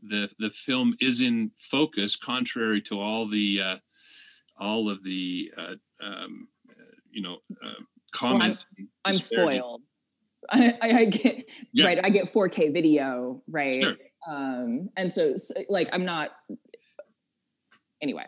the 0.02 0.28
the 0.38 0.50
film 0.50 0.94
is 1.00 1.20
in 1.20 1.50
focus, 1.58 2.16
contrary 2.16 2.80
to 2.82 3.00
all 3.00 3.28
the 3.28 3.60
uh, 3.62 3.76
all 4.58 4.88
of 4.88 5.02
the 5.04 5.52
uh, 5.56 5.74
um, 6.02 6.48
you 7.10 7.22
know 7.22 7.38
uh, 7.64 7.80
comments. 8.12 8.66
Well, 8.78 8.86
I'm, 9.04 9.14
I'm 9.14 9.14
spoiled. 9.14 9.82
I, 10.50 10.78
I, 10.80 10.90
I 10.98 11.04
get 11.06 11.44
yeah. 11.72 11.86
right. 11.86 12.04
I 12.04 12.10
get 12.10 12.32
4K 12.32 12.72
video, 12.72 13.42
right? 13.48 13.82
Sure. 13.82 13.94
Um, 14.28 14.90
and 14.96 15.12
so, 15.12 15.36
so, 15.36 15.54
like, 15.68 15.88
I'm 15.92 16.04
not. 16.04 16.30
Anyway. 18.02 18.24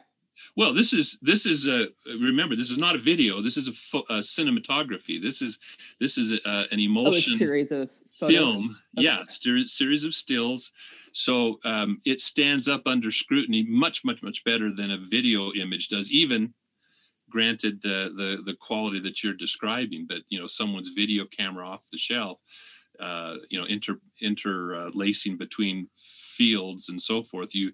Well, 0.56 0.74
this 0.74 0.92
is 0.92 1.18
this 1.22 1.46
is 1.46 1.68
a 1.68 1.88
remember 2.06 2.56
this 2.56 2.70
is 2.70 2.78
not 2.78 2.96
a 2.96 2.98
video. 2.98 3.40
This 3.40 3.56
is 3.56 3.68
a, 3.68 3.72
fo- 3.72 4.04
a 4.08 4.18
cinematography. 4.18 5.22
This 5.22 5.42
is 5.42 5.58
this 6.00 6.18
is 6.18 6.32
a, 6.32 6.66
an 6.70 6.80
emulsion 6.80 7.34
oh, 7.34 7.36
series 7.36 7.72
of 7.72 7.90
photos. 8.10 8.36
film. 8.36 8.76
Okay. 8.96 9.04
Yeah, 9.06 9.22
st- 9.24 9.68
series 9.68 10.04
of 10.04 10.14
stills. 10.14 10.72
So 11.12 11.58
um, 11.64 12.00
it 12.04 12.20
stands 12.20 12.68
up 12.68 12.82
under 12.86 13.10
scrutiny 13.10 13.64
much 13.68 14.04
much 14.04 14.22
much 14.22 14.44
better 14.44 14.74
than 14.74 14.90
a 14.90 14.98
video 14.98 15.52
image 15.52 15.88
does. 15.88 16.10
Even 16.10 16.54
granted 17.30 17.84
uh, 17.84 18.10
the 18.16 18.42
the 18.44 18.56
quality 18.60 19.00
that 19.00 19.22
you're 19.22 19.34
describing, 19.34 20.06
but 20.08 20.22
you 20.28 20.38
know 20.38 20.46
someone's 20.46 20.90
video 20.90 21.24
camera 21.24 21.66
off 21.66 21.86
the 21.92 21.98
shelf, 21.98 22.40
uh, 23.00 23.36
you 23.50 23.58
know 23.58 23.66
inter 23.66 23.98
interlacing 24.22 25.36
between 25.36 25.88
fields 25.96 26.88
and 26.88 27.00
so 27.00 27.22
forth. 27.22 27.54
You 27.54 27.72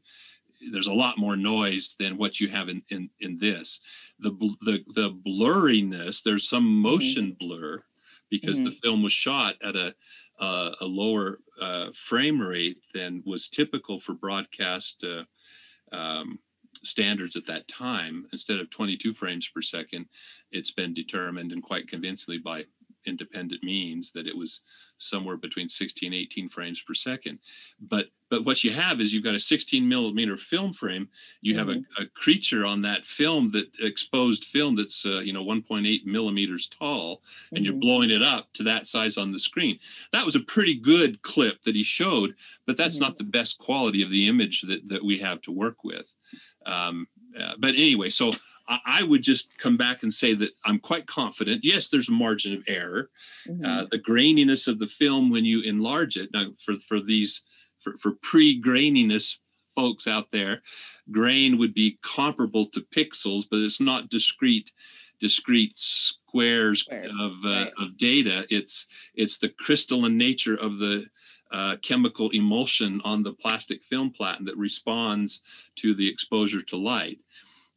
there's 0.73 0.87
a 0.87 0.95
lot 0.95 1.19
more 1.19 1.37
noise 1.37 1.97
than 1.99 2.17
what 2.17 2.41
you 2.41 2.49
have 2.49 2.69
in 2.69 2.83
in, 2.91 3.11
in 3.21 3.39
this. 3.39 3.81
The 4.19 4.31
the 4.63 4.85
the 4.95 5.11
blurriness 5.11 6.23
there's 6.23 6.49
some 6.49 6.65
mm-hmm. 6.65 6.83
motion 6.83 7.25
mm-hmm. 7.27 7.47
blur 7.47 7.83
because 8.31 8.57
mm-hmm. 8.57 8.67
the 8.67 8.79
film 8.83 9.03
was 9.03 9.13
shot 9.13 9.57
at 9.63 9.77
a 9.77 9.95
uh, 10.41 10.73
a 10.81 10.85
lower 10.85 11.39
uh, 11.61 11.89
frame 11.95 12.41
rate 12.41 12.79
than 12.93 13.23
was 13.25 13.49
typical 13.49 14.01
for 14.01 14.15
broadcast 14.15 15.05
uh, 15.05 15.25
um, 15.95 16.39
standards 16.83 17.37
at 17.37 17.47
that 17.47 17.69
time, 17.69 18.27
instead 18.33 18.59
of 18.59 18.71
22 18.71 19.15
frames 19.15 19.49
per 19.49 19.63
second, 19.63 20.07
it's 20.51 20.71
been 20.71 20.95
determined 20.95 21.53
and 21.53 21.63
quite 21.63 21.89
convincingly 21.89 22.39
by 22.39 22.65
independent 23.07 23.63
means 23.63 24.11
that 24.13 24.27
it 24.27 24.37
was 24.37 24.61
somewhere 24.99 25.37
between 25.37 25.69
16 25.69 26.13
and 26.13 26.21
18 26.21 26.49
frames 26.49 26.81
per 26.81 26.95
second 26.95 27.39
but 27.81 28.07
but 28.31 28.45
what 28.45 28.65
you 28.65 28.73
have 28.73 29.01
is 29.01 29.13
you've 29.13 29.25
got 29.25 29.35
a 29.35 29.41
16 29.41 29.87
millimeter 29.89 30.37
film 30.37 30.73
frame 30.73 31.09
you 31.41 31.59
have 31.59 31.67
mm-hmm. 31.67 32.03
a, 32.03 32.05
a, 32.05 32.09
creature 32.15 32.65
on 32.65 32.81
that 32.83 33.05
film 33.05 33.51
that 33.51 33.67
exposed 33.81 34.45
film 34.45 34.77
that's 34.77 35.05
uh, 35.05 35.19
you 35.21 35.33
know 35.33 35.45
1.8 35.45 36.07
millimeters 36.07 36.69
tall 36.69 37.23
and 37.51 37.59
mm-hmm. 37.59 37.65
you're 37.65 37.81
blowing 37.81 38.11
it 38.11 38.23
up 38.23 38.53
to 38.53 38.63
that 38.63 38.87
size 38.87 39.19
on 39.19 39.33
the 39.33 39.39
screen 39.39 39.79
that 40.13 40.25
was 40.25 40.37
a 40.37 40.41
pretty 40.41 40.75
good 40.75 41.21
clip 41.23 41.63
that 41.63 41.75
he 41.75 41.83
showed 41.83 42.35
but 42.67 42.77
that's 42.77 42.97
mm-hmm. 42.97 43.05
not 43.05 43.19
the 43.19 43.25
best 43.25 43.59
quality 43.59 44.03
of 44.03 44.11
the 44.11 44.29
image 44.29 44.63
that 44.63 44.89
that 44.89 45.05
we 45.05 45.19
have 45.19 45.41
to 45.41 45.51
work 45.51 45.83
with 45.83 46.15
um, 46.67 47.07
uh, 47.39 47.55
but 47.59 47.71
anyway, 47.71 48.11
so 48.11 48.31
I, 48.67 49.03
would 49.03 49.23
just 49.23 49.57
come 49.59 49.77
back 49.77 50.03
and 50.03 50.13
say 50.13 50.35
that 50.35 50.53
I'm 50.65 50.79
quite 50.79 51.07
confident. 51.07 51.65
Yes, 51.65 51.89
there's 51.89 52.09
a 52.09 52.13
margin 52.13 52.55
of 52.55 52.65
error. 52.67 53.11
Mm-hmm. 53.47 53.65
Uh, 53.65 53.85
the 53.91 53.99
graininess 53.99 54.69
of 54.69 54.79
the 54.79 54.87
film 54.87 55.31
when 55.31 55.45
you 55.45 55.61
enlarge 55.63 56.17
it. 56.17 56.31
Now, 56.33 56.47
for 56.65 56.79
for 56.79 57.01
these 57.01 57.43
for, 57.81 57.97
for 57.99 58.13
pre-graininess 58.23 59.37
folks 59.75 60.07
out 60.07 60.31
there, 60.31 60.63
grain 61.11 61.59
would 61.59 61.75
be 61.75 61.99
comparable 62.03 62.67
to 62.67 62.81
pixels, 62.81 63.45
but 63.51 63.61
it's 63.61 63.81
not 63.81 64.09
discrete 64.09 64.73
discrete 65.21 65.77
squares, 65.77 66.81
squares 66.81 67.13
of 67.21 67.33
uh, 67.45 67.49
right. 67.49 67.73
of 67.79 67.97
data. 67.99 68.47
It's 68.51 68.87
it's 69.15 69.39
the 69.39 69.51
crystalline 69.51 70.17
nature 70.17 70.57
of 70.57 70.79
the 70.79 71.07
uh, 71.53 71.77
chemical 71.83 72.31
emulsion 72.31 73.01
on 73.05 73.23
the 73.23 73.33
plastic 73.33 73.83
film 73.85 74.11
platen 74.11 74.45
that 74.45 74.57
responds 74.57 75.43
to 75.77 75.95
the 75.95 76.09
exposure 76.09 76.63
to 76.63 76.77
light. 76.77 77.19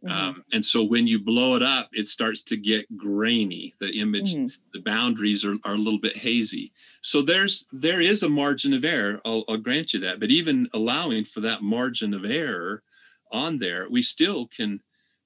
Mm-hmm. 0.07 0.17
Um, 0.17 0.43
and 0.53 0.65
so 0.65 0.84
when 0.84 1.07
you 1.07 1.19
blow 1.19 1.55
it 1.55 1.63
up, 1.63 1.89
it 1.93 2.07
starts 2.07 2.41
to 2.43 2.57
get 2.57 2.97
grainy. 2.97 3.73
The 3.79 3.99
image, 3.99 4.35
mm-hmm. 4.35 4.47
the 4.73 4.81
boundaries 4.81 5.43
are, 5.43 5.55
are 5.63 5.73
a 5.73 5.77
little 5.77 5.99
bit 5.99 6.17
hazy. 6.17 6.71
So 7.01 7.21
there's 7.21 7.67
there 7.71 7.99
is 7.99 8.23
a 8.23 8.29
margin 8.29 8.73
of 8.73 8.85
error. 8.85 9.19
I'll, 9.25 9.43
I'll 9.47 9.57
grant 9.57 9.93
you 9.93 9.99
that. 10.01 10.19
But 10.19 10.31
even 10.31 10.69
allowing 10.73 11.25
for 11.25 11.41
that 11.41 11.61
margin 11.61 12.13
of 12.13 12.25
error 12.25 12.84
on 13.31 13.59
there, 13.59 13.88
we 13.89 14.01
still 14.01 14.47
can. 14.47 14.81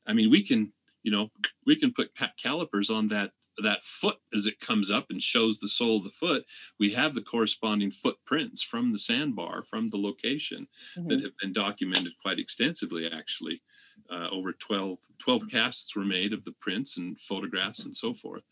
I 0.07 0.13
mean, 0.13 0.31
we 0.31 0.43
can 0.43 0.73
you 1.03 1.11
know 1.11 1.29
we 1.65 1.75
can 1.75 1.93
put 1.93 2.11
calipers 2.37 2.89
on 2.89 3.07
that 3.09 3.31
that 3.61 3.83
foot 3.83 4.17
as 4.33 4.45
it 4.45 4.59
comes 4.59 4.91
up 4.91 5.07
and 5.09 5.21
shows 5.21 5.59
the 5.59 5.69
sole 5.69 5.97
of 5.97 6.03
the 6.03 6.09
foot, 6.09 6.45
we 6.79 6.93
have 6.93 7.13
the 7.13 7.21
corresponding 7.21 7.91
footprints 7.91 8.61
from 8.61 8.91
the 8.91 8.99
sandbar, 8.99 9.63
from 9.69 9.89
the 9.89 9.97
location 9.97 10.67
mm-hmm. 10.97 11.09
that 11.09 11.21
have 11.21 11.37
been 11.41 11.53
documented 11.53 12.13
quite 12.21 12.39
extensively, 12.39 13.09
actually. 13.11 13.61
Uh, 14.09 14.27
over 14.31 14.53
12, 14.53 14.97
12 15.19 15.43
casts 15.49 15.95
were 15.95 16.05
made 16.05 16.33
of 16.33 16.43
the 16.43 16.53
prints 16.53 16.97
and 16.97 17.19
photographs 17.19 17.85
and 17.85 17.95
so 17.95 18.13
forth. 18.13 18.43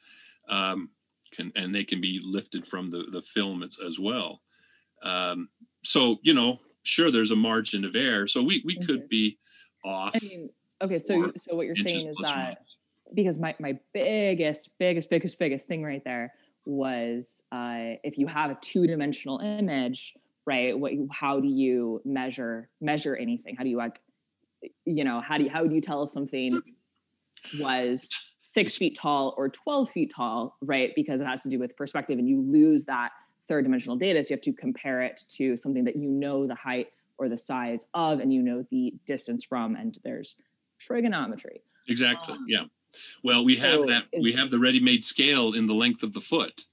Um, 0.47 0.89
can, 1.33 1.51
and 1.55 1.73
they 1.73 1.83
can 1.83 2.01
be 2.01 2.19
lifted 2.23 2.65
from 2.67 2.89
the, 2.89 3.05
the 3.11 3.21
film 3.21 3.63
as, 3.63 3.77
as 3.85 3.99
well. 3.99 4.41
Um, 5.03 5.49
so, 5.83 6.17
you 6.23 6.33
know, 6.33 6.59
sure, 6.83 7.11
there's 7.11 7.31
a 7.31 7.35
margin 7.35 7.85
of 7.85 7.95
error. 7.95 8.27
So 8.27 8.41
we, 8.41 8.63
we 8.65 8.77
could 8.77 9.07
be 9.07 9.37
off. 9.83 10.15
I 10.15 10.25
mean, 10.25 10.49
okay, 10.81 10.99
so 10.99 11.31
so 11.37 11.55
what 11.55 11.65
you're 11.65 11.75
saying 11.75 12.07
is 12.07 12.15
that 12.23 12.59
because 13.13 13.39
my 13.39 13.55
my 13.59 13.77
biggest 13.93 14.69
biggest 14.77 15.09
biggest 15.09 15.39
biggest 15.39 15.67
thing 15.67 15.83
right 15.83 16.03
there 16.03 16.33
was 16.65 17.41
uh, 17.51 17.95
if 18.03 18.17
you 18.17 18.27
have 18.27 18.51
a 18.51 18.55
two 18.55 18.87
dimensional 18.87 19.39
image, 19.39 20.13
right? 20.45 20.77
What 20.77 20.93
how 21.11 21.39
do 21.39 21.47
you 21.47 22.01
measure 22.05 22.69
measure 22.81 23.15
anything? 23.15 23.55
How 23.55 23.63
do 23.63 23.69
you 23.69 23.77
like 23.77 23.99
you 24.85 25.03
know 25.03 25.21
how 25.21 25.37
do 25.37 25.43
you 25.43 25.49
how 25.49 25.65
do 25.65 25.73
you 25.73 25.81
tell 25.81 26.03
if 26.03 26.11
something 26.11 26.61
was 27.59 28.09
six 28.41 28.75
feet 28.75 28.97
tall 28.97 29.33
or 29.37 29.49
12 29.49 29.89
feet 29.91 30.11
tall 30.15 30.57
right 30.61 30.91
because 30.95 31.21
it 31.21 31.25
has 31.25 31.41
to 31.41 31.49
do 31.49 31.59
with 31.59 31.75
perspective 31.75 32.19
and 32.19 32.27
you 32.27 32.41
lose 32.41 32.83
that 32.85 33.11
third 33.47 33.63
dimensional 33.63 33.95
data 33.95 34.21
so 34.21 34.29
you 34.29 34.35
have 34.35 34.41
to 34.41 34.53
compare 34.53 35.01
it 35.01 35.23
to 35.29 35.55
something 35.55 35.83
that 35.83 35.95
you 35.95 36.09
know 36.09 36.45
the 36.47 36.55
height 36.55 36.87
or 37.17 37.29
the 37.29 37.37
size 37.37 37.85
of 37.93 38.19
and 38.19 38.33
you 38.33 38.41
know 38.41 38.65
the 38.71 38.93
distance 39.05 39.43
from 39.43 39.75
and 39.75 39.99
there's 40.03 40.35
trigonometry 40.79 41.61
exactly 41.87 42.33
um, 42.33 42.45
yeah 42.47 42.63
well, 43.23 43.43
we 43.43 43.55
have 43.57 43.81
so 43.81 43.85
that. 43.87 44.05
We 44.21 44.33
have 44.33 44.51
the 44.51 44.59
ready-made 44.59 45.05
scale 45.05 45.53
in 45.53 45.67
the 45.67 45.73
length 45.73 46.03
of 46.03 46.13
the 46.13 46.21
foot, 46.21 46.65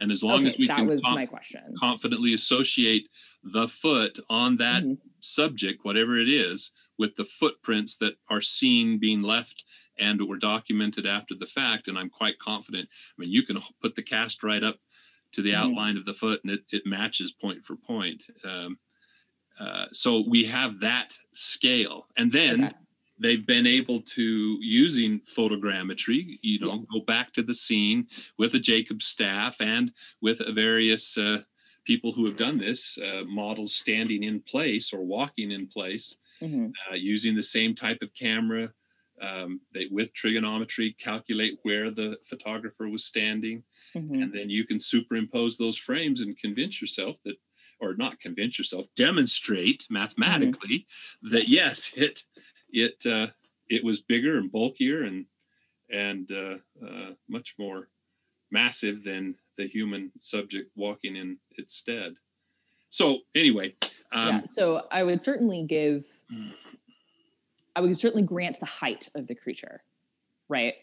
and 0.00 0.10
as 0.10 0.22
long 0.22 0.40
okay, 0.40 0.50
as 0.50 0.58
we 0.58 0.66
that 0.68 0.76
can 0.76 0.86
was 0.86 1.02
com- 1.02 1.14
my 1.14 1.26
question. 1.26 1.62
confidently 1.78 2.34
associate 2.34 3.08
the 3.42 3.68
foot 3.68 4.18
on 4.28 4.56
that 4.58 4.82
mm-hmm. 4.82 4.94
subject, 5.20 5.84
whatever 5.84 6.16
it 6.16 6.28
is, 6.28 6.72
with 6.98 7.16
the 7.16 7.24
footprints 7.24 7.96
that 7.96 8.14
are 8.28 8.42
seen 8.42 8.98
being 8.98 9.22
left 9.22 9.64
and 9.98 10.20
were 10.26 10.36
documented 10.36 11.06
after 11.06 11.34
the 11.34 11.46
fact, 11.46 11.88
and 11.88 11.98
I'm 11.98 12.10
quite 12.10 12.38
confident. 12.38 12.88
I 12.90 13.20
mean, 13.20 13.30
you 13.30 13.42
can 13.42 13.60
put 13.82 13.96
the 13.96 14.02
cast 14.02 14.42
right 14.42 14.62
up 14.62 14.78
to 15.32 15.42
the 15.42 15.52
mm-hmm. 15.52 15.62
outline 15.62 15.96
of 15.96 16.04
the 16.04 16.14
foot, 16.14 16.40
and 16.44 16.52
it, 16.52 16.60
it 16.70 16.86
matches 16.86 17.32
point 17.32 17.64
for 17.64 17.76
point. 17.76 18.22
Um, 18.44 18.78
uh, 19.58 19.86
so 19.92 20.24
we 20.26 20.44
have 20.44 20.80
that 20.80 21.12
scale, 21.34 22.06
and 22.16 22.32
then. 22.32 22.64
Okay 22.64 22.74
they've 23.20 23.46
been 23.46 23.66
able 23.66 24.00
to 24.00 24.58
using 24.60 25.20
photogrammetry 25.20 26.38
you 26.42 26.58
know 26.60 26.74
yeah. 26.74 26.80
go 26.92 27.00
back 27.00 27.32
to 27.32 27.42
the 27.42 27.54
scene 27.54 28.06
with 28.38 28.54
a 28.54 28.58
jacob 28.58 29.02
staff 29.02 29.60
and 29.60 29.92
with 30.20 30.40
various 30.54 31.18
uh, 31.18 31.38
people 31.84 32.12
who 32.12 32.24
have 32.26 32.36
done 32.36 32.58
this 32.58 32.98
uh, 32.98 33.24
models 33.26 33.74
standing 33.74 34.22
in 34.22 34.40
place 34.40 34.92
or 34.92 35.04
walking 35.04 35.50
in 35.50 35.66
place 35.66 36.16
mm-hmm. 36.42 36.68
uh, 36.90 36.94
using 36.94 37.34
the 37.34 37.42
same 37.42 37.74
type 37.74 37.98
of 38.02 38.14
camera 38.14 38.70
um, 39.20 39.60
they 39.74 39.86
with 39.90 40.14
trigonometry 40.14 40.92
calculate 40.92 41.58
where 41.62 41.90
the 41.90 42.16
photographer 42.24 42.88
was 42.88 43.04
standing 43.04 43.62
mm-hmm. 43.94 44.22
and 44.22 44.32
then 44.32 44.48
you 44.48 44.64
can 44.64 44.80
superimpose 44.80 45.56
those 45.56 45.76
frames 45.76 46.20
and 46.20 46.38
convince 46.38 46.80
yourself 46.80 47.16
that 47.24 47.36
or 47.80 47.94
not 47.94 48.20
convince 48.20 48.58
yourself 48.58 48.86
demonstrate 48.96 49.86
mathematically 49.90 50.86
mm-hmm. 51.24 51.34
that 51.34 51.48
yes 51.48 51.92
it 51.96 52.24
it 52.70 53.04
uh, 53.06 53.28
it 53.68 53.84
was 53.84 54.00
bigger 54.00 54.38
and 54.38 54.52
bulkier 54.52 55.02
and 55.04 55.26
and 55.90 56.30
uh, 56.32 56.56
uh, 56.86 57.12
much 57.28 57.54
more 57.58 57.88
massive 58.50 59.04
than 59.04 59.34
the 59.56 59.66
human 59.66 60.12
subject 60.18 60.70
walking 60.76 61.16
in 61.16 61.38
its 61.52 61.74
stead. 61.74 62.14
So 62.90 63.18
anyway, 63.34 63.74
um, 64.12 64.36
yeah. 64.36 64.44
So 64.44 64.86
I 64.90 65.02
would 65.02 65.22
certainly 65.22 65.64
give. 65.64 66.04
I 67.76 67.80
would 67.80 67.96
certainly 67.96 68.24
grant 68.24 68.58
the 68.58 68.66
height 68.66 69.08
of 69.14 69.26
the 69.26 69.34
creature, 69.34 69.82
right? 70.48 70.74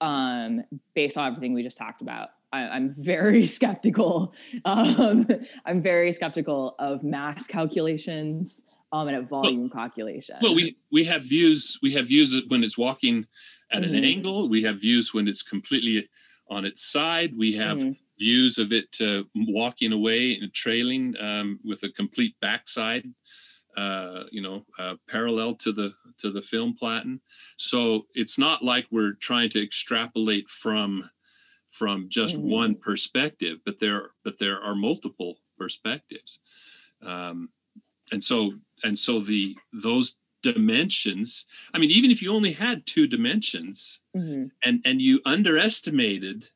Um, 0.00 0.64
based 0.94 1.16
on 1.16 1.28
everything 1.28 1.54
we 1.54 1.62
just 1.62 1.78
talked 1.78 2.02
about. 2.02 2.30
I, 2.52 2.76
am 2.76 2.94
very 2.98 3.46
skeptical. 3.58 4.32
Um, 4.64 5.26
I'm 5.64 5.82
very 5.82 6.12
skeptical 6.12 6.74
of 6.78 7.02
mass 7.02 7.46
calculations 7.46 8.64
um, 8.92 9.08
and 9.08 9.16
a 9.16 9.22
volume 9.22 9.62
well, 9.62 9.70
calculation. 9.70 10.36
Well, 10.42 10.54
we 10.54 10.76
we 10.90 11.04
have 11.04 11.22
views. 11.22 11.78
We 11.82 11.92
have 11.94 12.06
views 12.06 12.34
when 12.48 12.64
it's 12.64 12.78
walking 12.78 13.26
at 13.70 13.82
mm-hmm. 13.82 13.94
an 13.94 14.04
angle. 14.04 14.48
We 14.48 14.62
have 14.62 14.80
views 14.80 15.12
when 15.12 15.28
it's 15.28 15.42
completely 15.42 16.08
on 16.50 16.64
its 16.64 16.82
side. 16.90 17.32
We 17.36 17.52
have 17.54 17.78
mm-hmm. 17.78 17.92
views 18.18 18.58
of 18.58 18.72
it 18.72 18.96
uh, 19.00 19.24
walking 19.34 19.92
away 19.92 20.34
and 20.34 20.52
trailing 20.52 21.14
um, 21.20 21.60
with 21.64 21.82
a 21.82 21.90
complete 21.90 22.34
backside 22.40 23.04
uh, 23.76 24.24
you 24.32 24.40
know, 24.42 24.64
uh, 24.78 24.96
parallel 25.08 25.54
to 25.56 25.72
the 25.72 25.94
to 26.18 26.30
the 26.30 26.42
film 26.42 26.74
platen. 26.74 27.20
So 27.56 28.06
it's 28.14 28.38
not 28.38 28.64
like 28.64 28.86
we're 28.90 29.12
trying 29.14 29.50
to 29.50 29.62
extrapolate 29.62 30.48
from 30.48 31.10
from 31.70 32.08
just 32.08 32.36
Mhm. 32.36 32.42
one 32.42 32.74
perspective, 32.76 33.60
but 33.64 33.78
there 33.80 34.12
but 34.24 34.38
there 34.38 34.60
are 34.62 34.74
multiple 34.74 35.38
perspectives, 35.58 36.40
um, 37.02 37.50
and 38.12 38.24
so 38.24 38.54
and 38.84 38.98
so 38.98 39.20
the 39.20 39.56
those 39.72 40.16
dimensions. 40.42 41.46
I 41.74 41.78
mean, 41.78 41.90
even 41.90 42.10
if 42.10 42.22
you 42.22 42.32
only 42.32 42.52
had 42.52 42.86
two 42.86 43.06
dimensions, 43.06 44.00
Mhm. 44.14 44.50
and 44.62 44.82
and 44.84 45.02
you 45.02 45.20
underestimated 45.24 46.50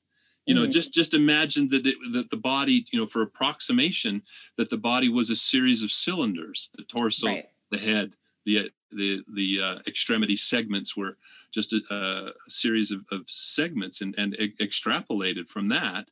you 0.47 0.55
know 0.55 0.67
Mhm. 0.67 0.73
just 0.73 0.93
just 0.93 1.15
imagine 1.15 1.69
that 1.69 1.87
it, 1.87 1.97
that 2.13 2.31
the 2.31 2.37
body 2.37 2.87
you 2.91 2.99
know 2.99 3.07
for 3.07 3.23
approximation 3.23 4.23
that 4.57 4.71
the 4.71 4.77
body 4.77 5.09
was 5.09 5.31
a 5.31 5.37
series 5.37 5.83
of 5.83 5.93
cylinders 5.93 6.71
the 6.77 6.83
torso 6.85 7.27
right. 7.29 7.49
the 7.71 7.79
head 7.79 8.17
the 8.45 8.71
the 8.91 9.23
the 9.33 9.61
uh, 9.61 9.79
extremity 9.87 10.37
segments 10.37 10.97
were 10.97 11.17
just 11.53 11.73
a, 11.73 11.81
a 11.91 12.33
series 12.51 12.91
of, 12.91 13.05
of 13.11 13.29
segments 13.31 14.01
and 14.01 14.15
and 14.19 14.35
e- 14.41 14.55
extrapolated 14.61 15.49
from 15.49 15.69
that 15.69 16.09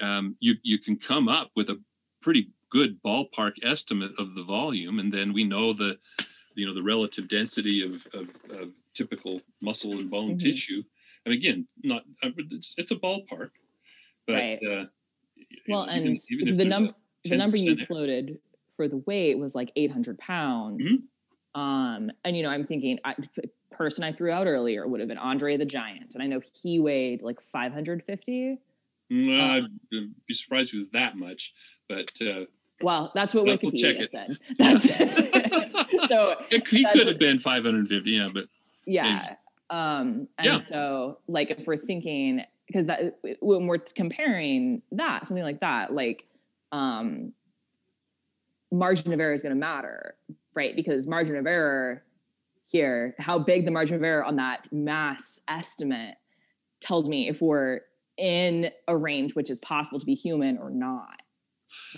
um, 0.00 0.36
you 0.40 0.54
you 0.62 0.78
can 0.78 0.96
come 0.96 1.28
up 1.28 1.50
with 1.54 1.68
a 1.70 1.80
pretty 2.20 2.50
good 2.70 3.02
ballpark 3.02 3.54
estimate 3.62 4.12
of 4.18 4.34
the 4.34 4.42
volume 4.44 4.98
and 4.98 5.12
then 5.12 5.32
we 5.32 5.44
know 5.44 5.72
the 5.72 5.98
you 6.54 6.66
know 6.66 6.74
the 6.74 6.82
relative 6.82 7.28
density 7.28 7.82
of 7.82 8.06
of, 8.14 8.30
of 8.50 8.72
typical 8.94 9.40
muscle 9.60 9.92
and 9.98 10.10
bone 10.10 10.34
Mhm. 10.36 10.40
tissue 10.40 10.82
and 11.26 11.34
again 11.34 11.66
not 11.82 12.02
uh, 12.22 12.30
it's, 12.50 12.74
it's 12.78 12.90
a 12.92 12.96
ballpark 12.96 13.50
but 14.26 14.34
Right. 14.34 14.58
uh, 14.64 14.86
Well, 15.68 15.84
even- 15.90 16.06
and 16.08 16.18
even 16.30 16.56
the 16.56 16.64
number 16.64 16.94
the 17.24 17.36
number 17.36 17.56
you 17.56 17.76
10% 17.76 17.86
floated 17.86 18.38
for 18.76 18.88
the 18.88 18.98
weight 18.98 19.38
was 19.38 19.54
like 19.54 19.70
800 19.76 20.18
pounds. 20.18 20.80
Mhm. 20.82 21.58
Um, 21.60 22.10
and 22.24 22.34
you 22.36 22.42
know, 22.42 22.48
I'm 22.48 22.66
thinking, 22.66 22.98
I, 23.04 23.14
person 23.70 24.04
I 24.04 24.12
threw 24.12 24.30
out 24.30 24.46
earlier 24.46 24.86
would 24.86 25.00
have 25.00 25.08
been 25.08 25.18
Andre 25.18 25.56
the 25.58 25.64
Giant, 25.66 26.14
and 26.14 26.22
I 26.22 26.26
know 26.26 26.40
he 26.62 26.78
weighed 26.80 27.20
like 27.22 27.38
550. 27.52 28.58
Mm, 29.12 29.38
Uh, 29.38 29.66
I'd 29.66 30.10
be 30.26 30.32
surprised 30.34 30.68
if 30.70 30.74
it 30.74 30.78
was 30.78 30.90
that 30.90 31.16
much, 31.16 31.52
but 31.88 32.10
uh, 32.22 32.44
Well, 32.80 33.10
that's 33.14 33.34
what 33.34 33.44
Well, 33.44 33.58
we'll 33.62 33.72
Wikipedia 33.72 34.00
it. 34.02 34.10
said. 34.10 34.38
That's 34.58 34.86
so 36.08 36.36
it, 36.50 36.66
he 36.68 36.84
could 36.92 37.06
have 37.08 37.18
been 37.18 37.38
550. 37.38 38.10
Yeah, 38.10 38.28
but 38.32 38.46
yeah. 38.86 39.34
Um, 39.70 40.28
and 40.38 40.46
Yeah. 40.46 40.60
so 40.60 41.18
like 41.28 41.50
if 41.50 41.66
we're 41.66 41.76
thinking 41.76 42.42
because 42.66 42.86
that 42.86 43.18
when 43.40 43.66
we're 43.66 43.78
comparing 43.78 44.82
that 44.92 45.26
something 45.26 45.44
like 45.44 45.60
that, 45.60 45.92
like 45.94 46.26
um 46.72 47.32
margin 48.72 49.12
of 49.12 49.18
error 49.20 49.32
is 49.32 49.42
going 49.42 49.54
to 49.54 49.58
matter, 49.58 50.14
right? 50.54 50.76
Because 50.76 51.06
margin 51.06 51.36
of 51.36 51.46
error 51.46 52.04
here, 52.68 53.14
how 53.18 53.38
big 53.38 53.64
the 53.64 53.70
margin 53.70 53.96
of 53.96 54.02
error 54.02 54.24
on 54.24 54.36
that 54.36 54.66
mass 54.72 55.40
estimate 55.48 56.16
tells 56.80 57.08
me 57.08 57.28
if 57.28 57.40
we're 57.40 57.80
in 58.16 58.70
a 58.86 58.96
range 58.96 59.34
which 59.34 59.50
is 59.50 59.58
possible 59.60 59.98
to 59.98 60.06
be 60.06 60.14
human 60.14 60.58
or 60.58 60.70
not. 60.70 61.22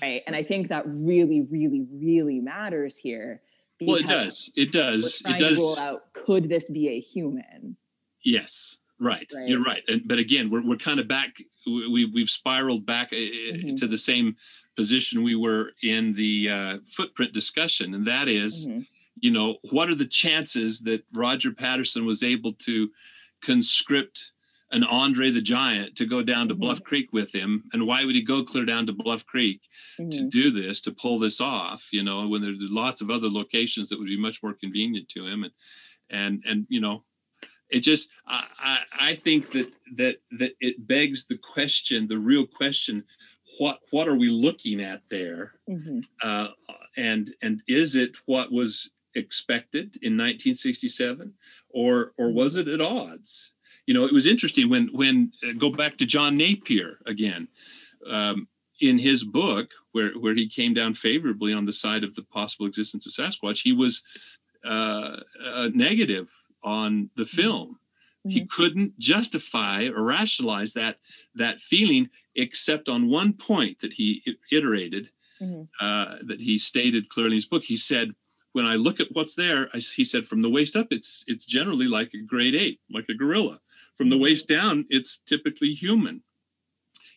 Right. 0.00 0.22
And 0.26 0.36
I 0.36 0.42
think 0.42 0.68
that 0.68 0.84
really, 0.86 1.42
really, 1.50 1.86
really 1.92 2.40
matters 2.40 2.96
here. 2.96 3.42
Well, 3.86 3.96
it 3.96 4.06
does. 4.06 4.50
It 4.56 4.72
does. 4.72 5.22
It 5.26 5.38
to 5.38 5.44
rule 5.56 5.74
does. 5.74 5.78
out 5.78 6.12
could 6.12 6.48
this 6.48 6.68
be 6.70 6.88
a 6.88 7.00
human? 7.00 7.76
Yes, 8.24 8.78
right. 9.00 9.26
Right. 9.34 9.48
You're 9.48 9.62
right. 9.62 9.82
And 9.88 10.02
but 10.06 10.18
again, 10.18 10.50
we're 10.50 10.62
we're 10.66 10.76
kind 10.76 11.00
of 11.00 11.08
back. 11.08 11.36
We 11.66 12.04
we've 12.06 12.30
spiraled 12.30 12.86
back 12.86 13.12
uh, 13.12 13.16
Mhm. 13.16 13.76
to 13.78 13.86
the 13.86 13.98
same 13.98 14.36
position 14.76 15.22
we 15.22 15.34
were 15.36 15.72
in 15.82 16.14
the 16.14 16.48
uh, 16.50 16.78
footprint 16.86 17.32
discussion, 17.32 17.94
and 17.94 18.06
that 18.06 18.26
is, 18.28 18.66
Mhm. 18.66 18.86
you 19.20 19.30
know, 19.30 19.58
what 19.70 19.90
are 19.90 19.94
the 19.94 20.06
chances 20.06 20.80
that 20.80 21.04
Roger 21.12 21.52
Patterson 21.52 22.06
was 22.06 22.22
able 22.22 22.52
to 22.54 22.90
conscript 23.42 24.32
an 24.72 24.82
Andre 24.84 25.30
the 25.30 25.42
Giant 25.42 25.94
to 25.96 26.06
go 26.06 26.22
down 26.22 26.48
to 26.48 26.54
Mhm. 26.54 26.60
Bluff 26.60 26.82
Creek 26.82 27.12
with 27.12 27.32
him, 27.34 27.64
and 27.72 27.86
why 27.86 28.04
would 28.04 28.14
he 28.14 28.22
go 28.22 28.42
clear 28.42 28.64
down 28.64 28.86
to 28.86 28.92
Bluff 28.92 29.24
Creek? 29.26 29.60
to 29.98 30.04
Mhm. 30.04 30.30
do 30.30 30.50
this 30.50 30.80
to 30.80 30.90
pull 30.90 31.18
this 31.18 31.40
off 31.40 31.88
you 31.92 32.02
know 32.02 32.26
when 32.26 32.40
there's 32.42 32.70
lots 32.72 33.00
of 33.02 33.10
other 33.10 33.28
locations 33.28 33.88
that 33.88 33.98
would 33.98 34.08
be 34.08 34.16
much 34.16 34.42
more 34.42 34.54
convenient 34.54 35.08
to 35.10 35.26
him 35.26 35.44
and 35.44 35.52
and 36.10 36.42
and 36.46 36.66
you 36.70 36.80
know 36.80 37.04
it 37.68 37.80
just 37.80 38.08
I, 38.26 38.46
I 38.58 38.78
i 39.10 39.14
think 39.14 39.50
that 39.50 39.68
that 39.96 40.16
that 40.38 40.52
it 40.60 40.86
begs 40.86 41.26
the 41.26 41.36
question 41.36 42.08
the 42.08 42.18
real 42.18 42.46
question 42.46 43.04
what 43.58 43.80
what 43.90 44.08
are 44.08 44.16
we 44.16 44.30
looking 44.30 44.80
at 44.80 45.02
there 45.10 45.54
Mhm. 45.68 46.04
uh, 46.22 46.48
and 46.96 47.34
and 47.42 47.62
is 47.68 47.94
it 47.94 48.16
what 48.26 48.50
was 48.50 48.90
expected 49.14 49.98
in 50.02 50.16
1967 50.16 51.34
or 51.68 52.12
or 52.16 52.32
was 52.32 52.56
it 52.56 52.66
at 52.66 52.80
odds 52.80 53.51
you 53.86 53.94
know 53.94 54.04
it 54.04 54.12
was 54.12 54.26
interesting 54.26 54.68
when 54.68 54.88
when 54.92 55.32
uh, 55.46 55.52
go 55.58 55.70
back 55.70 55.96
to 55.98 56.06
john 56.06 56.36
napier 56.36 56.98
again 57.06 57.48
um, 58.06 58.48
in 58.80 58.98
his 58.98 59.24
book 59.24 59.70
where 59.92 60.12
where 60.12 60.34
he 60.34 60.48
came 60.48 60.74
down 60.74 60.94
favorably 60.94 61.52
on 61.52 61.64
the 61.66 61.72
side 61.72 62.04
of 62.04 62.14
the 62.14 62.22
possible 62.22 62.66
existence 62.66 63.06
of 63.06 63.12
sasquatch 63.12 63.62
he 63.62 63.72
was 63.72 64.02
uh, 64.64 65.16
uh, 65.44 65.68
negative 65.74 66.30
on 66.62 67.10
the 67.16 67.26
film 67.26 67.78
he 68.28 68.42
Mhm. 68.42 68.50
couldn't 68.50 68.98
justify 69.00 69.86
or 69.88 70.04
rationalize 70.04 70.72
that 70.74 71.00
that 71.34 71.60
feeling 71.60 72.08
except 72.36 72.88
on 72.88 73.08
one 73.08 73.32
point 73.32 73.80
that 73.80 73.92
he 73.94 74.22
iterated 74.52 75.10
Mhm. 75.40 75.68
uh, 75.80 76.18
that 76.22 76.40
he 76.40 76.56
stated 76.56 77.08
clearly 77.08 77.32
in 77.34 77.38
his 77.42 77.46
book. 77.46 77.64
He 77.64 77.76
said, 77.76 78.14
"When 78.52 78.64
I 78.64 78.76
look 78.76 79.00
at 79.00 79.10
what's 79.10 79.34
there, 79.34 79.68
I, 79.74 79.78
he 79.78 80.04
said 80.04 80.28
from 80.28 80.40
the 80.42 80.48
waist 80.50 80.76
up, 80.76 80.92
it's 80.92 81.24
it's 81.26 81.44
generally 81.44 81.88
like 81.88 82.14
a 82.14 82.18
great 82.18 82.54
ape, 82.54 82.80
like 82.88 83.08
a 83.08 83.14
gorilla. 83.14 83.60
From 83.94 84.08
the 84.08 84.18
waist 84.18 84.48
down, 84.48 84.86
it's 84.88 85.18
typically 85.18 85.72
human." 85.72 86.22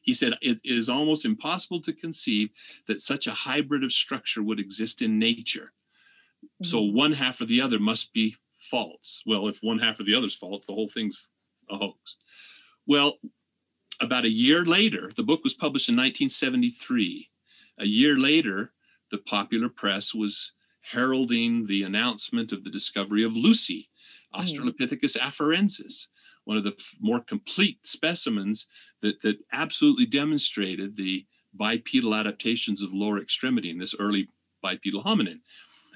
He 0.02 0.14
said, 0.14 0.38
"It 0.42 0.60
is 0.64 0.90
almost 0.90 1.26
impossible 1.26 1.82
to 1.82 1.94
conceive 1.94 2.50
that 2.88 3.02
such 3.02 3.28
a 3.28 3.34
hybrid 3.34 3.84
of 3.84 3.92
structure 3.92 4.44
would 4.44 4.60
exist 4.60 5.02
in 5.02 5.18
nature. 5.18 5.74
So 6.62 6.82
mm-hmm. 6.82 6.96
one 6.96 7.14
half 7.14 7.42
or 7.42 7.46
the 7.46 7.62
other 7.62 7.80
must 7.80 8.14
be 8.14 8.36
false. 8.60 9.24
Well, 9.26 9.48
if 9.48 9.64
one 9.64 9.80
half 9.80 10.00
or 10.00 10.04
the 10.04 10.16
other's 10.16 10.36
false, 10.36 10.66
the 10.66 10.74
whole 10.74 10.90
thing's 10.90 11.30
a 11.70 11.78
hoax." 11.78 12.18
Well, 12.86 13.20
about 14.00 14.26
a 14.26 14.30
year 14.30 14.66
later, 14.66 15.12
the 15.16 15.24
book 15.24 15.44
was 15.44 15.54
published 15.54 15.90
in 15.90 15.96
1973 15.96 17.30
a 17.78 17.86
year 17.86 18.18
later, 18.18 18.74
the 19.12 19.18
popular 19.18 19.70
press 19.70 20.14
was 20.14 20.54
heralding 20.82 21.66
the 21.66 21.84
announcement 21.84 22.52
of 22.52 22.64
the 22.64 22.70
discovery 22.70 23.24
of 23.24 23.36
Lucy, 23.36 23.90
mm. 24.34 24.42
Australopithecus 24.42 25.18
afarensis, 25.18 26.08
one 26.46 26.58
of 26.58 26.64
the 26.64 26.76
more 27.00 27.20
complete 27.20 27.86
specimens 27.86 28.68
that, 29.02 29.22
that 29.22 29.38
absolutely 29.52 30.06
demonstrated 30.06 30.96
the 30.96 31.26
bipedal 31.54 32.16
adaptations 32.16 32.82
of 32.82 32.94
lower 32.94 33.20
extremity 33.20 33.70
in 33.70 33.78
this 33.78 33.96
early 34.00 34.30
bipedal 34.62 35.04
hominin. 35.04 35.40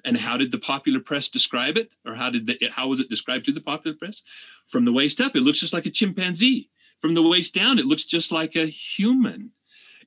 And 0.06 0.18
how 0.18 0.38
did 0.38 0.52
the 0.52 0.58
popular 0.58 1.00
press 1.00 1.30
describe 1.30 1.78
it? 1.78 1.92
Or 2.06 2.16
how 2.16 2.30
did 2.30 2.48
the, 2.48 2.70
how 2.72 2.88
was 2.88 3.00
it 3.00 3.10
described 3.10 3.46
to 3.46 3.52
the 3.52 3.62
popular 3.62 3.96
press? 3.98 4.24
From 4.68 4.86
the 4.86 4.94
waist 4.94 5.20
up, 5.20 5.36
it 5.36 5.42
looks 5.42 5.60
just 5.60 5.74
like 5.74 5.86
a 5.86 5.92
chimpanzee. 5.92 6.70
From 7.02 7.14
the 7.14 7.22
waist 7.22 7.54
down, 7.54 7.80
it 7.80 7.86
looks 7.86 8.06
just 8.06 8.32
like 8.32 8.56
a 8.56 8.66
human. 8.66 9.52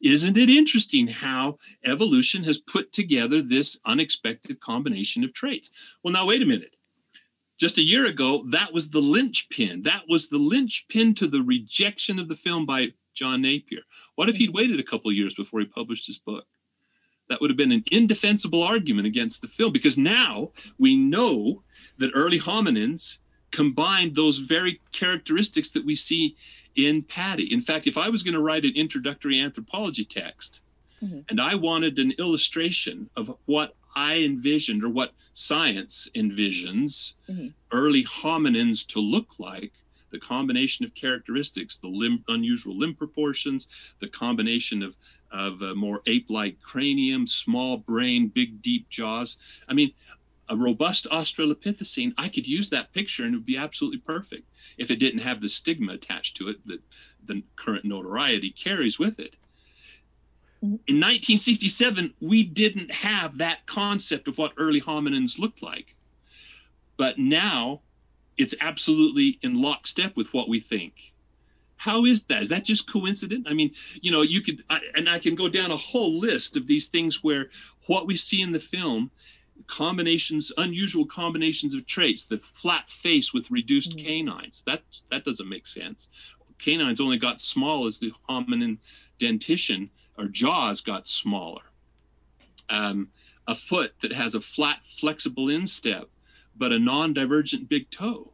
Isn't 0.01 0.36
it 0.36 0.51
interesting 0.51 1.06
how 1.06 1.59
evolution 1.85 2.43
has 2.44 2.59
put 2.59 2.93
together 2.93 3.40
this 3.40 3.78
unexpected 3.85 4.60
combination 4.60 5.23
of 5.23 5.32
traits? 5.32 5.70
Well, 6.02 6.12
now, 6.12 6.27
wait 6.27 6.43
a 6.43 6.47
minute. 6.47 6.74
Just 7.59 7.79
a 7.79 7.83
year 7.83 8.07
ago, 8.07 8.45
that 8.51 8.73
was 8.73 8.91
the 8.91 9.01
linchpin. 9.01 9.83
That 9.83 10.03
was 10.09 10.29
the 10.29 10.39
linchpin 10.39 11.15
to 11.16 11.27
the 11.27 11.43
rejection 11.43 12.19
of 12.19 12.29
the 12.29 12.35
film 12.35 12.66
by 12.66 12.89
John 13.15 13.43
Napier. 13.43 13.83
What 14.16 14.29
if 14.29 14.37
he'd 14.37 14.55
waited 14.55 14.81
a 14.81 14.85
couple 14.85 15.11
of 15.11 15.16
years 15.16 15.35
before 15.35 15.61
he 15.61 15.66
published 15.66 16.07
his 16.07 16.19
book? 16.19 16.47
That 17.29 17.41
would 17.41 17.51
have 17.51 17.57
been 17.57 17.73
an 17.73 17.85
indefensible 17.93 18.62
argument 18.62 19.07
against 19.07 19.43
the 19.43 19.49
film 19.49 19.73
because 19.73 19.97
now 19.97 20.51
we 20.79 20.97
know 20.97 21.62
that 21.99 22.11
early 22.15 22.41
hominins 22.41 23.19
combined 23.53 24.15
those 24.15 24.39
very 24.39 24.81
characteristics 24.93 25.70
that 25.70 25.85
we 25.85 25.95
see 25.95 26.37
in 26.74 27.03
Patty. 27.03 27.45
In 27.45 27.61
fact, 27.61 27.87
if 27.87 27.97
I 27.99 28.09
was 28.09 28.23
going 28.23 28.35
to 28.35 28.41
write 28.41 28.65
an 28.65 28.74
introductory 28.74 29.39
anthropology 29.39 30.05
text 30.05 30.61
Mhm. 31.03 31.24
and 31.29 31.41
I 31.41 31.55
wanted 31.55 31.99
an 31.99 32.12
illustration 32.19 33.11
of 33.15 33.37
what 33.45 33.77
I 33.94 34.16
envisioned 34.19 34.85
or 34.85 34.89
what 34.90 35.14
science 35.32 36.09
envisions 36.14 37.14
Mhm. 37.28 37.55
early 37.73 38.05
hominins 38.05 38.86
to 38.89 39.01
look 39.01 39.39
like, 39.39 39.73
the 40.10 40.19
combination 40.19 40.85
of 40.85 40.94
characteristics, 40.94 41.77
the 41.78 41.89
limb, 41.89 42.23
unusual 42.28 42.77
limb 42.77 42.94
proportions, 42.94 43.69
the 44.01 44.09
combination 44.09 44.82
of 44.82 44.97
of 45.31 45.62
a 45.62 45.74
more 45.74 46.02
ape-like 46.06 46.60
cranium, 46.60 47.27
small 47.27 47.78
brain, 47.78 48.28
big 48.28 48.60
deep 48.60 48.86
jaws. 48.90 49.39
I 49.66 49.73
mean, 49.73 49.94
a 50.48 50.56
robust 50.56 51.06
Australopithecine, 51.10 52.12
I 52.19 52.28
could 52.28 52.47
use 52.47 52.69
that 52.69 52.93
picture 52.93 53.24
and 53.24 53.35
it 53.35 53.39
would 53.39 53.47
be 53.47 53.56
absolutely 53.56 54.01
perfect 54.01 54.48
if 54.77 54.90
it 54.90 54.97
didn't 54.97 55.20
have 55.20 55.40
the 55.40 55.48
stigma 55.48 55.94
attached 55.94 56.36
to 56.36 56.48
it 56.48 56.66
that 56.66 56.82
the 57.24 57.43
current 57.56 57.85
notoriety 57.86 58.51
carries 58.51 58.98
with 58.98 59.19
it. 59.19 59.36
In 60.62 61.01
1967, 61.01 62.14
we 62.20 62.44
didn't 62.44 62.93
have 62.93 63.39
that 63.39 63.66
concept 63.66 64.28
of 64.28 64.39
what 64.39 64.52
early 64.56 64.80
hominins 64.80 65.39
looked 65.39 65.60
like. 65.60 65.97
But 66.97 67.18
now 67.18 67.80
it's 68.39 68.55
absolutely 68.60 69.40
in 69.43 69.60
lockstep 69.60 70.16
with 70.16 70.32
what 70.32 70.48
we 70.48 70.60
think. 70.60 71.12
How 71.76 72.05
is 72.05 72.24
that? 72.26 72.43
Is 72.43 72.48
that 72.51 72.64
just 72.64 72.89
coincident? 72.89 73.48
I 73.48 73.55
mean, 73.55 73.72
you 74.01 74.12
know, 74.12 74.22
you 74.22 74.40
could, 74.40 74.62
I, 74.70 74.78
and 74.94 75.09
I 75.09 75.18
can 75.18 75.34
go 75.34 75.48
down 75.48 75.72
a 75.72 75.76
whole 75.76 76.16
list 76.16 76.56
of 76.56 76.68
these 76.68 76.86
things 76.86 77.24
where 77.24 77.51
what 77.89 78.06
we 78.06 78.14
see 78.14 78.40
in 78.40 78.52
the 78.52 78.60
film, 78.60 79.10
combinations, 79.66 80.52
unusual 80.56 81.06
combinations 81.06 81.74
of 81.74 81.86
traits, 81.86 82.24
the 82.24 82.39
flat 82.39 82.89
face 82.89 83.34
with 83.34 83.51
reduced 83.51 83.97
mm-hmm. 83.97 84.06
canines, 84.06 84.62
that 84.66 84.82
that 85.10 85.24
doesn't 85.24 85.48
make 85.48 85.66
sense. 85.66 86.06
Canines 86.60 87.01
only 87.01 87.18
got 87.18 87.43
small 87.43 87.86
as 87.86 87.98
the 87.98 88.12
hominin 88.28 88.78
dentition 89.18 89.90
or 90.18 90.26
jaws 90.26 90.80
got 90.80 91.09
smaller. 91.09 91.62
Um, 92.68 93.09
a 93.47 93.55
foot 93.55 93.94
that 94.02 94.12
has 94.12 94.34
a 94.34 94.40
flat, 94.40 94.78
flexible 94.84 95.48
instep, 95.48 96.09
but 96.56 96.72
a 96.72 96.78
non-divergent 96.78 97.68
big 97.68 97.90
toe. 97.90 98.32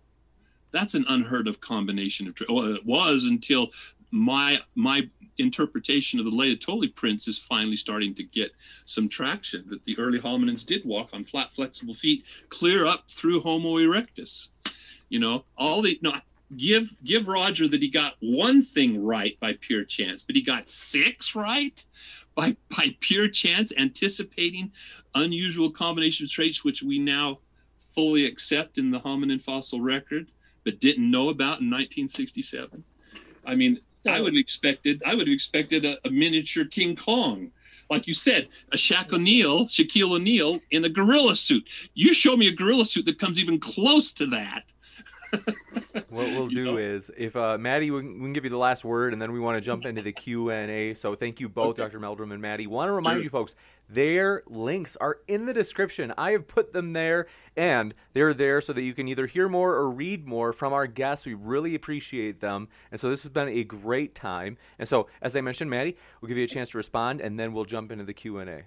That's 0.71 0.95
an 0.95 1.07
unheard 1.09 1.49
of 1.49 1.61
combination 1.61 2.29
of. 2.29 2.37
Well, 2.49 2.75
it 2.75 2.85
was 2.85 3.25
until 3.25 3.71
my 4.11 4.59
my 4.75 5.09
interpretation 5.39 6.19
of 6.19 6.25
the 6.25 6.33
Laetoli 6.33 6.95
prints 6.95 7.29
is 7.29 7.39
finally 7.39 7.77
starting 7.77 8.15
to 8.17 8.23
get 8.23 8.53
some 8.85 9.09
traction. 9.09 9.65
That 9.69 9.85
the 9.85 9.99
early 9.99 10.21
hominins 10.21 10.67
did 10.67 10.85
walk 10.85 11.11
on 11.13 11.25
flat, 11.25 11.55
flexible 11.55 11.95
feet, 11.95 12.25
clear 12.49 12.87
up 12.87 13.11
through 13.11 13.41
Homo 13.41 13.77
erectus. 13.77 14.49
You 15.09 15.21
know, 15.21 15.45
all 15.57 15.81
the 15.81 15.99
no, 16.03 16.15
give 16.57 16.97
give 17.05 17.29
Roger 17.29 17.69
that 17.69 17.83
he 17.83 17.89
got 17.89 18.15
one 18.21 18.63
thing 18.63 19.05
right 19.05 19.39
by 19.41 19.55
pure 19.61 19.85
chance, 19.85 20.23
but 20.23 20.37
he 20.37 20.43
got 20.43 20.69
six 20.69 21.35
right 21.35 21.85
by 22.35 22.57
by 22.77 22.97
pure 23.01 23.29
chance, 23.29 23.73
anticipating 23.77 24.73
unusual 25.15 25.71
combination 25.71 26.25
of 26.25 26.31
traits 26.31 26.65
which 26.65 26.83
we 26.83 26.99
now 26.99 27.39
fully 27.81 28.25
accept 28.25 28.79
in 28.79 28.91
the 28.91 29.01
hominin 29.01 29.43
fossil 29.43 29.81
record, 29.81 30.31
but 30.65 30.81
didn't 30.81 31.11
know 31.11 31.31
about 31.31 31.61
in 31.61 31.71
1967. 31.71 32.85
I 33.45 33.55
mean, 33.55 33.81
so, 33.89 34.11
I 34.11 34.21
would 34.21 34.35
have 34.35 34.41
expected 34.41 35.03
I 35.05 35.15
would 35.15 35.27
have 35.27 35.35
expected 35.35 35.85
a, 35.85 35.99
a 36.07 36.11
miniature 36.11 36.65
King 36.65 36.97
Kong 36.97 37.53
like 37.91 38.07
you 38.07 38.15
said, 38.15 38.49
a 38.73 38.77
Shaq 38.77 39.13
O'Neal, 39.13 39.67
Shaquille 39.67 40.13
O'Neal 40.13 40.61
in 40.71 40.85
a 40.85 40.89
gorilla 40.89 41.37
suit. 41.37 41.67
You 41.95 42.13
show 42.13 42.37
me 42.37 42.49
a 42.49 42.53
gorilla 42.53 42.85
suit 42.85 43.07
that 43.07 43.19
comes 43.19 43.39
even 43.39 43.59
close 43.59 44.13
to 44.13 44.27
that, 44.27 44.65
what 45.93 46.07
we'll 46.11 46.49
do 46.49 46.65
know? 46.65 46.77
is, 46.77 47.11
if 47.17 47.37
uh, 47.37 47.59
Maddie, 47.59 47.91
we 47.91 48.01
can, 48.01 48.15
we 48.15 48.21
can, 48.27 48.33
give 48.33 48.45
you 48.45 48.51
the 48.51 48.57
last 48.57 48.85
word, 48.85 49.13
and 49.13 49.21
then 49.21 49.33
we 49.33 49.41
want 49.41 49.57
to 49.57 49.61
jump 49.61 49.85
into 49.85 50.03
the 50.03 50.13
Q 50.13 50.51
and 50.51 50.71
A. 50.71 50.95
So 50.95 51.15
thank 51.15 51.41
you 51.41 51.49
both, 51.49 51.79
okay. 51.79 51.83
Dr. 51.83 52.01
Meldrum 52.01 52.33
and 52.33 52.41
Maddie. 52.41 52.67
Want 52.67 52.89
to 52.89 52.93
remind 52.93 53.17
sure. 53.17 53.25
you 53.25 53.31
folks, 53.31 53.55
their 53.89 54.43
links 54.47 54.97
are 54.97 55.19
in 55.29 55.47
the 55.47 55.53
description. 55.53 56.13
I 56.17 56.33
have 56.33 56.47
put 56.47 56.73
them 56.73 56.93
there, 56.93 57.27
and 57.57 57.95
they're 58.13 58.35
there 58.35 58.61
so 58.61 58.73
that 58.73 58.83
you 58.83 58.95
can 58.95 59.09
either 59.09 59.27
hear 59.27 59.49
more 59.49 59.75
or 59.75 59.91
read 59.91 60.27
more 60.27 60.53
from 60.53 60.73
our 60.73 60.87
guests. 60.87 61.27
We 61.27 61.35
really 61.35 61.75
appreciate 61.75 62.41
them, 62.41 62.69
and 62.91 63.01
so 63.01 63.11
this 63.11 63.23
has 63.23 63.31
been 63.31 63.49
a 63.49 63.65
great 63.65 64.15
time. 64.15 64.57
And 64.79 64.89
so, 64.89 65.09
as 65.23 65.37
I 65.37 65.41
mentioned, 65.41 65.71
Maddie, 65.71 65.97
we'll 66.21 66.29
give 66.29 66.39
you 66.39 66.45
a 66.45 66.49
chance 66.49 66.71
to 66.71 66.79
respond, 66.79 67.21
and 67.21 67.39
then 67.39 67.53
we'll 67.53 67.65
jump 67.65 67.93
into 67.93 68.05
the 68.05 68.15
Q 68.15 68.39
and 68.39 68.51
A. 68.51 68.63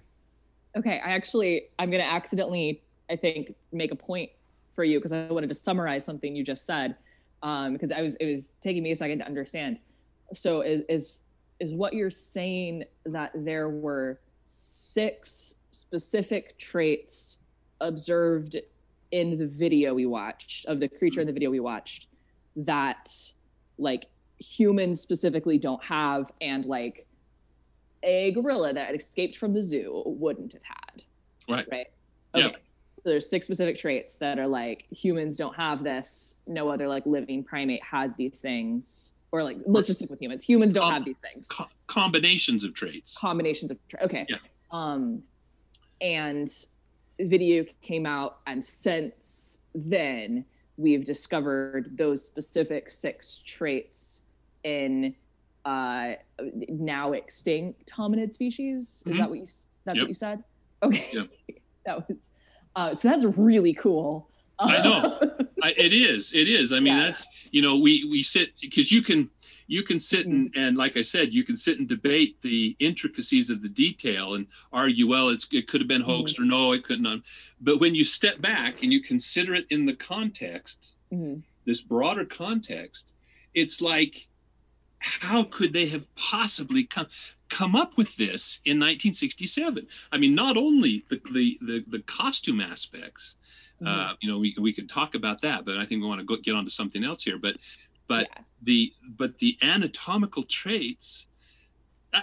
Okay, 0.76 1.00
I 1.04 1.10
actually, 1.10 1.68
I'm 1.78 1.90
going 1.90 2.02
to 2.02 2.10
accidentally, 2.10 2.82
I 3.10 3.16
think, 3.16 3.54
make 3.72 3.92
a 3.92 3.96
point 3.96 4.30
for 4.74 4.84
you 4.84 4.98
because 4.98 5.12
I 5.12 5.26
wanted 5.28 5.48
to 5.48 5.54
summarize 5.54 6.04
something 6.04 6.34
you 6.34 6.44
just 6.44 6.66
said 6.66 6.96
um, 7.42 7.72
because 7.72 7.92
I 7.92 8.02
was 8.02 8.16
it 8.16 8.30
was 8.30 8.56
taking 8.60 8.82
me 8.82 8.92
a 8.92 8.96
second 8.96 9.18
to 9.18 9.26
understand. 9.26 9.78
So 10.34 10.62
is 10.62 10.82
is 10.88 11.20
is 11.60 11.72
what 11.72 11.92
you're 11.92 12.10
saying 12.10 12.84
that 13.06 13.30
there 13.34 13.68
were 13.68 14.20
six 14.44 15.54
specific 15.70 16.58
traits 16.58 17.38
observed 17.80 18.56
in 19.10 19.38
the 19.38 19.46
video 19.46 19.94
we 19.94 20.06
watched 20.06 20.66
of 20.66 20.80
the 20.80 20.88
creature 20.88 21.20
in 21.20 21.26
the 21.26 21.32
video 21.32 21.50
we 21.50 21.60
watched 21.60 22.08
that 22.56 23.10
like 23.78 24.06
humans 24.38 25.00
specifically 25.00 25.58
don't 25.58 25.82
have 25.82 26.30
and 26.40 26.66
like 26.66 27.06
a 28.02 28.32
gorilla 28.32 28.72
that 28.72 28.94
escaped 28.94 29.36
from 29.36 29.52
the 29.52 29.62
zoo 29.62 30.02
wouldn't 30.06 30.52
have 30.52 30.62
had 30.62 31.02
right 31.48 31.66
right 31.70 31.86
okay 32.34 32.46
yeah. 32.46 32.56
So 33.02 33.10
there's 33.10 33.28
six 33.28 33.46
specific 33.46 33.76
traits 33.76 34.14
that 34.16 34.38
are 34.38 34.46
like 34.46 34.84
humans 34.90 35.34
don't 35.34 35.56
have 35.56 35.82
this. 35.82 36.36
No 36.46 36.68
other 36.68 36.86
like 36.86 37.04
living 37.04 37.42
primate 37.42 37.82
has 37.82 38.12
these 38.16 38.38
things. 38.38 39.12
Or 39.32 39.42
like 39.42 39.56
let's 39.66 39.88
just 39.88 39.98
stick 39.98 40.10
with 40.10 40.20
humans. 40.20 40.44
Humans 40.44 40.74
don't 40.74 40.84
Com- 40.84 40.92
have 40.92 41.04
these 41.04 41.18
things. 41.18 41.48
Co- 41.48 41.66
combinations 41.88 42.62
of 42.62 42.74
traits. 42.74 43.16
Combinations 43.18 43.72
of 43.72 43.78
traits. 43.88 44.04
Okay. 44.04 44.26
Yeah. 44.28 44.36
Um, 44.70 45.22
and 46.00 46.48
video 47.18 47.64
came 47.80 48.06
out, 48.06 48.38
and 48.46 48.64
since 48.64 49.58
then 49.74 50.44
we've 50.76 51.04
discovered 51.04 51.96
those 51.96 52.24
specific 52.24 52.90
six 52.90 53.42
traits 53.44 54.22
in 54.64 55.14
uh 55.64 56.12
now 56.68 57.12
extinct 57.12 57.90
hominid 57.90 58.32
species. 58.32 59.02
Is 59.06 59.12
mm-hmm. 59.12 59.18
that 59.18 59.30
what 59.30 59.38
you? 59.38 59.46
That's 59.84 59.96
yep. 59.96 60.04
what 60.04 60.08
you 60.08 60.14
said. 60.14 60.44
Okay. 60.84 61.08
Yep. 61.12 61.28
that 61.86 62.08
was 62.08 62.30
uh, 62.76 62.94
so 62.94 63.08
that's 63.08 63.24
really 63.24 63.74
cool. 63.74 64.28
I 64.58 64.82
know. 64.82 65.18
I, 65.62 65.74
it 65.76 65.92
is. 65.92 66.32
It 66.34 66.48
is. 66.48 66.72
I 66.72 66.80
mean, 66.80 66.96
yeah. 66.96 67.06
that's 67.06 67.26
you 67.50 67.62
know, 67.62 67.76
we 67.76 68.04
we 68.10 68.22
sit 68.22 68.52
because 68.60 68.90
you 68.90 69.02
can 69.02 69.30
you 69.66 69.82
can 69.82 69.98
sit 69.98 70.26
and, 70.26 70.50
mm-hmm. 70.50 70.60
and 70.60 70.76
like 70.76 70.96
I 70.96 71.02
said, 71.02 71.32
you 71.32 71.44
can 71.44 71.56
sit 71.56 71.78
and 71.78 71.88
debate 71.88 72.40
the 72.42 72.76
intricacies 72.78 73.48
of 73.50 73.62
the 73.62 73.68
detail 73.68 74.34
and 74.34 74.46
argue, 74.72 75.08
well, 75.08 75.28
it's 75.28 75.48
it 75.52 75.68
could 75.68 75.80
have 75.80 75.88
been 75.88 76.02
hoaxed 76.02 76.36
mm-hmm. 76.36 76.44
or 76.44 76.46
no, 76.46 76.72
it 76.72 76.84
couldn't. 76.84 77.04
Have. 77.04 77.22
But 77.60 77.80
when 77.80 77.94
you 77.94 78.04
step 78.04 78.40
back 78.40 78.82
and 78.82 78.92
you 78.92 79.00
consider 79.00 79.54
it 79.54 79.66
in 79.70 79.86
the 79.86 79.94
context, 79.94 80.96
mm-hmm. 81.12 81.40
this 81.64 81.80
broader 81.80 82.24
context, 82.24 83.12
it's 83.54 83.80
like, 83.80 84.28
how 84.98 85.44
could 85.44 85.72
they 85.72 85.86
have 85.86 86.12
possibly 86.16 86.84
come? 86.84 87.06
Come 87.52 87.76
up 87.76 87.98
with 87.98 88.16
this 88.16 88.60
in 88.64 88.78
1967. 88.78 89.86
I 90.10 90.18
mean, 90.18 90.34
not 90.34 90.56
only 90.56 91.04
the 91.08 91.20
the 91.32 91.58
the, 91.60 91.84
the 91.86 91.98
costume 92.00 92.60
aspects, 92.60 93.36
mm-hmm. 93.80 93.86
uh, 93.86 94.14
you 94.20 94.28
know, 94.28 94.38
we 94.38 94.56
we 94.58 94.72
could 94.72 94.88
talk 94.88 95.14
about 95.14 95.42
that, 95.42 95.64
but 95.64 95.76
I 95.76 95.84
think 95.84 96.02
we 96.02 96.08
want 96.08 96.20
to 96.20 96.24
go, 96.24 96.36
get 96.36 96.54
on 96.54 96.64
to 96.64 96.70
something 96.70 97.04
else 97.04 97.22
here. 97.22 97.38
But 97.38 97.58
but 98.08 98.26
yeah. 98.30 98.42
the 98.62 98.92
but 99.16 99.38
the 99.38 99.58
anatomical 99.62 100.44
traits, 100.44 101.26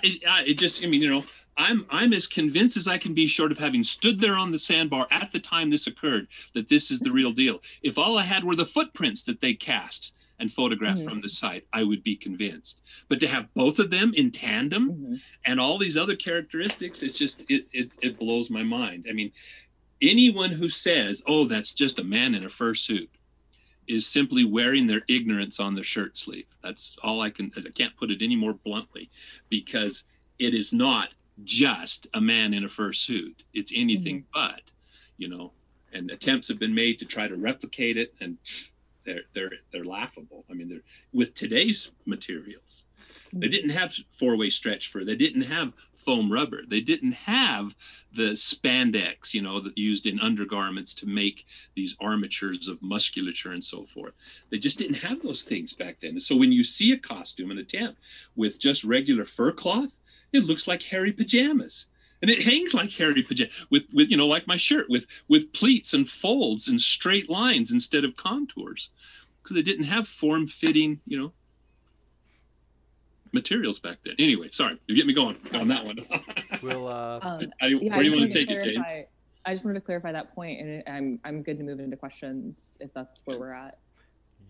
it, 0.04 0.22
it 0.48 0.56
just 0.56 0.84
I 0.84 0.88
mean, 0.88 1.02
you 1.02 1.10
know, 1.10 1.24
I'm 1.56 1.86
I'm 1.92 2.12
as 2.12 2.26
convinced 2.26 2.76
as 2.76 2.88
I 2.88 2.98
can 2.98 3.14
be, 3.14 3.28
short 3.28 3.52
of 3.52 3.60
having 3.60 3.84
stood 3.84 4.20
there 4.20 4.36
on 4.36 4.50
the 4.50 4.60
sandbar 4.60 5.08
at 5.12 5.32
the 5.32 5.40
time 5.40 5.70
this 5.70 5.86
occurred, 5.86 6.28
that 6.56 6.70
this 6.70 6.90
is 6.90 7.00
the 7.00 7.12
real 7.12 7.32
deal. 7.32 7.62
If 7.84 8.00
all 8.00 8.18
I 8.18 8.24
had 8.24 8.44
were 8.44 8.56
the 8.56 8.66
footprints 8.66 9.24
that 9.26 9.42
they 9.42 9.54
cast 9.54 10.14
and 10.40 10.52
photograph 10.52 10.98
mm-hmm. 10.98 11.08
from 11.08 11.22
the 11.22 11.30
site, 11.30 11.66
I 11.74 11.84
would 11.84 12.04
be 12.04 12.16
convinced. 12.16 12.82
But 13.08 13.20
to 13.20 13.28
have 13.28 13.54
both 13.54 13.80
of 13.80 13.90
them 13.90 14.14
in 14.16 14.32
tandem 14.32 14.92
mm-hmm. 14.92 15.16
and 15.46 15.60
all 15.60 15.78
these 15.78 15.98
other 15.98 16.16
characteristics, 16.16 17.04
it's 17.04 17.18
just 17.18 17.50
it, 17.50 17.68
it 17.74 17.92
it 18.02 18.20
blows 18.20 18.50
my 18.50 18.64
mind. 18.64 19.06
I 19.10 19.14
mean, 19.14 19.32
anyone 20.02 20.52
who 20.52 20.70
says, 20.70 21.24
"Oh, 21.28 21.46
that's 21.46 21.74
just 21.74 22.00
a 22.00 22.04
man 22.04 22.36
in 22.36 22.46
a 22.46 22.50
fursuit," 22.50 23.10
is 23.88 24.08
simply 24.08 24.46
wearing 24.46 24.88
their 24.88 25.02
ignorance 25.08 25.60
on 25.60 25.76
their 25.76 25.84
shirt 25.84 26.18
sleeve. 26.18 26.48
That's 26.64 26.98
all 27.04 27.22
I 27.22 27.30
can. 27.30 27.52
I 27.58 27.70
can't 27.70 27.98
put 27.98 28.12
it 28.12 28.22
any 28.22 28.36
more 28.36 28.54
bluntly, 28.54 29.10
because 29.50 30.04
it 30.38 30.54
is 30.54 30.72
not 30.72 31.10
just 31.44 32.08
a 32.14 32.22
man 32.22 32.54
in 32.54 32.64
a 32.64 32.68
fursuit. 32.70 33.36
It's 33.54 33.72
anything 33.76 34.22
mm-hmm. 34.22 34.52
but, 34.54 34.62
you 35.18 35.28
know. 35.28 35.52
And 35.92 36.12
attempts 36.12 36.48
have 36.50 36.60
been 36.60 36.76
made 36.76 37.00
to 37.00 37.06
try 37.06 37.28
to 37.28 37.36
replicate 37.36 37.98
it, 37.98 38.14
and 38.22 38.38
they're 39.10 39.24
they're 39.34 39.52
they're 39.72 39.86
laughable. 39.86 40.46
I 40.50 40.54
mean, 40.54 40.70
they're 40.70 40.88
with 41.14 41.34
today's 41.34 41.92
materials. 42.06 42.86
They 43.32 43.46
mm-hmm. 43.46 43.52
didn't 43.52 43.70
have 43.72 43.94
four-way 44.10 44.50
stretch 44.50 44.92
fur. 44.92 45.04
They 45.04 45.16
didn't 45.16 45.44
have 45.44 45.74
foam 45.94 46.32
rubber. 46.32 46.62
They 46.68 46.82
didn't 46.82 47.12
have 47.12 47.76
the 48.16 48.32
spandex, 48.32 49.34
you 49.34 49.42
know, 49.44 49.60
that 49.60 49.78
used 49.78 50.08
in 50.08 50.20
undergarments 50.20 50.96
to 50.96 51.06
make 51.06 51.46
these 51.76 51.96
armatures 52.02 52.68
of 52.68 52.82
musculature 52.82 53.52
and 53.52 53.64
so 53.64 53.86
forth. 53.86 54.14
They 54.50 54.58
just 54.58 54.80
didn't 54.80 54.96
have 54.96 55.22
those 55.22 55.44
things 55.44 55.74
back 55.74 55.98
then. 56.02 56.20
So 56.20 56.36
when 56.36 56.52
you 56.52 56.64
see 56.64 56.92
a 56.94 56.98
costume 56.98 57.52
in 57.52 57.60
a 57.60 57.64
tent 57.64 57.96
with 58.36 58.60
just 58.60 58.84
regular 58.84 59.26
fur 59.26 59.52
cloth, 59.52 59.98
it 60.34 60.46
looks 60.46 60.68
like 60.68 60.82
hairy 60.82 61.12
pajamas 61.12 61.88
and 62.22 62.30
it 62.30 62.44
hangs 62.44 62.74
like 62.74 62.92
hairy 62.92 63.24
pajamas 63.24 63.54
with 63.70 63.84
with 63.94 64.10
you 64.10 64.18
know 64.18 64.28
like 64.28 64.48
my 64.48 64.58
shirt 64.58 64.90
with 64.90 65.06
with 65.28 65.52
pleats 65.54 65.94
and 65.94 66.10
folds 66.10 66.68
and 66.68 66.80
straight 66.80 67.30
lines 67.30 67.72
instead 67.72 68.04
of 68.04 68.16
contours 68.16 68.90
because 69.42 69.56
they 69.56 69.62
didn't 69.62 69.86
have 69.86 70.08
form 70.08 70.48
fitting 70.48 71.00
you 71.06 71.18
know 71.18 71.32
materials 73.32 73.78
back 73.78 73.98
then 74.04 74.16
anyway 74.18 74.50
sorry 74.52 74.80
you 74.88 74.96
get 74.96 75.06
me 75.06 75.14
going 75.14 75.38
on 75.54 75.68
that 75.68 75.86
one 75.86 76.00
we'll 76.64 76.88
uh 76.88 77.20
um, 77.22 77.52
I, 77.62 77.68
yeah, 77.68 77.96
where 77.96 78.04
do 78.04 78.10
you 78.10 78.18
want 78.18 78.32
to 78.32 78.38
take 78.38 78.48
clarify, 78.48 78.70
it 78.70 78.76
James? 78.76 79.08
I 79.46 79.54
just 79.54 79.64
wanted 79.64 79.80
to 79.80 79.86
clarify 79.86 80.12
that 80.12 80.36
point, 80.36 80.62
and 80.62 80.84
I'm 80.88 81.20
I'm 81.24 81.42
good 81.42 81.58
to 81.58 81.64
move 81.64 81.80
into 81.80 81.98
questions 81.98 82.78
if 82.82 82.94
that's 82.94 83.22
where 83.26 83.40
we're 83.40 83.54
at. 83.54 83.80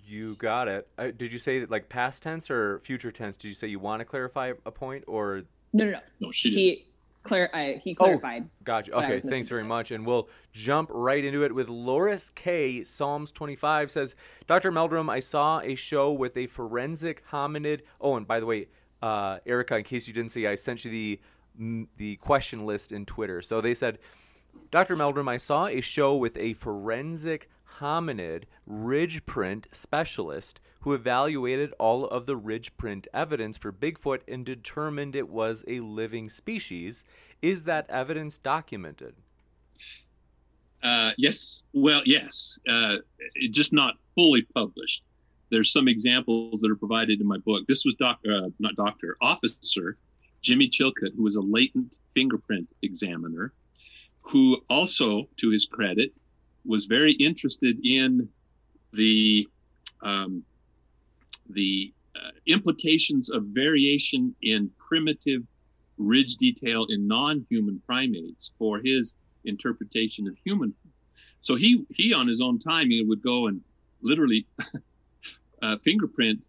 You 0.04 0.36
got 0.36 0.68
it. 0.68 0.88
Uh, 0.98 1.12
did 1.16 1.32
you 1.32 1.40
say 1.40 1.66
like 1.66 1.88
past 1.88 2.24
tense 2.24 2.50
or 2.50 2.80
future 2.80 3.12
tense? 3.12 3.38
Did 3.38 3.50
you 3.50 3.54
say 3.54 3.68
you 3.68 3.80
want 3.80 4.00
to 4.00 4.06
clarify 4.06 4.54
a 4.66 4.72
point, 4.72 5.04
or 5.08 5.44
No, 5.72 5.86
no, 5.86 5.92
no. 5.92 6.00
No, 6.20 6.32
she 6.32 6.50
didn't. 6.50 6.60
He 6.60 6.89
clar- 7.30 7.80
he 7.84 7.96
clarified. 7.96 8.50
Gotcha. 8.64 8.92
Okay, 8.94 9.20
thanks 9.20 9.48
very 9.48 9.64
much. 9.64 9.92
And 9.92 10.06
we'll 10.06 10.30
jump 10.52 10.90
right 10.92 11.24
into 11.24 11.44
it 11.44 11.54
with 11.54 11.70
Loris 11.70 12.30
K. 12.32 12.84
Psalms 12.84 13.32
25 13.32 13.92
says, 13.92 14.16
Dr. 14.48 14.72
Meldrum, 14.72 15.10
I 15.10 15.20
saw 15.20 15.60
a 15.62 15.76
show 15.76 16.12
with 16.12 16.36
a 16.38 16.48
forensic 16.48 17.24
hominid. 17.30 17.82
Oh, 18.02 18.18
and 18.18 18.28
by 18.28 18.40
the 18.40 18.46
way, 18.46 18.68
uh, 19.02 19.40
Erica, 19.46 19.78
in 19.78 19.84
case 19.84 20.08
you 20.08 20.14
didn't 20.14 20.32
see, 20.32 20.48
I 20.48 20.56
sent 20.56 20.84
you 20.84 20.92
the 20.92 21.20
mm, 21.60 21.88
the 21.98 22.18
question 22.18 22.66
list 22.66 22.92
in 22.92 23.06
Twitter. 23.06 23.42
So 23.42 23.62
they 23.62 23.74
said, 23.74 24.00
Dr. 24.72 24.96
Meldrum, 24.96 25.30
I 25.30 25.38
saw 25.38 25.68
a 25.68 25.82
show 25.82 26.16
with 26.16 26.36
a 26.38 26.54
forensic 26.54 27.50
hominid 27.80 28.44
ridge 28.66 29.26
print 29.26 29.68
specialist 29.72 30.60
who 30.82 30.94
evaluated 30.94 31.74
all 31.80 32.06
of 32.06 32.26
the 32.26 32.38
ridge 32.38 32.76
print 32.78 33.08
evidence 33.14 33.58
for 33.58 33.72
Bigfoot 33.72 34.22
and 34.28 34.46
determined 34.46 35.16
it 35.16 35.30
was 35.30 35.66
a 35.68 35.80
living 35.82 36.30
species. 36.30 37.04
Is 37.42 37.64
that 37.64 37.90
evidence 37.90 38.38
documented? 38.38 39.16
Uh, 40.82 41.12
yes. 41.18 41.66
Well, 41.74 42.02
yes. 42.06 42.58
Uh, 42.68 42.98
it, 43.36 43.52
just 43.52 43.74
not 43.74 43.96
fully 44.16 44.44
published. 44.54 45.04
There's 45.52 45.72
some 45.72 45.88
examples 45.88 46.62
that 46.62 46.72
are 46.72 46.76
provided 46.76 47.20
in 47.20 47.28
my 47.28 47.38
book. 47.38 47.68
This 47.68 47.84
was 47.84 47.96
uh, 48.02 48.50
not 48.60 48.76
doctor, 48.76 49.18
officer 49.20 49.98
Jimmy 50.42 50.70
Chilcutt, 50.70 51.16
who 51.16 51.24
was 51.24 51.36
a 51.36 51.42
latent 51.42 52.00
fingerprint 52.14 52.68
examiner, 52.82 53.52
who 54.22 54.62
also, 54.70 55.28
to 55.38 55.50
his 55.50 55.66
credit, 55.66 56.14
was 56.70 56.86
very 56.86 57.14
interested 57.14 57.84
in 57.84 58.30
the 58.94 59.50
um, 60.02 60.44
the 61.50 61.92
uh, 62.16 62.30
implications 62.46 63.32
of 63.32 63.44
variation 63.46 64.36
in 64.44 64.70
primitive 64.78 65.42
ridge 65.98 66.36
detail 66.36 66.86
in 66.90 67.08
non-human 67.08 67.82
primates 67.86 68.52
for 68.60 68.80
his 68.80 69.16
interpretation 69.46 70.28
of 70.28 70.38
human. 70.46 70.74
So 71.42 71.56
he 71.56 71.84
he 71.90 72.14
on 72.14 72.28
his 72.28 72.40
own 72.40 72.60
time 72.60 72.90
would 73.08 73.24
go 73.24 73.48
and 73.48 73.62
literally 74.02 74.46
uh, 75.64 75.78
fingerprint 75.80 76.40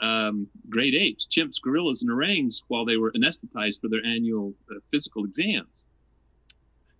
um, 0.00 0.48
great 0.68 0.94
apes, 0.94 1.26
chimps, 1.26 1.60
gorillas, 1.62 2.02
and 2.02 2.10
orangs 2.10 2.64
while 2.66 2.84
they 2.84 2.96
were 2.96 3.12
anesthetized 3.12 3.80
for 3.80 3.88
their 3.88 4.04
annual 4.04 4.54
uh, 4.70 4.80
physical 4.90 5.24
exams. 5.24 5.86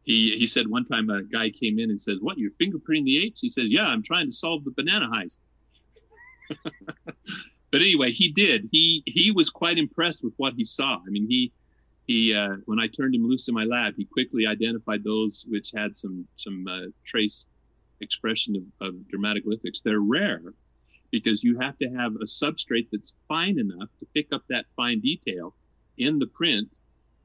He, 0.09 0.39
he 0.39 0.47
said 0.47 0.67
one 0.67 0.87
time 0.87 1.11
a 1.11 1.23
guy 1.23 1.51
came 1.51 1.79
in 1.79 1.91
and 1.91 2.01
says, 2.01 2.17
"What? 2.23 2.39
You're 2.39 2.51
fingerprinting 2.53 3.05
the 3.05 3.19
apes?" 3.19 3.43
He 3.43 3.51
says, 3.51 3.67
"Yeah, 3.69 3.85
I'm 3.85 4.03
trying 4.03 4.25
to 4.25 4.33
solve 4.33 4.65
the 4.65 4.71
banana 4.71 5.07
heist." 5.11 5.39
but 7.71 7.83
anyway, 7.83 8.11
he 8.11 8.31
did. 8.31 8.71
He 8.73 9.03
he 9.05 9.31
was 9.31 9.51
quite 9.51 9.77
impressed 9.77 10.25
with 10.25 10.33
what 10.39 10.55
he 10.57 10.65
saw. 10.65 10.97
I 11.07 11.11
mean, 11.11 11.27
he 11.29 11.53
he 12.07 12.35
uh, 12.35 12.57
when 12.65 12.81
I 12.81 12.87
turned 12.87 13.15
him 13.15 13.29
loose 13.29 13.49
in 13.49 13.55
my 13.55 13.65
lab, 13.65 13.97
he 13.99 14.07
quickly 14.07 14.47
identified 14.47 15.05
those 15.05 15.45
which 15.51 15.73
had 15.77 15.95
some 15.95 16.27
some 16.37 16.67
uh, 16.67 16.87
trace 17.05 17.47
expression 18.01 18.57
of, 18.57 18.89
of 18.89 18.95
dermatoglyphics. 19.13 19.83
They're 19.85 20.01
rare 20.01 20.55
because 21.11 21.45
you 21.45 21.59
have 21.59 21.77
to 21.79 21.89
have 21.91 22.15
a 22.15 22.25
substrate 22.25 22.89
that's 22.91 23.13
fine 23.29 23.59
enough 23.59 23.91
to 24.01 24.07
pick 24.15 24.29
up 24.33 24.45
that 24.49 24.65
fine 24.75 25.01
detail 25.01 25.55
in 25.99 26.19
the 26.19 26.29
print. 26.29 26.69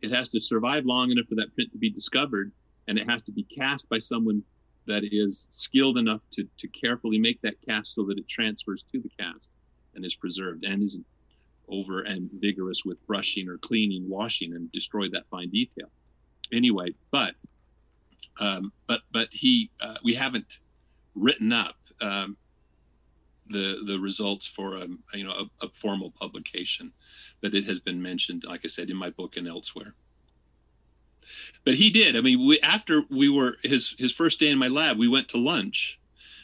It 0.02 0.12
has 0.12 0.32
to 0.32 0.42
survive 0.42 0.84
long 0.84 1.12
enough 1.12 1.28
for 1.30 1.36
that 1.36 1.56
print 1.56 1.72
to 1.72 1.78
be 1.78 1.90
discovered, 1.90 2.52
and 2.88 2.98
it 2.98 3.10
has 3.10 3.24
to 3.24 3.32
be 3.32 3.44
cast 3.44 3.90
by 3.90 4.00
someone 4.00 4.44
that 4.86 5.04
is 5.12 5.48
skilled 5.52 5.98
enough 5.98 6.22
to, 6.32 6.48
to 6.58 6.68
carefully 6.68 7.18
make 7.18 7.42
that 7.42 7.56
cast 7.68 7.96
so 7.96 8.04
that 8.04 8.18
it 8.18 8.28
transfers 8.28 8.84
to 8.92 9.02
the 9.02 9.10
cast 9.20 9.52
and 9.96 10.06
is 10.06 10.16
preserved 10.16 10.66
and 10.66 10.84
isn't 10.84 11.06
over 11.70 12.02
and 12.02 12.30
vigorous 12.40 12.84
with 12.84 13.06
brushing 13.08 13.48
or 13.48 13.58
cleaning, 13.58 14.08
washing, 14.10 14.54
and 14.54 14.72
destroy 14.72 15.08
that 15.10 15.24
fine 15.30 15.50
detail. 15.50 15.88
Anyway, 16.52 16.94
but 17.12 17.36
um, 18.40 18.74
but 18.88 19.02
but 19.12 19.30
he 19.32 19.70
uh, 19.80 19.96
we 20.04 20.14
haven't 20.14 20.60
written 21.16 21.54
up 21.54 21.76
um, 22.02 22.36
the 23.50 23.82
the 23.86 23.98
results 23.98 24.46
for 24.46 24.76
a 24.76 24.88
you 25.14 25.24
know 25.24 25.48
a, 25.62 25.66
a 25.66 25.70
formal 25.74 26.12
publication, 26.12 26.92
but 27.42 27.56
it 27.56 27.66
has 27.66 27.80
been 27.80 28.02
mentioned, 28.02 28.44
like 28.46 28.62
I 28.66 28.68
said, 28.68 28.90
in 28.90 28.98
my 28.98 29.10
book 29.12 29.38
and 29.38 29.48
elsewhere 29.48 29.96
but 31.66 31.76
he 31.76 31.90
did. 31.90 32.16
I 32.16 32.22
mean, 32.22 32.46
we, 32.46 32.60
after 32.62 33.04
we 33.10 33.30
were 33.30 33.58
his 33.64 33.96
his 33.98 34.12
first 34.12 34.40
day 34.40 34.50
in 34.50 34.58
my 34.58 34.68
lab, 34.68 34.98
we 34.98 35.08
went 35.08 35.30
to 35.30 35.38
lunch. 35.38 36.00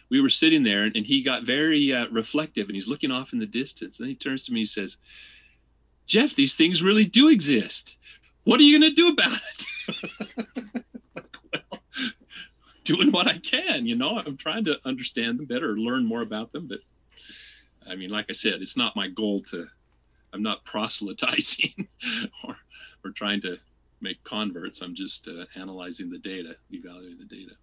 We 0.09 0.21
were 0.21 0.29
sitting 0.29 0.63
there, 0.63 0.83
and, 0.83 0.95
and 0.95 1.05
he 1.05 1.21
got 1.21 1.43
very 1.43 1.93
uh, 1.93 2.07
reflective, 2.09 2.67
and 2.67 2.75
he's 2.75 2.87
looking 2.87 3.11
off 3.11 3.31
in 3.33 3.39
the 3.39 3.45
distance. 3.45 3.99
And 3.99 4.07
he 4.07 4.15
turns 4.15 4.45
to 4.45 4.53
me, 4.53 4.61
and 4.61 4.69
says, 4.69 4.97
"Jeff, 6.05 6.35
these 6.35 6.55
things 6.55 6.81
really 6.81 7.05
do 7.05 7.29
exist. 7.29 7.97
What 8.43 8.59
are 8.59 8.63
you 8.63 8.79
going 8.79 8.89
to 8.89 8.95
do 8.95 9.09
about 9.09 9.39
it?" 9.87 10.83
well, 11.53 11.83
doing 12.83 13.11
what 13.11 13.27
I 13.27 13.37
can. 13.37 13.85
You 13.85 13.95
know, 13.95 14.19
I'm 14.19 14.37
trying 14.37 14.65
to 14.65 14.79
understand 14.85 15.39
them 15.39 15.45
better, 15.45 15.77
learn 15.77 16.05
more 16.05 16.21
about 16.21 16.51
them. 16.51 16.67
But 16.67 16.79
I 17.87 17.95
mean, 17.95 18.09
like 18.09 18.27
I 18.29 18.33
said, 18.33 18.61
it's 18.61 18.77
not 18.77 18.95
my 18.95 19.07
goal 19.07 19.41
to. 19.51 19.67
I'm 20.33 20.43
not 20.43 20.63
proselytizing 20.63 21.87
or 22.43 22.57
or 23.03 23.11
trying 23.11 23.41
to 23.41 23.59
make 24.01 24.23
converts. 24.23 24.81
I'm 24.81 24.95
just 24.95 25.27
uh, 25.27 25.45
analyzing 25.55 26.09
the 26.09 26.19
data, 26.19 26.55
evaluating 26.71 27.17
the 27.19 27.25
data. 27.25 27.53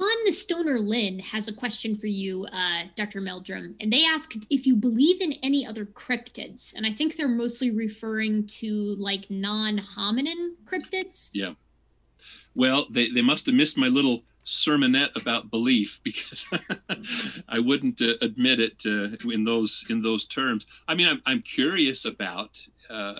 On 0.00 0.24
the 0.24 0.32
Stoner 0.32 0.80
Lynn 0.80 1.20
has 1.20 1.46
a 1.46 1.52
question 1.52 1.94
for 1.94 2.08
you, 2.08 2.46
uh, 2.52 2.82
Dr. 2.96 3.20
Meldrum, 3.20 3.76
and 3.78 3.92
they 3.92 4.04
ask 4.04 4.32
if 4.50 4.66
you 4.66 4.74
believe 4.74 5.20
in 5.20 5.34
any 5.34 5.64
other 5.64 5.84
cryptids, 5.84 6.74
and 6.74 6.84
I 6.84 6.90
think 6.90 7.16
they're 7.16 7.28
mostly 7.28 7.70
referring 7.70 8.46
to 8.58 8.96
like 8.96 9.30
non-hominin 9.30 10.54
cryptids. 10.64 11.30
Yeah. 11.32 11.54
Well, 12.56 12.86
they, 12.90 13.08
they 13.08 13.22
must 13.22 13.46
have 13.46 13.54
missed 13.54 13.78
my 13.78 13.86
little 13.86 14.24
sermonette 14.44 15.14
about 15.20 15.50
belief 15.50 16.00
because 16.04 16.46
I 17.48 17.60
wouldn't 17.60 18.02
uh, 18.02 18.14
admit 18.20 18.60
it 18.60 18.82
uh, 18.84 19.16
in 19.30 19.44
those 19.44 19.86
in 19.88 20.02
those 20.02 20.24
terms. 20.24 20.66
I 20.88 20.94
mean, 20.94 21.06
I'm 21.06 21.22
I'm 21.24 21.42
curious 21.42 22.04
about 22.04 22.60
uh, 22.90 23.14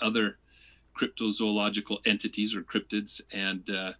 other 0.00 0.38
cryptozoological 0.94 1.98
entities 2.06 2.54
or 2.54 2.62
cryptids. 2.62 3.20
And 3.32 3.68
uh, 3.70 3.92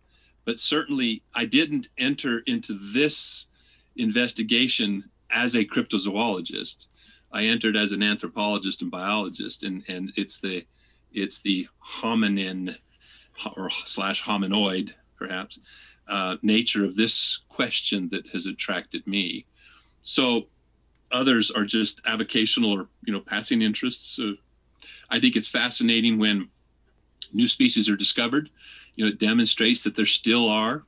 but 0.44 0.60
certainly 0.60 1.22
i 1.34 1.44
didn't 1.44 1.88
enter 1.98 2.40
into 2.46 2.78
this 2.92 3.46
investigation 3.96 5.04
as 5.30 5.54
a 5.54 5.64
cryptozoologist. 5.64 6.86
I 7.32 7.44
entered 7.44 7.76
as 7.76 7.92
an 7.92 8.02
anthropologist 8.02 8.82
and 8.82 8.90
biologist 8.90 9.62
and 9.62 9.82
and 9.88 10.12
it's 10.16 10.38
the 10.40 10.66
it's 11.12 11.40
the 11.40 11.68
hominin 12.00 12.76
or 13.56 13.70
slash 13.84 14.22
hominoid 14.22 14.92
perhaps 15.16 15.58
uh, 16.08 16.36
nature 16.42 16.84
of 16.84 16.96
this 16.96 17.40
question 17.48 18.08
that 18.10 18.26
has 18.28 18.46
attracted 18.46 19.06
me. 19.06 19.46
So 20.02 20.48
others 21.10 21.50
are 21.50 21.64
just 21.64 22.02
avocational 22.04 22.76
or 22.76 22.88
you 23.04 23.12
know 23.12 23.20
passing 23.20 23.62
interests. 23.62 24.18
Uh, 24.18 24.32
i 25.10 25.20
think 25.20 25.36
it's 25.36 25.48
fascinating 25.48 26.18
when 26.18 26.48
new 27.34 27.48
species 27.48 27.88
are 27.88 27.96
discovered, 27.96 28.48
you 28.96 29.04
know, 29.04 29.10
it 29.10 29.18
demonstrates 29.18 29.82
that 29.84 29.96
there 29.96 30.06
still 30.06 30.48
are 30.48 30.84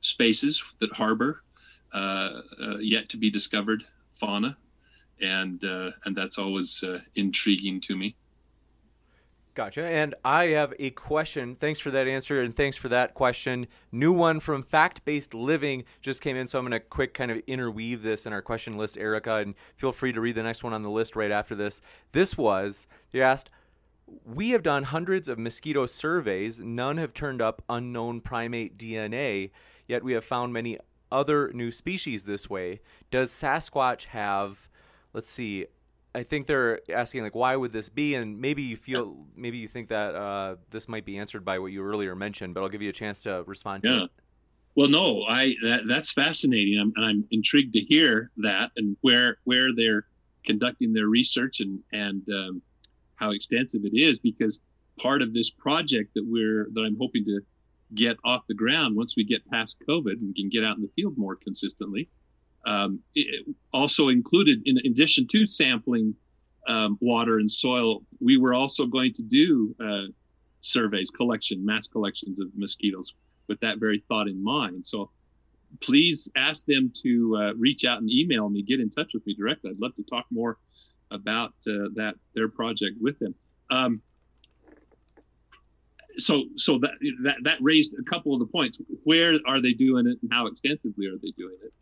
spaces 0.00 0.62
that 0.78 0.92
harbor 0.92 1.42
uh, 1.92 2.40
uh, 2.62 2.76
yet 2.78 3.08
to 3.10 3.16
be 3.16 3.30
discovered 3.30 3.84
fauna, 4.14 4.56
and 5.20 5.64
uh, 5.64 5.90
and 6.04 6.16
that's 6.16 6.38
always 6.38 6.82
uh, 6.82 7.00
intriguing 7.14 7.80
to 7.82 7.96
me. 7.96 8.16
Gotcha. 9.58 9.82
And 9.82 10.14
I 10.24 10.44
have 10.48 10.72
a 10.78 10.90
question. 10.90 11.56
Thanks 11.56 11.80
for 11.80 11.90
that 11.90 12.06
answer, 12.06 12.42
and 12.42 12.54
thanks 12.54 12.76
for 12.76 12.88
that 12.90 13.14
question. 13.14 13.66
New 13.90 14.12
one 14.12 14.38
from 14.38 14.62
Fact 14.62 15.04
Based 15.04 15.34
Living 15.34 15.82
just 16.00 16.22
came 16.22 16.36
in, 16.36 16.46
so 16.46 16.60
I'm 16.60 16.64
going 16.64 16.80
to 16.80 16.80
quick 16.80 17.12
kind 17.12 17.32
of 17.32 17.42
interweave 17.48 18.00
this 18.00 18.26
in 18.26 18.32
our 18.32 18.40
question 18.40 18.76
list, 18.76 18.98
Erica, 18.98 19.34
and 19.36 19.56
feel 19.74 19.90
free 19.90 20.12
to 20.12 20.20
read 20.20 20.36
the 20.36 20.44
next 20.44 20.62
one 20.62 20.72
on 20.72 20.82
the 20.82 20.90
list 20.90 21.16
right 21.16 21.32
after 21.32 21.56
this. 21.56 21.80
This 22.12 22.38
was, 22.38 22.86
you 23.10 23.22
asked, 23.22 23.50
we 24.24 24.50
have 24.50 24.62
done 24.62 24.84
hundreds 24.84 25.28
of 25.28 25.38
mosquito 25.38 25.86
surveys. 25.86 26.60
None 26.60 26.98
have 26.98 27.14
turned 27.14 27.42
up 27.42 27.62
unknown 27.68 28.20
primate 28.20 28.78
DNA, 28.78 29.50
yet 29.86 30.04
we 30.04 30.12
have 30.12 30.24
found 30.24 30.52
many 30.52 30.78
other 31.10 31.50
new 31.52 31.70
species 31.70 32.24
this 32.24 32.48
way. 32.48 32.80
Does 33.10 33.30
Sasquatch 33.30 34.04
have, 34.06 34.68
let's 35.12 35.28
see, 35.28 35.66
I 36.14 36.22
think 36.22 36.46
they're 36.46 36.80
asking 36.90 37.22
like 37.22 37.34
why 37.34 37.54
would 37.54 37.72
this 37.72 37.88
be, 37.88 38.14
and 38.14 38.40
maybe 38.40 38.62
you 38.62 38.76
feel 38.76 39.16
maybe 39.36 39.58
you 39.58 39.68
think 39.68 39.88
that 39.88 40.14
uh, 40.14 40.56
this 40.70 40.88
might 40.88 41.04
be 41.04 41.18
answered 41.18 41.44
by 41.44 41.58
what 41.58 41.66
you 41.66 41.82
earlier 41.82 42.14
mentioned, 42.16 42.54
but 42.54 42.62
I'll 42.62 42.68
give 42.68 42.82
you 42.82 42.88
a 42.88 42.94
chance 42.94 43.22
to 43.22 43.44
respond 43.46 43.82
to 43.84 43.88
yeah. 43.88 44.04
it. 44.04 44.10
Well, 44.74 44.88
no, 44.88 45.24
I 45.28 45.54
that, 45.62 45.82
that's 45.88 46.12
fascinating, 46.12 46.78
I'm, 46.80 46.92
and 46.96 47.04
I'm 47.04 47.24
intrigued 47.30 47.74
to 47.74 47.80
hear 47.80 48.30
that 48.38 48.70
and 48.76 48.96
where 49.02 49.38
where 49.44 49.74
they're 49.74 50.06
conducting 50.44 50.92
their 50.92 51.06
research 51.08 51.60
and 51.60 51.80
and 51.92 52.26
um, 52.30 52.62
how 53.18 53.30
extensive 53.32 53.84
it 53.84 53.96
is 53.98 54.18
because 54.18 54.60
part 54.98 55.22
of 55.22 55.32
this 55.32 55.50
project 55.50 56.14
that 56.14 56.24
we're 56.26 56.68
that 56.72 56.82
I'm 56.82 56.96
hoping 56.98 57.24
to 57.24 57.40
get 57.94 58.16
off 58.24 58.46
the 58.48 58.54
ground 58.54 58.96
once 58.96 59.14
we 59.16 59.24
get 59.24 59.48
past 59.50 59.78
COVID 59.88 60.12
and 60.12 60.28
we 60.28 60.34
can 60.34 60.48
get 60.48 60.64
out 60.64 60.76
in 60.76 60.82
the 60.82 60.90
field 60.96 61.16
more 61.16 61.36
consistently. 61.36 62.08
Um, 62.66 63.00
it 63.14 63.46
also 63.72 64.08
included, 64.08 64.60
in 64.66 64.78
addition 64.84 65.26
to 65.28 65.46
sampling 65.46 66.14
um, 66.66 66.98
water 67.00 67.38
and 67.38 67.50
soil, 67.50 68.02
we 68.20 68.36
were 68.36 68.52
also 68.52 68.84
going 68.84 69.12
to 69.14 69.22
do 69.22 69.74
uh, 69.82 70.12
surveys, 70.60 71.10
collection, 71.10 71.64
mass 71.64 71.88
collections 71.88 72.40
of 72.40 72.48
mosquitoes 72.56 73.14
with 73.46 73.58
that 73.60 73.78
very 73.78 74.04
thought 74.08 74.28
in 74.28 74.42
mind. 74.42 74.86
So 74.86 75.10
please 75.80 76.30
ask 76.36 76.66
them 76.66 76.92
to 77.02 77.36
uh, 77.36 77.54
reach 77.54 77.84
out 77.86 78.00
and 78.00 78.10
email 78.10 78.50
me, 78.50 78.62
get 78.62 78.80
in 78.80 78.90
touch 78.90 79.12
with 79.14 79.24
me 79.26 79.34
directly. 79.34 79.70
I'd 79.70 79.80
love 79.80 79.94
to 79.96 80.02
talk 80.02 80.26
more 80.30 80.58
about 81.10 81.54
uh, 81.66 81.88
that 81.94 82.14
their 82.34 82.48
project 82.48 82.96
with 83.00 83.18
them. 83.18 83.34
Um, 83.70 84.02
so 86.18 86.44
so 86.56 86.78
that, 86.78 86.92
that 87.22 87.36
that 87.44 87.58
raised 87.60 87.94
a 87.98 88.02
couple 88.02 88.34
of 88.34 88.40
the 88.40 88.46
points. 88.46 88.80
Where 89.04 89.38
are 89.46 89.60
they 89.60 89.72
doing 89.72 90.06
it, 90.06 90.18
and 90.22 90.32
how 90.32 90.46
extensively 90.46 91.06
are 91.06 91.18
they 91.22 91.32
doing 91.36 91.56
it? 91.62 91.72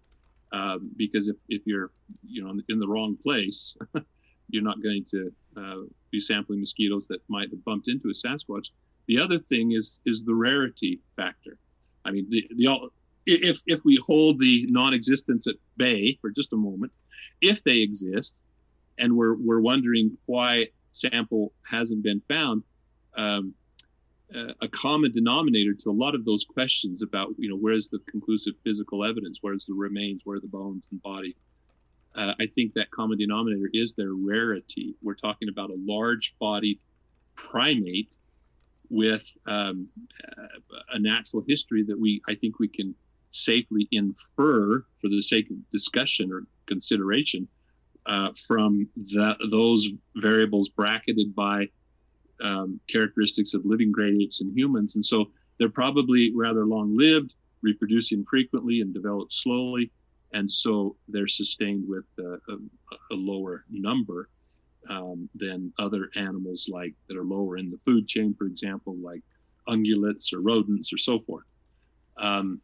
Um, 0.52 0.90
because 0.96 1.28
if, 1.28 1.36
if 1.48 1.62
you're 1.66 1.90
you 2.26 2.44
know 2.44 2.54
in 2.68 2.78
the 2.78 2.88
wrong 2.88 3.16
place, 3.22 3.76
you're 4.50 4.62
not 4.62 4.82
going 4.82 5.04
to 5.10 5.32
uh, 5.56 5.86
be 6.10 6.20
sampling 6.20 6.60
mosquitoes 6.60 7.06
that 7.08 7.20
might 7.28 7.50
have 7.50 7.64
bumped 7.64 7.88
into 7.88 8.08
a 8.08 8.12
Sasquatch. 8.12 8.70
The 9.08 9.18
other 9.18 9.38
thing 9.38 9.72
is 9.72 10.00
is 10.06 10.24
the 10.24 10.34
rarity 10.34 11.00
factor. 11.16 11.58
I 12.04 12.10
mean, 12.12 12.26
the, 12.30 12.46
the 12.56 12.90
if 13.26 13.62
if 13.66 13.80
we 13.84 13.98
hold 14.04 14.40
the 14.40 14.66
non-existence 14.68 15.46
at 15.46 15.56
bay 15.76 16.18
for 16.20 16.30
just 16.30 16.52
a 16.52 16.56
moment, 16.56 16.92
if 17.40 17.64
they 17.64 17.78
exist, 17.78 18.36
and 18.98 19.16
we're 19.16 19.34
we're 19.34 19.60
wondering 19.60 20.16
why 20.26 20.68
sample 20.92 21.52
hasn't 21.62 22.02
been 22.02 22.22
found, 22.28 22.62
um, 23.16 23.54
uh, 24.34 24.52
a 24.60 24.68
common 24.68 25.12
denominator 25.12 25.74
to 25.74 25.90
a 25.90 25.92
lot 25.92 26.14
of 26.14 26.24
those 26.24 26.44
questions 26.44 27.02
about 27.02 27.28
you 27.38 27.48
know 27.48 27.56
where's 27.56 27.88
the 27.88 27.98
conclusive 28.10 28.54
physical 28.64 29.04
evidence, 29.04 29.38
where's 29.42 29.66
the 29.66 29.74
remains, 29.74 30.22
where 30.24 30.36
are 30.36 30.40
the 30.40 30.46
bones 30.46 30.88
and 30.90 31.02
body. 31.02 31.36
Uh, 32.14 32.32
I 32.40 32.46
think 32.46 32.72
that 32.74 32.90
common 32.90 33.18
denominator 33.18 33.68
is 33.74 33.92
their 33.92 34.14
rarity. 34.14 34.94
We're 35.02 35.14
talking 35.14 35.50
about 35.50 35.68
a 35.68 35.76
large-bodied 35.76 36.78
primate 37.34 38.16
with 38.88 39.28
um, 39.46 39.88
a 40.92 40.98
natural 40.98 41.44
history 41.46 41.82
that 41.84 41.98
we 41.98 42.22
I 42.28 42.34
think 42.34 42.58
we 42.58 42.68
can 42.68 42.94
safely 43.32 43.86
infer 43.92 44.84
for 45.00 45.08
the 45.08 45.20
sake 45.20 45.50
of 45.50 45.56
discussion 45.70 46.32
or 46.32 46.44
consideration 46.66 47.46
uh, 48.06 48.30
from 48.46 48.88
that, 49.12 49.36
those 49.50 49.88
variables 50.16 50.68
bracketed 50.68 51.34
by 51.34 51.68
um, 52.42 52.80
characteristics 52.88 53.54
of 53.54 53.64
living 53.64 53.90
great 53.90 54.20
apes 54.20 54.40
and 54.40 54.56
humans. 54.56 54.94
And 54.94 55.04
so 55.04 55.30
they're 55.58 55.68
probably 55.68 56.32
rather 56.34 56.64
long 56.64 56.96
lived, 56.96 57.34
reproducing 57.62 58.24
frequently 58.28 58.80
and 58.80 58.92
develop 58.92 59.32
slowly. 59.32 59.90
And 60.32 60.50
so 60.50 60.96
they're 61.08 61.28
sustained 61.28 61.84
with 61.88 62.04
uh, 62.18 62.36
a, 62.48 62.56
a, 63.12 63.14
lower 63.14 63.64
number 63.70 64.28
um, 64.90 65.28
than 65.34 65.72
other 65.78 66.10
animals 66.16 66.68
like 66.70 66.92
that 67.08 67.16
are 67.16 67.24
lower 67.24 67.56
in 67.56 67.70
the 67.70 67.78
food 67.78 68.06
chain, 68.06 68.34
for 68.36 68.46
example, 68.46 68.96
like 68.96 69.22
ungulates 69.68 70.32
or 70.32 70.40
rodents 70.40 70.92
or 70.92 70.98
so 70.98 71.20
forth. 71.20 71.46
Um, 72.18 72.60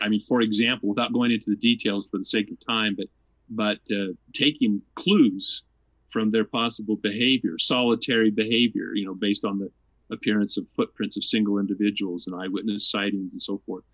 I 0.00 0.08
mean, 0.08 0.20
for 0.20 0.40
example, 0.40 0.88
without 0.88 1.12
going 1.12 1.32
into 1.32 1.50
the 1.50 1.56
details 1.56 2.06
for 2.10 2.18
the 2.18 2.24
sake 2.24 2.50
of 2.50 2.58
time, 2.66 2.94
but 2.96 3.08
but 3.50 3.78
uh, 3.90 4.12
taking 4.32 4.82
clues 4.94 5.64
from 6.10 6.30
their 6.30 6.44
possible 6.44 6.96
behavior, 6.96 7.58
solitary 7.58 8.30
behavior, 8.30 8.94
you 8.94 9.04
know, 9.04 9.14
based 9.14 9.44
on 9.44 9.58
the 9.58 9.70
appearance 10.10 10.56
of 10.56 10.66
footprints 10.74 11.16
of 11.16 11.24
single 11.24 11.58
individuals 11.58 12.26
and 12.26 12.40
eyewitness 12.40 12.90
sightings 12.90 13.32
and 13.32 13.42
so 13.42 13.60
forth, 13.66 13.84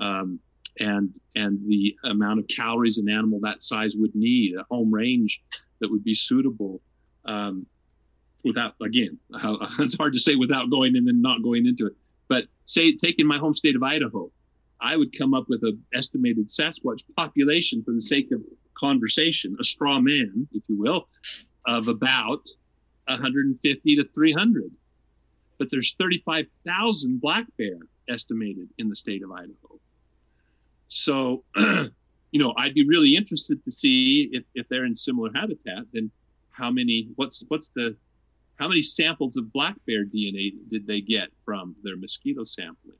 um, 0.00 0.38
and 0.80 1.20
and 1.36 1.58
the 1.68 1.96
amount 2.04 2.38
of 2.40 2.46
calories 2.48 2.98
an 2.98 3.08
animal 3.08 3.40
that 3.40 3.62
size 3.62 3.94
would 3.96 4.14
need, 4.14 4.54
a 4.56 4.64
home 4.70 4.92
range 4.92 5.42
that 5.80 5.90
would 5.90 6.04
be 6.04 6.14
suitable. 6.14 6.80
Um, 7.24 7.66
without 8.44 8.74
again, 8.82 9.18
it's 9.78 9.96
hard 9.96 10.12
to 10.12 10.18
say 10.18 10.36
without 10.36 10.70
going 10.70 10.96
in 10.96 11.08
and 11.08 11.22
not 11.22 11.42
going 11.42 11.66
into 11.66 11.86
it. 11.86 11.94
But 12.28 12.46
say 12.64 12.96
taking 12.96 13.26
my 13.26 13.38
home 13.38 13.54
state 13.54 13.76
of 13.76 13.82
Idaho, 13.82 14.30
I 14.80 14.96
would 14.96 15.16
come 15.16 15.34
up 15.34 15.48
with 15.48 15.62
an 15.62 15.82
estimated 15.94 16.48
Sasquatch 16.48 17.04
population 17.16 17.82
for 17.82 17.92
the 17.92 18.00
sake 18.00 18.30
of 18.32 18.42
conversation, 18.74 19.56
a 19.60 19.64
straw 19.64 19.98
man, 19.98 20.48
if 20.52 20.62
you 20.68 20.78
will, 20.78 21.08
of 21.66 21.88
about 21.88 22.46
150 23.06 23.96
to 23.96 24.04
300. 24.04 24.70
But 25.58 25.70
there's 25.70 25.94
35,000 25.98 27.20
black 27.20 27.46
bear 27.56 27.78
estimated 28.08 28.68
in 28.78 28.88
the 28.88 28.96
state 28.96 29.22
of 29.22 29.32
Idaho. 29.32 29.80
So, 30.88 31.44
you 31.56 32.40
know, 32.40 32.52
I'd 32.56 32.74
be 32.74 32.86
really 32.86 33.16
interested 33.16 33.64
to 33.64 33.70
see 33.70 34.28
if, 34.32 34.44
if 34.54 34.68
they're 34.68 34.84
in 34.84 34.94
similar 34.94 35.30
habitat, 35.34 35.84
then 35.92 36.10
how 36.50 36.70
many, 36.70 37.08
what's, 37.16 37.44
what's 37.48 37.70
the, 37.70 37.96
how 38.56 38.68
many 38.68 38.82
samples 38.82 39.36
of 39.36 39.52
black 39.52 39.76
bear 39.86 40.04
DNA 40.04 40.52
did 40.68 40.86
they 40.86 41.00
get 41.00 41.28
from 41.44 41.74
their 41.82 41.96
mosquito 41.96 42.44
sampling? 42.44 42.98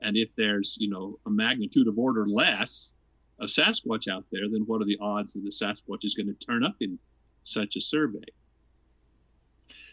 And 0.00 0.16
if 0.16 0.34
there's, 0.36 0.76
you 0.78 0.90
know, 0.90 1.18
a 1.26 1.30
magnitude 1.30 1.88
of 1.88 1.98
order 1.98 2.26
less 2.28 2.92
of 3.44 3.50
Sasquatch 3.50 4.08
out 4.08 4.24
there, 4.32 4.48
then 4.50 4.62
what 4.66 4.82
are 4.82 4.86
the 4.86 4.98
odds 5.00 5.34
that 5.34 5.44
the 5.44 5.50
Sasquatch 5.50 6.04
is 6.04 6.14
going 6.14 6.26
to 6.26 6.34
turn 6.34 6.64
up 6.64 6.76
in 6.80 6.98
such 7.42 7.76
a 7.76 7.80
survey? 7.80 8.24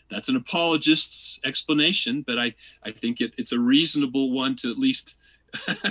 That's 0.10 0.28
an 0.28 0.36
apologist's 0.36 1.40
explanation, 1.46 2.24
but 2.26 2.38
I, 2.38 2.54
I 2.84 2.92
think 2.92 3.22
it, 3.22 3.34
it's 3.38 3.54
a 3.54 3.60
reasonable 3.60 4.32
one 4.32 4.56
to 4.58 4.70
at 4.70 4.78
least 4.78 5.16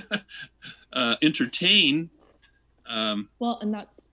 uh, 0.92 1.16
entertain. 1.22 2.10
Um, 2.86 3.28
well, 3.38 3.58
and 3.62 3.72
that's, 3.72 4.10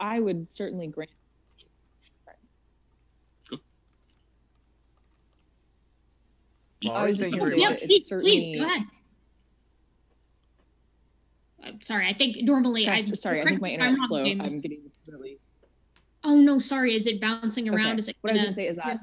I 0.00 0.18
would 0.18 0.48
certainly 0.48 0.88
grant. 0.88 1.10
I 6.88 7.06
was 7.06 7.18
just 7.18 7.32
yeah, 7.32 7.74
please, 7.74 8.08
please 8.08 8.56
go 8.56 8.64
ahead. 8.64 8.82
I'm 11.66 11.82
sorry. 11.82 12.06
I 12.06 12.12
think 12.12 12.38
normally 12.42 12.88
I 12.88 13.04
sorry. 13.12 13.40
I 13.40 13.44
think 13.44 13.60
my 13.60 13.70
internet's 13.70 14.08
slow. 14.08 14.24
I'm 14.24 14.60
getting 14.60 14.80
really. 15.06 15.38
Oh 16.24 16.40
no, 16.40 16.58
sorry. 16.58 16.94
Is 16.94 17.06
it 17.06 17.20
bouncing 17.20 17.68
around? 17.68 17.92
Okay. 17.92 17.98
Is 17.98 18.08
it? 18.08 18.16
What 18.20 18.30
gonna, 18.30 18.42
I 18.42 18.46
was 18.46 18.56
gonna 18.56 18.66
say 18.66 18.68
is 18.68 18.76
that. 18.76 19.00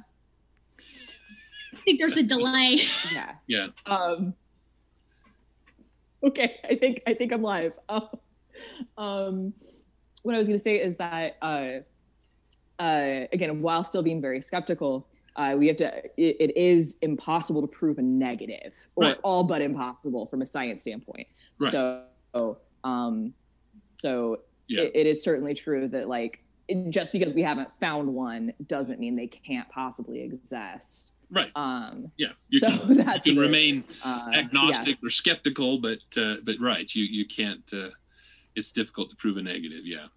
I 1.73 1.77
think 1.85 1.99
there's 1.99 2.17
a 2.17 2.23
delay. 2.23 2.81
yeah. 3.11 3.35
Yeah. 3.47 3.67
Um. 3.85 4.33
Okay, 6.23 6.59
I 6.69 6.75
think 6.75 7.01
I 7.05 7.13
think 7.13 7.33
I'm 7.33 7.41
live. 7.41 7.73
um, 8.97 9.53
what 10.23 10.35
I 10.35 10.37
was 10.37 10.47
gonna 10.47 10.59
say 10.59 10.77
is 10.77 10.95
that 10.97 11.37
uh, 11.41 11.79
uh, 12.79 13.27
again, 13.31 13.61
while 13.61 13.83
still 13.83 14.03
being 14.03 14.21
very 14.21 14.39
skeptical, 14.41 15.07
uh, 15.35 15.55
we 15.57 15.67
have 15.67 15.77
to 15.77 16.05
it, 16.17 16.37
it 16.39 16.57
is 16.57 16.97
impossible 17.01 17.61
to 17.61 17.67
prove 17.67 17.97
a 17.97 18.01
negative 18.01 18.73
or 18.95 19.05
right. 19.05 19.17
all 19.23 19.43
but 19.43 19.61
impossible 19.61 20.25
from 20.27 20.41
a 20.41 20.45
science 20.45 20.81
standpoint 20.81 21.27
right. 21.59 21.71
so 21.71 22.03
um, 22.83 23.33
so 24.01 24.41
yeah. 24.67 24.83
it, 24.83 24.91
it 24.95 25.07
is 25.07 25.23
certainly 25.23 25.53
true 25.53 25.87
that 25.87 26.07
like 26.07 26.43
it, 26.67 26.89
just 26.89 27.11
because 27.11 27.33
we 27.33 27.41
haven't 27.41 27.69
found 27.79 28.13
one 28.13 28.53
doesn't 28.67 28.99
mean 28.99 29.15
they 29.15 29.27
can't 29.27 29.69
possibly 29.69 30.21
exist. 30.21 31.11
Right. 31.29 31.51
Um, 31.55 32.11
yeah. 32.17 32.29
You 32.49 32.59
so 32.59 32.69
can, 32.69 32.89
you 33.25 33.33
can 33.33 33.37
remain 33.37 33.83
uh, 34.03 34.31
agnostic 34.33 34.97
yeah. 35.01 35.07
or 35.07 35.09
skeptical, 35.09 35.79
but 35.79 35.99
uh, 36.17 36.35
but 36.43 36.55
right, 36.59 36.93
you 36.93 37.03
you 37.05 37.25
can't. 37.25 37.63
Uh, 37.73 37.89
it's 38.55 38.71
difficult 38.71 39.09
to 39.09 39.15
prove 39.15 39.37
a 39.37 39.41
negative. 39.41 39.85
Yeah. 39.85 40.07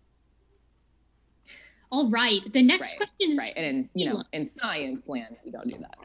All 1.91 2.11
right. 2.11 2.41
The 2.53 2.63
next 2.63 2.93
right. 3.01 3.09
question 3.09 3.33
is 3.33 3.39
right, 3.39 3.53
and 3.57 3.67
in, 3.67 3.89
you 3.95 4.13
know, 4.13 4.23
in 4.33 4.47
science 4.47 5.09
land, 5.09 5.37
you 5.45 5.53
don't 5.53 5.65
do 5.65 5.79
that. 5.79 5.97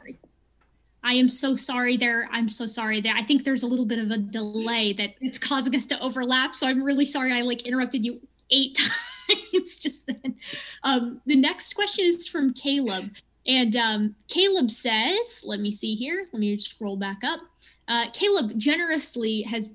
I 1.04 1.14
am 1.14 1.28
so 1.28 1.54
sorry 1.54 1.96
there. 1.96 2.28
I'm 2.30 2.48
so 2.48 2.66
sorry 2.66 3.00
there. 3.00 3.14
I 3.14 3.22
think 3.22 3.44
there's 3.44 3.62
a 3.62 3.66
little 3.66 3.84
bit 3.84 3.98
of 3.98 4.10
a 4.10 4.18
delay 4.18 4.92
that 4.94 5.14
it's 5.20 5.38
causing 5.38 5.74
us 5.74 5.86
to 5.86 6.00
overlap. 6.00 6.54
So 6.54 6.66
I'm 6.66 6.82
really 6.82 7.06
sorry 7.06 7.32
I 7.32 7.42
like 7.42 7.62
interrupted 7.62 8.04
you 8.04 8.20
eight 8.50 8.78
times 9.28 9.78
just 9.80 10.06
then. 10.06 10.36
Um, 10.84 11.20
the 11.26 11.36
next 11.36 11.74
question 11.74 12.04
is 12.04 12.28
from 12.28 12.52
Caleb. 12.52 13.14
And 13.46 13.74
um, 13.74 14.14
Caleb 14.28 14.70
says, 14.70 15.42
let 15.44 15.58
me 15.58 15.72
see 15.72 15.94
here. 15.94 16.28
Let 16.32 16.38
me 16.38 16.56
scroll 16.58 16.96
back 16.96 17.24
up. 17.24 17.40
Uh, 17.88 18.06
Caleb 18.12 18.56
generously 18.56 19.42
has 19.42 19.74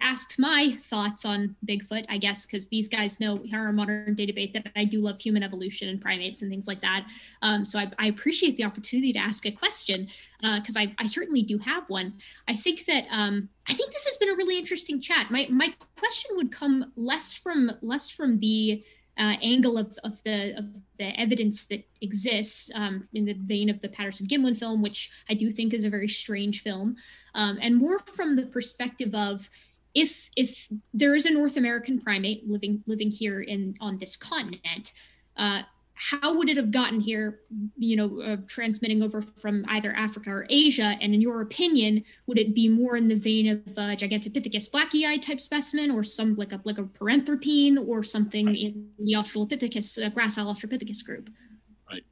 asked 0.00 0.38
my 0.38 0.76
thoughts 0.82 1.24
on 1.24 1.54
Bigfoot, 1.66 2.06
I 2.08 2.16
guess, 2.16 2.46
because 2.46 2.68
these 2.68 2.88
guys 2.88 3.20
know 3.20 3.44
our 3.52 3.72
modern 3.72 4.14
day 4.14 4.26
debate 4.26 4.54
that 4.54 4.70
I 4.74 4.84
do 4.84 5.00
love 5.00 5.20
human 5.20 5.42
evolution 5.42 5.88
and 5.88 6.00
primates 6.00 6.40
and 6.40 6.50
things 6.50 6.66
like 6.66 6.80
that. 6.80 7.08
Um, 7.42 7.64
so 7.64 7.78
I, 7.78 7.90
I, 7.98 8.06
appreciate 8.06 8.56
the 8.56 8.64
opportunity 8.64 9.12
to 9.12 9.18
ask 9.18 9.44
a 9.44 9.50
question 9.50 10.08
because 10.40 10.76
uh, 10.76 10.80
I, 10.80 10.94
I, 10.98 11.06
certainly 11.06 11.42
do 11.42 11.58
have 11.58 11.84
one. 11.88 12.14
I 12.48 12.54
think 12.54 12.86
that 12.86 13.04
um, 13.10 13.50
I 13.68 13.74
think 13.74 13.92
this 13.92 14.06
has 14.06 14.16
been 14.16 14.30
a 14.30 14.34
really 14.34 14.58
interesting 14.58 15.00
chat. 15.00 15.30
My 15.30 15.46
my 15.50 15.74
question 15.98 16.36
would 16.36 16.50
come 16.50 16.92
less 16.96 17.34
from 17.34 17.72
less 17.82 18.10
from 18.10 18.38
the 18.40 18.82
uh, 19.18 19.36
angle 19.42 19.78
of, 19.78 19.96
of 20.04 20.22
the 20.24 20.56
of 20.58 20.66
the 20.98 21.18
evidence 21.18 21.66
that 21.66 21.84
exists 22.00 22.70
um, 22.74 23.06
in 23.14 23.24
the 23.24 23.34
vein 23.34 23.70
of 23.70 23.80
the 23.80 23.88
Patterson 23.88 24.26
Gimlin 24.26 24.56
film, 24.56 24.82
which 24.82 25.10
I 25.28 25.34
do 25.34 25.50
think 25.50 25.72
is 25.72 25.84
a 25.84 25.90
very 25.90 26.08
strange 26.08 26.62
film, 26.62 26.96
um, 27.34 27.58
and 27.60 27.76
more 27.76 27.98
from 28.00 28.36
the 28.36 28.46
perspective 28.46 29.14
of 29.14 29.48
if 29.94 30.30
if 30.36 30.68
there 30.92 31.14
is 31.14 31.24
a 31.26 31.30
North 31.30 31.56
American 31.56 31.98
primate 32.00 32.48
living 32.48 32.84
living 32.86 33.10
here 33.10 33.40
in 33.40 33.74
on 33.80 33.98
this 33.98 34.16
continent, 34.16 34.92
uh, 35.36 35.62
how 35.96 36.36
would 36.36 36.50
it 36.50 36.58
have 36.58 36.70
gotten 36.70 37.00
here 37.00 37.40
you 37.76 37.96
know 37.96 38.20
uh, 38.20 38.36
transmitting 38.46 39.02
over 39.02 39.22
from 39.22 39.64
either 39.68 39.92
africa 39.94 40.30
or 40.30 40.46
asia? 40.50 40.96
And 41.00 41.14
in 41.14 41.20
your 41.20 41.40
opinion 41.40 42.04
would 42.26 42.38
it 42.38 42.54
be 42.54 42.68
more 42.68 42.96
in 42.96 43.08
the 43.08 43.16
vein 43.16 43.48
of 43.48 43.78
uh, 43.78 43.96
gigantopithecus 43.96 44.70
blacki 44.70 45.20
type 45.20 45.40
specimen 45.40 45.90
or 45.90 46.04
some 46.04 46.36
like 46.36 46.52
a 46.52 46.60
like 46.64 46.78
a 46.78 46.84
paranthropine 46.84 47.78
or 47.78 48.04
something 48.04 48.54
in 48.54 48.90
the 48.98 49.14
australopithecus 49.14 50.04
uh, 50.04 50.10
gracile 50.10 50.46
australopithecus 50.46 51.04
group? 51.04 51.30
Right. 51.90 52.04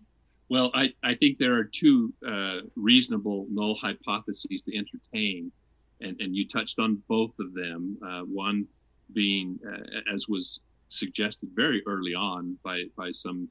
Well 0.48 0.70
i 0.74 0.92
i 1.02 1.14
think 1.14 1.36
there 1.36 1.54
are 1.54 1.64
two 1.64 2.12
uh, 2.26 2.60
reasonable 2.76 3.46
null 3.50 3.74
hypotheses 3.74 4.62
to 4.62 4.76
entertain 4.76 5.52
and 6.00 6.18
and 6.20 6.34
you 6.34 6.48
touched 6.48 6.78
on 6.78 7.02
both 7.06 7.38
of 7.38 7.52
them 7.52 7.98
uh, 8.06 8.22
one 8.22 8.66
being 9.12 9.58
uh, 9.70 10.00
as 10.12 10.26
was 10.26 10.60
suggested 10.88 11.50
very 11.54 11.82
early 11.86 12.14
on 12.14 12.56
by 12.62 12.84
by 12.96 13.10
some 13.10 13.48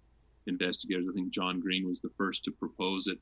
investigators. 0.48 1.06
I 1.10 1.14
think 1.14 1.32
John 1.32 1.60
Green 1.60 1.88
was 1.88 2.02
the 2.02 2.12
first 2.18 2.44
to 2.46 2.52
propose 2.52 3.08
it. 3.08 3.18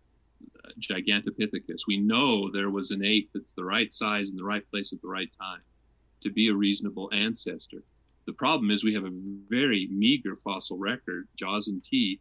Gigantopithecus. 0.79 1.81
We 1.87 1.97
know 1.97 2.49
there 2.49 2.69
was 2.69 2.91
an 2.91 3.03
ape 3.03 3.29
that's 3.33 3.53
the 3.53 3.63
right 3.63 3.93
size 3.93 4.31
in 4.31 4.37
the 4.37 4.43
right 4.43 4.67
place 4.71 4.93
at 4.93 5.01
the 5.01 5.07
right 5.07 5.31
time 5.39 5.61
to 6.21 6.31
be 6.31 6.49
a 6.49 6.55
reasonable 6.55 7.09
ancestor. 7.13 7.83
The 8.25 8.33
problem 8.33 8.71
is 8.71 8.83
we 8.83 8.93
have 8.93 9.05
a 9.05 9.11
very 9.49 9.87
meager 9.91 10.37
fossil 10.43 10.77
record, 10.77 11.27
jaws 11.35 11.67
and 11.67 11.83
teeth, 11.83 12.19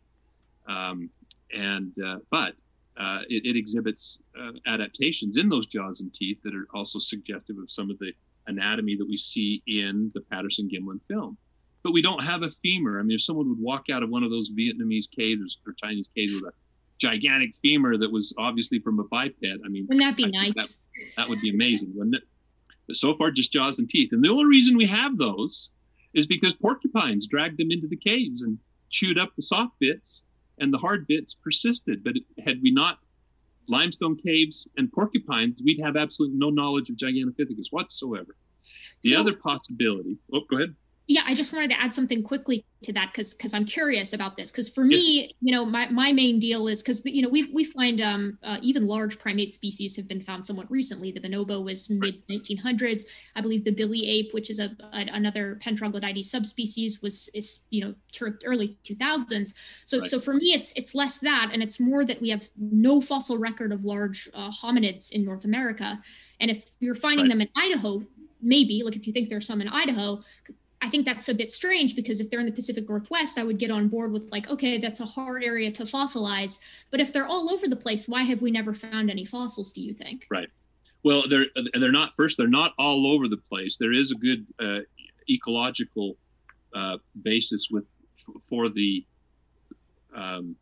um, 0.67 1.11
and 1.55 1.95
uh, 2.05 2.19
but 2.31 2.55
uh, 2.99 3.21
it, 3.29 3.45
it, 3.47 3.57
exhibits 3.57 4.21
uh, 4.39 4.53
adaptations 4.67 5.37
in 5.37 5.49
those 5.49 5.67
jaws 5.67 6.01
and 6.01 6.13
teeth 6.13 6.39
that 6.43 6.55
are 6.55 6.67
also 6.75 6.99
suggestive 6.99 7.57
of 7.59 7.71
some 7.71 7.91
of 7.91 7.99
the 7.99 8.13
anatomy 8.47 8.97
that 8.97 9.09
we 9.09 9.17
see 9.17 9.63
in 9.67 10.11
the 10.15 10.21
Patterson 10.21 10.69
Gimlin 10.69 11.01
film 11.09 11.37
but 11.83 11.93
we 11.93 12.03
don't 12.03 12.23
have 12.23 12.43
a 12.43 12.51
femur. 12.51 12.99
I 12.99 13.03
mean, 13.03 13.15
if 13.15 13.23
someone 13.23 13.49
would 13.49 13.59
walk 13.59 13.87
out 13.91 14.03
of 14.03 14.11
one 14.11 14.23
of 14.23 14.31
those 14.31 14.51
Vietnamese 14.51 15.11
caves 15.11 15.59
or 15.67 15.73
Chinese 15.73 16.11
caves 16.15 16.35
with 16.35 16.45
a 16.45 16.53
gigantic 16.99 17.55
femur 17.57 17.97
that 17.97 18.13
was 18.13 18.35
obviously 18.39 18.79
from 18.79 18.99
a 19.01 19.05
biped, 19.05 19.45
I 19.45 19.69
mean, 19.69 19.87
wouldn't 19.89 20.01
that 20.01 20.17
be 20.17 20.27
nice? 20.27 20.55
That, 20.55 20.69
that, 21.17 21.29
would 21.29 21.41
be 21.41 21.51
amazing, 21.51 21.93
wouldn't 21.95 22.17
it? 22.17 22.23
But 22.87 22.97
so 22.97 23.15
far, 23.17 23.31
just 23.31 23.53
jaws 23.53 23.79
and 23.79 23.89
teeth. 23.89 24.13
And 24.13 24.23
the 24.23 24.29
only 24.29 24.45
reason 24.45 24.77
we 24.77 24.87
have 24.87 25.17
those 25.17 25.71
is 26.13 26.27
because 26.27 26.55
porcupines 26.55 27.27
dragged 27.27 27.59
them 27.59 27.71
into 27.71 27.87
the 27.87 27.97
caves 27.97 28.43
and 28.43 28.59
chewed 28.91 29.19
up 29.19 29.35
the 29.37 29.43
soft 29.43 29.79
bits, 29.79 30.25
and 30.59 30.75
the 30.75 30.79
hard 30.79 31.07
bits 31.07 31.33
persisted. 31.33 32.05
But 32.05 32.15
had 32.45 32.61
we 32.61 32.71
not 32.71 32.99
limestone 33.69 34.17
caves 34.17 34.69
and 34.77 34.93
porcupines, 34.93 35.63
we'd 35.65 35.81
have 35.81 35.97
absolutely 35.97 36.37
no 36.37 36.51
knowledge 36.51 36.91
of 36.91 36.97
Gigantopithecus 36.97 37.69
whatsoever. 37.71 38.37
The 39.03 39.13
so, 39.13 39.21
other 39.21 39.35
possibility. 39.35 40.19
Oh, 40.35 40.41
go 40.51 40.57
ahead 40.57 40.75
yeah 41.11 41.23
i 41.27 41.35
just 41.35 41.53
wanted 41.53 41.69
to 41.69 41.81
add 41.81 41.93
something 41.93 42.23
quickly 42.23 42.65
to 42.83 42.93
that 42.93 43.11
because 43.13 43.35
because 43.35 43.53
i'm 43.53 43.65
curious 43.65 44.13
about 44.13 44.37
this 44.37 44.53
because 44.53 44.69
for 44.69 44.85
me 44.85 45.23
yes. 45.23 45.31
you 45.41 45.53
know 45.53 45.65
my, 45.67 45.89
my 45.89 46.13
main 46.13 46.39
deal 46.39 46.69
is 46.69 46.83
because 46.83 47.05
you 47.05 47.21
know 47.21 47.29
we 47.29 47.53
we 47.53 47.65
find 47.65 48.01
um 48.01 48.39
uh, 48.45 48.59
even 48.63 48.87
large 48.87 49.19
primate 49.19 49.53
species 49.53 49.97
have 49.97 50.07
been 50.07 50.21
found 50.21 50.47
somewhat 50.47 50.71
recently 50.71 51.11
the 51.11 51.19
bonobo 51.21 51.63
was 51.63 51.91
mid 51.91 52.23
1900s 52.29 53.03
i 53.35 53.41
believe 53.41 53.65
the 53.65 53.73
Bili 53.73 54.03
ape 54.07 54.33
which 54.33 54.51
is 54.51 54.61
a, 54.61 54.71
a 54.93 55.07
another 55.13 55.57
Pan 55.57 55.75
troglodytes 55.75 56.31
subspecies 56.31 57.03
was 57.03 57.29
is 57.35 57.67
you 57.71 57.85
know 57.85 57.93
early 58.45 58.79
2000s 58.85 59.55
so 59.85 59.99
right. 59.99 60.09
so 60.09 60.21
for 60.21 60.35
me 60.35 60.53
it's 60.53 60.73
it's 60.77 60.95
less 60.95 61.19
that 61.19 61.51
and 61.53 61.61
it's 61.61 61.81
more 61.81 62.05
that 62.05 62.21
we 62.21 62.31
have 62.31 62.45
no 62.57 63.01
fossil 63.01 63.37
record 63.37 63.73
of 63.73 63.85
large 63.85 64.29
uh, 64.33 64.51
hominids 64.51 65.11
in 65.11 65.25
north 65.25 65.45
america 65.45 66.01
and 66.39 66.53
if 66.53 66.71
you're 66.79 66.95
finding 66.95 67.27
right. 67.27 67.31
them 67.31 67.41
in 67.41 67.49
idaho 67.57 68.01
maybe 68.41 68.83
like 68.85 68.97
if 68.97 69.07
you 69.07 69.13
think 69.13 69.29
there's 69.29 69.47
some 69.47 69.61
in 69.61 69.69
idaho 69.69 70.23
I 70.83 70.89
think 70.89 71.05
that's 71.05 71.29
a 71.29 71.35
bit 71.35 71.53
strange 71.53 71.95
because 71.95 72.21
if 72.21 72.31
they're 72.31 72.41
in 72.41 72.47
the 72.47 72.53
Pacific 72.53 72.89
Northwest, 72.89 73.39
I 73.39 73.45
would 73.45 73.59
get 73.59 73.71
on 73.71 73.89
board 73.89 74.13
with 74.13 74.31
like, 74.33 74.49
okay, 74.49 74.79
that's 74.79 75.01
a 75.01 75.05
hard 75.05 75.45
area 75.45 75.71
to 75.73 75.83
fossilize. 75.83 76.59
But 76.91 77.01
if 77.01 77.13
they're 77.13 77.27
all 77.27 77.51
over 77.51 77.69
the 77.69 77.77
place, 77.77 78.09
why 78.09 78.23
have 78.23 78.41
we 78.41 78.51
never 78.51 78.73
found 78.73 79.11
any 79.11 79.27
fossils? 79.27 79.73
Do 79.73 79.83
you 79.83 79.93
think? 79.93 80.27
Right. 80.31 80.49
Well, 81.03 81.25
they're 81.29 81.47
they're 81.79 81.93
not. 81.93 82.15
First, 82.17 82.37
they're 82.37 82.49
not 82.49 82.73
all 82.79 83.07
over 83.07 83.29
the 83.29 83.37
place. 83.37 83.77
There 83.77 83.93
is 83.93 84.11
a 84.11 84.15
good 84.15 84.47
uh, 84.59 84.81
ecological 85.31 86.17
uh, 86.75 86.99
basis 87.23 87.69
with 87.71 87.85
for 88.49 88.69
the, 88.69 89.05
um, 90.15 90.57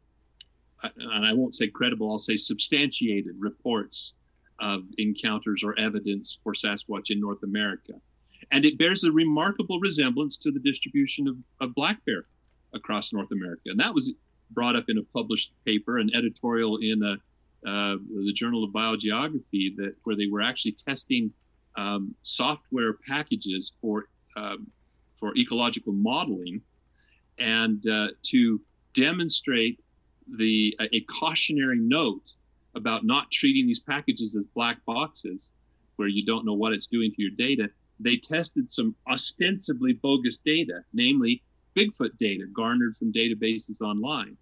and 0.82 1.26
I 1.26 1.32
won't 1.32 1.54
say 1.54 1.68
credible. 1.68 2.10
I'll 2.10 2.18
say 2.18 2.36
substantiated 2.36 3.34
reports 3.38 4.14
of 4.60 4.82
encounters 4.98 5.62
or 5.64 5.78
evidence 5.78 6.38
for 6.42 6.52
Sasquatch 6.52 7.10
in 7.10 7.20
North 7.20 7.42
America 7.42 7.94
and 8.50 8.64
it 8.64 8.78
bears 8.78 9.04
a 9.04 9.12
remarkable 9.12 9.78
resemblance 9.80 10.36
to 10.38 10.50
the 10.50 10.60
distribution 10.60 11.28
of, 11.28 11.36
of 11.60 11.74
black 11.74 12.04
bear 12.04 12.24
across 12.74 13.12
North 13.12 13.30
America. 13.32 13.62
And 13.66 13.80
that 13.80 13.92
was 13.92 14.12
brought 14.50 14.76
up 14.76 14.84
in 14.88 14.98
a 14.98 15.02
published 15.14 15.52
paper, 15.64 15.98
an 15.98 16.10
editorial 16.14 16.78
in 16.78 17.02
a, 17.02 17.12
uh, 17.68 17.96
the 18.24 18.32
Journal 18.32 18.64
of 18.64 18.70
Biogeography, 18.70 19.76
that 19.76 19.94
where 20.04 20.16
they 20.16 20.26
were 20.26 20.40
actually 20.40 20.72
testing 20.72 21.30
um, 21.76 22.14
software 22.22 22.94
packages 23.06 23.74
for 23.80 24.08
um, 24.36 24.66
for 25.18 25.36
ecological 25.36 25.92
modeling, 25.92 26.60
and 27.38 27.86
uh, 27.88 28.08
to 28.22 28.60
demonstrate 28.94 29.80
the 30.38 30.76
a 30.92 31.00
cautionary 31.02 31.78
note 31.78 32.34
about 32.74 33.04
not 33.04 33.30
treating 33.30 33.66
these 33.66 33.80
packages 33.80 34.36
as 34.36 34.44
black 34.54 34.78
boxes, 34.86 35.50
where 35.96 36.08
you 36.08 36.24
don't 36.24 36.46
know 36.46 36.54
what 36.54 36.72
it's 36.72 36.86
doing 36.86 37.10
to 37.10 37.20
your 37.20 37.32
data 37.32 37.68
they 38.00 38.16
tested 38.16 38.70
some 38.70 38.94
ostensibly 39.08 39.94
bogus 39.94 40.38
data, 40.38 40.82
namely 40.92 41.42
Bigfoot 41.76 42.16
data 42.18 42.46
garnered 42.52 42.96
from 42.96 43.12
databases 43.12 43.80
online. 43.80 44.36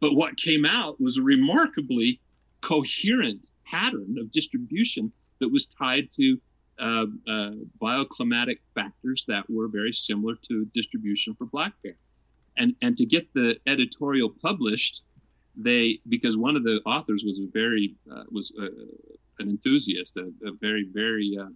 But 0.00 0.14
what 0.14 0.36
came 0.36 0.64
out 0.64 1.00
was 1.00 1.16
a 1.16 1.22
remarkably 1.22 2.20
coherent 2.60 3.52
pattern 3.64 4.16
of 4.18 4.32
distribution 4.32 5.12
that 5.40 5.48
was 5.48 5.66
tied 5.66 6.10
to 6.12 6.40
uh, 6.78 7.06
uh, 7.28 7.50
bioclimatic 7.80 8.58
factors 8.74 9.24
that 9.28 9.48
were 9.48 9.68
very 9.68 9.92
similar 9.92 10.34
to 10.48 10.64
distribution 10.74 11.34
for 11.34 11.46
black 11.46 11.72
bear. 11.82 11.96
And, 12.56 12.74
and 12.82 12.96
to 12.98 13.06
get 13.06 13.32
the 13.34 13.56
editorial 13.66 14.30
published, 14.42 15.02
they 15.56 16.00
because 16.08 16.36
one 16.38 16.56
of 16.56 16.64
the 16.64 16.80
authors 16.86 17.24
was 17.24 17.38
a 17.38 17.46
very 17.52 17.94
uh, 18.10 18.24
was 18.30 18.52
uh, 18.58 18.66
an 19.38 19.50
enthusiast, 19.50 20.16
a, 20.16 20.32
a 20.46 20.52
very 20.60 20.86
very 20.92 21.36
uh, 21.38 21.48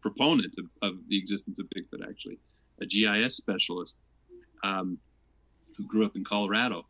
proponent 0.00 0.54
of, 0.58 0.66
of 0.82 0.98
the 1.08 1.18
existence 1.18 1.58
of 1.58 1.66
Bigfoot, 1.66 2.08
actually, 2.08 2.38
a 2.80 2.86
GIS 2.86 3.36
specialist 3.36 3.98
um, 4.62 4.98
who 5.76 5.84
grew 5.86 6.04
up 6.04 6.16
in 6.16 6.24
Colorado. 6.24 6.86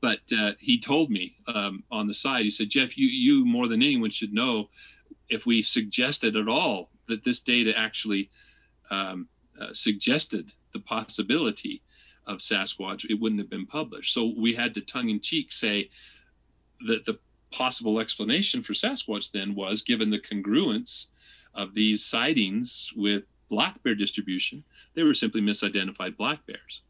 But 0.00 0.20
uh, 0.38 0.52
he 0.58 0.80
told 0.80 1.10
me 1.10 1.36
um, 1.46 1.84
on 1.90 2.06
the 2.06 2.14
side, 2.14 2.44
he 2.44 2.50
said, 2.50 2.70
Jeff, 2.70 2.96
you, 2.96 3.06
you 3.06 3.44
more 3.44 3.68
than 3.68 3.82
anyone 3.82 4.10
should 4.10 4.32
know 4.32 4.70
if 5.28 5.46
we 5.46 5.62
suggested 5.62 6.36
at 6.36 6.48
all 6.48 6.90
that 7.06 7.24
this 7.24 7.40
data 7.40 7.76
actually 7.78 8.30
um, 8.90 9.28
uh, 9.60 9.72
suggested 9.72 10.52
the 10.72 10.80
possibility 10.80 11.82
of 12.26 12.38
Sasquatch, 12.38 13.08
it 13.10 13.20
wouldn't 13.20 13.40
have 13.40 13.50
been 13.50 13.66
published. 13.66 14.14
So 14.14 14.32
we 14.36 14.54
had 14.54 14.74
to 14.74 14.80
tongue 14.80 15.10
in 15.10 15.20
cheek 15.20 15.52
say 15.52 15.90
that 16.86 17.04
the 17.04 17.18
possible 17.50 17.98
explanation 18.00 18.62
for 18.62 18.72
Sasquatch 18.72 19.32
then 19.32 19.54
was 19.54 19.82
given 19.82 20.10
the 20.10 20.18
congruence 20.18 21.06
of 21.54 21.74
these 21.74 22.04
sightings 22.04 22.92
with 22.96 23.24
black 23.48 23.82
bear 23.82 23.94
distribution, 23.94 24.64
they 24.94 25.02
were 25.02 25.14
simply 25.14 25.40
misidentified 25.40 26.16
black 26.16 26.46
bears. 26.46 26.82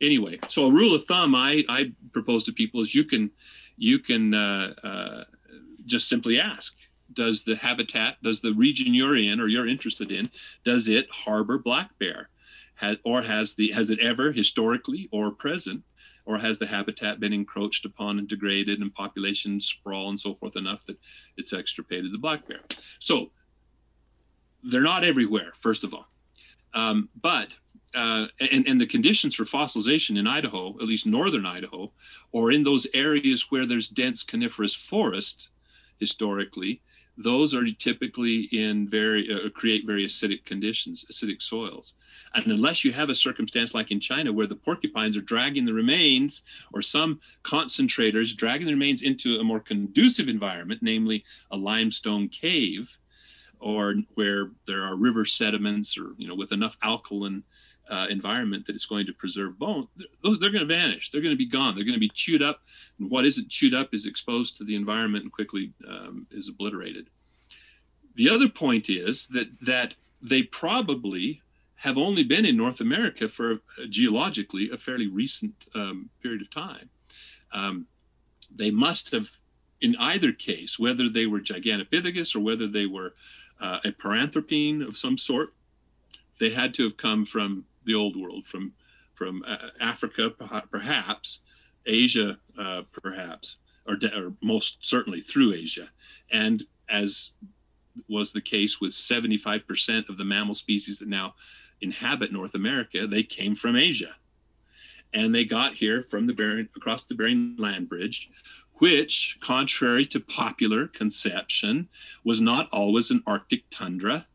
Anyway, 0.00 0.38
so 0.48 0.66
a 0.66 0.70
rule 0.70 0.94
of 0.94 1.04
thumb 1.04 1.34
I, 1.34 1.64
I 1.68 1.92
propose 2.12 2.44
to 2.44 2.52
people 2.52 2.80
is 2.80 2.94
you 2.94 3.04
can 3.04 3.30
you 3.76 3.98
can 3.98 4.34
uh, 4.34 4.74
uh, 4.82 5.24
just 5.86 6.08
simply 6.08 6.40
ask 6.40 6.76
does 7.12 7.42
the 7.42 7.56
habitat 7.56 8.22
does 8.22 8.40
the 8.40 8.52
region 8.52 8.94
you're 8.94 9.16
in 9.16 9.40
or 9.40 9.48
you're 9.48 9.66
interested 9.66 10.12
in 10.12 10.30
does 10.64 10.88
it 10.88 11.08
harbor 11.10 11.58
black 11.58 11.98
bear 11.98 12.28
has, 12.76 12.96
or 13.04 13.22
has 13.22 13.54
the 13.54 13.72
has 13.72 13.90
it 13.90 13.98
ever 13.98 14.32
historically 14.32 15.08
or 15.12 15.30
present 15.30 15.82
or 16.26 16.38
has 16.38 16.58
the 16.58 16.66
habitat 16.66 17.18
been 17.18 17.32
encroached 17.32 17.84
upon 17.84 18.18
and 18.18 18.28
degraded 18.28 18.80
and 18.80 18.94
population 18.94 19.60
sprawl 19.60 20.10
and 20.10 20.20
so 20.20 20.34
forth 20.34 20.56
enough 20.56 20.84
that 20.86 20.98
it's 21.36 21.52
extirpated 21.52 22.12
the 22.12 22.18
black 22.18 22.46
bear 22.46 22.60
so 22.98 23.30
they're 24.62 24.80
not 24.80 25.04
everywhere, 25.04 25.52
first 25.54 25.84
of 25.84 25.94
all. 25.94 26.08
Um, 26.74 27.08
but 27.20 27.48
uh, 27.94 28.26
and, 28.38 28.66
and 28.68 28.80
the 28.80 28.86
conditions 28.86 29.34
for 29.34 29.44
fossilization 29.44 30.16
in 30.16 30.26
Idaho, 30.26 30.70
at 30.80 30.86
least 30.86 31.06
northern 31.06 31.44
Idaho, 31.44 31.90
or 32.30 32.52
in 32.52 32.62
those 32.62 32.86
areas 32.94 33.50
where 33.50 33.66
there's 33.66 33.88
dense 33.88 34.22
coniferous 34.22 34.74
forest, 34.74 35.50
historically, 35.98 36.82
those 37.16 37.54
are 37.54 37.66
typically 37.66 38.48
in 38.52 38.88
very 38.88 39.30
uh, 39.30 39.50
create 39.50 39.84
very 39.84 40.06
acidic 40.06 40.44
conditions, 40.44 41.04
acidic 41.12 41.42
soils. 41.42 41.94
And 42.34 42.46
unless 42.46 42.84
you 42.84 42.92
have 42.92 43.10
a 43.10 43.14
circumstance 43.14 43.74
like 43.74 43.90
in 43.90 44.00
China 44.00 44.32
where 44.32 44.46
the 44.46 44.56
porcupines 44.56 45.16
are 45.16 45.22
dragging 45.22 45.66
the 45.66 45.74
remains, 45.74 46.42
or 46.72 46.80
some 46.80 47.20
concentrators 47.44 48.34
dragging 48.34 48.66
the 48.66 48.72
remains 48.72 49.02
into 49.02 49.38
a 49.38 49.44
more 49.44 49.60
conducive 49.60 50.28
environment, 50.28 50.80
namely 50.82 51.24
a 51.50 51.56
limestone 51.56 52.28
cave, 52.28 52.96
or 53.60 53.94
where 54.14 54.50
there 54.66 54.82
are 54.82 54.96
river 54.96 55.24
sediments 55.24 55.98
or 55.98 56.12
you 56.16 56.26
know 56.26 56.34
with 56.34 56.52
enough 56.52 56.76
alkaline 56.82 57.42
uh, 57.90 58.06
environment 58.08 58.66
it's 58.68 58.86
going 58.86 59.04
to 59.04 59.12
preserve 59.12 59.58
bone, 59.58 59.88
those 60.22 60.38
they're 60.38 60.50
going 60.50 60.66
to 60.66 60.74
vanish. 60.74 61.10
They're 61.10 61.20
going 61.20 61.34
to 61.34 61.38
be 61.38 61.46
gone. 61.46 61.74
They're 61.74 61.84
going 61.84 61.94
to 61.94 62.00
be 62.00 62.10
chewed 62.14 62.42
up, 62.42 62.60
and 62.98 63.10
what 63.10 63.26
isn't 63.26 63.48
chewed 63.48 63.74
up 63.74 63.92
is 63.92 64.06
exposed 64.06 64.56
to 64.56 64.64
the 64.64 64.76
environment 64.76 65.24
and 65.24 65.32
quickly 65.32 65.72
um, 65.88 66.26
is 66.30 66.48
obliterated. 66.48 67.08
The 68.14 68.30
other 68.30 68.48
point 68.48 68.88
is 68.88 69.26
that 69.28 69.48
that 69.62 69.94
they 70.22 70.42
probably 70.42 71.42
have 71.76 71.96
only 71.96 72.22
been 72.22 72.44
in 72.44 72.56
North 72.56 72.80
America 72.80 73.28
for 73.28 73.52
uh, 73.52 73.86
geologically 73.88 74.70
a 74.70 74.76
fairly 74.76 75.06
recent 75.06 75.66
um, 75.74 76.10
period 76.22 76.42
of 76.42 76.50
time. 76.50 76.90
Um, 77.52 77.86
they 78.54 78.70
must 78.70 79.12
have, 79.12 79.30
in 79.80 79.96
either 79.98 80.32
case, 80.32 80.78
whether 80.78 81.08
they 81.08 81.24
were 81.24 81.40
Gigantopithecus 81.40 82.36
or 82.36 82.40
whether 82.40 82.66
they 82.66 82.84
were 82.84 83.14
uh, 83.60 83.78
a 83.84 83.92
paranthropine 83.92 84.82
of 84.86 84.96
some 84.96 85.18
sort, 85.18 85.50
they 86.38 86.50
had 86.50 86.74
to 86.74 86.84
have 86.84 86.96
come 86.96 87.24
from 87.24 87.64
the 87.84 87.94
old 87.94 88.16
world, 88.16 88.46
from 88.46 88.72
from 89.14 89.44
uh, 89.46 89.68
Africa, 89.80 90.30
perhaps, 90.70 91.40
Asia, 91.84 92.38
uh, 92.58 92.80
perhaps, 92.90 93.56
or, 93.86 93.98
or 94.16 94.32
most 94.40 94.78
certainly 94.80 95.20
through 95.20 95.52
Asia, 95.52 95.90
and 96.30 96.64
as 96.88 97.32
was 98.08 98.32
the 98.32 98.40
case 98.40 98.80
with 98.80 98.92
75% 98.92 100.08
of 100.08 100.16
the 100.16 100.24
mammal 100.24 100.54
species 100.54 100.98
that 100.98 101.08
now 101.08 101.34
inhabit 101.80 102.32
North 102.32 102.54
America, 102.54 103.06
they 103.06 103.22
came 103.22 103.54
from 103.54 103.76
Asia. 103.76 104.14
And 105.12 105.34
they 105.34 105.44
got 105.44 105.74
here 105.74 106.02
from 106.02 106.26
the 106.26 106.32
Bering, 106.32 106.68
across 106.76 107.04
the 107.04 107.14
Bering 107.14 107.56
Land 107.58 107.88
Bridge, 107.88 108.30
which, 108.80 109.36
contrary 109.40 110.06
to 110.06 110.18
popular 110.18 110.86
conception, 110.86 111.86
was 112.24 112.40
not 112.40 112.66
always 112.72 113.10
an 113.10 113.22
Arctic 113.26 113.64
tundra. 113.70 114.26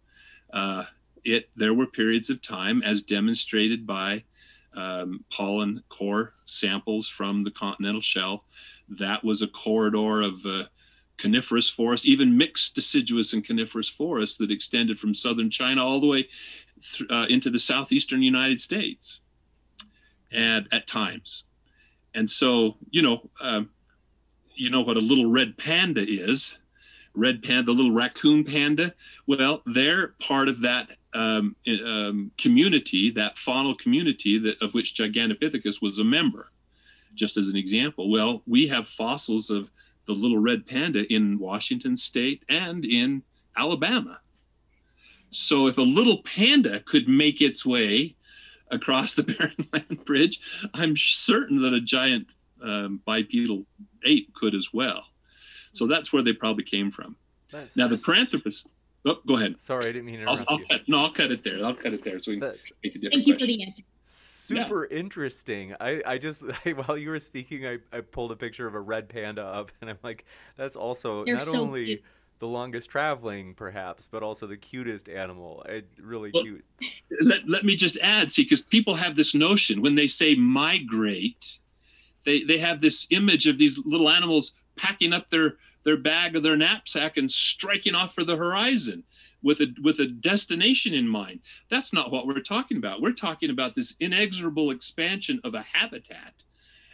Uh, 0.53 0.85
it 1.23 1.49
there 1.55 1.73
were 1.73 1.87
periods 1.87 2.29
of 2.29 2.41
time, 2.43 2.83
as 2.83 3.01
demonstrated 3.01 3.87
by 3.87 4.23
um, 4.75 5.25
pollen 5.31 5.81
core 5.89 6.33
samples 6.45 7.07
from 7.07 7.43
the 7.43 7.49
continental 7.49 8.01
shelf, 8.01 8.41
that 8.87 9.23
was 9.23 9.41
a 9.41 9.47
corridor 9.47 10.21
of 10.21 10.45
uh, 10.45 10.65
coniferous 11.17 11.69
forest, 11.69 12.05
even 12.05 12.37
mixed 12.37 12.75
deciduous 12.75 13.33
and 13.33 13.43
coniferous 13.43 13.89
forests 13.89 14.37
that 14.37 14.51
extended 14.51 14.99
from 14.99 15.15
southern 15.15 15.49
China 15.49 15.83
all 15.83 15.99
the 15.99 16.07
way 16.07 16.29
th- 16.83 17.09
uh, 17.09 17.25
into 17.29 17.49
the 17.49 17.59
southeastern 17.59 18.21
United 18.21 18.61
States, 18.61 19.21
and 20.31 20.67
at 20.71 20.85
times, 20.85 21.45
and 22.13 22.29
so 22.29 22.77
you 22.91 23.01
know, 23.01 23.27
um, 23.41 23.71
you 24.55 24.69
know 24.69 24.81
what 24.81 24.97
a 24.97 25.01
little 25.01 25.29
red 25.29 25.57
panda 25.57 26.03
is, 26.07 26.57
red 27.13 27.41
panda, 27.43 27.63
the 27.63 27.71
little 27.71 27.91
raccoon 27.91 28.43
panda. 28.43 28.93
Well, 29.27 29.61
they're 29.65 30.09
part 30.19 30.47
of 30.47 30.61
that 30.61 30.89
um, 31.13 31.55
um, 31.85 32.31
community, 32.37 33.09
that 33.11 33.37
faunal 33.37 33.77
community 33.77 34.37
that 34.39 34.61
of 34.61 34.73
which 34.73 34.95
Gigantopithecus 34.95 35.81
was 35.81 35.99
a 35.99 36.03
member. 36.03 36.49
Just 37.13 37.37
as 37.37 37.47
an 37.47 37.55
example, 37.55 38.11
well, 38.11 38.43
we 38.45 38.67
have 38.67 38.87
fossils 38.87 39.49
of 39.49 39.71
the 40.05 40.13
little 40.13 40.39
red 40.39 40.67
panda 40.67 41.11
in 41.11 41.39
Washington 41.39 41.97
state 41.97 42.43
and 42.49 42.83
in 42.85 43.23
Alabama. 43.57 44.19
So 45.31 45.67
if 45.67 45.77
a 45.77 45.81
little 45.81 46.21
panda 46.23 46.81
could 46.81 47.07
make 47.07 47.41
its 47.41 47.65
way 47.65 48.15
across 48.69 49.13
the 49.13 49.23
Bering 49.23 49.67
Land 49.71 50.05
Bridge, 50.05 50.39
I'm 50.73 50.95
certain 50.95 51.61
that 51.61 51.73
a 51.73 51.81
giant 51.81 52.27
um, 52.61 53.01
bipedal 53.05 53.65
ape 54.05 54.33
could 54.33 54.55
as 54.55 54.73
well. 54.73 55.03
So 55.73 55.85
hmm. 55.85 55.91
that's 55.91 56.13
where 56.13 56.23
they 56.23 56.33
probably 56.33 56.63
came 56.63 56.91
from. 56.91 57.15
That's 57.51 57.77
now 57.77 57.87
the 57.87 57.95
Paranthropus. 57.95 58.65
Oh, 59.07 59.19
go 59.27 59.37
ahead. 59.37 59.61
Sorry, 59.61 59.83
I 59.83 59.91
didn't 59.91 60.05
mean 60.05 60.21
to 60.21 60.25
I'll, 60.25 60.43
I'll 60.47 60.59
cut, 60.59 60.81
no, 60.87 60.99
I'll 60.99 61.11
cut 61.11 61.31
it 61.31 61.43
there. 61.43 61.63
I'll 61.63 61.75
cut 61.75 61.93
it 61.93 62.01
there 62.01 62.19
so 62.19 62.31
we 62.31 62.39
can 62.39 62.49
that's, 62.49 62.71
make 62.83 62.95
a 62.95 62.99
different. 62.99 63.13
Thank 63.13 63.27
you 63.27 63.33
question. 63.33 63.47
for 63.47 63.57
the 63.57 63.63
answer 63.63 63.83
super 64.45 64.87
yeah. 64.89 64.97
interesting. 64.97 65.73
I, 65.79 66.01
I 66.05 66.17
just 66.17 66.43
I, 66.65 66.71
while 66.71 66.97
you 66.97 67.09
were 67.09 67.19
speaking, 67.19 67.65
I, 67.65 67.77
I 67.91 68.01
pulled 68.01 68.31
a 68.31 68.35
picture 68.35 68.67
of 68.67 68.75
a 68.75 68.79
red 68.79 69.09
panda 69.09 69.43
up, 69.43 69.71
and 69.81 69.89
I'm 69.89 69.97
like, 70.03 70.25
that's 70.57 70.75
also 70.75 71.25
They're 71.25 71.35
not 71.35 71.45
so 71.45 71.61
only 71.61 71.85
cute. 71.85 72.03
the 72.39 72.47
longest 72.47 72.89
traveling, 72.89 73.53
perhaps, 73.53 74.07
but 74.07 74.23
also 74.23 74.47
the 74.47 74.57
cutest 74.57 75.09
animal. 75.09 75.63
It, 75.67 75.87
really 75.99 76.31
well, 76.33 76.43
cute. 76.43 76.65
Let, 77.21 77.47
let 77.49 77.65
me 77.65 77.75
just 77.75 77.97
add, 78.01 78.31
see, 78.31 78.43
because 78.43 78.61
people 78.61 78.95
have 78.95 79.15
this 79.15 79.35
notion 79.35 79.81
when 79.81 79.95
they 79.95 80.07
say 80.07 80.35
migrate, 80.35 81.59
they 82.25 82.43
they 82.43 82.57
have 82.57 82.81
this 82.81 83.07
image 83.09 83.47
of 83.47 83.57
these 83.57 83.79
little 83.85 84.09
animals 84.09 84.53
packing 84.75 85.13
up 85.13 85.29
their 85.29 85.55
their 85.83 85.97
bag 85.97 86.35
or 86.35 86.39
their 86.39 86.57
knapsack 86.57 87.17
and 87.17 87.31
striking 87.31 87.95
off 87.95 88.13
for 88.13 88.23
the 88.23 88.35
horizon 88.35 89.03
with 89.41 89.61
a 89.61 89.73
with 89.81 89.99
a 89.99 90.07
destination 90.07 90.93
in 90.93 91.07
mind. 91.07 91.39
That's 91.69 91.93
not 91.93 92.11
what 92.11 92.27
we're 92.27 92.39
talking 92.39 92.77
about. 92.77 93.01
We're 93.01 93.13
talking 93.13 93.51
about 93.51 93.75
this 93.75 93.95
inexorable 93.99 94.71
expansion 94.71 95.39
of 95.43 95.53
a 95.53 95.65
habitat, 95.73 96.43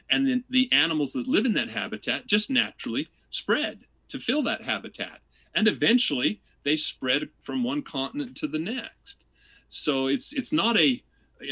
and 0.10 0.28
then 0.28 0.44
the 0.50 0.72
animals 0.72 1.14
that 1.14 1.28
live 1.28 1.46
in 1.46 1.54
that 1.54 1.70
habitat 1.70 2.28
just 2.28 2.50
naturally 2.50 3.08
spread 3.30 3.80
to 4.10 4.20
fill 4.20 4.44
that 4.44 4.64
habitat, 4.64 5.22
and 5.56 5.68
eventually 5.68 6.42
they 6.64 6.76
spread 6.78 7.30
from 7.42 7.64
one 7.64 7.82
continent 7.82 8.36
to 8.38 8.48
the 8.48 8.60
next. 8.60 9.24
So 9.70 10.08
it's 10.08 10.34
it's 10.34 10.52
not 10.52 10.78
a 10.78 11.02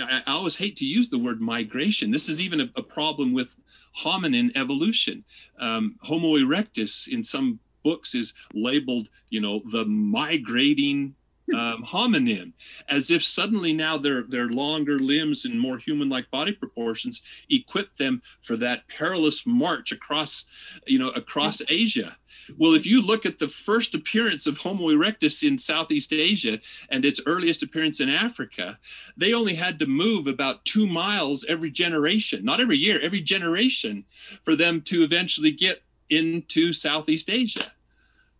I 0.04 0.22
always 0.28 0.58
hate 0.58 0.76
to 0.78 0.86
use 0.86 1.10
the 1.10 1.18
word 1.18 1.42
migration. 1.42 2.12
This 2.12 2.30
is 2.30 2.42
even 2.42 2.62
a, 2.62 2.70
a 2.76 2.84
problem 2.84 3.34
with 3.34 3.56
hominin 3.98 4.52
evolution. 4.56 5.24
Um, 5.60 5.96
Homo 6.02 6.38
erectus, 6.38 7.08
in 7.08 7.24
some 7.24 7.60
books 7.84 8.16
is 8.16 8.34
labeled, 8.54 9.10
you 9.30 9.42
know, 9.42 9.62
the 9.72 9.86
migrating 9.86 11.16
um, 11.54 11.84
hominin, 11.84 12.54
as 12.90 13.10
if 13.10 13.24
suddenly 13.24 13.74
now 13.74 13.98
their 13.98 14.24
their 14.24 14.50
longer 14.50 15.00
limbs 15.00 15.46
and 15.46 15.60
more 15.60 15.78
human-like 15.80 16.30
body 16.30 16.52
proportions 16.52 17.24
equip 17.50 17.96
them 17.98 18.22
for 18.42 18.56
that 18.58 18.88
perilous 18.88 19.48
march 19.48 19.92
across, 19.92 20.46
you 20.86 21.00
know, 21.00 21.10
across 21.10 21.62
Asia. 21.68 22.16
Well, 22.58 22.74
if 22.74 22.86
you 22.86 23.02
look 23.02 23.26
at 23.26 23.40
the 23.40 23.48
first 23.48 23.96
appearance 23.96 24.48
of 24.48 24.58
Homo 24.58 24.90
erectus 24.90 25.48
in 25.48 25.58
Southeast 25.58 26.14
Asia 26.14 26.60
and 26.90 27.06
its 27.06 27.22
earliest 27.26 27.64
appearance 27.64 28.00
in 28.00 28.10
Africa, 28.10 28.78
they 29.18 29.34
only 29.34 29.56
had 29.56 29.80
to 29.80 29.86
move 29.86 30.28
about 30.28 30.66
two 30.66 30.88
miles 30.88 31.46
every 31.46 31.72
generation, 31.72 32.44
not 32.44 32.62
every 32.62 32.78
year, 32.78 33.00
every 33.02 33.22
generation, 33.22 34.06
for 34.44 34.56
them 34.56 34.82
to 34.82 35.04
eventually 35.04 35.52
get 35.52 35.84
into 36.10 36.74
Southeast 36.74 37.30
Asia. 37.30 37.72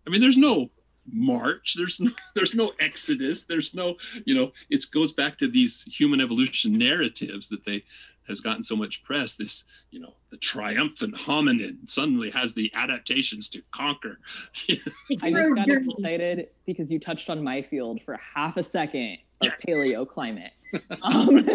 I 0.06 0.10
mean, 0.10 0.22
there's 0.22 0.38
no 0.38 0.70
march 1.12 1.76
there's 1.76 2.00
no 2.00 2.12
there's 2.36 2.54
no 2.54 2.72
exodus 2.80 3.44
there's 3.44 3.74
no 3.74 3.96
you 4.26 4.36
know 4.36 4.52
it 4.70 4.86
goes 4.92 5.12
back 5.12 5.38
to 5.38 5.48
these 5.48 5.84
human 5.84 6.22
evolution 6.22 6.78
narratives 6.78 7.50
that 7.50 7.66
they 7.66 7.84
has 8.30 8.40
gotten 8.40 8.64
so 8.64 8.76
much 8.76 9.04
press 9.04 9.34
this 9.34 9.66
you 9.92 10.00
know 10.00 10.14
the 10.30 10.38
triumphant 10.38 11.16
hominin 11.16 11.78
suddenly 11.90 12.30
has 12.30 12.54
the 12.54 12.72
adaptations 12.76 13.50
to 13.50 13.62
conquer. 13.72 14.20
I 14.70 15.32
just 15.32 15.56
got 15.56 15.68
excited 15.68 16.50
because 16.66 16.92
you 16.92 17.00
touched 17.00 17.30
on 17.30 17.44
my 17.44 17.62
field 17.62 18.02
for 18.06 18.18
half 18.36 18.58
a 18.58 18.64
second 18.64 19.18
of 19.42 19.52
yes. 19.52 19.62
paleoclimate. 19.68 20.52
Um, 21.02 21.48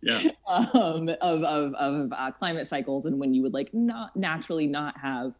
yeah. 0.00 0.30
um, 0.46 1.10
of 1.20 1.42
of, 1.42 1.74
of 1.74 2.12
uh, 2.12 2.30
climate 2.30 2.66
cycles 2.66 3.04
and 3.04 3.18
when 3.18 3.34
you 3.34 3.42
would 3.42 3.52
like 3.52 3.68
not 3.74 4.16
naturally 4.16 4.66
not 4.66 4.96
have 4.96 5.34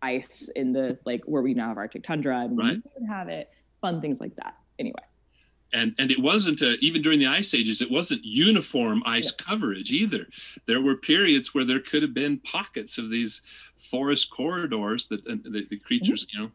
ice 0.00 0.48
in 0.56 0.72
the 0.72 0.98
like 1.04 1.22
where 1.26 1.42
we 1.42 1.52
now 1.52 1.68
have 1.68 1.76
arctic 1.76 2.02
tundra 2.02 2.40
and 2.40 2.56
right. 2.56 2.76
we 2.76 2.82
would 2.98 3.08
have 3.10 3.28
it 3.28 3.50
fun 3.82 4.00
things 4.00 4.20
like 4.20 4.34
that. 4.36 4.56
Anyway 4.78 5.02
and 5.74 5.94
and 5.98 6.10
it 6.10 6.18
wasn't 6.18 6.62
a, 6.62 6.72
even 6.78 7.02
during 7.02 7.18
the 7.18 7.26
ice 7.26 7.52
ages 7.52 7.82
it 7.82 7.90
wasn't 7.90 8.24
uniform 8.24 9.02
ice 9.04 9.32
yeah. 9.38 9.44
coverage 9.44 9.90
either 9.90 10.26
there 10.66 10.80
were 10.80 10.96
periods 10.96 11.54
where 11.54 11.64
there 11.64 11.80
could 11.80 12.02
have 12.02 12.14
been 12.14 12.38
pockets 12.38 12.96
of 12.96 13.10
these 13.10 13.42
forest 13.78 14.30
corridors 14.30 15.06
that 15.08 15.24
the, 15.24 15.66
the, 15.68 15.78
creatures 15.78 16.26
mm-hmm. 16.26 16.42
you 16.42 16.50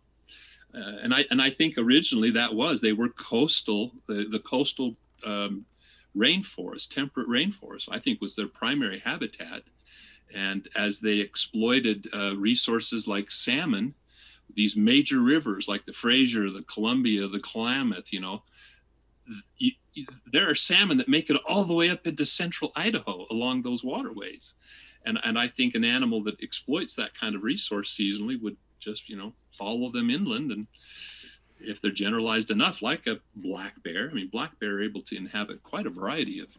know 0.74 0.82
uh, 0.82 0.98
and 1.04 1.14
i 1.14 1.24
and 1.30 1.41
i 1.41 1.50
think 1.50 1.76
originally 1.78 2.32
that 2.32 2.54
was 2.54 2.82
they 2.82 2.94
were 2.94 3.10
coastal 3.10 3.91
the, 4.08 4.26
the 4.32 4.40
coastal 4.40 4.96
um, 5.26 5.66
rainforest, 6.16 6.94
temperate 6.94 7.28
rainforest, 7.28 7.88
I 7.91 8.00
think 8.00 8.22
was 8.22 8.36
their 8.36 8.48
primary 8.48 9.00
habitat. 9.00 9.64
And 10.34 10.68
as 10.76 11.00
they 11.00 11.18
exploited 11.18 12.08
uh, 12.14 12.36
resources 12.36 13.08
like 13.08 13.32
salmon, 13.32 13.94
these 14.56 14.76
major 14.76 15.20
rivers 15.20 15.68
like 15.68 15.86
the 15.86 15.94
Fraser, 15.94 16.50
the 16.50 16.64
Columbia, 16.64 17.28
the 17.28 17.40
Klamath, 17.40 18.12
you 18.12 18.20
know, 18.20 18.44
you, 19.57 19.72
you, 19.93 20.06
there 20.31 20.49
are 20.49 20.56
salmon 20.56 20.97
that 20.97 21.07
make 21.07 21.30
it 21.30 21.38
all 21.47 21.64
the 21.64 21.73
way 21.73 21.89
up 21.89 22.06
into 22.07 22.26
central 22.26 22.72
Idaho 22.76 23.26
along 23.30 23.61
those 23.61 23.84
waterways. 23.84 24.53
And, 25.06 25.19
and 25.23 25.39
I 25.39 25.47
think 25.47 25.76
an 25.76 25.85
animal 25.85 26.23
that 26.23 26.41
exploits 26.41 26.95
that 26.95 27.18
kind 27.18 27.35
of 27.35 27.43
resource 27.43 27.95
seasonally 27.95 28.41
would 28.41 28.57
just, 28.80 29.10
you 29.10 29.15
know, 29.15 29.34
follow 29.57 29.91
them 29.91 30.10
inland 30.10 30.51
and 30.51 30.68
if 31.60 31.81
they're 31.81 31.91
generalized 31.91 32.51
enough, 32.51 32.81
like 32.81 33.07
a 33.07 33.19
black 33.35 33.81
bear. 33.84 34.10
I 34.10 34.14
mean, 34.14 34.30
black 34.30 34.60
bear 34.60 34.76
are 34.76 34.84
able 34.84 35.01
to 35.01 35.18
inhabit 35.18 35.64
quite 35.64 35.85
a 35.85 35.89
variety 35.89 36.39
of 36.39 36.57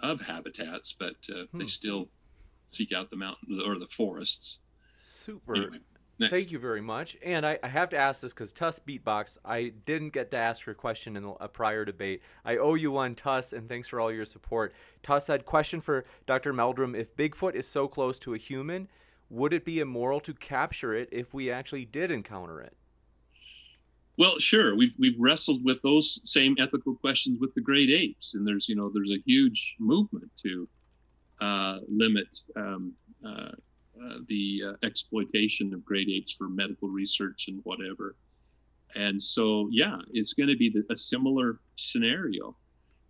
of 0.00 0.20
habitats, 0.20 0.92
but 0.92 1.16
uh, 1.30 1.46
hmm. 1.50 1.58
they 1.58 1.66
still 1.66 2.08
seek 2.68 2.92
out 2.92 3.10
the 3.10 3.16
mountain 3.16 3.60
or 3.64 3.78
the 3.78 3.86
forests. 3.86 4.58
Super. 5.00 5.56
Anyway. 5.56 5.78
Next. 6.18 6.30
Thank 6.30 6.50
you 6.50 6.58
very 6.58 6.80
much. 6.80 7.16
And 7.22 7.44
I, 7.44 7.58
I 7.62 7.68
have 7.68 7.90
to 7.90 7.98
ask 7.98 8.22
this 8.22 8.32
because 8.32 8.50
Tuss 8.50 8.78
Beatbox, 8.78 9.36
I 9.44 9.72
didn't 9.84 10.10
get 10.10 10.30
to 10.30 10.38
ask 10.38 10.62
her 10.64 10.72
question 10.72 11.14
in 11.16 11.34
a 11.40 11.48
prior 11.48 11.84
debate. 11.84 12.22
I 12.44 12.56
owe 12.56 12.74
you 12.74 12.90
one, 12.90 13.14
Tuss, 13.14 13.52
and 13.52 13.68
thanks 13.68 13.88
for 13.88 14.00
all 14.00 14.10
your 14.10 14.24
support. 14.24 14.72
Tuss 15.02 15.26
had 15.26 15.44
question 15.44 15.80
for 15.82 16.06
Dr. 16.26 16.54
Meldrum. 16.54 16.94
If 16.94 17.14
Bigfoot 17.16 17.54
is 17.54 17.68
so 17.68 17.86
close 17.86 18.18
to 18.20 18.32
a 18.32 18.38
human, 18.38 18.88
would 19.28 19.52
it 19.52 19.66
be 19.66 19.80
immoral 19.80 20.20
to 20.20 20.32
capture 20.32 20.94
it 20.94 21.10
if 21.12 21.34
we 21.34 21.50
actually 21.50 21.84
did 21.84 22.10
encounter 22.10 22.62
it? 22.62 22.74
Well, 24.18 24.38
sure. 24.38 24.74
We've 24.74 24.94
we've 24.98 25.18
wrestled 25.18 25.62
with 25.64 25.82
those 25.82 26.22
same 26.24 26.56
ethical 26.58 26.94
questions 26.94 27.38
with 27.38 27.54
the 27.54 27.60
great 27.60 27.90
apes, 27.90 28.34
and 28.34 28.46
there's 28.46 28.66
you 28.66 28.74
know 28.74 28.90
there's 28.94 29.10
a 29.10 29.22
huge 29.26 29.76
movement 29.78 30.30
to 30.38 30.66
uh, 31.42 31.78
limit 31.86 32.40
um, 32.56 32.94
uh, 33.26 33.52
uh, 34.04 34.18
the 34.28 34.62
uh, 34.68 34.86
exploitation 34.86 35.72
of 35.72 35.84
great 35.84 36.08
apes 36.08 36.32
for 36.32 36.48
medical 36.48 36.88
research 36.88 37.48
and 37.48 37.60
whatever. 37.64 38.16
And 38.94 39.20
so, 39.20 39.68
yeah, 39.70 39.98
it's 40.12 40.32
going 40.32 40.48
to 40.48 40.56
be 40.56 40.70
the, 40.70 40.84
a 40.90 40.96
similar 40.96 41.58
scenario. 41.76 42.56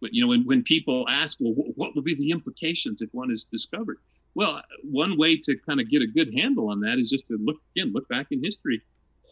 But 0.01 0.13
you 0.13 0.23
know, 0.23 0.29
when 0.29 0.45
when 0.45 0.63
people 0.63 1.07
ask, 1.09 1.39
well, 1.41 1.55
what 1.75 1.95
will 1.95 2.03
be 2.03 2.15
the 2.15 2.31
implications 2.31 3.03
if 3.03 3.09
one 3.13 3.31
is 3.31 3.45
discovered? 3.45 3.99
Well, 4.35 4.61
one 4.83 5.17
way 5.17 5.39
to 5.39 5.57
kind 5.57 5.81
of 5.81 5.89
get 5.89 6.03
a 6.03 6.07
good 6.07 6.35
handle 6.35 6.69
on 6.69 6.81
that 6.81 6.99
is 6.99 7.09
just 7.09 7.27
to 7.29 7.39
look 7.43 7.57
again, 7.75 7.93
look 7.93 8.09
back 8.09 8.27
in 8.31 8.45
history. 8.45 8.83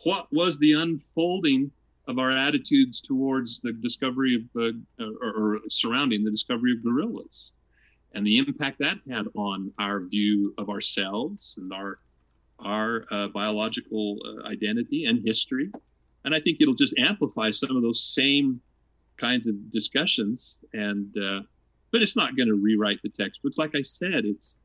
What 0.04 0.32
was 0.32 0.58
the 0.58 0.72
unfolding 0.72 1.70
of 2.08 2.18
our 2.18 2.30
attitudes 2.30 3.00
towards 3.00 3.60
the 3.60 3.72
discovery 3.72 4.34
of, 4.36 4.74
uh, 5.00 5.04
or, 5.22 5.30
or 5.36 5.60
surrounding 5.68 6.24
the 6.24 6.30
discovery 6.30 6.72
of 6.72 6.82
gorillas? 6.82 7.52
And 8.14 8.26
the 8.26 8.38
impact 8.38 8.78
that 8.78 8.98
had 9.10 9.26
on 9.34 9.72
our 9.78 10.00
view 10.00 10.54
of 10.58 10.70
ourselves 10.70 11.56
and 11.60 11.72
our 11.72 11.98
our 12.60 13.04
uh, 13.10 13.28
biological 13.28 14.18
uh, 14.24 14.48
identity 14.48 15.06
and 15.06 15.20
history. 15.24 15.70
And 16.24 16.34
I 16.34 16.40
think 16.40 16.60
it'll 16.60 16.72
just 16.74 16.96
amplify 16.98 17.50
some 17.50 17.76
of 17.76 17.82
those 17.82 18.02
same 18.02 18.60
kinds 19.16 19.48
of 19.48 19.70
discussions. 19.72 20.56
And 20.72 21.14
uh, 21.18 21.40
but 21.90 22.00
it's 22.02 22.16
not 22.16 22.36
going 22.36 22.48
to 22.48 22.54
rewrite 22.54 23.02
the 23.02 23.08
textbooks. 23.08 23.58
Like 23.58 23.74
I 23.74 23.82
said, 23.82 24.24
it's 24.24 24.56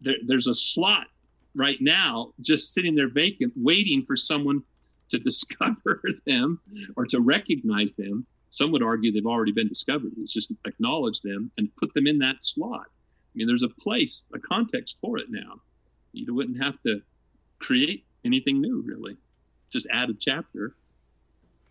there, 0.00 0.16
there's 0.26 0.46
a 0.46 0.54
slot 0.54 1.06
right 1.54 1.80
now 1.80 2.32
just 2.40 2.72
sitting 2.72 2.94
there 2.94 3.08
vacant, 3.08 3.52
waiting 3.56 4.04
for 4.04 4.16
someone 4.16 4.62
to 5.10 5.18
discover 5.30 6.02
them 6.26 6.60
or 6.96 7.06
to 7.06 7.20
recognize 7.20 7.94
them 7.94 8.26
some 8.52 8.70
would 8.70 8.82
argue 8.82 9.10
they've 9.10 9.24
already 9.24 9.50
been 9.50 9.68
discovered. 9.68 10.12
It's 10.18 10.30
just 10.32 10.52
acknowledge 10.66 11.22
them 11.22 11.50
and 11.56 11.74
put 11.76 11.94
them 11.94 12.06
in 12.06 12.18
that 12.18 12.44
slot. 12.44 12.84
I 12.84 13.32
mean, 13.34 13.46
there's 13.46 13.62
a 13.62 13.68
place, 13.70 14.24
a 14.34 14.38
context 14.38 14.98
for 15.00 15.16
it 15.16 15.28
now. 15.30 15.62
You 16.12 16.34
wouldn't 16.34 16.62
have 16.62 16.78
to 16.82 17.00
create 17.60 18.04
anything 18.26 18.60
new, 18.60 18.82
really. 18.86 19.16
Just 19.70 19.86
add 19.90 20.10
a 20.10 20.14
chapter. 20.14 20.76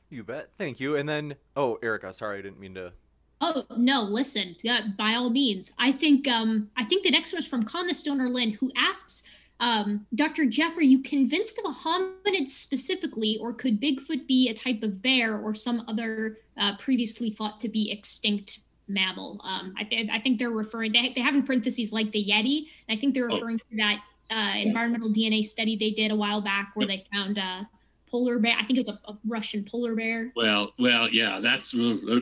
You 0.10 0.24
bet. 0.24 0.50
Thank 0.58 0.80
you. 0.80 0.96
And 0.96 1.08
then, 1.08 1.36
oh, 1.56 1.78
Erica, 1.84 2.12
sorry, 2.14 2.40
I 2.40 2.42
didn't 2.42 2.60
mean 2.60 2.74
to. 2.74 2.94
Oh 3.42 3.66
no! 3.78 4.02
Listen, 4.02 4.56
yeah, 4.62 4.82
by 4.98 5.14
all 5.14 5.32
means. 5.32 5.72
I 5.80 5.92
think 5.92 6.28
um, 6.28 6.70
I 6.78 6.84
think 6.84 7.04
the 7.04 7.10
next 7.10 7.34
one 7.34 7.40
is 7.40 7.48
from 7.48 7.64
Con 7.64 7.88
the 7.88 7.96
Stoner 7.96 8.30
Lynn, 8.30 8.52
who 8.52 8.72
asks 8.76 9.24
um, 9.62 10.08
Dr. 10.16 10.48
Jeff, 10.48 10.76
are 10.76 10.84
you 10.84 11.04
convinced 11.04 11.60
of 11.60 11.72
a 11.72 11.74
hominid 11.74 12.50
specifically, 12.50 13.38
or 13.40 13.54
could 13.54 13.80
Bigfoot 13.80 14.28
be 14.28 14.50
a 14.50 14.54
type 14.56 14.82
of 14.82 15.04
bear 15.04 15.38
or 15.38 15.54
some 15.54 15.86
other 15.88 16.40
uh, 16.58 16.76
previously 16.78 17.30
thought 17.30 17.60
to 17.60 17.70
be 17.70 17.92
extinct 17.92 18.62
mammal? 18.88 19.40
Um, 19.44 19.76
I, 19.78 19.84
th- 19.84 20.10
I, 20.12 20.18
think 20.18 20.40
they're 20.40 20.50
referring, 20.50 20.94
they, 20.94 21.14
they 21.16 21.22
have 21.22 21.36
in 21.36 21.44
parentheses 21.44 21.94
like 21.94 22.12
the 22.12 22.26
Yeti. 22.26 22.66
And 22.90 22.98
I 22.98 23.00
think 23.00 23.14
they're 23.14 23.30
oh. 23.32 23.36
referring 23.36 23.60
to 23.60 23.78
that 23.78 24.02
uh, 24.32 24.54
environmental 24.58 25.10
DNA 25.10 25.46
study 25.46 25.76
they 25.76 25.92
did 25.92 26.10
a 26.10 26.16
while 26.16 26.42
back 26.42 26.72
where 26.74 26.88
they 26.88 27.06
found 27.14 27.38
a 27.38 27.70
polar 28.10 28.40
bear. 28.40 28.56
I 28.58 28.64
think 28.64 28.80
it 28.80 28.88
was 28.88 28.90
a, 28.90 29.12
a 29.12 29.18
Russian 29.28 29.64
polar 29.64 29.96
bear. 29.96 30.34
Well, 30.36 30.74
well, 30.80 31.08
yeah, 31.10 31.40
that's, 31.40 31.76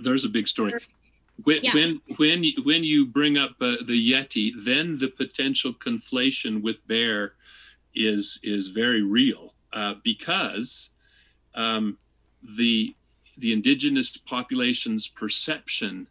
there's 0.04 0.26
a 0.26 0.30
big 0.30 0.50
story. 0.50 0.74
When, 1.44 1.60
yeah. 1.64 1.74
when 1.74 2.02
when 2.18 2.44
you, 2.44 2.54
when 2.64 2.84
you 2.84 3.06
bring 3.06 3.38
up 3.38 3.52
uh, 3.62 3.78
the 3.86 4.12
Yeti, 4.12 4.52
then 4.58 4.98
the 4.98 5.08
potential 5.08 5.74
conflation 5.74 6.62
with 6.62 6.86
bear 6.88 7.34
is 7.94 8.40
is 8.44 8.70
very 8.70 9.02
real 9.02 9.54
uh, 9.74 9.96
because 10.04 10.90
um, 11.56 11.98
the 12.58 12.96
the 13.38 13.54
indigenous 13.54 14.18
population's 14.18 15.08
perception 15.08 16.08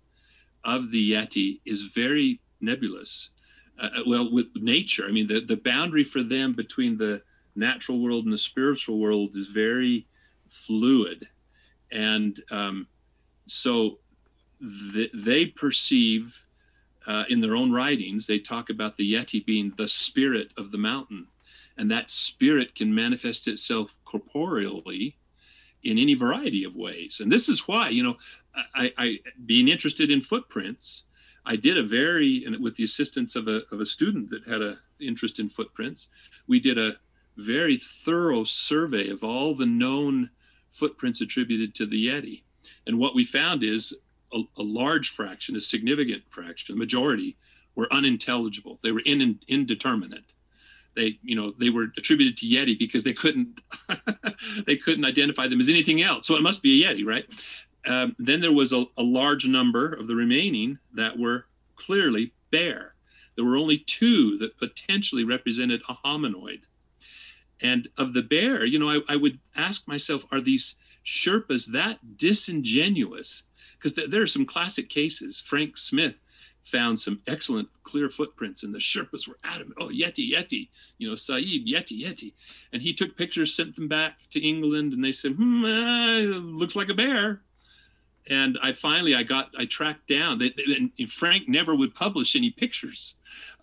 of 0.65 0.91
the 0.91 1.13
Yeti 1.13 1.61
is 1.65 1.83
very 1.85 2.41
nebulous. 2.61 3.31
Uh, 3.79 3.87
uh, 3.99 4.03
well, 4.07 4.33
with 4.33 4.49
nature, 4.57 5.07
I 5.07 5.13
mean, 5.13 5.27
the, 5.27 5.41
the 5.41 5.57
boundary 5.57 6.05
for 6.05 6.23
them 6.23 6.55
between 6.55 6.97
the 6.97 7.23
natural 7.55 8.01
world 8.01 8.25
and 8.25 8.33
the 8.33 8.39
spiritual 8.39 8.99
world 8.99 9.37
is 9.37 9.49
very 9.49 10.07
fluid. 10.49 11.29
And 11.93 12.43
um, 12.51 12.87
so 13.47 13.99
they 14.61 15.47
perceive 15.47 16.45
uh, 17.07 17.25
in 17.29 17.41
their 17.41 17.57
own 17.57 17.73
writings, 17.73 18.27
they 18.27 18.39
talk 18.39 18.71
about 18.71 18.97
the 18.97 19.15
Yeti 19.15 19.45
being 19.45 19.73
the 19.77 19.89
spirit 19.89 20.53
of 20.57 20.71
the 20.71 20.79
mountain. 20.79 21.29
And 21.77 21.91
that 21.91 22.11
spirit 22.11 22.75
can 22.75 22.95
manifest 22.95 23.47
itself 23.47 23.97
corporeally 24.05 25.17
in 25.83 25.97
any 25.97 26.15
variety 26.15 26.65
of 26.65 26.77
ways. 26.77 27.21
And 27.21 27.31
this 27.31 27.49
is 27.49 27.69
why, 27.69 27.89
you 27.91 28.03
know, 28.03 28.17
I, 28.75 28.93
I 28.99 29.19
being 29.47 29.69
interested 29.69 30.11
in 30.11 30.21
footprints, 30.21 31.05
I 31.47 31.57
did 31.57 31.79
a 31.79 31.83
very, 31.83 32.45
and 32.45 32.63
with 32.63 32.77
the 32.77 32.85
assistance 32.85 33.37
of 33.37 33.49
a, 33.49 33.63
of 33.71 33.81
a 33.81 33.87
student 33.87 34.29
that 34.31 34.47
had 34.47 34.61
a 34.61 34.79
interest 35.01 35.39
in 35.39 35.49
footprints, 35.49 36.09
we 36.47 36.59
did 36.59 36.77
a 36.79 36.97
very 37.37 37.77
thorough 37.77 38.45
survey 38.45 39.09
of 39.09 39.23
all 39.23 39.55
the 39.55 39.67
known 39.67 40.31
footprints 40.73 41.21
attributed 41.21 41.75
to 41.77 41.87
the 41.87 42.09
Yeti. 42.09 42.43
And 42.87 42.99
what 42.99 43.15
we 43.15 43.25
found 43.25 43.63
is 43.63 43.95
a, 44.33 44.43
a 44.57 44.63
large 44.63 45.11
fraction, 45.11 45.57
a 45.57 45.61
significant 45.61 46.23
fraction, 46.31 46.75
the 46.75 46.79
majority 46.79 47.37
were 47.75 47.93
unintelligible. 47.93 48.79
They 48.83 48.93
were 48.93 49.03
in, 49.05 49.39
indeterminate. 49.49 50.25
They, 50.97 51.19
you 51.23 51.37
know, 51.37 51.53
they 51.59 51.71
were 51.71 51.87
attributed 51.97 52.37
to 52.39 52.47
Yeti 52.47 52.77
because 52.77 53.05
they 53.05 53.13
couldn't, 53.13 53.61
they 54.67 54.77
couldn't 54.77 55.05
identify 55.05 55.47
them 55.47 55.61
as 55.61 55.69
anything 55.69 56.03
else. 56.03 56.27
So 56.27 56.35
it 56.35 56.43
must 56.43 56.63
be 56.63 56.85
a 56.85 56.89
Yeti, 56.89 57.07
right? 57.07 57.25
Um, 57.87 58.17
then 58.19 58.41
there 58.41 58.53
was 58.53 58.73
a, 58.73 58.85
a 58.97 59.03
large 59.03 59.47
number 59.47 59.93
of 59.93 60.09
the 60.09 60.17
remaining 60.17 60.79
that 60.95 61.19
were 61.19 61.47
clearly 61.77 62.33
bear. 62.51 62.95
There 63.37 63.45
were 63.45 63.57
only 63.57 63.79
two 63.79 64.37
that 64.39 64.59
potentially 64.59 65.23
represented 65.23 65.83
a 65.89 65.95
hominoid. 65.95 66.63
And 67.61 67.89
of 67.97 68.13
the 68.13 68.23
bear, 68.23 68.65
you 68.65 68.79
know, 68.79 68.91
I, 68.91 69.01
I 69.09 69.17
would 69.17 69.39
ask 69.57 69.87
myself, 69.87 70.27
are 70.33 70.41
these 70.41 70.75
Sherpas 71.05 71.67
that 71.67 72.17
disingenuous 72.17 73.45
because 73.79 73.95
th- 73.95 74.11
there 74.11 74.23
are 74.23 74.27
some 74.27 74.47
classic 74.47 74.89
cases. 74.89 75.41
Frank 75.41 75.77
Smythe 75.77 76.17
found 76.61 76.99
some 76.99 77.21
excellent 77.27 77.69
clear 77.83 78.11
footprints, 78.11 78.63
and 78.63 78.75
the 78.75 78.79
Sherpas 78.79 79.29
were 79.29 79.39
adamant, 79.45 79.79
oh, 79.81 79.89
Yeti, 79.89 80.33
Yeti, 80.33 80.69
you 80.99 81.09
know, 81.09 81.15
Saeed, 81.15 81.67
Yeti, 81.67 82.05
Yeti. 82.05 82.33
And 82.73 82.83
he 82.83 82.93
took 82.93 83.17
pictures, 83.17 83.55
sent 83.55 83.77
them 83.77 83.89
back 83.89 84.19
to 84.31 84.41
England, 84.41 84.93
and 84.93 85.03
they 85.03 85.13
said, 85.13 85.33
hmm, 85.33 85.65
eh, 85.65 86.27
looks 86.35 86.77
like 86.77 86.89
a 86.89 86.95
bear. 86.95 87.43
And 88.27 88.59
I 88.63 88.73
finally, 88.73 89.15
I 89.15 89.23
got, 89.23 89.51
I 89.59 89.65
tracked 89.65 90.07
down, 90.07 90.39
they, 90.39 90.51
they, 90.51 90.91
and 90.99 91.11
Frank 91.11 91.49
never 91.49 91.75
would 91.75 91.95
publish 91.95 92.37
any 92.37 92.51
pictures 92.51 93.15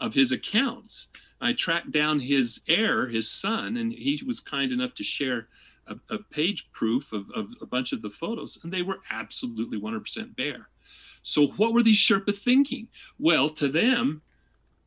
of 0.02 0.14
his 0.14 0.32
accounts. 0.32 1.08
I 1.40 1.54
tracked 1.54 1.92
down 1.92 2.20
his 2.20 2.62
heir, 2.68 3.08
his 3.08 3.30
son, 3.30 3.78
and 3.78 3.92
he 3.92 4.20
was 4.26 4.40
kind 4.40 4.72
enough 4.72 4.96
to 4.96 5.04
share 5.04 5.48
a, 5.88 5.96
a 6.10 6.20
page 6.20 6.72
proof 6.72 7.14
of, 7.14 7.30
of 7.36 7.50
a 7.62 7.66
bunch 7.66 7.92
of 7.94 8.02
the 8.02 8.10
photos, 8.10 8.58
and 8.64 8.72
they 8.72 8.82
were 8.82 9.00
absolutely 9.12 9.80
100% 9.80 10.36
bear. 10.36 10.70
So, 11.22 11.48
what 11.48 11.74
were 11.74 11.84
these 11.84 11.98
Sherpa 11.98 12.36
thinking? 12.36 12.88
Well, 13.18 13.50
to 13.50 13.68
them, 13.68 14.22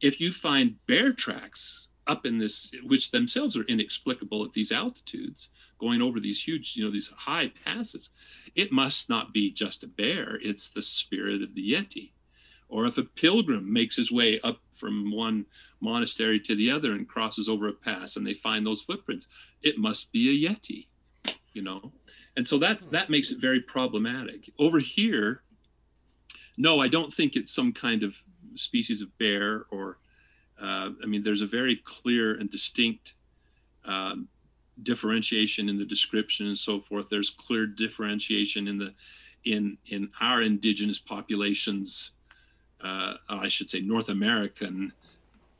if 0.00 0.20
you 0.20 0.32
find 0.32 0.76
bear 0.86 1.12
tracks 1.12 1.88
up 2.06 2.24
in 2.24 2.38
this, 2.38 2.70
which 2.84 3.10
themselves 3.10 3.56
are 3.56 3.64
inexplicable 3.64 4.44
at 4.44 4.52
these 4.52 4.72
altitudes, 4.72 5.50
going 5.78 6.00
over 6.02 6.20
these 6.20 6.42
huge, 6.42 6.76
you 6.76 6.84
know, 6.84 6.90
these 6.90 7.12
high 7.16 7.52
passes, 7.64 8.10
it 8.54 8.72
must 8.72 9.08
not 9.08 9.32
be 9.32 9.50
just 9.50 9.82
a 9.82 9.86
bear, 9.86 10.38
it's 10.42 10.70
the 10.70 10.82
spirit 10.82 11.42
of 11.42 11.54
the 11.54 11.72
Yeti. 11.72 12.12
Or 12.68 12.86
if 12.86 12.98
a 12.98 13.04
pilgrim 13.04 13.72
makes 13.72 13.96
his 13.96 14.12
way 14.12 14.40
up 14.40 14.60
from 14.72 15.10
one 15.10 15.46
monastery 15.80 16.38
to 16.40 16.54
the 16.54 16.70
other 16.70 16.92
and 16.92 17.08
crosses 17.08 17.48
over 17.48 17.68
a 17.68 17.72
pass 17.72 18.16
and 18.16 18.26
they 18.26 18.34
find 18.34 18.66
those 18.66 18.82
footprints, 18.82 19.26
it 19.62 19.78
must 19.78 20.12
be 20.12 20.28
a 20.46 20.50
Yeti, 20.50 20.86
you 21.52 21.62
know? 21.62 21.92
And 22.36 22.46
so 22.46 22.58
that's, 22.58 22.86
that 22.88 23.10
makes 23.10 23.30
it 23.30 23.40
very 23.40 23.60
problematic. 23.60 24.50
Over 24.58 24.78
here, 24.78 25.42
no, 26.56 26.80
I 26.80 26.88
don't 26.88 27.12
think 27.12 27.36
it's 27.36 27.54
some 27.54 27.72
kind 27.72 28.02
of 28.02 28.22
species 28.54 29.00
of 29.02 29.16
bear 29.18 29.64
or, 29.70 29.98
uh, 30.60 30.90
I 31.02 31.06
mean, 31.06 31.22
there's 31.22 31.42
a 31.42 31.46
very 31.46 31.76
clear 31.76 32.34
and 32.34 32.50
distinct 32.50 33.14
um, 33.84 34.28
differentiation 34.82 35.68
in 35.68 35.78
the 35.78 35.84
description 35.84 36.46
and 36.46 36.58
so 36.58 36.80
forth. 36.80 37.08
There's 37.08 37.30
clear 37.30 37.66
differentiation 37.66 38.68
in 38.68 38.78
the 38.78 38.94
in 39.44 39.78
in 39.86 40.10
our 40.20 40.42
indigenous 40.42 40.98
populations 40.98 42.12
uh, 42.82 43.14
I 43.28 43.48
should 43.48 43.70
say, 43.70 43.80
North 43.80 44.08
American 44.08 44.92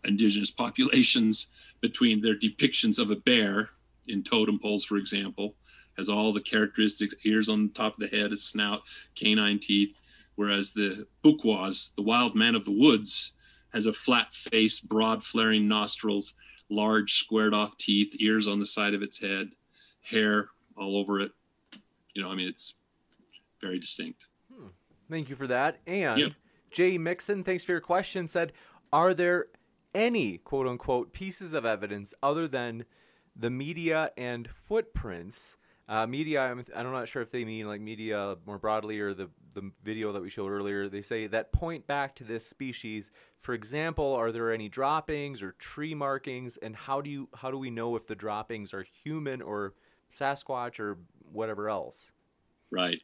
indigenous 0.04 0.50
populations 0.50 1.48
between 1.80 2.20
their 2.20 2.36
depictions 2.36 2.98
of 2.98 3.10
a 3.10 3.16
bear 3.16 3.70
in 4.06 4.22
totem 4.22 4.58
poles, 4.58 4.84
for 4.84 4.96
example, 4.96 5.54
has 5.96 6.08
all 6.08 6.32
the 6.32 6.40
characteristics: 6.40 7.14
ears 7.24 7.48
on 7.48 7.64
the 7.64 7.72
top 7.72 7.94
of 7.94 7.98
the 7.98 8.16
head, 8.16 8.32
a 8.32 8.36
snout, 8.36 8.82
canine 9.14 9.58
teeth. 9.58 9.94
Whereas 10.36 10.72
the 10.72 11.06
Bukwus, 11.24 11.94
the 11.96 12.02
wild 12.02 12.36
man 12.36 12.54
of 12.54 12.64
the 12.64 12.70
woods, 12.70 13.32
has 13.72 13.86
a 13.86 13.92
flat 13.92 14.32
face, 14.32 14.78
broad 14.78 15.24
flaring 15.24 15.66
nostrils, 15.66 16.36
large 16.68 17.14
squared 17.14 17.54
off 17.54 17.76
teeth, 17.76 18.14
ears 18.20 18.46
on 18.46 18.60
the 18.60 18.66
side 18.66 18.94
of 18.94 19.02
its 19.02 19.18
head, 19.18 19.50
hair 20.00 20.50
all 20.76 20.96
over 20.96 21.20
it. 21.20 21.32
You 22.14 22.22
know, 22.22 22.30
I 22.30 22.36
mean, 22.36 22.48
it's 22.48 22.74
very 23.60 23.80
distinct. 23.80 24.26
Hmm. 24.54 24.68
Thank 25.10 25.28
you 25.28 25.36
for 25.36 25.48
that. 25.48 25.78
And 25.86 26.20
yep. 26.20 26.32
Jay 26.70 26.98
Mixon, 26.98 27.44
thanks 27.44 27.64
for 27.64 27.72
your 27.72 27.80
question, 27.80 28.26
said, 28.26 28.52
Are 28.92 29.14
there 29.14 29.46
any 29.94 30.38
quote 30.38 30.66
unquote 30.66 31.12
pieces 31.12 31.54
of 31.54 31.64
evidence 31.64 32.14
other 32.22 32.46
than 32.46 32.84
the 33.36 33.50
media 33.50 34.10
and 34.16 34.48
footprints? 34.66 35.56
Uh, 35.88 36.06
media, 36.06 36.42
I'm, 36.42 36.62
I'm 36.76 36.92
not 36.92 37.08
sure 37.08 37.22
if 37.22 37.30
they 37.30 37.44
mean 37.44 37.66
like 37.66 37.80
media 37.80 38.36
more 38.44 38.58
broadly 38.58 39.00
or 39.00 39.14
the, 39.14 39.30
the 39.54 39.70
video 39.82 40.12
that 40.12 40.20
we 40.20 40.28
showed 40.28 40.50
earlier. 40.50 40.86
They 40.88 41.00
say 41.00 41.26
that 41.28 41.50
point 41.52 41.86
back 41.86 42.14
to 42.16 42.24
this 42.24 42.46
species. 42.46 43.10
For 43.40 43.54
example, 43.54 44.12
are 44.12 44.30
there 44.30 44.52
any 44.52 44.68
droppings 44.68 45.40
or 45.42 45.52
tree 45.52 45.94
markings? 45.94 46.58
And 46.58 46.76
how 46.76 47.00
do 47.00 47.08
you 47.08 47.28
how 47.34 47.50
do 47.50 47.56
we 47.56 47.70
know 47.70 47.96
if 47.96 48.06
the 48.06 48.14
droppings 48.14 48.74
are 48.74 48.84
human 49.02 49.40
or 49.40 49.72
Sasquatch 50.12 50.78
or 50.78 50.98
whatever 51.32 51.70
else? 51.70 52.12
Right. 52.70 53.00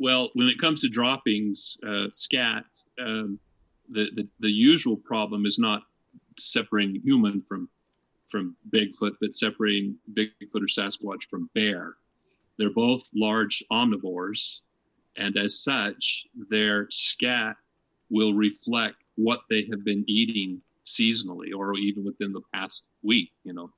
Well, 0.00 0.30
when 0.32 0.48
it 0.48 0.58
comes 0.58 0.80
to 0.80 0.88
droppings, 0.88 1.76
uh, 1.86 2.06
scat, 2.10 2.64
um, 2.98 3.38
the, 3.90 4.08
the, 4.14 4.26
the 4.40 4.50
usual 4.50 4.96
problem 4.96 5.44
is 5.44 5.58
not 5.58 5.82
separating 6.38 7.02
human 7.02 7.42
from 7.46 7.68
from 8.30 8.56
Bigfoot, 8.70 9.16
but 9.20 9.34
separating 9.34 9.96
Bigfoot 10.14 10.54
or 10.54 10.68
Sasquatch 10.68 11.24
from 11.28 11.50
bear. 11.52 11.96
They're 12.56 12.72
both 12.72 13.10
large 13.14 13.62
omnivores, 13.72 14.62
and 15.16 15.36
as 15.36 15.58
such, 15.58 16.26
their 16.48 16.86
scat 16.90 17.56
will 18.08 18.32
reflect 18.32 18.96
what 19.16 19.40
they 19.50 19.66
have 19.70 19.84
been 19.84 20.04
eating 20.06 20.62
seasonally 20.86 21.48
or 21.54 21.74
even 21.74 22.04
within 22.04 22.32
the 22.32 22.40
past 22.54 22.84
week. 23.02 23.32
You 23.44 23.52
know, 23.52 23.70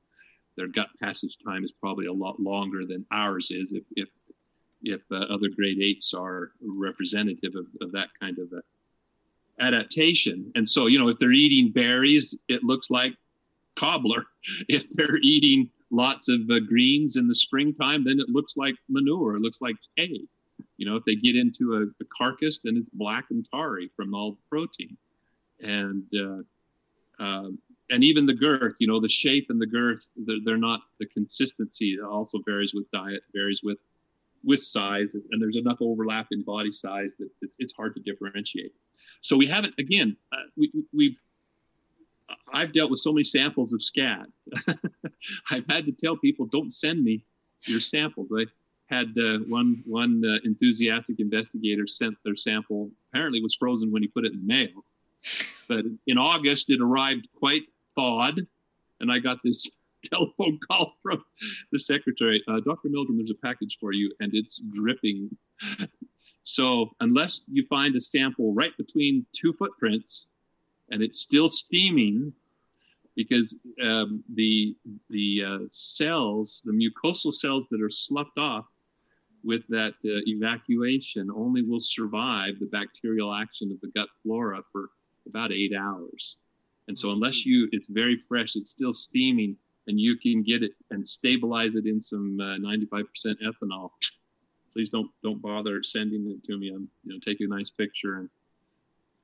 their 0.57 0.69
gut 0.69 0.89
passage 1.01 1.37
time 1.45 1.65
is 1.65 1.73
probably 1.73 2.07
a 2.07 2.13
lot 2.13 2.39
longer 2.39 2.87
than 2.87 3.07
ours 3.11 3.51
is 3.51 3.73
if 3.73 3.85
if 3.97 4.09
if 4.83 5.01
uh, 5.11 5.17
other 5.31 5.49
great 5.49 5.79
apes 5.81 6.15
are 6.15 6.53
representative 6.61 7.55
of, 7.57 7.67
of 7.81 7.93
that 7.93 8.09
kind 8.21 8.39
of 8.39 8.53
adaptation. 9.61 10.51
And 10.55 10.69
so, 10.69 10.87
you 10.87 10.99
know, 10.99 11.09
if 11.09 11.19
they're 11.19 11.33
eating 11.33 11.73
berries, 11.73 12.37
it 12.49 12.65
looks 12.65 12.91
like 12.91 13.15
cobbler. 13.77 14.25
If 14.69 14.91
they're 14.91 15.19
eating 15.23 15.71
lots 15.91 16.29
of 16.29 16.41
uh, 16.51 16.59
greens 16.61 17.17
in 17.17 17.29
the 17.29 17.35
springtime, 17.35 18.03
then 18.05 18.19
it 18.19 18.29
looks 18.29 18.57
like 18.57 18.75
manure. 18.89 19.37
It 19.37 19.41
looks 19.41 19.61
like 19.61 19.77
hay. 19.97 20.23
You 20.79 20.87
know, 20.87 20.97
if 20.97 21.05
they 21.05 21.15
get 21.15 21.37
into 21.37 21.77
a, 21.77 21.83
a 22.03 22.07
carcass, 22.17 22.59
then 22.59 22.77
it's 22.77 22.89
black 22.89 23.27
and 23.31 23.47
tarry 23.55 23.89
from 23.95 24.15
all 24.15 24.33
the 24.33 24.39
protein. 24.51 24.97
And 25.61 26.05
uh, 26.13 27.23
um, 27.23 27.59
and 27.91 28.03
even 28.03 28.27
the 28.27 28.35
girth, 28.35 28.77
you 28.81 28.87
know, 28.87 28.99
the 28.99 29.09
shape 29.09 29.47
and 29.51 29.61
the 29.61 29.67
girth, 29.67 30.09
they're, 30.17 30.39
they're 30.45 30.57
not 30.57 30.81
the 30.99 31.07
consistency. 31.07 31.95
It 31.95 32.03
also 32.03 32.39
varies 32.45 32.75
with 32.75 32.91
diet, 32.91 33.23
varies 33.33 33.63
with 33.63 33.79
with 34.45 34.63
size, 34.63 35.15
and 35.15 35.41
there's 35.41 35.57
enough 35.57 35.79
overlap 35.81 36.29
in 36.31 36.43
body 36.43 36.73
size 36.73 37.17
that 37.19 37.29
it's, 37.41 37.57
it's 37.59 37.73
hard 37.73 37.95
to 37.95 38.01
differentiate. 38.01 38.73
So 39.21 39.37
we 39.37 39.47
haven't. 39.47 39.75
Again, 39.79 40.17
uh, 40.33 40.49
we, 40.57 40.73
we've. 40.93 41.21
I've 42.53 42.73
dealt 42.73 42.91
with 42.91 43.01
so 43.01 43.13
many 43.13 43.25
samples 43.25 43.73
of 43.73 43.83
scat. 43.83 44.27
I've 45.51 45.67
had 45.69 45.87
to 45.87 45.93
tell 45.93 46.17
people, 46.17 46.47
don't 46.47 46.73
send 46.73 47.05
me 47.05 47.25
your 47.67 47.81
samples. 47.81 48.29
I 48.37 48.47
had 48.87 49.13
uh, 49.19 49.39
one 49.49 49.83
one 49.87 50.23
uh, 50.25 50.39
enthusiastic 50.45 51.21
investigator 51.21 51.87
sent 51.87 52.15
their 52.25 52.37
sample. 52.37 52.91
Apparently, 53.13 53.41
was 53.41 53.55
frozen 53.55 53.93
when 53.93 54.03
he 54.03 54.09
put 54.09 54.25
it 54.25 54.33
in 54.33 54.47
mail. 54.47 54.85
But 55.69 55.85
in 56.07 56.19
August, 56.19 56.71
it 56.71 56.81
arrived 56.81 57.29
quite 57.39 57.63
thawed, 57.95 58.47
and 59.01 59.13
I 59.13 59.19
got 59.19 59.39
this 59.45 59.69
telephone 60.11 60.59
call 60.69 60.95
from 61.03 61.23
the 61.71 61.79
secretary. 61.79 62.43
Uh, 62.49 62.61
Dr. 62.61 62.89
Meldrum, 62.89 63.17
there's 63.17 63.31
a 63.31 63.35
package 63.35 63.79
for 63.81 63.93
you, 63.93 64.13
and 64.21 64.35
it's 64.35 64.63
dripping. 64.73 65.31
so 66.45 66.91
unless 67.01 67.43
you 67.51 67.67
find 67.67 67.95
a 67.97 68.01
sample 68.01 68.55
right 68.55 68.77
between 68.77 69.27
two 69.33 69.53
footprints, 69.53 70.27
and 70.91 71.03
it's 71.03 71.21
still 71.21 71.49
steaming, 71.49 72.33
because 73.17 73.57
um, 73.83 74.23
the 74.35 74.75
the 75.11 75.43
uh, 75.47 75.59
cells, 75.71 76.63
the 76.65 76.73
mucosal 76.73 77.33
cells 77.33 77.69
that 77.71 77.83
are 77.83 77.91
sloughed 77.91 78.39
off 78.39 78.67
with 79.45 79.67
that 79.69 79.95
uh, 80.05 80.23
evacuation, 80.27 81.31
only 81.35 81.63
will 81.63 81.81
survive 81.81 82.59
the 82.61 82.67
bacterial 82.67 83.35
action 83.35 83.71
of 83.73 83.81
the 83.81 83.91
gut 83.95 84.09
flora 84.23 84.63
for 84.71 84.91
about 85.27 85.53
eight 85.53 85.75
hours. 85.75 86.37
And 86.89 86.99
so, 86.99 87.11
unless 87.11 87.45
you, 87.45 87.69
it's 87.73 87.89
very 87.89 88.17
fresh, 88.17 88.57
it's 88.57 88.71
still 88.71 88.93
steaming, 88.93 89.57
and 89.87 89.99
you 89.99 90.17
can 90.17 90.43
get 90.43 90.63
it 90.63 90.73
and 90.91 91.07
stabilize 91.07 91.77
it 91.77 91.87
in 91.87 92.01
some 92.01 92.39
uh, 92.41 92.57
95% 92.59 93.05
ethanol, 93.43 93.91
please 94.73 94.91
don't 94.91 95.11
don't 95.23 95.43
bother 95.43 95.83
sending 95.83 96.31
it 96.31 96.45
to 96.45 96.59
me. 96.59 96.71
I'm, 96.75 96.89
you 97.05 97.13
know, 97.13 97.19
take 97.25 97.41
a 97.41 97.47
nice 97.47 97.71
picture, 97.71 98.17
and 98.17 98.29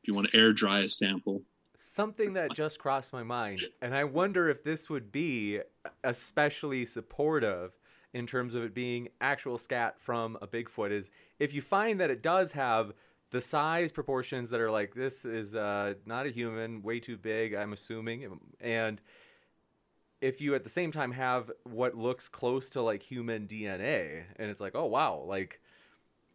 if 0.03 0.09
you 0.09 0.15
want 0.15 0.31
to 0.31 0.37
air 0.37 0.53
dry 0.53 0.81
a 0.81 0.89
sample. 0.89 1.43
Something 1.77 2.33
that 2.33 2.55
just 2.55 2.81
crossed 2.81 3.13
my 3.13 3.23
mind, 3.23 3.63
and 3.83 3.95
I 3.95 4.03
wonder 4.05 4.49
if 4.49 4.65
this 4.65 4.91
would 4.91 5.13
be 5.13 5.61
especially 6.03 6.85
supportive 6.85 7.73
in 8.15 8.27
terms 8.27 8.55
of 8.55 8.65
it 8.65 8.75
being 8.75 9.09
actual 9.21 9.59
scat 9.59 9.95
from 10.01 10.37
a 10.43 10.47
Bigfoot 10.47 10.91
is 10.91 11.11
if 11.39 11.53
you 11.53 11.63
find 11.63 12.01
that 12.01 12.11
it 12.11 12.23
does 12.23 12.51
have 12.53 12.93
the 13.31 13.41
size 13.41 13.93
proportions 13.93 14.49
that 14.51 14.61
are 14.61 14.71
like 14.71 14.95
this 14.95 15.25
is 15.25 15.55
uh, 15.55 15.95
not 16.07 16.27
a 16.27 16.31
human, 16.31 16.83
way 16.83 16.99
too 16.99 17.17
big, 17.17 17.55
I'm 17.55 17.73
assuming, 17.73 18.39
and 18.61 19.01
if 20.21 20.41
you 20.41 20.55
at 20.55 20.65
the 20.65 20.71
same 20.71 20.91
time 20.91 21.13
have 21.13 21.51
what 21.65 21.97
looks 21.97 22.29
close 22.29 22.71
to 22.71 22.83
like 22.83 23.03
human 23.03 23.47
DNA, 23.47 24.25
and 24.37 24.51
it's 24.51 24.61
like, 24.61 24.75
oh 24.75 24.87
wow, 24.87 25.25
like 25.27 25.61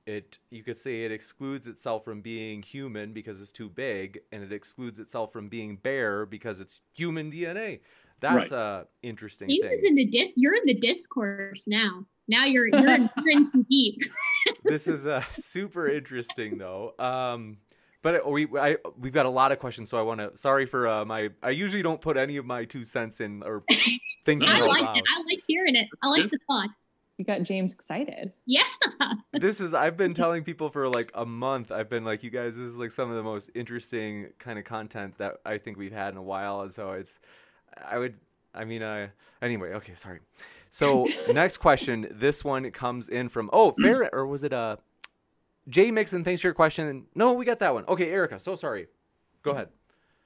it, 0.05 0.37
you 0.49 0.63
could 0.63 0.77
say 0.77 1.03
it 1.03 1.11
excludes 1.11 1.67
itself 1.67 2.03
from 2.03 2.21
being 2.21 2.61
human 2.61 3.13
because 3.13 3.41
it's 3.41 3.51
too 3.51 3.69
big, 3.69 4.19
and 4.31 4.43
it 4.43 4.51
excludes 4.51 4.99
itself 4.99 5.31
from 5.31 5.49
being 5.49 5.77
bear 5.77 6.25
because 6.25 6.59
it's 6.59 6.79
human 6.93 7.31
DNA. 7.31 7.79
That's 8.19 8.51
right. 8.51 8.83
a 8.83 8.87
interesting. 9.01 9.49
He 9.49 9.61
was 9.61 9.83
in 9.83 9.95
the 9.95 10.07
dis. 10.07 10.33
You're 10.37 10.55
in 10.55 10.65
the 10.65 10.75
discourse 10.75 11.67
now. 11.67 12.05
Now 12.27 12.45
you're 12.45 12.67
you're, 12.67 12.89
in, 12.89 13.09
you're 13.17 13.37
in 13.37 13.43
too 13.43 13.65
deep. 13.69 14.01
this 14.63 14.87
is 14.87 15.05
uh, 15.05 15.23
super 15.33 15.89
interesting 15.89 16.57
though. 16.57 16.93
Um, 16.99 17.57
but 18.03 18.29
we 18.29 18.47
I 18.59 18.77
we've 18.99 19.13
got 19.13 19.25
a 19.25 19.29
lot 19.29 19.51
of 19.51 19.59
questions, 19.59 19.89
so 19.89 19.97
I 19.97 20.01
want 20.01 20.19
to. 20.19 20.37
Sorry 20.37 20.65
for 20.65 20.87
uh, 20.87 21.05
my. 21.05 21.29
I 21.41 21.49
usually 21.49 21.81
don't 21.81 22.01
put 22.01 22.17
any 22.17 22.37
of 22.37 22.45
my 22.45 22.65
two 22.65 22.83
cents 22.83 23.21
in 23.21 23.41
or 23.43 23.63
thinking. 24.25 24.47
I 24.47 24.59
like 24.59 24.97
it. 24.97 25.05
I 25.09 25.23
liked 25.25 25.45
hearing 25.47 25.75
it. 25.75 25.87
I 26.03 26.09
like 26.09 26.29
the 26.29 26.37
thoughts. 26.47 26.89
You 27.17 27.23
got 27.23 27.43
James 27.43 27.71
excited. 27.71 28.33
Yeah. 28.45 28.63
this 29.31 29.61
is. 29.61 29.73
I've 29.73 29.95
been 29.95 30.13
telling 30.23 30.43
people 30.43 30.69
for 30.69 30.89
like 30.89 31.11
a 31.13 31.25
month. 31.25 31.71
I've 31.71 31.89
been 31.89 32.03
like, 32.03 32.23
you 32.23 32.29
guys, 32.29 32.57
this 32.57 32.65
is 32.65 32.77
like 32.77 32.91
some 32.91 33.09
of 33.09 33.15
the 33.15 33.23
most 33.23 33.49
interesting 33.55 34.27
kind 34.37 34.59
of 34.59 34.65
content 34.65 35.17
that 35.19 35.37
I 35.45 35.57
think 35.57 35.77
we've 35.77 35.93
had 35.93 36.09
in 36.11 36.17
a 36.17 36.23
while, 36.23 36.61
and 36.61 36.71
so 36.71 36.91
it's. 36.91 37.19
I 37.89 37.97
would. 37.97 38.17
I 38.53 38.65
mean, 38.65 38.83
uh, 38.83 39.07
anyway. 39.41 39.69
Okay, 39.75 39.95
sorry. 39.95 40.19
So 40.69 41.07
next 41.31 41.57
question. 41.57 42.07
This 42.11 42.43
one 42.43 42.69
comes 42.71 43.07
in 43.07 43.29
from 43.29 43.49
oh, 43.53 43.73
fair 43.81 44.13
or 44.13 44.27
was 44.27 44.43
it 44.43 44.51
a. 44.51 44.57
Uh, 44.57 44.75
Jay 45.69 45.91
Mixon, 45.91 46.23
thanks 46.23 46.41
for 46.41 46.47
your 46.47 46.53
question. 46.53 47.05
No, 47.15 47.33
we 47.33 47.45
got 47.45 47.59
that 47.59 47.73
one. 47.73 47.85
Okay, 47.87 48.09
Erica, 48.09 48.39
so 48.39 48.55
sorry. 48.55 48.87
Go 49.43 49.51
ahead. 49.51 49.69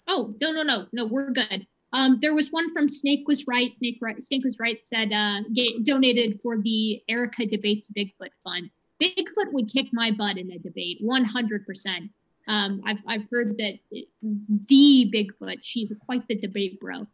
Oh, 0.07 0.33
no, 0.41 0.51
no, 0.51 0.63
no, 0.63 0.87
no, 0.93 1.05
we're 1.05 1.31
good. 1.31 1.67
Um, 1.93 2.19
there 2.21 2.33
was 2.33 2.49
one 2.49 2.71
from 2.73 2.89
Snake 2.89 3.27
was 3.27 3.47
right. 3.47 3.75
Snake 3.75 3.99
right. 4.01 4.21
Snake 4.21 4.43
was 4.43 4.57
right. 4.59 4.83
Said 4.83 5.13
uh, 5.13 5.41
get, 5.53 5.83
donated 5.85 6.39
for 6.41 6.57
the 6.61 7.01
Erica 7.07 7.45
debates 7.45 7.89
Bigfoot 7.89 8.29
fund. 8.43 8.69
Bigfoot 9.01 9.53
would 9.53 9.71
kick 9.71 9.87
my 9.93 10.11
butt 10.11 10.37
in 10.37 10.51
a 10.51 10.59
debate, 10.59 10.97
one 11.01 11.23
hundred 11.23 11.65
percent. 11.65 12.09
Um, 12.47 12.81
I've 12.85 12.99
I've 13.07 13.29
heard 13.31 13.57
that 13.57 13.79
the 13.91 15.11
Bigfoot. 15.13 15.59
She's 15.61 15.93
quite 16.05 16.27
the 16.27 16.35
debate 16.35 16.79
bro. 16.79 17.07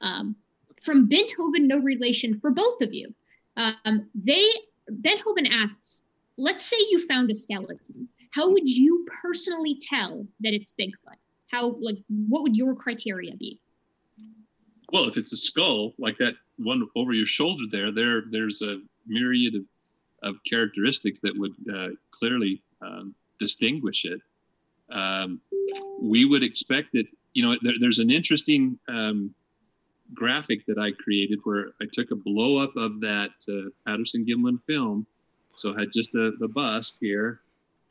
Um, 0.00 0.36
from 0.80 1.08
Benthoven, 1.08 1.62
no 1.62 1.78
relation 1.78 2.38
for 2.38 2.50
both 2.50 2.82
of 2.82 2.94
you. 2.94 3.12
Um, 3.56 4.08
they 4.14 4.46
Benthoven 4.90 5.48
asks, 5.50 6.04
let's 6.40 6.64
say 6.64 6.76
you 6.90 7.06
found 7.06 7.30
a 7.30 7.34
skeleton. 7.34 8.08
How 8.32 8.50
would 8.50 8.68
you 8.68 9.06
personally 9.22 9.78
tell 9.82 10.26
that 10.40 10.54
it's 10.54 10.72
Bigfoot? 10.72 11.18
How 11.50 11.76
like 11.80 11.98
what 12.08 12.42
would 12.42 12.56
your 12.56 12.74
criteria 12.74 13.36
be? 13.36 13.60
Well, 14.92 15.08
if 15.08 15.16
it's 15.16 15.32
a 15.32 15.36
skull 15.36 15.92
like 15.98 16.16
that 16.18 16.34
one 16.56 16.82
over 16.96 17.12
your 17.12 17.26
shoulder 17.26 17.64
there, 17.70 17.92
there 17.92 18.22
there's 18.30 18.62
a 18.62 18.80
myriad 19.06 19.54
of, 19.54 19.64
of 20.22 20.36
characteristics 20.48 21.20
that 21.20 21.36
would 21.36 21.54
uh, 21.72 21.88
clearly 22.10 22.62
um, 22.80 23.14
distinguish 23.38 24.04
it. 24.04 24.20
Um, 24.90 25.40
we 26.00 26.24
would 26.24 26.42
expect 26.42 26.92
that 26.92 27.06
you 27.34 27.42
know 27.42 27.56
there, 27.62 27.74
there's 27.80 27.98
an 27.98 28.10
interesting 28.10 28.78
um, 28.88 29.34
graphic 30.14 30.64
that 30.66 30.78
I 30.78 30.92
created 30.92 31.40
where 31.44 31.72
I 31.82 31.86
took 31.92 32.10
a 32.10 32.16
blow 32.16 32.58
up 32.58 32.76
of 32.76 33.00
that 33.00 33.30
uh, 33.48 33.70
Patterson 33.86 34.24
Gimlin 34.24 34.60
film. 34.66 35.06
So 35.60 35.74
had 35.74 35.92
just 35.92 36.14
a, 36.14 36.32
the 36.38 36.48
bust 36.48 36.96
here 37.00 37.40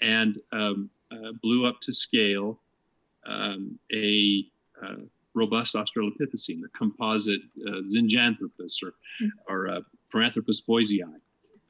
and 0.02 0.40
um, 0.52 0.90
uh, 1.12 1.34
blew 1.44 1.66
up 1.66 1.80
to 1.82 1.94
scale 1.94 2.60
um, 3.28 3.78
a 3.94 4.46
uh, 4.84 4.96
robust 5.36 5.76
Australopithecine, 5.76 6.62
a 6.66 6.78
composite 6.78 7.42
uh, 7.68 7.82
Zinjanthropus 7.94 8.82
or, 8.84 8.94
or 9.48 9.70
uh, 9.70 9.82
Paranthropus 10.12 10.64
boisei. 10.68 11.04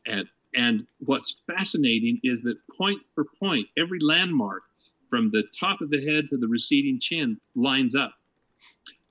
And, 0.06 0.26
and 0.56 0.88
what's 1.00 1.42
fascinating 1.54 2.22
is 2.24 2.42
that 2.44 2.58
point 2.78 3.02
for 3.14 3.26
point, 3.38 3.68
every 3.78 4.00
landmark 4.00 4.64
from 5.10 5.32
the 5.32 5.44
top 5.60 5.82
of 5.82 5.90
the 5.90 6.04
head 6.10 6.30
to 6.30 6.38
the 6.38 6.48
receding 6.48 6.98
chin 7.00 7.38
lines 7.56 7.96
up. 7.96 8.14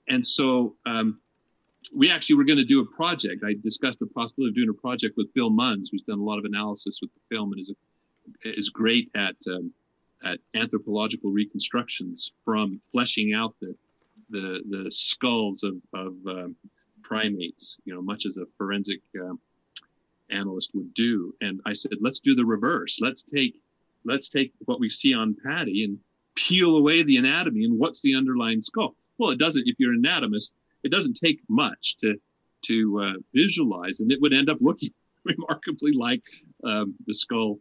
And 0.08 0.24
so 0.24 0.74
um, 0.86 1.20
we 1.94 2.10
actually 2.10 2.36
were 2.36 2.44
going 2.44 2.58
to 2.58 2.64
do 2.64 2.80
a 2.80 2.86
project. 2.86 3.44
I 3.44 3.54
discussed 3.62 3.98
the 3.98 4.06
possibility 4.06 4.50
of 4.50 4.54
doing 4.56 4.68
a 4.68 4.80
project 4.80 5.16
with 5.16 5.32
Bill 5.34 5.50
Munns, 5.50 5.88
who's 5.90 6.02
done 6.02 6.18
a 6.18 6.24
lot 6.24 6.38
of 6.38 6.44
analysis 6.44 7.00
with 7.00 7.10
the 7.14 7.36
film 7.36 7.52
and 7.52 7.60
is 7.60 7.70
a, 7.70 8.58
is 8.58 8.68
great 8.68 9.10
at 9.14 9.36
um, 9.48 9.72
at 10.24 10.38
anthropological 10.54 11.30
reconstructions 11.30 12.32
from 12.44 12.80
fleshing 12.90 13.34
out 13.34 13.54
the 13.60 13.74
the, 14.30 14.60
the 14.68 14.90
skulls 14.90 15.62
of, 15.62 15.76
of 15.94 16.14
um, 16.26 16.56
primates, 17.02 17.78
you 17.84 17.94
know, 17.94 18.02
much 18.02 18.26
as 18.26 18.36
a 18.36 18.44
forensic 18.58 19.00
um, 19.22 19.40
analyst 20.30 20.72
would 20.74 20.92
do. 20.92 21.34
And 21.40 21.60
I 21.64 21.72
said, 21.72 21.92
let's 22.00 22.20
do 22.20 22.34
the 22.34 22.44
reverse. 22.44 22.98
Let's 23.00 23.24
take 23.24 23.60
let's 24.04 24.28
take 24.28 24.52
what 24.64 24.80
we 24.80 24.88
see 24.88 25.14
on 25.14 25.36
Patty 25.44 25.84
and 25.84 25.98
peel 26.34 26.76
away 26.76 27.02
the 27.02 27.16
anatomy 27.16 27.64
and 27.64 27.78
what's 27.78 28.00
the 28.00 28.14
underlying 28.14 28.62
skull. 28.62 28.94
Well, 29.18 29.30
it 29.30 29.38
doesn't. 29.38 29.66
If 29.66 29.76
you're 29.78 29.92
an 29.92 30.04
anatomist, 30.04 30.54
it 30.82 30.90
doesn't 30.90 31.14
take 31.14 31.40
much 31.48 31.96
to 31.98 32.16
to 32.62 33.00
uh, 33.00 33.12
visualize, 33.34 34.00
and 34.00 34.10
it 34.10 34.20
would 34.20 34.34
end 34.34 34.50
up 34.50 34.58
looking 34.60 34.90
remarkably 35.24 35.92
like 35.92 36.24
um, 36.64 36.94
the 37.06 37.14
skull 37.14 37.58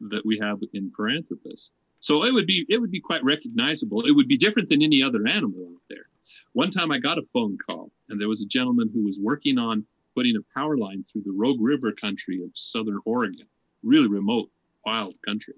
that 0.00 0.24
we 0.24 0.38
have 0.38 0.58
in 0.72 0.90
Paranthropus. 0.90 1.70
So 2.00 2.24
it 2.24 2.32
would 2.32 2.46
be 2.46 2.66
it 2.68 2.80
would 2.80 2.90
be 2.90 3.00
quite 3.00 3.22
recognizable. 3.24 4.04
It 4.06 4.12
would 4.12 4.28
be 4.28 4.36
different 4.36 4.68
than 4.68 4.82
any 4.82 5.02
other 5.02 5.26
animal 5.26 5.68
out 5.74 5.82
there. 5.88 6.06
One 6.52 6.70
time 6.70 6.90
I 6.90 6.98
got 6.98 7.18
a 7.18 7.22
phone 7.32 7.56
call, 7.68 7.90
and 8.08 8.20
there 8.20 8.28
was 8.28 8.42
a 8.42 8.46
gentleman 8.46 8.90
who 8.92 9.04
was 9.04 9.20
working 9.20 9.58
on 9.58 9.84
putting 10.14 10.36
a 10.36 10.58
power 10.58 10.76
line 10.76 11.04
through 11.04 11.22
the 11.24 11.32
Rogue 11.32 11.60
River 11.60 11.92
country 11.92 12.42
of 12.42 12.50
southern 12.54 12.98
Oregon, 13.04 13.46
really 13.82 14.08
remote, 14.08 14.50
wild 14.84 15.14
country. 15.24 15.54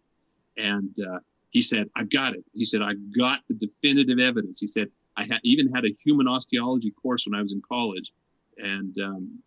And 0.57 0.95
uh, 1.01 1.21
he 1.51 1.63
said, 1.63 1.89
"I've 1.97 2.11
got 2.11 2.35
it." 2.35 2.45
He 2.53 2.65
said, 2.65 2.83
I've 2.83 3.17
got 3.17 3.41
the 3.49 3.55
definitive 3.55 4.19
evidence." 4.19 4.61
He 4.61 4.67
said, 4.67 4.89
"I 5.17 5.25
ha- 5.25 5.41
even 5.43 5.73
had 5.73 5.85
a 5.85 5.91
human 5.91 6.29
osteology 6.29 6.91
course 6.91 7.27
when 7.27 7.39
I 7.39 7.43
was 7.43 7.53
in 7.53 7.63
college, 7.63 8.13
and 8.59 8.97
um, 8.99 9.39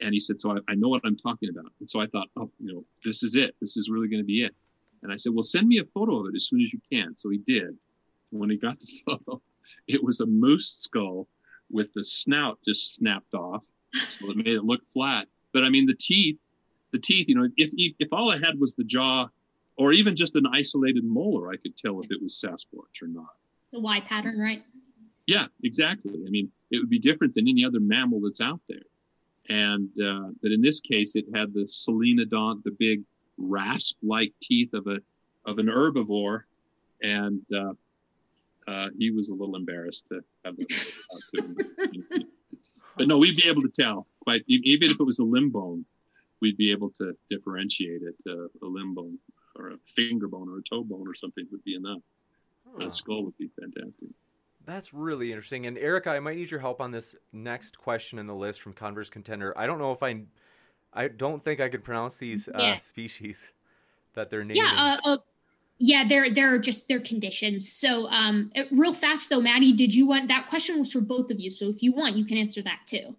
and 0.00 0.14
he 0.14 0.20
said, 0.20 0.40
so 0.40 0.52
I, 0.52 0.72
I 0.72 0.74
know 0.74 0.88
what 0.88 1.02
I'm 1.04 1.16
talking 1.16 1.48
about." 1.48 1.72
And 1.80 1.88
so 1.88 2.00
I 2.00 2.06
thought, 2.06 2.28
"Oh, 2.36 2.50
you 2.60 2.72
know, 2.72 2.84
this 3.04 3.22
is 3.22 3.34
it. 3.34 3.54
This 3.60 3.76
is 3.76 3.88
really 3.90 4.08
going 4.08 4.22
to 4.22 4.26
be 4.26 4.44
it." 4.44 4.54
And 5.02 5.12
I 5.12 5.16
said, 5.16 5.32
well, 5.34 5.42
send 5.42 5.68
me 5.68 5.78
a 5.78 5.84
photo 5.84 6.20
of 6.20 6.26
it 6.26 6.36
as 6.36 6.48
soon 6.48 6.60
as 6.60 6.72
you 6.72 6.80
can. 6.90 7.16
So 7.16 7.30
he 7.30 7.38
did. 7.38 7.76
When 8.30 8.50
he 8.50 8.56
got 8.56 8.78
the 8.80 8.86
photo, 9.06 9.40
it 9.86 10.02
was 10.02 10.20
a 10.20 10.26
moose 10.26 10.68
skull 10.68 11.26
with 11.70 11.92
the 11.94 12.04
snout 12.04 12.58
just 12.66 12.94
snapped 12.94 13.34
off. 13.34 13.64
So 13.92 14.30
it 14.30 14.36
made 14.36 14.48
it 14.48 14.64
look 14.64 14.86
flat. 14.86 15.26
But 15.52 15.64
I 15.64 15.70
mean, 15.70 15.86
the 15.86 15.94
teeth, 15.94 16.36
the 16.92 16.98
teeth, 16.98 17.28
you 17.28 17.34
know, 17.34 17.48
if, 17.56 17.72
if, 17.76 17.94
if 17.98 18.08
all 18.12 18.30
I 18.30 18.38
had 18.38 18.58
was 18.58 18.74
the 18.74 18.84
jaw 18.84 19.28
or 19.76 19.92
even 19.92 20.16
just 20.16 20.34
an 20.34 20.46
isolated 20.52 21.04
molar, 21.04 21.50
I 21.50 21.56
could 21.56 21.76
tell 21.76 22.00
if 22.00 22.10
it 22.10 22.20
was 22.20 22.34
Sasquatch 22.34 23.02
or 23.02 23.08
not. 23.08 23.34
The 23.72 23.80
Y 23.80 24.00
pattern, 24.00 24.38
right? 24.38 24.62
Yeah, 25.28 25.46
exactly. 25.62 26.14
I 26.26 26.30
mean, 26.30 26.50
it 26.70 26.78
would 26.78 26.88
be 26.88 26.98
different 26.98 27.34
than 27.34 27.46
any 27.46 27.62
other 27.62 27.80
mammal 27.80 28.18
that's 28.22 28.40
out 28.40 28.62
there. 28.66 28.86
And 29.50 29.90
uh, 30.00 30.30
but 30.42 30.52
in 30.52 30.62
this 30.62 30.80
case, 30.80 31.16
it 31.16 31.26
had 31.34 31.52
the 31.52 31.64
selenodont, 31.64 32.64
the 32.64 32.70
big 32.70 33.02
rasp-like 33.36 34.32
teeth 34.40 34.72
of 34.72 34.86
a 34.86 35.00
of 35.44 35.58
an 35.58 35.66
herbivore, 35.66 36.44
and 37.02 37.42
uh, 37.54 37.74
uh, 38.66 38.88
he 38.98 39.10
was 39.10 39.28
a 39.28 39.34
little 39.34 39.56
embarrassed 39.56 40.06
to 40.08 40.24
have 40.46 40.56
that. 40.56 42.26
but 42.96 43.06
no, 43.06 43.18
we'd 43.18 43.36
be 43.36 43.48
able 43.48 43.62
to 43.62 43.68
tell. 43.68 44.06
But 44.24 44.40
even 44.46 44.90
if 44.90 44.98
it 44.98 45.04
was 45.04 45.18
a 45.18 45.24
limb 45.24 45.50
bone, 45.50 45.84
we'd 46.40 46.56
be 46.56 46.70
able 46.70 46.88
to 46.92 47.14
differentiate 47.28 48.00
it. 48.00 48.16
Uh, 48.26 48.48
a 48.62 48.66
limb 48.66 48.94
bone 48.94 49.18
or 49.56 49.72
a 49.72 49.78
finger 49.94 50.26
bone 50.26 50.48
or 50.48 50.58
a 50.58 50.62
toe 50.62 50.84
bone 50.84 51.06
or 51.06 51.14
something 51.14 51.46
would 51.50 51.64
be 51.64 51.74
enough. 51.74 52.00
Oh. 52.80 52.86
A 52.86 52.90
skull 52.90 53.24
would 53.24 53.36
be 53.36 53.50
fantastic. 53.60 54.08
That's 54.64 54.92
really 54.92 55.32
interesting. 55.32 55.66
And 55.66 55.78
Erica, 55.78 56.10
I 56.10 56.20
might 56.20 56.36
need 56.36 56.50
your 56.50 56.60
help 56.60 56.80
on 56.80 56.90
this 56.90 57.16
next 57.32 57.78
question 57.78 58.18
in 58.18 58.26
the 58.26 58.34
list 58.34 58.60
from 58.60 58.74
Converse 58.74 59.08
Contender. 59.08 59.56
I 59.56 59.66
don't 59.66 59.78
know 59.78 59.92
if 59.92 60.02
I 60.02 60.22
I 60.92 61.08
don't 61.08 61.44
think 61.44 61.60
I 61.60 61.68
can 61.68 61.80
pronounce 61.80 62.18
these 62.18 62.48
uh, 62.48 62.58
yeah. 62.58 62.76
species 62.76 63.50
that 64.14 64.30
they're 64.30 64.44
naming. 64.44 64.56
Yeah, 64.56 64.72
uh, 64.76 64.96
uh, 65.04 65.16
yeah, 65.78 66.04
they're 66.06 66.30
they're 66.30 66.58
just 66.58 66.88
their 66.88 67.00
conditions. 67.00 67.70
So, 67.70 68.08
um, 68.10 68.50
real 68.72 68.92
fast 68.92 69.30
though, 69.30 69.40
Maddie, 69.40 69.72
did 69.72 69.94
you 69.94 70.08
want 70.08 70.28
that 70.28 70.48
question 70.48 70.78
was 70.78 70.92
for 70.92 71.00
both 71.00 71.30
of 71.30 71.40
you? 71.40 71.50
So, 71.50 71.68
if 71.68 71.82
you 71.82 71.92
want, 71.92 72.16
you 72.16 72.24
can 72.24 72.36
answer 72.36 72.62
that 72.62 72.80
too. 72.86 73.16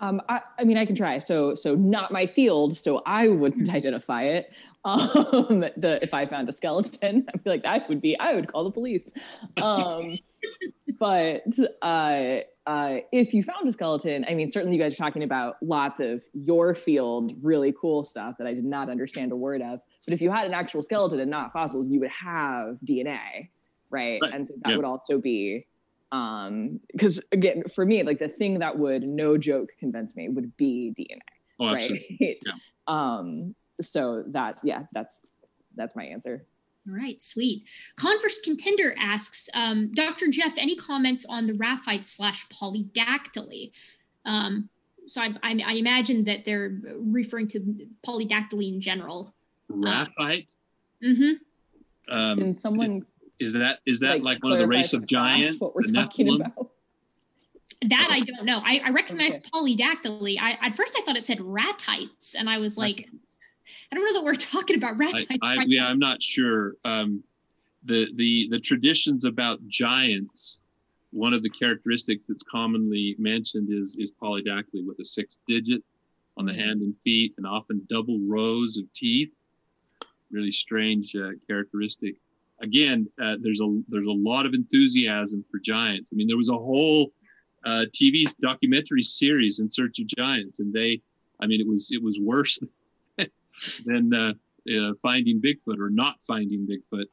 Um, 0.00 0.22
I, 0.28 0.40
I 0.58 0.64
mean, 0.64 0.78
I 0.78 0.86
can 0.86 0.96
try. 0.96 1.18
So, 1.18 1.54
so 1.54 1.74
not 1.74 2.10
my 2.10 2.26
field. 2.26 2.76
So 2.76 3.02
I 3.06 3.28
wouldn't 3.28 3.68
identify 3.74 4.24
it. 4.24 4.50
Um, 4.84 5.60
the 5.76 5.98
if 6.02 6.14
I 6.14 6.24
found 6.26 6.48
a 6.48 6.52
skeleton, 6.52 7.26
I 7.34 7.38
feel 7.38 7.52
like 7.52 7.62
that 7.62 7.88
would 7.88 8.00
be. 8.00 8.18
I 8.18 8.34
would 8.34 8.50
call 8.50 8.64
the 8.64 8.70
police. 8.70 9.12
Um, 9.58 10.16
but 11.00 11.46
uh, 11.80 12.40
uh, 12.66 12.96
if 13.10 13.32
you 13.32 13.42
found 13.42 13.66
a 13.66 13.72
skeleton, 13.72 14.24
I 14.28 14.34
mean, 14.34 14.50
certainly 14.50 14.76
you 14.76 14.82
guys 14.82 14.92
are 14.92 14.96
talking 14.96 15.22
about 15.22 15.56
lots 15.62 15.98
of 15.98 16.22
your 16.34 16.74
field, 16.74 17.32
really 17.42 17.74
cool 17.80 18.04
stuff 18.04 18.36
that 18.38 18.46
I 18.46 18.52
did 18.52 18.66
not 18.66 18.90
understand 18.90 19.32
a 19.32 19.36
word 19.36 19.62
of. 19.62 19.80
But 20.06 20.12
if 20.14 20.20
you 20.20 20.30
had 20.30 20.46
an 20.46 20.52
actual 20.52 20.82
skeleton 20.82 21.18
and 21.18 21.30
not 21.30 21.54
fossils, 21.54 21.88
you 21.88 22.00
would 22.00 22.10
have 22.10 22.76
DNA, 22.84 23.48
right? 23.88 24.20
right. 24.22 24.32
And 24.32 24.46
so 24.46 24.54
that 24.62 24.70
yeah. 24.70 24.76
would 24.76 24.84
also 24.84 25.18
be, 25.18 25.66
um, 26.12 26.80
because 26.92 27.18
again, 27.32 27.62
for 27.74 27.86
me, 27.86 28.02
like 28.02 28.18
the 28.18 28.28
thing 28.28 28.58
that 28.58 28.78
would 28.78 29.02
no 29.02 29.38
joke 29.38 29.70
convince 29.78 30.14
me 30.14 30.28
would 30.28 30.54
be 30.58 30.94
DNA, 30.98 31.18
oh, 31.58 31.72
right? 31.72 31.90
Yeah. 32.20 32.34
Um, 32.86 33.54
so 33.80 34.24
that 34.28 34.58
yeah, 34.64 34.84
that's 34.92 35.18
that's 35.76 35.94
my 35.94 36.04
answer. 36.04 36.44
All 36.90 36.96
right, 36.96 37.20
sweet. 37.22 37.64
Converse 37.96 38.40
Contender 38.40 38.94
asks, 38.98 39.48
um, 39.54 39.92
Dr. 39.92 40.28
Jeff, 40.28 40.58
any 40.58 40.74
comments 40.74 41.24
on 41.28 41.46
the 41.46 41.52
Raphite 41.52 42.06
slash 42.06 42.46
polydactyly? 42.48 43.72
Um, 44.24 44.68
so 45.06 45.20
I, 45.20 45.34
I, 45.42 45.62
I, 45.64 45.72
imagine 45.74 46.24
that 46.24 46.44
they're 46.44 46.78
referring 46.98 47.48
to 47.48 47.60
polydactyly 48.06 48.74
in 48.74 48.80
general. 48.80 49.34
Raphite? 49.70 50.46
mm-hmm. 51.02 51.32
Um, 52.14 52.38
Can 52.38 52.56
someone 52.56 53.06
is 53.38 53.52
that 53.54 53.78
is 53.86 54.00
that 54.00 54.22
like, 54.22 54.22
like 54.22 54.44
one 54.44 54.52
of 54.52 54.58
the 54.58 54.66
race 54.66 54.92
of 54.92 55.06
giants? 55.06 55.60
What 55.60 55.74
we're 55.74 55.82
talking 55.82 56.26
Nephilim? 56.26 56.46
about? 56.46 56.70
That 57.88 58.08
I 58.10 58.20
don't 58.20 58.44
know. 58.44 58.60
I, 58.62 58.82
I 58.84 58.90
recognize 58.90 59.36
okay. 59.36 59.48
polydactyly. 59.54 60.36
I, 60.38 60.58
at 60.60 60.74
first 60.74 60.94
I 60.98 61.02
thought 61.02 61.16
it 61.16 61.22
said 61.22 61.40
ratites, 61.40 62.34
and 62.34 62.50
I 62.50 62.58
was 62.58 62.76
like, 62.76 63.08
I 63.90 63.94
don't 63.94 64.04
know 64.04 64.20
that 64.20 64.24
we're 64.24 64.34
talking 64.36 64.76
about 64.76 64.98
ratites. 64.98 65.38
I, 65.42 65.58
I, 65.58 65.64
yeah, 65.66 65.86
I'm 65.86 65.98
not 65.98 66.22
sure. 66.22 66.74
Um, 66.84 67.22
the 67.84 68.08
the 68.16 68.48
the 68.50 68.60
traditions 68.60 69.24
about 69.24 69.66
giants. 69.66 70.58
One 71.12 71.34
of 71.34 71.42
the 71.42 71.50
characteristics 71.50 72.24
that's 72.28 72.44
commonly 72.44 73.16
mentioned 73.18 73.68
is 73.72 73.96
is 73.98 74.12
polydactyly 74.12 74.86
with 74.86 74.98
a 75.00 75.04
sixth 75.04 75.40
digit 75.48 75.82
on 76.36 76.46
the 76.46 76.52
mm-hmm. 76.52 76.60
hand 76.60 76.80
and 76.82 76.94
feet, 77.02 77.34
and 77.36 77.46
often 77.46 77.86
double 77.88 78.18
rows 78.20 78.76
of 78.76 78.92
teeth. 78.92 79.32
Really 80.30 80.52
strange 80.52 81.16
uh, 81.16 81.30
characteristic. 81.48 82.14
Again, 82.62 83.08
uh, 83.20 83.36
there's 83.40 83.60
a 83.60 83.82
there's 83.88 84.06
a 84.06 84.10
lot 84.10 84.46
of 84.46 84.54
enthusiasm 84.54 85.44
for 85.50 85.58
giants. 85.58 86.10
I 86.12 86.16
mean, 86.16 86.28
there 86.28 86.36
was 86.36 86.50
a 86.50 86.54
whole 86.54 87.12
uh, 87.64 87.86
TV 87.92 88.24
documentary 88.40 89.02
series 89.02 89.60
in 89.60 89.70
Search 89.70 89.98
of 89.98 90.06
Giants, 90.06 90.60
and 90.60 90.72
they, 90.72 91.00
I 91.40 91.46
mean, 91.46 91.60
it 91.60 91.66
was 91.66 91.90
it 91.90 92.02
was 92.02 92.20
worse 92.20 92.58
than 93.84 94.12
uh, 94.14 94.32
uh, 94.76 94.92
finding 95.02 95.40
Bigfoot 95.40 95.78
or 95.78 95.90
not 95.90 96.16
finding 96.26 96.66
Bigfoot 96.66 97.06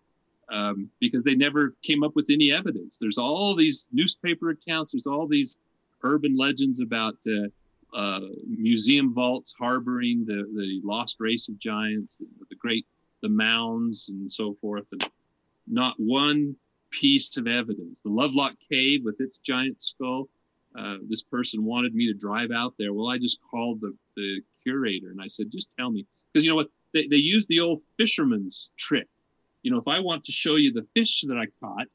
um, 0.50 0.90
because 1.00 1.24
they 1.24 1.36
never 1.36 1.76
came 1.84 2.04
up 2.04 2.16
with 2.16 2.28
any 2.30 2.52
evidence. 2.52 2.98
There's 2.98 3.18
all 3.18 3.56
these 3.56 3.88
newspaper 3.92 4.50
accounts, 4.50 4.92
there's 4.92 5.08
all 5.08 5.28
these 5.28 5.60
urban 6.04 6.38
legends 6.38 6.82
about 6.82 7.16
uh, 7.28 7.98
uh, 7.98 8.22
museum 8.48 9.14
vaults 9.14 9.56
harboring 9.58 10.26
the, 10.26 10.48
the 10.56 10.82
lost 10.84 11.18
race 11.20 11.50
of 11.50 11.58
giants, 11.58 12.22
the 12.50 12.56
great 12.56 12.86
the 13.24 13.30
mounds 13.30 14.10
and 14.10 14.32
so 14.32 14.56
forth, 14.62 14.86
and 14.92 15.10
not 15.68 15.96
one 15.98 16.56
piece 16.92 17.36
of 17.38 17.48
evidence. 17.48 18.02
The 18.02 18.10
Lovelock 18.10 18.54
Cave 18.72 19.02
with 19.04 19.20
its 19.20 19.40
giant 19.40 19.82
skull. 19.82 20.30
Uh, 20.78 20.98
this 21.10 21.24
person 21.24 21.66
wanted 21.66 21.96
me 21.96 22.06
to 22.06 22.14
drive 22.14 22.52
out 22.52 22.74
there. 22.78 22.94
Well, 22.94 23.10
I 23.10 23.18
just 23.18 23.40
called 23.50 23.82
the, 23.82 23.96
the 24.16 24.42
curator 24.62 25.10
and 25.10 25.22
I 25.22 25.28
said, 25.28 25.52
just 25.52 25.70
tell 25.78 25.90
me 25.90 26.06
because 26.34 26.44
you 26.46 26.50
know 26.52 26.56
what 26.56 26.70
they, 26.94 27.08
they 27.08 27.18
use 27.18 27.46
the 27.48 27.60
old 27.60 27.82
fisherman's 27.98 28.72
trick 28.78 29.08
you 29.64 29.72
know 29.72 29.78
if 29.78 29.88
i 29.88 30.00
want 30.00 30.24
to 30.24 30.32
show 30.32 30.56
you 30.56 30.72
the 30.72 30.86
fish 30.96 31.24
that 31.28 31.38
i 31.38 31.46
caught 31.64 31.88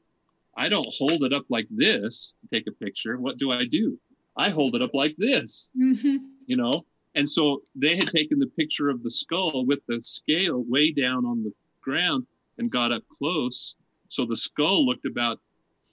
i 0.57 0.67
don't 0.69 0.87
hold 0.97 1.23
it 1.23 1.33
up 1.33 1.45
like 1.49 1.67
this 1.71 2.35
to 2.41 2.47
take 2.55 2.67
a 2.67 2.71
picture 2.71 3.17
what 3.19 3.37
do 3.37 3.51
i 3.51 3.65
do 3.65 3.99
I 4.35 4.49
hold 4.49 4.73
it 4.73 4.81
up 4.81 4.95
like 4.95 5.15
this, 5.19 5.69
Mhm. 5.77 6.17
you 6.47 6.57
know. 6.57 6.81
And 7.13 7.29
so 7.29 7.61
they 7.75 7.95
had 7.95 8.07
taken 8.07 8.39
the 8.39 8.47
picture 8.47 8.89
of 8.89 9.03
the 9.03 9.11
skull 9.11 9.63
with 9.63 9.81
the 9.87 10.01
scale 10.01 10.63
way 10.67 10.91
down 10.91 11.23
on 11.23 11.43
the 11.43 11.53
ground 11.81 12.25
and 12.57 12.71
got 12.71 12.91
up 12.91 13.03
close. 13.09 13.75
So 14.09 14.25
the 14.25 14.35
skull 14.35 14.87
looked 14.87 15.05
about 15.05 15.39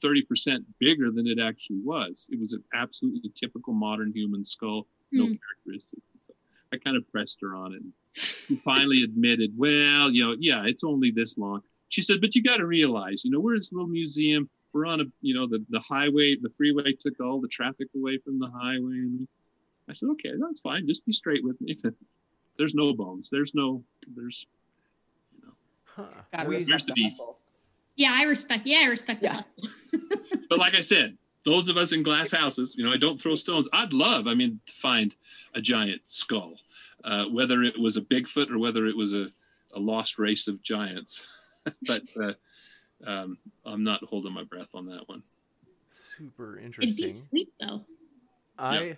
30% 0.02 0.64
bigger 0.78 1.10
than 1.10 1.26
it 1.26 1.38
actually 1.38 1.80
was. 1.84 2.26
It 2.30 2.40
was 2.40 2.54
an 2.54 2.64
absolutely 2.72 3.30
typical 3.34 3.74
modern 3.74 4.10
human 4.14 4.42
skull, 4.42 4.86
no 5.12 5.26
Hmm. 5.26 5.34
characteristics. 5.34 6.00
So 6.26 6.34
I 6.72 6.78
kind 6.78 6.96
of 6.96 7.06
pressed 7.10 7.42
her 7.42 7.54
on 7.54 7.74
it. 7.74 7.82
And 7.82 7.92
she 8.12 8.56
finally 8.56 9.02
admitted, 9.04 9.52
well, 9.56 10.10
you 10.10 10.26
know, 10.26 10.36
yeah, 10.38 10.64
it's 10.66 10.84
only 10.84 11.10
this 11.10 11.38
long. 11.38 11.60
She 11.88 12.02
said, 12.02 12.20
but 12.20 12.34
you 12.34 12.42
got 12.42 12.56
to 12.58 12.66
realize, 12.66 13.24
you 13.24 13.30
know, 13.30 13.40
we're 13.40 13.56
this 13.56 13.72
little 13.72 13.88
museum. 13.88 14.48
We're 14.72 14.86
on 14.86 15.00
a, 15.00 15.04
you 15.20 15.34
know, 15.34 15.46
the, 15.48 15.64
the 15.70 15.80
highway, 15.80 16.36
the 16.40 16.50
freeway 16.56 16.92
took 16.92 17.20
all 17.20 17.40
the 17.40 17.48
traffic 17.48 17.88
away 17.96 18.18
from 18.18 18.38
the 18.38 18.48
highway. 18.48 18.94
And 18.98 19.26
I 19.88 19.92
said, 19.92 20.08
okay, 20.10 20.30
that's 20.38 20.60
fine. 20.60 20.86
Just 20.86 21.04
be 21.06 21.12
straight 21.12 21.42
with 21.44 21.60
me. 21.60 21.76
There's 22.58 22.74
no 22.74 22.92
bones. 22.92 23.28
There's 23.30 23.54
no, 23.54 23.82
there's, 24.14 24.46
Huh. 25.86 26.04
Gotta 26.32 26.48
We- 26.48 26.56
respect 26.56 26.86
to 26.86 26.86
the 26.88 26.94
be- 26.94 27.16
Yeah, 27.96 28.12
I 28.14 28.22
respect. 28.24 28.66
Yeah, 28.66 28.82
I 28.84 28.86
respect 28.86 29.22
Yeah. 29.22 29.42
that. 29.62 30.46
but 30.48 30.58
like 30.58 30.74
I 30.76 30.80
said, 30.80 31.16
those 31.44 31.68
of 31.68 31.76
us 31.76 31.92
in 31.92 32.02
glass 32.02 32.30
houses, 32.30 32.74
you 32.76 32.84
know, 32.84 32.92
I 32.92 32.96
don't 32.96 33.20
throw 33.20 33.34
stones. 33.34 33.66
I'd 33.72 33.92
love, 33.92 34.26
I 34.28 34.34
mean, 34.34 34.60
to 34.66 34.72
find 34.74 35.14
a 35.54 35.60
giant 35.60 36.02
skull, 36.06 36.54
uh, 37.05 37.24
whether 37.27 37.62
it 37.62 37.78
was 37.78 37.97
a 37.97 38.02
Bigfoot 38.02 38.51
or 38.51 38.59
whether 38.59 38.86
it 38.86 38.97
was 38.97 39.14
a, 39.14 39.31
a 39.74 39.78
lost 39.78 40.18
race 40.18 40.48
of 40.48 40.62
giants. 40.62 41.27
but 41.86 42.02
uh, 42.20 42.32
um, 43.06 43.39
I'm 43.64 43.85
not 43.85 44.05
holding 44.05 44.32
my 44.32 44.44
breath 44.44 44.68
on 44.74 44.86
that 44.86 45.09
one. 45.09 45.22
Super 45.90 46.59
interesting. 46.59 46.89
It'd 46.89 46.97
be 46.97 47.02
interesting. 47.02 47.28
sweet 47.28 47.48
though. 47.60 47.85
I 48.59 48.97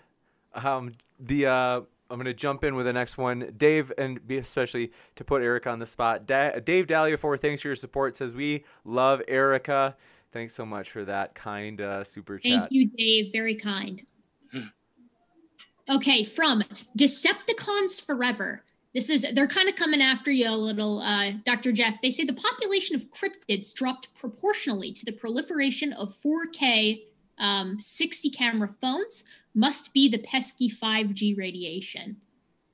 um 0.55 0.93
the 1.21 1.47
uh 1.47 1.81
I'm 2.11 2.19
gonna 2.19 2.35
jump 2.35 2.63
in 2.63 2.75
with 2.75 2.85
the 2.85 2.93
next 2.93 3.17
one, 3.17 3.55
Dave, 3.57 3.91
and 3.97 4.27
be 4.27 4.37
especially 4.37 4.93
to 5.17 5.25
put 5.25 5.41
Erica 5.43 5.71
on 5.71 5.79
the 5.79 5.87
spot. 5.87 6.27
Da- 6.27 6.59
Dave 6.59 6.87
Dahlia 6.87 7.17
for 7.17 7.39
thanks 7.39 7.63
for 7.63 7.69
your 7.69 7.77
support. 7.77 8.17
Says 8.17 8.35
we 8.35 8.65
love 8.85 9.23
Erica. 9.29 9.97
Thanks 10.31 10.55
so 10.55 10.67
much 10.67 10.91
for 10.91 11.05
that 11.05 11.35
kind 11.35 11.81
uh, 11.81 12.05
super 12.05 12.39
Thank 12.39 12.55
chat. 12.55 12.61
Thank 12.65 12.73
you, 12.73 12.91
Dave. 12.97 13.33
Very 13.33 13.55
kind. 13.55 14.05
Okay, 15.91 16.25
from 16.25 16.63
Decepticons 16.97 18.05
Forever. 18.05 18.63
This 18.95 19.09
is 19.09 19.27
they're 19.33 19.47
kind 19.47 19.69
of 19.69 19.77
coming 19.77 20.03
after 20.03 20.31
you 20.31 20.49
a 20.49 20.55
little, 20.55 21.01
uh, 21.01 21.33
Dr. 21.45 21.73
Jeff. 21.73 22.01
They 22.03 22.11
say 22.11 22.25
the 22.25 22.35
population 22.35 22.95
of 22.95 23.11
cryptids 23.11 23.75
dropped 23.75 24.15
proportionally 24.15 24.93
to 24.93 25.05
the 25.05 25.13
proliferation 25.13 25.93
of 25.95 26.15
4K 26.15 27.03
um, 27.39 27.81
60 27.81 28.31
camera 28.31 28.69
phones. 28.81 29.25
Must 29.55 29.93
be 29.95 30.09
the 30.09 30.19
pesky 30.19 30.71
5G 30.71 31.37
radiation. 31.37 32.19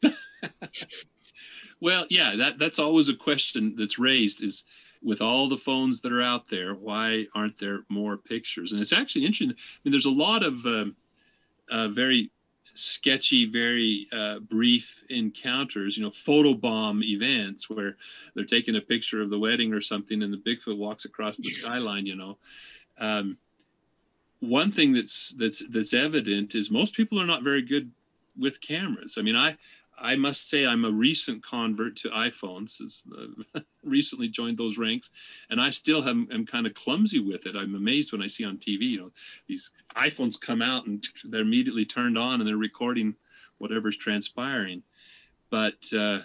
Well, 1.81 2.07
yeah, 2.11 2.35
that 2.37 2.59
that's 2.59 2.79
always 2.79 3.09
a 3.09 3.15
question 3.15 3.75
that's 3.77 3.99
raised 3.99 4.43
is 4.43 4.65
with 5.03 5.21
all 5.21 5.49
the 5.49 5.57
phones 5.57 6.01
that 6.01 6.13
are 6.13 6.23
out 6.23 6.49
there, 6.49 6.75
why 6.75 7.27
aren't 7.35 7.59
there 7.59 7.85
more 7.89 8.17
pictures? 8.17 8.73
And 8.73 8.81
it's 8.81 8.93
actually 8.93 9.25
interesting. 9.25 9.51
I 9.51 9.79
mean, 9.85 9.93
there's 9.93 10.05
a 10.05 10.11
lot 10.11 10.43
of 10.43 10.67
um, 10.67 10.97
uh, 11.71 11.89
very 11.89 12.33
sketchy, 12.79 13.45
very 13.45 14.07
uh, 14.13 14.39
brief 14.39 15.03
encounters, 15.11 15.99
you 15.99 16.05
know, 16.05 16.11
photobomb 16.11 17.03
events 17.05 17.69
where 17.69 17.97
they're 18.35 18.45
taking 18.45 18.77
a 18.77 18.81
picture 18.81 19.21
of 19.21 19.31
the 19.31 19.39
wedding 19.39 19.73
or 19.73 19.81
something 19.81 20.23
and 20.23 20.33
the 20.33 20.37
Bigfoot 20.39 20.79
walks 20.79 21.05
across 21.05 21.37
the 21.37 21.51
skyline, 21.51 22.07
you 22.07 22.15
know. 22.15 22.39
Um, 22.99 23.39
one 24.41 24.71
thing 24.71 24.93
that's 24.93 25.31
that's 25.31 25.65
that's 25.69 25.93
evident 25.93 26.55
is 26.55 26.71
most 26.71 26.95
people 26.95 27.21
are 27.21 27.27
not 27.27 27.43
very 27.43 27.63
good 27.63 27.91
with 28.39 28.61
cameras. 28.61 29.17
I 29.19 29.23
mean, 29.23 29.35
I 29.35 29.57
I 30.01 30.16
must 30.16 30.49
say 30.49 30.66
I'm 30.66 30.85
a 30.85 30.91
recent 30.91 31.43
convert 31.43 31.97
to 31.97 32.11
iPhones. 32.11 32.81
Uh, 33.12 33.61
recently 33.85 34.29
joined 34.29 34.59
those 34.59 34.79
ranks, 34.79 35.11
and 35.51 35.61
I 35.61 35.70
still 35.70 36.07
am, 36.09 36.29
am 36.33 36.47
kind 36.47 36.66
of 36.66 36.75
clumsy 36.75 37.20
with 37.20 37.47
it. 37.47 37.57
I'm 37.57 37.75
amazed 37.75 38.12
when 38.12 38.23
I 38.23 38.27
see 38.27 38.45
on 38.45 38.59
TV, 38.59 38.83
you 38.83 38.99
know, 38.99 39.11
these 39.47 39.70
iPhones 39.97 40.41
come 40.41 40.62
out 40.62 40.87
and 40.87 41.07
they're 41.25 41.41
immediately 41.41 41.85
turned 41.85 42.19
on 42.19 42.41
and 42.41 42.49
they're 42.49 42.57
recording 42.57 43.15
whatever's 43.59 43.97
transpiring. 43.97 44.83
But 45.51 45.93
uh, 45.93 46.20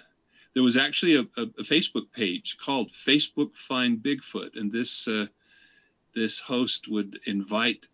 there 0.53 0.63
was 0.63 0.77
actually 0.77 1.15
a, 1.15 1.21
a, 1.37 1.43
a 1.43 1.63
Facebook 1.63 2.11
page 2.13 2.57
called 2.57 2.91
Facebook 2.91 3.55
Find 3.55 3.99
Bigfoot, 3.99 4.55
and 4.55 4.71
this 4.71 5.07
uh, 5.07 5.27
this 6.15 6.39
host 6.39 6.87
would 6.87 7.19
invite 7.25 7.87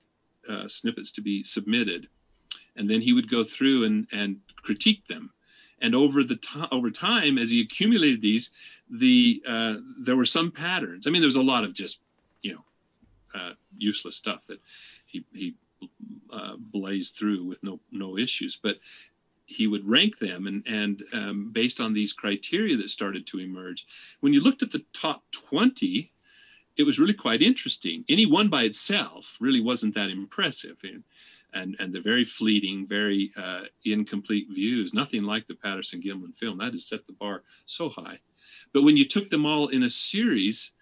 uh, 0.50 0.68
snippets 0.68 1.12
to 1.14 1.22
be 1.22 1.44
submitted, 1.44 2.10
and 2.76 2.90
then 2.90 3.02
he 3.02 3.14
would 3.14 3.30
go 3.30 3.44
through 3.44 3.86
and 3.86 4.08
and 4.12 4.40
critique 4.62 5.08
them 5.08 5.32
and 5.82 5.96
over 5.96 6.24
the 6.24 6.36
time 6.36 6.68
over 6.72 6.90
time 6.90 7.38
as 7.38 7.50
he 7.50 7.62
accumulated 7.62 8.22
these 8.22 8.52
the 8.90 9.42
uh, 9.48 9.76
there 9.98 10.16
were 10.16 10.26
some 10.26 10.52
patterns. 10.52 11.08
I 11.08 11.10
mean 11.10 11.22
there 11.22 11.28
was 11.28 11.36
a 11.36 11.42
lot 11.42 11.64
of 11.64 11.74
just 11.74 12.02
you 12.42 12.54
know 12.54 13.40
uh, 13.40 13.54
useless 13.78 14.16
stuff 14.16 14.46
that 14.48 14.60
he 15.06 15.26
he 15.34 15.56
uh, 16.32 16.56
blazed 16.58 17.16
through 17.16 17.44
with 17.44 17.64
no 17.64 17.80
no 17.92 18.18
issues. 18.18 18.58
But 18.62 18.80
he 19.46 19.68
would 19.68 19.88
rank 19.88 20.20
them 20.20 20.48
and 20.48 20.64
and 20.68 21.04
um, 21.14 21.50
based 21.52 21.80
on 21.80 21.94
these 21.94 22.14
criteria 22.14 22.78
that 22.78 22.90
started 22.90 23.26
to 23.28 23.40
emerge 23.40 23.88
when 24.20 24.34
you 24.34 24.42
looked 24.42 24.62
at 24.62 24.72
the 24.72 24.86
top 24.94 25.24
20 25.32 26.12
it 26.80 26.86
was 26.86 26.98
really 26.98 27.14
quite 27.14 27.42
interesting. 27.42 28.06
Any 28.08 28.26
one 28.26 28.48
by 28.48 28.64
itself 28.64 29.36
really 29.42 29.60
wasn't 29.60 29.96
that 29.96 30.10
impressive. 30.10 30.78
And 30.82 31.04
and 31.54 31.76
and 31.80 31.94
the 31.94 32.02
very 32.02 32.26
fleeting, 32.26 32.88
very 32.88 33.32
uh, 33.38 33.64
incomplete 33.86 34.48
views. 34.52 34.94
Nothing 34.94 35.24
like 35.24 35.48
the 35.48 35.56
Patterson 35.56 36.02
Gimlin 36.02 36.36
film. 36.36 36.58
That 36.58 36.74
has 36.74 36.86
set 36.86 37.08
the 37.08 37.14
bar 37.14 37.44
so 37.66 37.90
high. 37.90 38.20
But 38.74 38.84
when 38.84 38.98
you 38.98 39.06
took 39.06 39.30
them 39.30 39.46
all 39.46 39.68
in 39.70 39.84
a 39.84 39.90
series, 39.90 40.74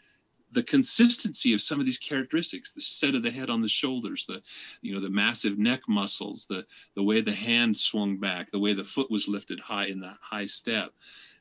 the 0.52 0.64
consistency 0.64 1.54
of 1.54 1.62
some 1.62 1.80
of 1.80 1.86
these 1.86 1.98
characteristics, 1.98 2.72
the 2.72 2.82
set 2.82 3.16
of 3.16 3.24
the 3.24 3.32
head 3.32 3.50
on 3.50 3.62
the 3.62 3.68
shoulders, 3.68 4.26
the 4.26 4.42
you 4.82 4.94
know 4.94 5.02
the 5.02 5.10
massive 5.10 5.58
neck 5.58 5.82
muscles, 5.88 6.46
the 6.46 6.66
the 6.96 7.04
way 7.04 7.22
the 7.22 7.34
hand 7.34 7.78
swung 7.78 8.18
back, 8.18 8.52
the 8.52 8.60
way 8.60 8.74
the 8.74 8.84
foot 8.84 9.12
was 9.12 9.28
lifted 9.28 9.60
high 9.60 9.86
in 9.88 10.00
that 10.02 10.18
high 10.22 10.46
step. 10.46 10.92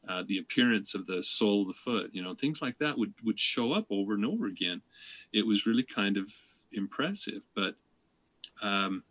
Uh, 0.08 0.22
the 0.28 0.38
appearance 0.38 0.94
of 0.94 1.04
the 1.06 1.20
sole 1.20 1.62
of 1.62 1.68
the 1.68 1.74
foot, 1.74 2.10
you 2.12 2.22
know, 2.22 2.32
things 2.32 2.62
like 2.62 2.78
that 2.78 2.96
would 2.96 3.12
would 3.24 3.38
show 3.38 3.72
up 3.72 3.86
over 3.90 4.14
and 4.14 4.24
over 4.24 4.46
again. 4.46 4.80
It 5.32 5.44
was 5.44 5.66
really 5.66 5.82
kind 5.82 6.16
of 6.16 6.32
impressive, 6.72 7.42
but 7.54 7.74
um, 8.62 9.02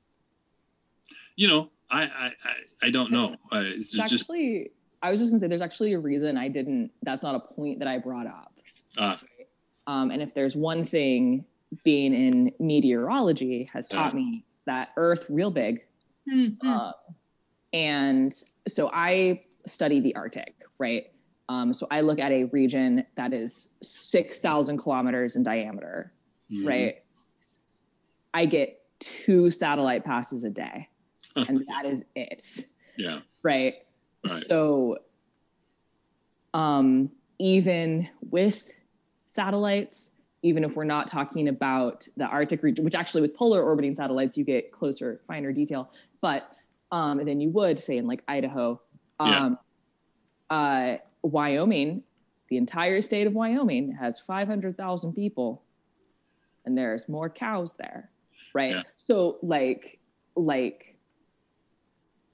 you 1.35 1.47
know, 1.47 1.69
I 1.89 2.03
I 2.03 2.25
I, 2.43 2.53
I 2.87 2.89
don't 2.89 3.11
know. 3.11 3.35
Uh, 3.51 3.61
it's 3.63 3.91
just 3.91 4.13
actually, 4.13 4.71
I 5.01 5.11
was 5.11 5.19
just 5.19 5.31
gonna 5.31 5.41
say, 5.41 5.47
there's 5.47 5.61
actually 5.61 5.93
a 5.93 5.99
reason 5.99 6.37
I 6.37 6.47
didn't. 6.47 6.91
That's 7.03 7.23
not 7.23 7.35
a 7.35 7.39
point 7.39 7.79
that 7.79 7.87
I 7.87 7.97
brought 7.97 8.27
up. 8.27 8.53
uh, 8.97 9.17
Um, 9.87 10.09
and 10.11 10.21
if 10.21 10.33
there's 10.33 10.55
one 10.55 10.85
thing 10.85 11.45
being 11.83 12.13
in 12.13 12.51
meteorology 12.59 13.69
has 13.73 13.87
taught 13.87 14.13
Uh. 14.13 14.15
me, 14.15 14.45
it's 14.55 14.65
that 14.65 14.89
Earth 14.97 15.25
real 15.29 15.51
big. 15.51 15.85
Mhm. 16.27 16.63
Um, 16.63 16.93
and 17.73 18.33
so 18.67 18.89
I 18.93 19.43
study 19.67 19.99
the 19.99 20.15
Arctic, 20.15 20.55
right? 20.79 21.11
Um, 21.49 21.71
so 21.73 21.85
I 21.91 22.01
look 22.01 22.17
at 22.17 22.31
a 22.31 22.45
region 22.45 23.05
that 23.15 23.31
is 23.33 23.69
6,000 23.83 24.77
kilometers 24.77 25.35
in 25.35 25.43
diameter, 25.43 26.11
mhm. 26.49 26.65
right? 26.65 27.03
I 28.33 28.45
get 28.47 28.81
two 28.99 29.49
satellite 29.51 30.03
passes 30.03 30.43
a 30.43 30.49
day, 30.49 30.89
and 31.35 31.65
that 31.67 31.85
is 31.85 32.03
it, 32.15 32.65
yeah, 32.97 33.19
right? 33.43 33.75
Right. 34.27 34.43
So, 34.43 34.99
um, 36.53 37.11
even 37.39 38.07
with 38.29 38.71
satellites, 39.25 40.11
even 40.41 40.63
if 40.63 40.75
we're 40.75 40.83
not 40.83 41.07
talking 41.07 41.47
about 41.47 42.07
the 42.17 42.25
Arctic 42.25 42.63
region, 42.63 42.85
which 42.85 42.95
actually 42.95 43.21
with 43.21 43.35
polar 43.35 43.61
orbiting 43.63 43.95
satellites, 43.95 44.37
you 44.37 44.43
get 44.43 44.71
closer, 44.71 45.21
finer 45.27 45.51
detail, 45.51 45.91
but 46.21 46.55
um, 46.91 47.23
than 47.23 47.41
you 47.41 47.49
would 47.49 47.79
say 47.79 47.97
in 47.97 48.07
like 48.07 48.23
Idaho. 48.27 48.79
Yeah. 49.19 49.45
Um, 49.45 49.59
uh, 50.49 50.97
Wyoming, 51.23 52.03
the 52.49 52.57
entire 52.57 53.01
state 53.01 53.27
of 53.27 53.33
Wyoming 53.33 53.91
has 53.93 54.19
500,000 54.19 55.13
people, 55.13 55.63
and 56.65 56.77
there's 56.77 57.09
more 57.09 57.29
cows 57.29 57.73
there, 57.73 58.09
right? 58.53 58.75
Yeah. 58.75 58.81
So, 58.95 59.37
like, 59.41 59.99
like 60.35 60.94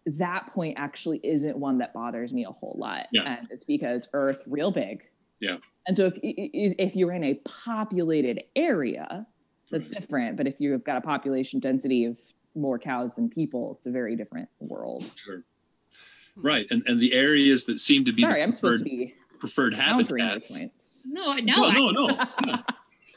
that 0.06 0.52
point 0.54 0.76
actually 0.80 1.20
isn't 1.24 1.58
one 1.58 1.78
that 1.80 1.94
bothers 1.94 2.34
me 2.34 2.46
a 2.46 2.52
whole 2.52 2.76
lot, 2.78 3.08
Yeah. 3.12 3.38
and 3.38 3.48
it's 3.52 3.66
because 3.66 4.08
Earth 4.14 4.42
real 4.48 4.72
big. 4.72 5.04
Yeah. 5.40 5.58
And 5.88 5.96
so 5.98 6.08
if 6.08 6.18
if 6.24 6.96
you're 6.96 7.12
in 7.14 7.24
a 7.24 7.36
populated 7.46 8.44
area, 8.56 9.26
that's 9.72 9.92
Right. 9.92 10.02
different. 10.02 10.38
But 10.38 10.48
if 10.48 10.60
you've 10.60 10.84
got 10.84 10.98
a 10.98 11.02
population 11.02 11.60
density 11.60 12.06
of 12.06 12.18
more 12.56 12.78
cows 12.80 13.14
than 13.16 13.30
people, 13.30 13.76
it's 13.78 13.86
a 13.86 13.92
very 13.92 14.16
different 14.16 14.50
world. 14.60 15.10
Sure. 15.24 15.44
Right, 16.36 16.66
and 16.72 16.84
and 16.88 17.00
the 17.00 17.14
areas 17.14 17.66
that 17.66 17.80
seem 17.80 18.06
to 18.06 18.12
be 18.14 18.22
Sorry, 18.22 18.36
the 18.40 18.44
I'm 18.44 18.52
supposed 18.52 18.84
to 18.84 18.90
preferred, 18.90 19.08
be 19.32 19.38
preferred 19.40 19.74
habitats. 19.74 20.58
points. 20.58 21.06
No, 21.06 21.34
no, 21.36 21.62
Well, 21.62 21.72
I- 21.72 21.74
no, 21.74 21.90
no. 21.92 22.08
yeah. 22.48 22.62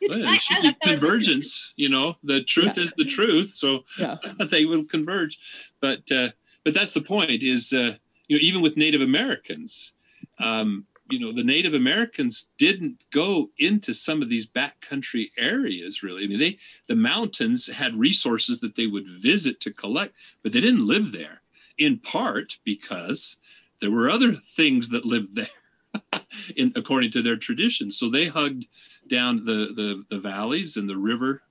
Well, 0.09 0.35
it 0.35 0.43
should 0.43 0.63
be 0.63 0.75
convergence. 0.83 1.73
You 1.77 1.89
know, 1.89 2.17
the 2.25 2.43
truth 2.43 2.77
Yeah. 2.77 2.85
is 2.85 2.93
the 2.97 3.05
truth, 3.05 3.51
so 3.51 3.85
Yeah. 3.99 4.17
they 4.51 4.65
will 4.65 4.85
converge. 4.85 5.39
But 5.81 6.11
uh, 6.13 6.31
but 6.65 6.75
that's 6.75 6.95
the 6.95 7.01
point. 7.01 7.43
Is 7.43 7.73
uh, 7.73 7.95
you 8.29 8.37
know 8.37 8.43
even 8.43 8.63
with 8.63 8.77
Native 8.77 9.01
Americans, 9.01 9.93
um, 10.39 10.87
you 11.11 11.21
know 11.21 11.33
the 11.33 11.45
Native 11.45 11.75
Americans 11.75 12.49
didn't 12.59 13.03
go 13.11 13.51
into 13.59 13.93
some 13.93 14.23
of 14.23 14.29
these 14.29 14.47
backcountry 14.47 15.31
areas 15.39 16.03
really. 16.03 16.25
I 16.25 16.27
mean, 16.27 16.39
they 16.39 16.59
the 16.87 16.97
mountains 16.97 17.71
had 17.71 17.95
resources 17.97 18.61
that 18.61 18.77
they 18.77 18.87
would 18.87 19.07
visit 19.07 19.61
to 19.61 19.73
collect, 19.73 20.15
but 20.43 20.53
they 20.53 20.61
didn't 20.61 20.87
live 20.87 21.13
there. 21.13 21.43
In 21.77 21.99
part 21.99 22.59
because 22.65 23.37
there 23.81 23.91
were 23.91 24.09
other 24.09 24.35
things 24.35 24.89
that 24.91 25.05
lived 25.05 25.35
there, 25.35 26.23
in 26.57 26.73
according 26.77 27.11
to 27.13 27.23
their 27.23 27.37
traditions. 27.37 27.99
So 27.99 28.09
they 28.09 28.27
hugged 28.27 28.67
down 29.09 29.45
the 29.45 29.75
the, 29.75 30.05
the 30.09 30.21
valleys 30.21 30.77
and 30.77 30.89
the 30.89 30.97
river 30.97 31.43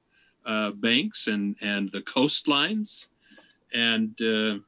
uh, 0.45 0.71
banks 0.71 1.27
and 1.27 1.55
and 1.61 1.91
the 1.91 2.01
coastlines, 2.01 3.07
and 3.73 4.19
uh, 4.21 4.59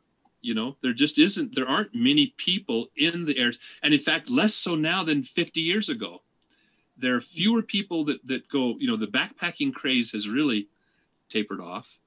you 0.45 0.53
know 0.53 0.77
there 0.81 0.93
just 0.93 1.17
isn't 1.17 1.55
there 1.55 1.67
aren't 1.67 1.93
many 1.93 2.27
people 2.37 2.87
in 2.95 3.25
the 3.25 3.37
areas, 3.37 3.57
and 3.81 3.93
in 3.93 3.99
fact 3.99 4.29
less 4.29 4.53
so 4.53 4.75
now 4.75 5.03
than 5.03 5.23
50 5.23 5.59
years 5.59 5.89
ago. 5.89 6.21
There 6.97 7.15
are 7.15 7.21
fewer 7.21 7.61
people 7.61 8.05
that 8.05 8.25
that 8.27 8.47
go. 8.47 8.75
You 8.77 8.87
know 8.87 8.95
the 8.95 9.07
backpacking 9.07 9.73
craze 9.73 10.11
has 10.11 10.29
really 10.29 10.69
tapered 11.29 11.59
off. 11.59 11.99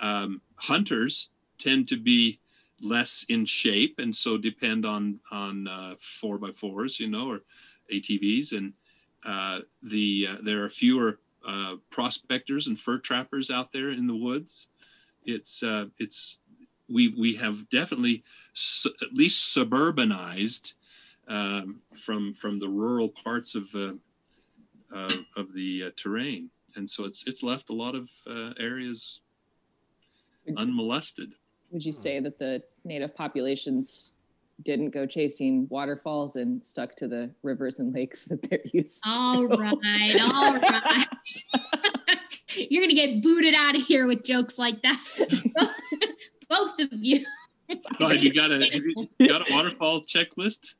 Um, 0.00 0.42
hunters 0.56 1.30
tend 1.58 1.88
to 1.88 1.96
be 1.96 2.38
less 2.80 3.24
in 3.28 3.44
shape 3.44 3.98
and 3.98 4.14
so 4.14 4.38
depend 4.38 4.86
on 4.86 5.18
on 5.32 5.66
uh, 5.66 5.94
four 6.00 6.38
by 6.38 6.52
fours 6.52 7.00
you 7.00 7.08
know 7.08 7.28
or 7.28 7.40
atvs 7.92 8.52
and 8.52 8.72
uh, 9.26 9.58
the 9.82 10.28
uh, 10.30 10.36
there 10.44 10.62
are 10.64 10.70
fewer 10.70 11.18
uh, 11.44 11.74
prospectors 11.90 12.68
and 12.68 12.78
fur 12.78 12.98
trappers 12.98 13.50
out 13.50 13.72
there 13.72 13.90
in 13.90 14.06
the 14.06 14.14
woods 14.14 14.68
it's 15.24 15.62
uh, 15.64 15.86
it's 15.98 16.40
we 16.88 17.08
we 17.18 17.36
have 17.36 17.68
definitely 17.70 18.24
su- 18.54 18.92
at 19.02 19.12
least 19.12 19.54
suburbanized 19.56 20.74
um, 21.28 21.80
from 21.96 22.32
from 22.34 22.58
the 22.58 22.68
rural 22.68 23.08
parts 23.08 23.54
of 23.54 23.74
uh, 23.74 23.92
uh, 24.94 25.10
of 25.36 25.52
the 25.52 25.84
uh, 25.86 25.90
terrain 25.96 26.50
and 26.76 26.88
so 26.88 27.04
it's 27.04 27.24
it's 27.26 27.42
left 27.42 27.70
a 27.70 27.74
lot 27.74 27.94
of 27.94 28.08
uh, 28.26 28.52
areas 28.58 29.20
unmolested 30.56 31.34
Would 31.72 31.84
you 31.84 31.92
say 31.92 32.20
that 32.20 32.38
the 32.38 32.62
native 32.84 33.14
populations 33.14 34.14
didn't 34.64 34.90
go 34.90 35.04
chasing 35.06 35.68
waterfalls 35.68 36.36
and 36.36 36.66
stuck 36.66 36.96
to 36.96 37.06
the 37.06 37.30
rivers 37.42 37.78
and 37.78 37.94
lakes 37.94 38.24
that 38.24 38.42
they're 38.48 38.60
used 38.72 39.02
All 39.06 39.46
to? 39.46 39.56
right, 39.56 40.16
all 40.20 40.56
right. 40.58 41.06
You're 42.70 42.82
gonna 42.82 42.94
get 42.94 43.22
booted 43.22 43.54
out 43.54 43.76
of 43.76 43.82
here 43.82 44.06
with 44.06 44.24
jokes 44.24 44.58
like 44.58 44.82
that. 44.82 44.98
Both 46.48 46.80
of 46.80 46.88
you. 46.92 47.24
No, 48.00 48.08
have 48.08 48.22
you 48.22 48.32
got 48.32 48.50
a 48.50 48.66
you 49.18 49.28
got 49.28 49.48
a 49.48 49.52
waterfall 49.52 50.02
checklist? 50.02 50.74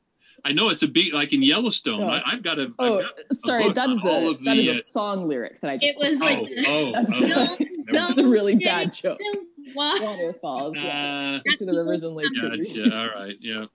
I 0.45 0.53
know 0.53 0.69
it's 0.69 0.83
a 0.83 0.87
beat 0.87 1.13
like 1.13 1.33
in 1.33 1.43
Yellowstone. 1.43 1.99
Yeah. 2.01 2.21
I, 2.25 2.33
I've 2.33 2.43
got 2.43 2.59
a. 2.59 2.71
Oh, 2.79 2.99
I've 2.99 3.03
got, 3.03 3.35
sorry, 3.35 3.65
book 3.65 3.75
that 3.75 3.89
on 3.89 3.99
is 3.99 4.05
all 4.05 4.27
a 4.27 4.31
of 4.31 4.43
that 4.43 4.55
the, 4.55 4.69
is 4.69 4.79
a 4.79 4.83
song 4.83 5.27
lyric 5.27 5.61
that 5.61 5.69
I 5.69 5.77
just 5.77 5.87
It 5.87 5.97
was 5.97 6.19
like 6.19 6.39
oh, 6.39 6.47
oh, 6.67 6.91
That's 6.93 7.21
oh. 7.21 7.27
right. 7.27 7.57
Don't 7.59 8.15
That's 8.15 8.19
a 8.19 8.27
really 8.27 8.55
bad 8.55 8.93
joke. 8.93 9.17
waterfalls. 9.75 10.75
yeah. 10.77 11.39
Uh, 11.47 11.51
to 11.57 11.65
the 11.65 11.77
rivers 11.77 12.03
and 12.03 12.15
lakes. 12.15 12.29
gotcha. 12.39 12.95
All 12.95 13.21
right. 13.21 13.35
Yeah. 13.39 13.65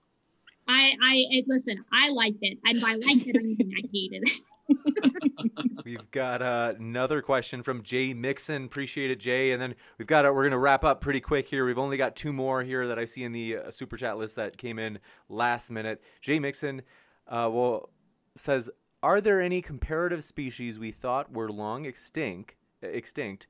I, 0.67 0.97
I, 1.03 1.27
it, 1.31 1.45
listen. 1.47 1.85
I 1.93 2.11
liked 2.11 2.39
it, 2.41 2.59
and 2.67 2.81
by 2.81 2.95
liked 2.95 3.27
it, 3.27 3.37
I 3.37 3.43
mean 3.43 3.73
I 3.77 3.89
hated 3.93 4.23
it. 4.27 5.71
We've 5.85 6.11
got 6.13 6.41
uh, 6.41 6.73
another 6.79 7.21
question 7.21 7.63
from 7.63 7.83
Jay 7.83 8.15
Mixon. 8.15 8.65
Appreciate 8.65 9.11
it, 9.11 9.21
Jay. 9.21 9.53
And 9.53 9.61
then 9.61 9.75
we've 9.99 10.09
got 10.09 10.25
uh, 10.25 10.33
we're 10.33 10.45
gonna 10.45 10.59
wrap 10.59 10.83
up 10.83 11.03
pretty 11.03 11.21
quick 11.21 11.47
here. 11.47 11.67
We've 11.67 11.79
only 11.79 11.99
got 11.99 12.17
two 12.17 12.33
more 12.33 12.63
here 12.63 12.89
that 12.89 12.99
I 12.99 13.05
see 13.05 13.23
in 13.23 13.33
the 13.33 13.59
uh, 13.59 13.71
super 13.71 13.99
chat 13.99 14.17
list 14.17 14.37
that 14.37 14.57
came 14.57 14.79
in 14.79 14.99
last 15.29 15.71
minute. 15.71 16.03
Jay 16.23 16.39
Mixon, 16.39 16.81
uh, 17.29 17.51
well, 17.53 17.91
says, 18.35 18.71
are 19.03 19.21
there 19.21 19.43
any 19.43 19.61
comparative 19.61 20.25
species 20.25 20.79
we 20.79 20.91
thought 20.91 21.31
were 21.31 21.51
long 21.51 21.85
extinct, 21.85 22.55
extinct, 22.81 23.47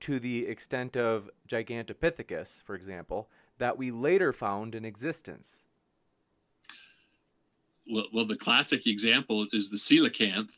to 0.00 0.18
the 0.18 0.46
extent 0.46 0.96
of 0.96 1.30
Gigantopithecus, 1.48 2.60
for 2.64 2.74
example, 2.74 3.28
that 3.58 3.78
we 3.78 3.92
later 3.92 4.32
found 4.32 4.74
in 4.74 4.84
existence? 4.84 5.62
Well, 7.88 8.06
well, 8.12 8.26
the 8.26 8.36
classic 8.36 8.88
example 8.88 9.46
is 9.52 9.70
the 9.70 9.76
coelacanth, 9.76 10.50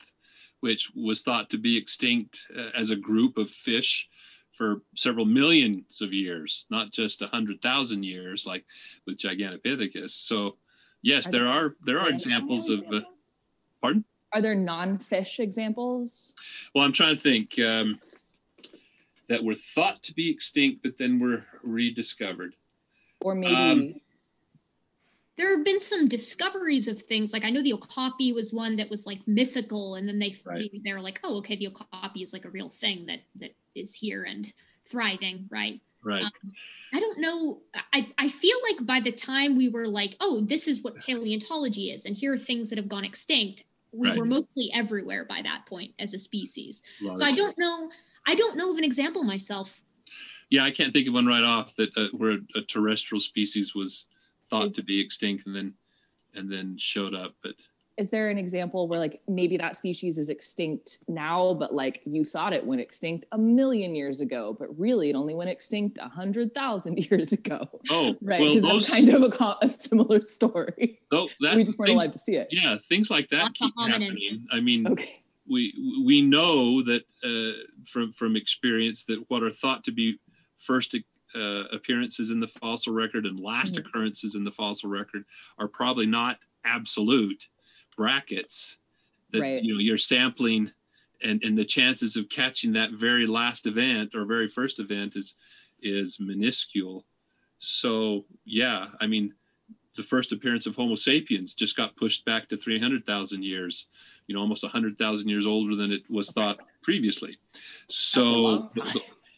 which 0.61 0.93
was 0.95 1.23
thought 1.23 1.51
to 1.51 1.59
be 1.59 1.77
extinct 1.77 2.47
uh, 2.57 2.71
as 2.75 2.91
a 2.91 2.97
group 2.97 3.39
of 3.39 3.51
fish 3.51 4.09
for 4.57 4.83
several 4.95 5.25
millions 5.25 6.03
of 6.03 6.13
years, 6.13 6.67
not 6.71 6.93
just 6.93 7.23
a 7.23 7.27
hundred 7.27 7.63
thousand 7.63 8.03
years 8.03 8.47
like 8.47 8.65
with 9.07 9.17
Gigantopithecus. 9.17 10.11
So, 10.11 10.57
yes, 11.03 11.27
Are 11.29 11.31
there 11.31 11.41
there 11.45 11.49
are 11.49 11.77
there 11.85 12.01
are 12.01 12.09
examples 12.09 12.69
of. 12.69 12.85
Uh, 12.93 13.01
pardon? 13.81 14.05
Are 14.33 14.43
there 14.43 14.55
non-fish 14.55 15.41
examples? 15.41 16.35
Well, 16.75 16.85
I'm 16.85 16.93
trying 16.93 17.17
to 17.17 17.21
think 17.21 17.59
um, 17.59 17.99
that 19.29 19.43
were 19.43 19.57
thought 19.57 20.03
to 20.05 20.15
be 20.15 20.31
extinct, 20.31 20.83
but 20.83 20.99
then 20.99 21.19
were 21.19 21.45
rediscovered. 21.65 22.55
Or 23.23 23.35
maybe 23.35 23.55
Um, 23.55 23.95
There 25.37 25.57
have 25.57 25.65
been 25.65 25.81
some 25.81 26.09
discoveries 26.09 26.89
of 26.89 27.01
things. 27.01 27.33
Like 27.33 27.45
I 27.45 27.51
know 27.51 27.63
the 27.63 27.73
okapi 27.73 28.33
was 28.33 28.53
one 28.53 28.77
that 28.77 28.91
was 28.91 29.07
like 29.07 29.27
mythical, 29.27 29.95
and 29.95 30.07
then 30.09 30.19
they 30.19 30.37
Right. 30.45 30.71
they 30.85 30.93
were 30.93 31.01
like, 31.01 31.21
oh, 31.25 31.39
okay, 31.39 31.57
the 31.57 31.69
okapi 31.69 32.23
is 32.23 32.33
like 32.33 32.45
a 32.45 32.51
real 32.51 32.69
thing 32.69 33.07
that 33.07 33.21
that 33.37 33.55
is 33.75 33.95
here 33.95 34.25
and 34.25 34.53
thriving, 34.85 35.47
right? 35.51 35.81
Right. 36.03 36.25
Um, 36.25 36.53
I 36.93 37.01
don't 37.01 37.19
know. 37.21 37.61
I, 37.93 38.09
I 38.19 38.29
feel 38.29 38.57
like 38.71 38.87
by 38.87 39.01
the 39.01 39.13
time 39.13 39.57
we 39.57 39.69
were 39.69 39.87
like, 39.87 40.17
oh, 40.21 40.41
this 40.41 40.67
is 40.67 40.83
what 40.83 40.97
paleontology 41.07 41.91
is, 41.91 42.05
and 42.07 42.17
here 42.17 42.33
are 42.33 42.39
things 42.39 42.69
that 42.71 42.79
have 42.79 42.89
gone 42.89 43.05
extinct, 43.05 43.65
we 43.93 44.09
Right. 44.09 44.19
were 44.19 44.25
mostly 44.27 44.71
everywhere 44.75 45.25
by 45.25 45.43
that 45.43 45.67
point 45.67 45.95
as 45.99 46.13
a 46.15 46.19
species. 46.19 46.83
So 47.15 47.25
I 47.25 47.33
don't 47.35 47.57
know. 47.59 47.91
I 48.27 48.35
don't 48.35 48.57
know 48.57 48.71
of 48.71 48.79
an 48.79 48.85
example 48.85 49.25
myself. 49.25 49.83
Yeah, 50.51 50.65
I 50.65 50.71
can't 50.71 50.93
think 50.93 51.07
of 51.09 51.15
one 51.15 51.27
right 51.27 51.45
off 51.45 51.75
that 51.77 51.91
uh, 51.97 52.09
where 52.13 52.39
a 52.55 52.61
terrestrial 52.63 53.21
species 53.21 53.75
was 53.75 54.07
thought 54.51 54.73
to 54.75 54.83
be 54.85 55.01
extinct 55.01 55.47
and 55.47 55.55
then 55.57 55.75
and 56.35 56.51
then 56.53 56.77
showed 56.79 57.15
up. 57.15 57.35
But 57.43 57.53
is 57.97 58.09
there 58.09 58.31
an 58.31 58.39
example 58.39 58.89
where 58.89 58.99
like 58.99 59.21
maybe 59.29 59.57
that 59.59 59.77
species 59.77 60.17
is 60.17 60.31
extinct 60.31 61.01
now, 61.09 61.53
but 61.55 61.75
like 61.75 62.01
you 62.07 62.25
thought 62.25 62.53
it 62.53 62.65
went 62.65 62.81
extinct 62.81 63.27
a 63.33 63.39
million 63.39 63.95
years 63.95 64.21
ago, 64.21 64.57
but 64.59 64.69
really 64.79 65.11
it 65.11 65.17
only 65.17 65.35
went 65.35 65.51
extinct 65.51 65.99
a 65.99 66.09
hundred 66.09 66.55
thousand 66.55 66.99
years 67.11 67.33
ago? 67.33 67.69
oh, 67.91 68.17
Right, 68.23 68.41
well, 68.41 68.55
because 68.55 68.71
those 68.71 68.87
that's 68.89 69.07
kind 69.07 69.11
of 69.25 69.33
a, 69.41 69.57
a 69.63 69.69
similar 69.69 70.23
story. 70.37 71.01
tho- 71.11 71.29
that 71.41 71.57
we 71.57 71.65
just 71.65 71.79
weren't 71.79 71.89
things, 71.91 72.03
alive 72.05 72.13
to 72.13 72.19
see 72.19 72.37
it. 72.37 72.49
yeah, 72.51 72.77
things 72.89 73.11
like 73.11 73.29
that 73.31 73.43
Lots 73.43 73.61
of 73.61 73.67
keep 73.67 73.75
hominins. 73.77 73.91
happening. 74.05 74.47
I 74.51 74.61
mean, 74.61 74.87
Okay. 74.87 75.21
we 75.47 75.75
we 76.05 76.23
know 76.23 76.83
that 76.83 77.03
uh, 77.25 77.59
from 77.85 78.13
from 78.13 78.35
experience 78.37 79.05
that 79.07 79.29
what 79.29 79.43
are 79.43 79.53
thought 79.53 79.85
to 79.85 79.93
be 79.93 80.19
first 80.57 80.95
uh, 81.35 81.65
appearances 81.73 82.31
in 82.31 82.41
the 82.41 82.49
fossil 82.49 82.93
record 82.93 83.27
and 83.27 83.39
last 83.39 83.75
Mhm. 83.75 83.79
occurrences 83.87 84.35
in 84.35 84.45
the 84.45 84.51
fossil 84.53 84.91
record 84.91 85.25
are 85.59 85.69
probably 85.69 86.07
not 86.07 86.39
absolute 86.65 87.49
brackets 87.97 88.77
that 89.31 89.41
Right. 89.41 89.63
you 89.63 89.73
know 89.75 89.81
you're 89.81 89.99
sampling 89.99 90.73
and 91.23 91.43
and 91.45 91.57
the 91.57 91.65
chances 91.65 92.17
of 92.17 92.29
catching 92.29 92.73
that 92.73 92.93
very 92.93 93.27
last 93.27 93.67
event 93.67 94.15
or 94.15 94.25
very 94.25 94.49
first 94.49 94.79
event 94.81 95.17
is 95.17 95.37
is 95.83 96.19
minuscule 96.21 97.07
so 97.59 98.27
yeah 98.45 98.89
i 99.01 99.07
mean 99.07 99.35
the 99.97 100.03
first 100.03 100.33
appearance 100.33 100.67
of 100.67 100.75
homo 100.77 100.95
sapiens 100.95 101.55
just 101.55 101.77
got 101.77 101.97
pushed 101.97 102.25
back 102.25 102.49
to 102.49 102.57
300,000 102.57 103.43
years 103.43 103.87
you 104.27 104.35
know 104.35 104.41
almost 104.41 104.63
100,000 104.63 105.29
years 105.29 105.47
older 105.47 105.75
than 105.75 105.91
it 105.93 106.03
was 106.11 106.31
thought 106.33 106.59
previously 106.83 107.39
so 107.89 108.71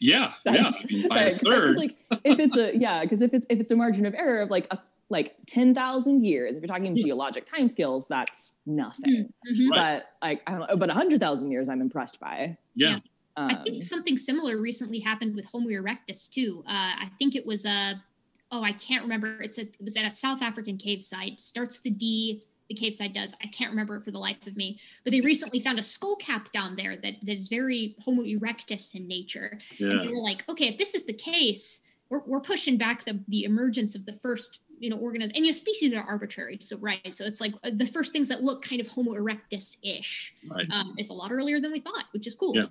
long 0.03 0.23
time. 0.23 0.33
yeah 0.45 0.53
yeah 0.55 0.71
I 0.81 0.85
mean, 0.87 1.09
Sorry, 1.09 1.31
a 1.31 1.31
'cause 1.31 1.39
I 1.39 1.39
feel 1.39 1.53
third 1.53 1.77
like 1.77 1.97
if 2.25 2.39
it's 2.39 2.57
a 2.57 2.77
yeah, 2.77 3.03
because 3.03 3.23
if 3.23 3.33
it's 3.35 3.47
if 3.49 3.61
it's 3.61 3.73
a 3.73 3.77
margin 3.77 4.07
of 4.07 4.15
error 4.15 4.41
of 4.43 4.51
like 4.51 4.67
a 4.71 4.79
like 5.09 5.35
ten 5.47 5.75
thousand 5.75 6.25
years, 6.25 6.57
if 6.57 6.63
you're 6.63 6.69
talking 6.69 6.97
geologic 6.97 7.47
timescales, 7.47 8.09
that's 8.09 8.53
nothing. 8.67 9.33
Mhm. 9.51 9.69
But 9.71 10.07
like 10.23 10.43
I 10.47 10.53
don't 10.53 10.69
know, 10.71 10.77
but 10.77 10.89
a 10.91 10.95
hundred 10.95 11.21
thousand 11.21 11.51
years, 11.51 11.69
I'm 11.69 11.81
impressed 11.81 12.19
by. 12.21 12.57
yeah 12.75 12.99
I 13.37 13.55
Um, 13.55 13.65
think 13.65 13.85
something 13.85 14.17
similar 14.19 14.59
recently 14.59 15.01
happened 15.01 15.35
with 15.35 15.47
Homo 15.47 15.69
erectus 15.69 16.31
too. 16.31 16.63
Uh, 16.67 16.93
I 17.05 17.11
think 17.19 17.35
it 17.35 17.45
was 17.47 17.65
a 17.67 18.03
oh 18.51 18.63
I 18.63 18.73
can't 18.73 19.03
remember. 19.03 19.41
It's 19.43 19.59
a 19.59 19.63
it 19.63 19.77
was 19.83 19.97
at 19.97 20.05
a 20.05 20.11
South 20.11 20.41
African 20.43 20.77
cave 20.79 21.03
site. 21.03 21.41
Starts 21.41 21.79
with 21.83 21.93
a 21.93 21.97
D. 21.97 22.43
The 22.73 22.81
cave 22.81 22.95
site 22.95 23.13
does. 23.13 23.35
I 23.43 23.47
can't 23.49 23.71
remember 23.71 23.97
it 23.97 24.05
for 24.05 24.11
the 24.11 24.19
life 24.19 24.47
of 24.47 24.57
me. 24.57 24.79
But 25.05 25.13
they 25.13 25.21
recently 25.21 25.61
found 25.61 25.79
a 25.79 25.83
skull 25.83 26.17
cap 26.17 26.51
down 26.53 26.77
there 26.77 26.97
that 26.97 27.15
that 27.23 27.33
is 27.37 27.49
very 27.49 27.95
Homo 28.03 28.23
erectus 28.23 28.95
in 28.95 29.07
nature. 29.07 29.59
Yeah. 29.79 29.91
And 29.91 30.01
they 30.01 30.09
were 30.09 30.23
like, 30.23 30.49
okay, 30.49 30.69
if 30.69 30.79
this 30.79 30.95
is 30.95 31.05
the 31.05 31.13
case, 31.13 31.83
we're, 32.09 32.23
we're 32.27 32.41
pushing 32.41 32.79
back 32.79 33.05
the, 33.05 33.21
the 33.29 33.45
emergence 33.45 33.95
of 33.95 34.07
the 34.07 34.15
first 34.15 34.61
you 34.79 34.91
know 34.91 34.97
organized 34.97 35.33
and 35.37 35.47
your 35.47 35.53
species 35.53 35.95
are 35.95 36.03
arbitrary 36.03 36.59
so 36.61 36.77
right 36.79 37.15
so 37.15 37.25
it's 37.25 37.41
like 37.41 37.55
uh, 37.63 37.71
the 37.73 37.87
first 37.87 38.13
things 38.13 38.29
that 38.29 38.43
look 38.43 38.65
kind 38.65 38.81
of 38.81 38.89
homo 38.89 39.13
erectus-ish 39.13 40.35
Right. 40.51 40.67
um, 40.73 40.95
it's 40.97 41.11
a 41.11 41.13
lot 41.13 41.31
earlier 41.31 41.61
than 41.61 41.71
we 41.71 41.79
thought 41.79 42.07
which 42.13 42.27
is 42.27 42.35
cool 42.35 42.57
Yeah. 42.57 42.67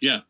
Yeah. 0.00 0.20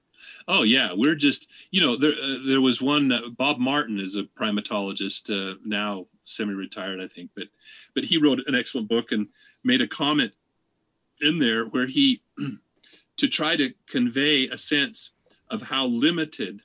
Oh 0.47 0.63
yeah, 0.63 0.91
we're 0.95 1.15
just 1.15 1.49
you 1.71 1.81
know 1.81 1.97
there 1.97 2.13
uh, 2.13 2.37
there 2.47 2.61
was 2.61 2.83
one 2.83 3.11
uh, 3.11 3.29
Bob 3.37 3.59
Martin 3.59 3.99
is 3.99 4.15
a 4.17 4.25
primatologist 4.25 5.31
uh, 5.31 5.57
now 5.65 6.07
semi-retired 6.25 7.01
I 7.01 7.09
think, 7.09 7.31
but 7.35 7.49
but 7.95 8.05
he 8.05 8.19
wrote 8.19 8.41
an 8.47 8.55
excellent 8.55 8.89
book 8.89 9.13
and 9.13 9.29
made 9.65 9.81
a 9.81 9.87
comment 9.87 10.33
in 11.21 11.39
there 11.39 11.65
where 11.65 11.87
he 11.87 12.23
to 13.17 13.29
try 13.29 13.57
to 13.57 13.73
convey 13.87 14.49
a 14.49 14.59
sense 14.59 15.11
of 15.51 15.63
how 15.63 15.87
limited 15.87 16.63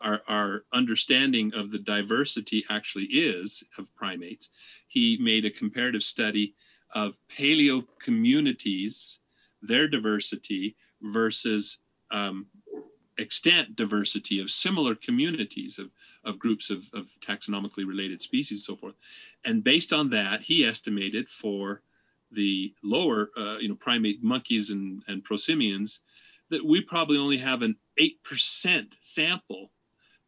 our, 0.00 0.22
our 0.28 0.64
understanding 0.72 1.52
of 1.54 1.70
the 1.70 1.78
diversity 1.78 2.64
actually 2.70 3.04
is 3.04 3.62
of 3.78 3.94
primates. 3.94 4.48
He 4.88 5.18
made 5.20 5.44
a 5.44 5.50
comparative 5.50 6.02
study 6.02 6.54
of 6.94 7.18
paleo 7.30 7.86
communities, 8.00 9.20
their 9.62 9.86
diversity 9.88 10.76
versus 11.02 11.78
um, 12.10 12.46
extant 13.18 13.76
diversity 13.76 14.40
of 14.40 14.50
similar 14.50 14.94
communities 14.94 15.78
of, 15.78 15.90
of 16.24 16.38
groups 16.38 16.70
of, 16.70 16.84
of 16.92 17.08
taxonomically 17.20 17.86
related 17.86 18.20
species 18.20 18.58
and 18.58 18.64
so 18.64 18.76
forth. 18.76 18.94
And 19.44 19.64
based 19.64 19.92
on 19.92 20.10
that, 20.10 20.42
he 20.42 20.64
estimated 20.64 21.28
for 21.28 21.82
the 22.30 22.74
lower, 22.84 23.30
uh, 23.36 23.56
you 23.58 23.68
know, 23.68 23.74
primate 23.74 24.22
monkeys 24.22 24.70
and, 24.70 25.02
and 25.08 25.24
prosimians 25.24 26.00
that 26.50 26.64
we 26.64 26.80
probably 26.80 27.16
only 27.18 27.38
have 27.38 27.62
an 27.62 27.76
8% 27.98 28.86
sample 29.00 29.72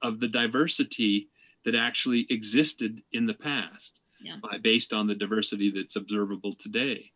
of 0.03 0.21
the 0.21 0.29
diversity 0.29 1.29
that 1.65 1.75
actually 1.75 2.27
existed 2.31 3.03
in 3.13 3.27
the 3.27 3.35
past 3.35 4.01
Yeah. 4.21 4.37
by, 4.43 4.59
based 4.59 4.93
on 4.93 5.07
the 5.07 5.15
diversity 5.15 5.71
that's 5.71 5.97
observable 5.97 6.53
today. 6.53 7.13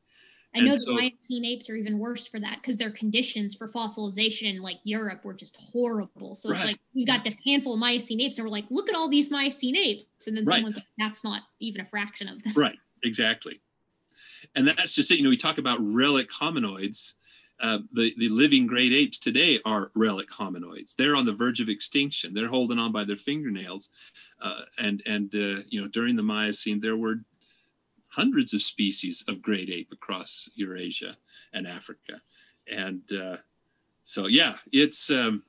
I 0.57 0.61
know 0.61 0.73
and 0.73 0.81
the 0.81 0.85
so- 0.85 0.95
miocene 0.95 1.45
apes 1.45 1.69
are 1.71 1.77
even 1.77 1.99
worse 1.99 2.27
for 2.27 2.41
that 2.41 2.57
because 2.61 2.77
their 2.77 2.91
conditions 2.91 3.55
for 3.55 3.69
fossilization 3.69 4.49
in 4.55 4.63
like 4.63 4.79
europe 4.85 5.25
were 5.25 5.35
just 5.35 5.57
horrible 5.73 6.35
so 6.35 6.51
it's 6.51 6.65
like 6.65 6.79
we 6.95 7.05
got 7.05 7.23
this 7.25 7.37
handful 7.47 7.75
of 7.75 7.79
miocene 7.79 8.21
apes 8.21 8.39
and 8.39 8.45
we're 8.47 8.51
like 8.51 8.65
look 8.71 8.89
at 8.89 8.95
all 8.97 9.09
these 9.09 9.31
miocene 9.31 9.77
apes 9.77 10.27
and 10.27 10.37
then 10.37 10.45
Right. 10.45 10.57
someone's 10.57 10.77
like 10.77 10.87
that's 10.99 11.23
not 11.23 11.43
even 11.61 11.81
a 11.81 11.87
fraction 11.87 12.29
of 12.29 12.43
them 12.43 12.53
Right, 12.57 12.79
exactly. 13.05 13.61
And 14.55 14.69
that's 14.69 14.95
just 14.95 15.11
it. 15.11 15.17
You 15.19 15.25
know, 15.25 15.31
we 15.31 15.37
talk 15.37 15.59
about 15.59 15.79
relic 15.81 16.31
hominoids. 16.31 17.15
Uh, 17.61 17.79
the, 17.93 18.15
the 18.19 18.29
living 18.29 18.67
great 18.67 18.93
apes 18.93 19.19
today 19.19 19.59
are 19.65 19.91
relic 19.95 20.31
hominoids. 20.31 20.95
They're 20.95 21.17
on 21.17 21.25
the 21.27 21.33
verge 21.33 21.61
of 21.61 21.69
extinction. 21.69 22.33
They're 22.33 22.49
holding 22.49 22.79
on 22.79 22.93
by 22.93 23.05
their 23.05 23.17
fingernails. 23.17 23.91
Uh, 24.41 24.61
and 24.79 25.03
and 25.07 25.35
uh, 25.35 25.63
you 25.69 25.81
know, 25.81 25.89
during 25.89 26.17
the 26.17 26.23
Miocene, 26.23 26.81
there 26.81 26.97
were 26.97 27.17
hundreds 28.17 28.55
of 28.55 28.63
species 28.63 29.23
of 29.29 29.43
great 29.43 29.69
ape 29.69 29.93
across 29.93 30.49
Eurasia 30.55 31.19
and 31.53 31.67
Africa. 31.67 32.23
And 32.67 33.03
uh, 33.13 33.37
so, 34.05 34.27
yeah, 34.27 34.57
it's 34.73 35.11
um, 35.11 35.43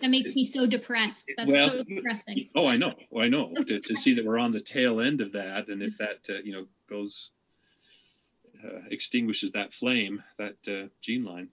that 0.00 0.10
makes 0.10 0.34
me 0.34 0.42
so 0.42 0.66
depressed 0.66 1.30
that's 1.36 1.54
Well, 1.54 1.70
so 1.70 1.84
depressing 1.84 2.48
Oh, 2.54 2.66
I 2.66 2.76
know. 2.76 2.94
Oh, 3.12 3.20
I 3.20 3.28
know. 3.28 3.52
So 3.56 3.62
To, 3.70 3.80
to 3.80 3.96
see 3.96 4.14
that 4.14 4.24
we're 4.24 4.38
on 4.38 4.52
the 4.52 4.60
tail 4.60 5.00
end 5.00 5.20
of 5.20 5.32
that, 5.32 5.68
and 5.68 5.82
if 5.82 5.98
that 5.98 6.20
uh, 6.28 6.40
you 6.42 6.52
know 6.52 6.66
goes 6.88 7.30
uh, 8.64 8.80
extinguishes 8.90 9.52
that 9.52 9.74
flame, 9.74 10.22
that 10.38 10.56
uh, 10.66 10.88
gene 11.02 11.24
line. 11.24 11.48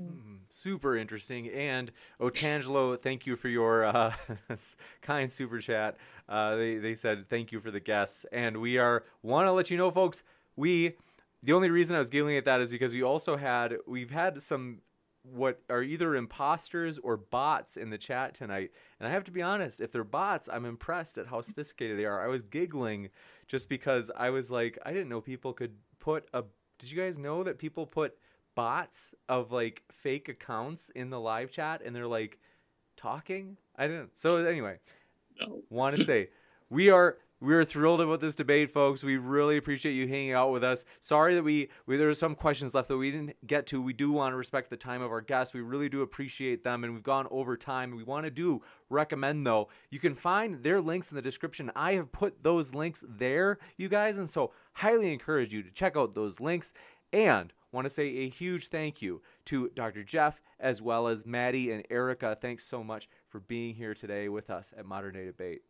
Mm, 0.00 0.38
super 0.50 0.96
interesting. 0.96 1.48
And 1.48 1.90
Otangelo, 2.20 3.00
thank 3.00 3.26
you 3.26 3.36
for 3.36 3.48
your 3.48 3.84
uh, 3.84 4.14
kind 5.02 5.30
super 5.30 5.60
chat. 5.60 5.96
Uh, 6.28 6.56
they, 6.56 6.76
they 6.76 6.94
said 6.94 7.28
thank 7.28 7.52
you 7.52 7.60
for 7.60 7.70
the 7.70 7.80
guests. 7.80 8.24
And 8.32 8.56
we 8.58 8.78
are 8.78 9.04
want 9.22 9.46
to 9.46 9.52
let 9.52 9.70
you 9.70 9.76
know, 9.76 9.90
folks, 9.90 10.24
we 10.56 10.94
the 11.42 11.52
only 11.52 11.70
reason 11.70 11.94
I 11.94 11.98
was 11.98 12.10
giggling 12.10 12.36
at 12.36 12.44
that 12.46 12.60
is 12.60 12.70
because 12.70 12.92
we 12.92 13.02
also 13.02 13.36
had 13.36 13.76
we've 13.86 14.10
had 14.10 14.40
some 14.40 14.78
what 15.32 15.60
are 15.70 15.82
either 15.82 16.16
imposters 16.16 16.98
or 16.98 17.16
bots 17.16 17.76
in 17.76 17.88
the 17.88 17.96
chat 17.98 18.34
tonight. 18.34 18.70
And 19.00 19.08
I 19.08 19.10
have 19.10 19.24
to 19.24 19.30
be 19.30 19.42
honest, 19.42 19.80
if 19.80 19.90
they're 19.90 20.04
bots, 20.04 20.48
I'm 20.52 20.66
impressed 20.66 21.16
at 21.18 21.26
how 21.26 21.40
sophisticated 21.40 21.98
they 21.98 22.04
are. 22.04 22.22
I 22.22 22.28
was 22.28 22.42
giggling 22.42 23.08
just 23.46 23.68
because 23.68 24.10
I 24.16 24.30
was 24.30 24.50
like, 24.50 24.78
I 24.84 24.92
didn't 24.92 25.08
know 25.08 25.20
people 25.20 25.52
could 25.52 25.72
put 25.98 26.28
a. 26.34 26.44
Did 26.78 26.90
you 26.90 27.00
guys 27.00 27.18
know 27.18 27.42
that 27.44 27.58
people 27.58 27.86
put 27.86 28.16
bots 28.54 29.14
of 29.28 29.52
like 29.52 29.82
fake 29.90 30.28
accounts 30.28 30.90
in 30.90 31.10
the 31.10 31.20
live 31.20 31.50
chat 31.50 31.82
and 31.84 31.94
they're 31.94 32.06
like 32.06 32.38
talking? 32.96 33.56
I 33.76 33.86
didn't. 33.86 34.02
know. 34.02 34.08
So 34.16 34.36
anyway, 34.36 34.78
No. 35.40 35.62
want 35.70 35.96
to 35.96 36.04
say 36.10 36.28
we 36.70 36.90
are 36.90 37.18
we 37.40 37.52
are 37.54 37.64
thrilled 37.64 38.00
about 38.00 38.20
this 38.20 38.34
debate 38.34 38.70
folks 38.70 39.02
we 39.02 39.16
really 39.18 39.56
appreciate 39.58 39.92
you 39.92 40.06
hanging 40.06 40.32
out 40.32 40.50
with 40.52 40.64
us 40.64 40.84
sorry 41.00 41.34
that 41.34 41.42
we, 41.42 41.68
we 41.86 41.96
there 41.96 42.08
are 42.08 42.14
some 42.14 42.34
questions 42.34 42.74
left 42.74 42.88
that 42.88 42.96
we 42.96 43.10
didn't 43.10 43.34
get 43.46 43.66
to 43.66 43.82
we 43.82 43.92
do 43.92 44.10
want 44.12 44.32
to 44.32 44.36
respect 44.36 44.70
the 44.70 44.76
time 44.76 45.02
of 45.02 45.10
our 45.10 45.20
guests 45.20 45.52
we 45.52 45.60
really 45.60 45.88
do 45.88 46.02
appreciate 46.02 46.62
them 46.64 46.84
and 46.84 46.94
we've 46.94 47.02
gone 47.02 47.26
over 47.30 47.54
time 47.56 47.94
we 47.94 48.04
want 48.04 48.24
to 48.24 48.30
do 48.30 48.62
recommend 48.88 49.44
though 49.46 49.68
you 49.90 49.98
can 49.98 50.14
find 50.14 50.62
their 50.62 50.80
links 50.80 51.10
in 51.10 51.16
the 51.16 51.22
description 51.22 51.70
i 51.76 51.92
have 51.92 52.10
put 52.12 52.40
those 52.42 52.72
links 52.72 53.04
there 53.18 53.58
you 53.76 53.88
guys 53.88 54.16
and 54.18 54.30
so 54.30 54.52
highly 54.72 55.12
encourage 55.12 55.52
you 55.52 55.62
to 55.62 55.70
check 55.72 55.96
out 55.96 56.14
those 56.14 56.38
links 56.40 56.72
and 57.12 57.52
want 57.74 57.84
to 57.84 57.90
say 57.90 58.06
a 58.06 58.28
huge 58.28 58.68
thank 58.68 59.02
you 59.02 59.20
to 59.44 59.70
dr 59.74 60.02
jeff 60.04 60.40
as 60.60 60.80
well 60.80 61.08
as 61.08 61.26
maddie 61.26 61.72
and 61.72 61.84
erica 61.90 62.36
thanks 62.40 62.64
so 62.64 62.82
much 62.82 63.08
for 63.28 63.40
being 63.40 63.74
here 63.74 63.94
today 63.94 64.28
with 64.28 64.48
us 64.48 64.72
at 64.78 64.86
modern 64.86 65.12
day 65.14 65.24
debate 65.24 65.62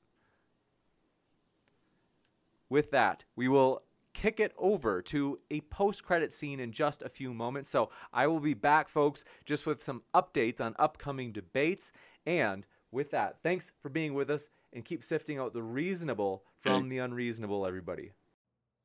with 2.69 2.91
that, 2.91 3.25
we 3.37 3.49
will 3.49 3.83
kick 4.15 4.41
it 4.41 4.53
over 4.59 5.03
to 5.03 5.39
a 5.51 5.61
post 5.63 6.05
credit 6.05 6.33
scene 6.33 6.61
in 6.61 6.73
just 6.73 7.03
a 7.03 7.09
few 7.09 7.35
moments. 7.35 7.71
So 7.71 7.91
I 8.13 8.27
will 8.27 8.41
be 8.41 8.55
back, 8.55 8.89
folks, 8.89 9.25
just 9.45 9.67
with 9.67 9.83
some 9.83 10.03
updates 10.15 10.61
on 10.61 10.75
upcoming 10.79 11.33
debates. 11.33 11.93
And 12.27 12.67
with 12.91 13.11
that, 13.11 13.37
thanks 13.43 13.73
for 13.81 13.89
being 13.89 14.15
with 14.15 14.31
us 14.31 14.49
and 14.73 14.85
keep 14.85 15.05
sifting 15.05 15.39
out 15.39 15.53
the 15.53 15.63
reasonable 15.63 16.45
from 16.61 16.89
the 16.89 16.99
unreasonable, 16.99 17.67
everybody. 17.67 18.13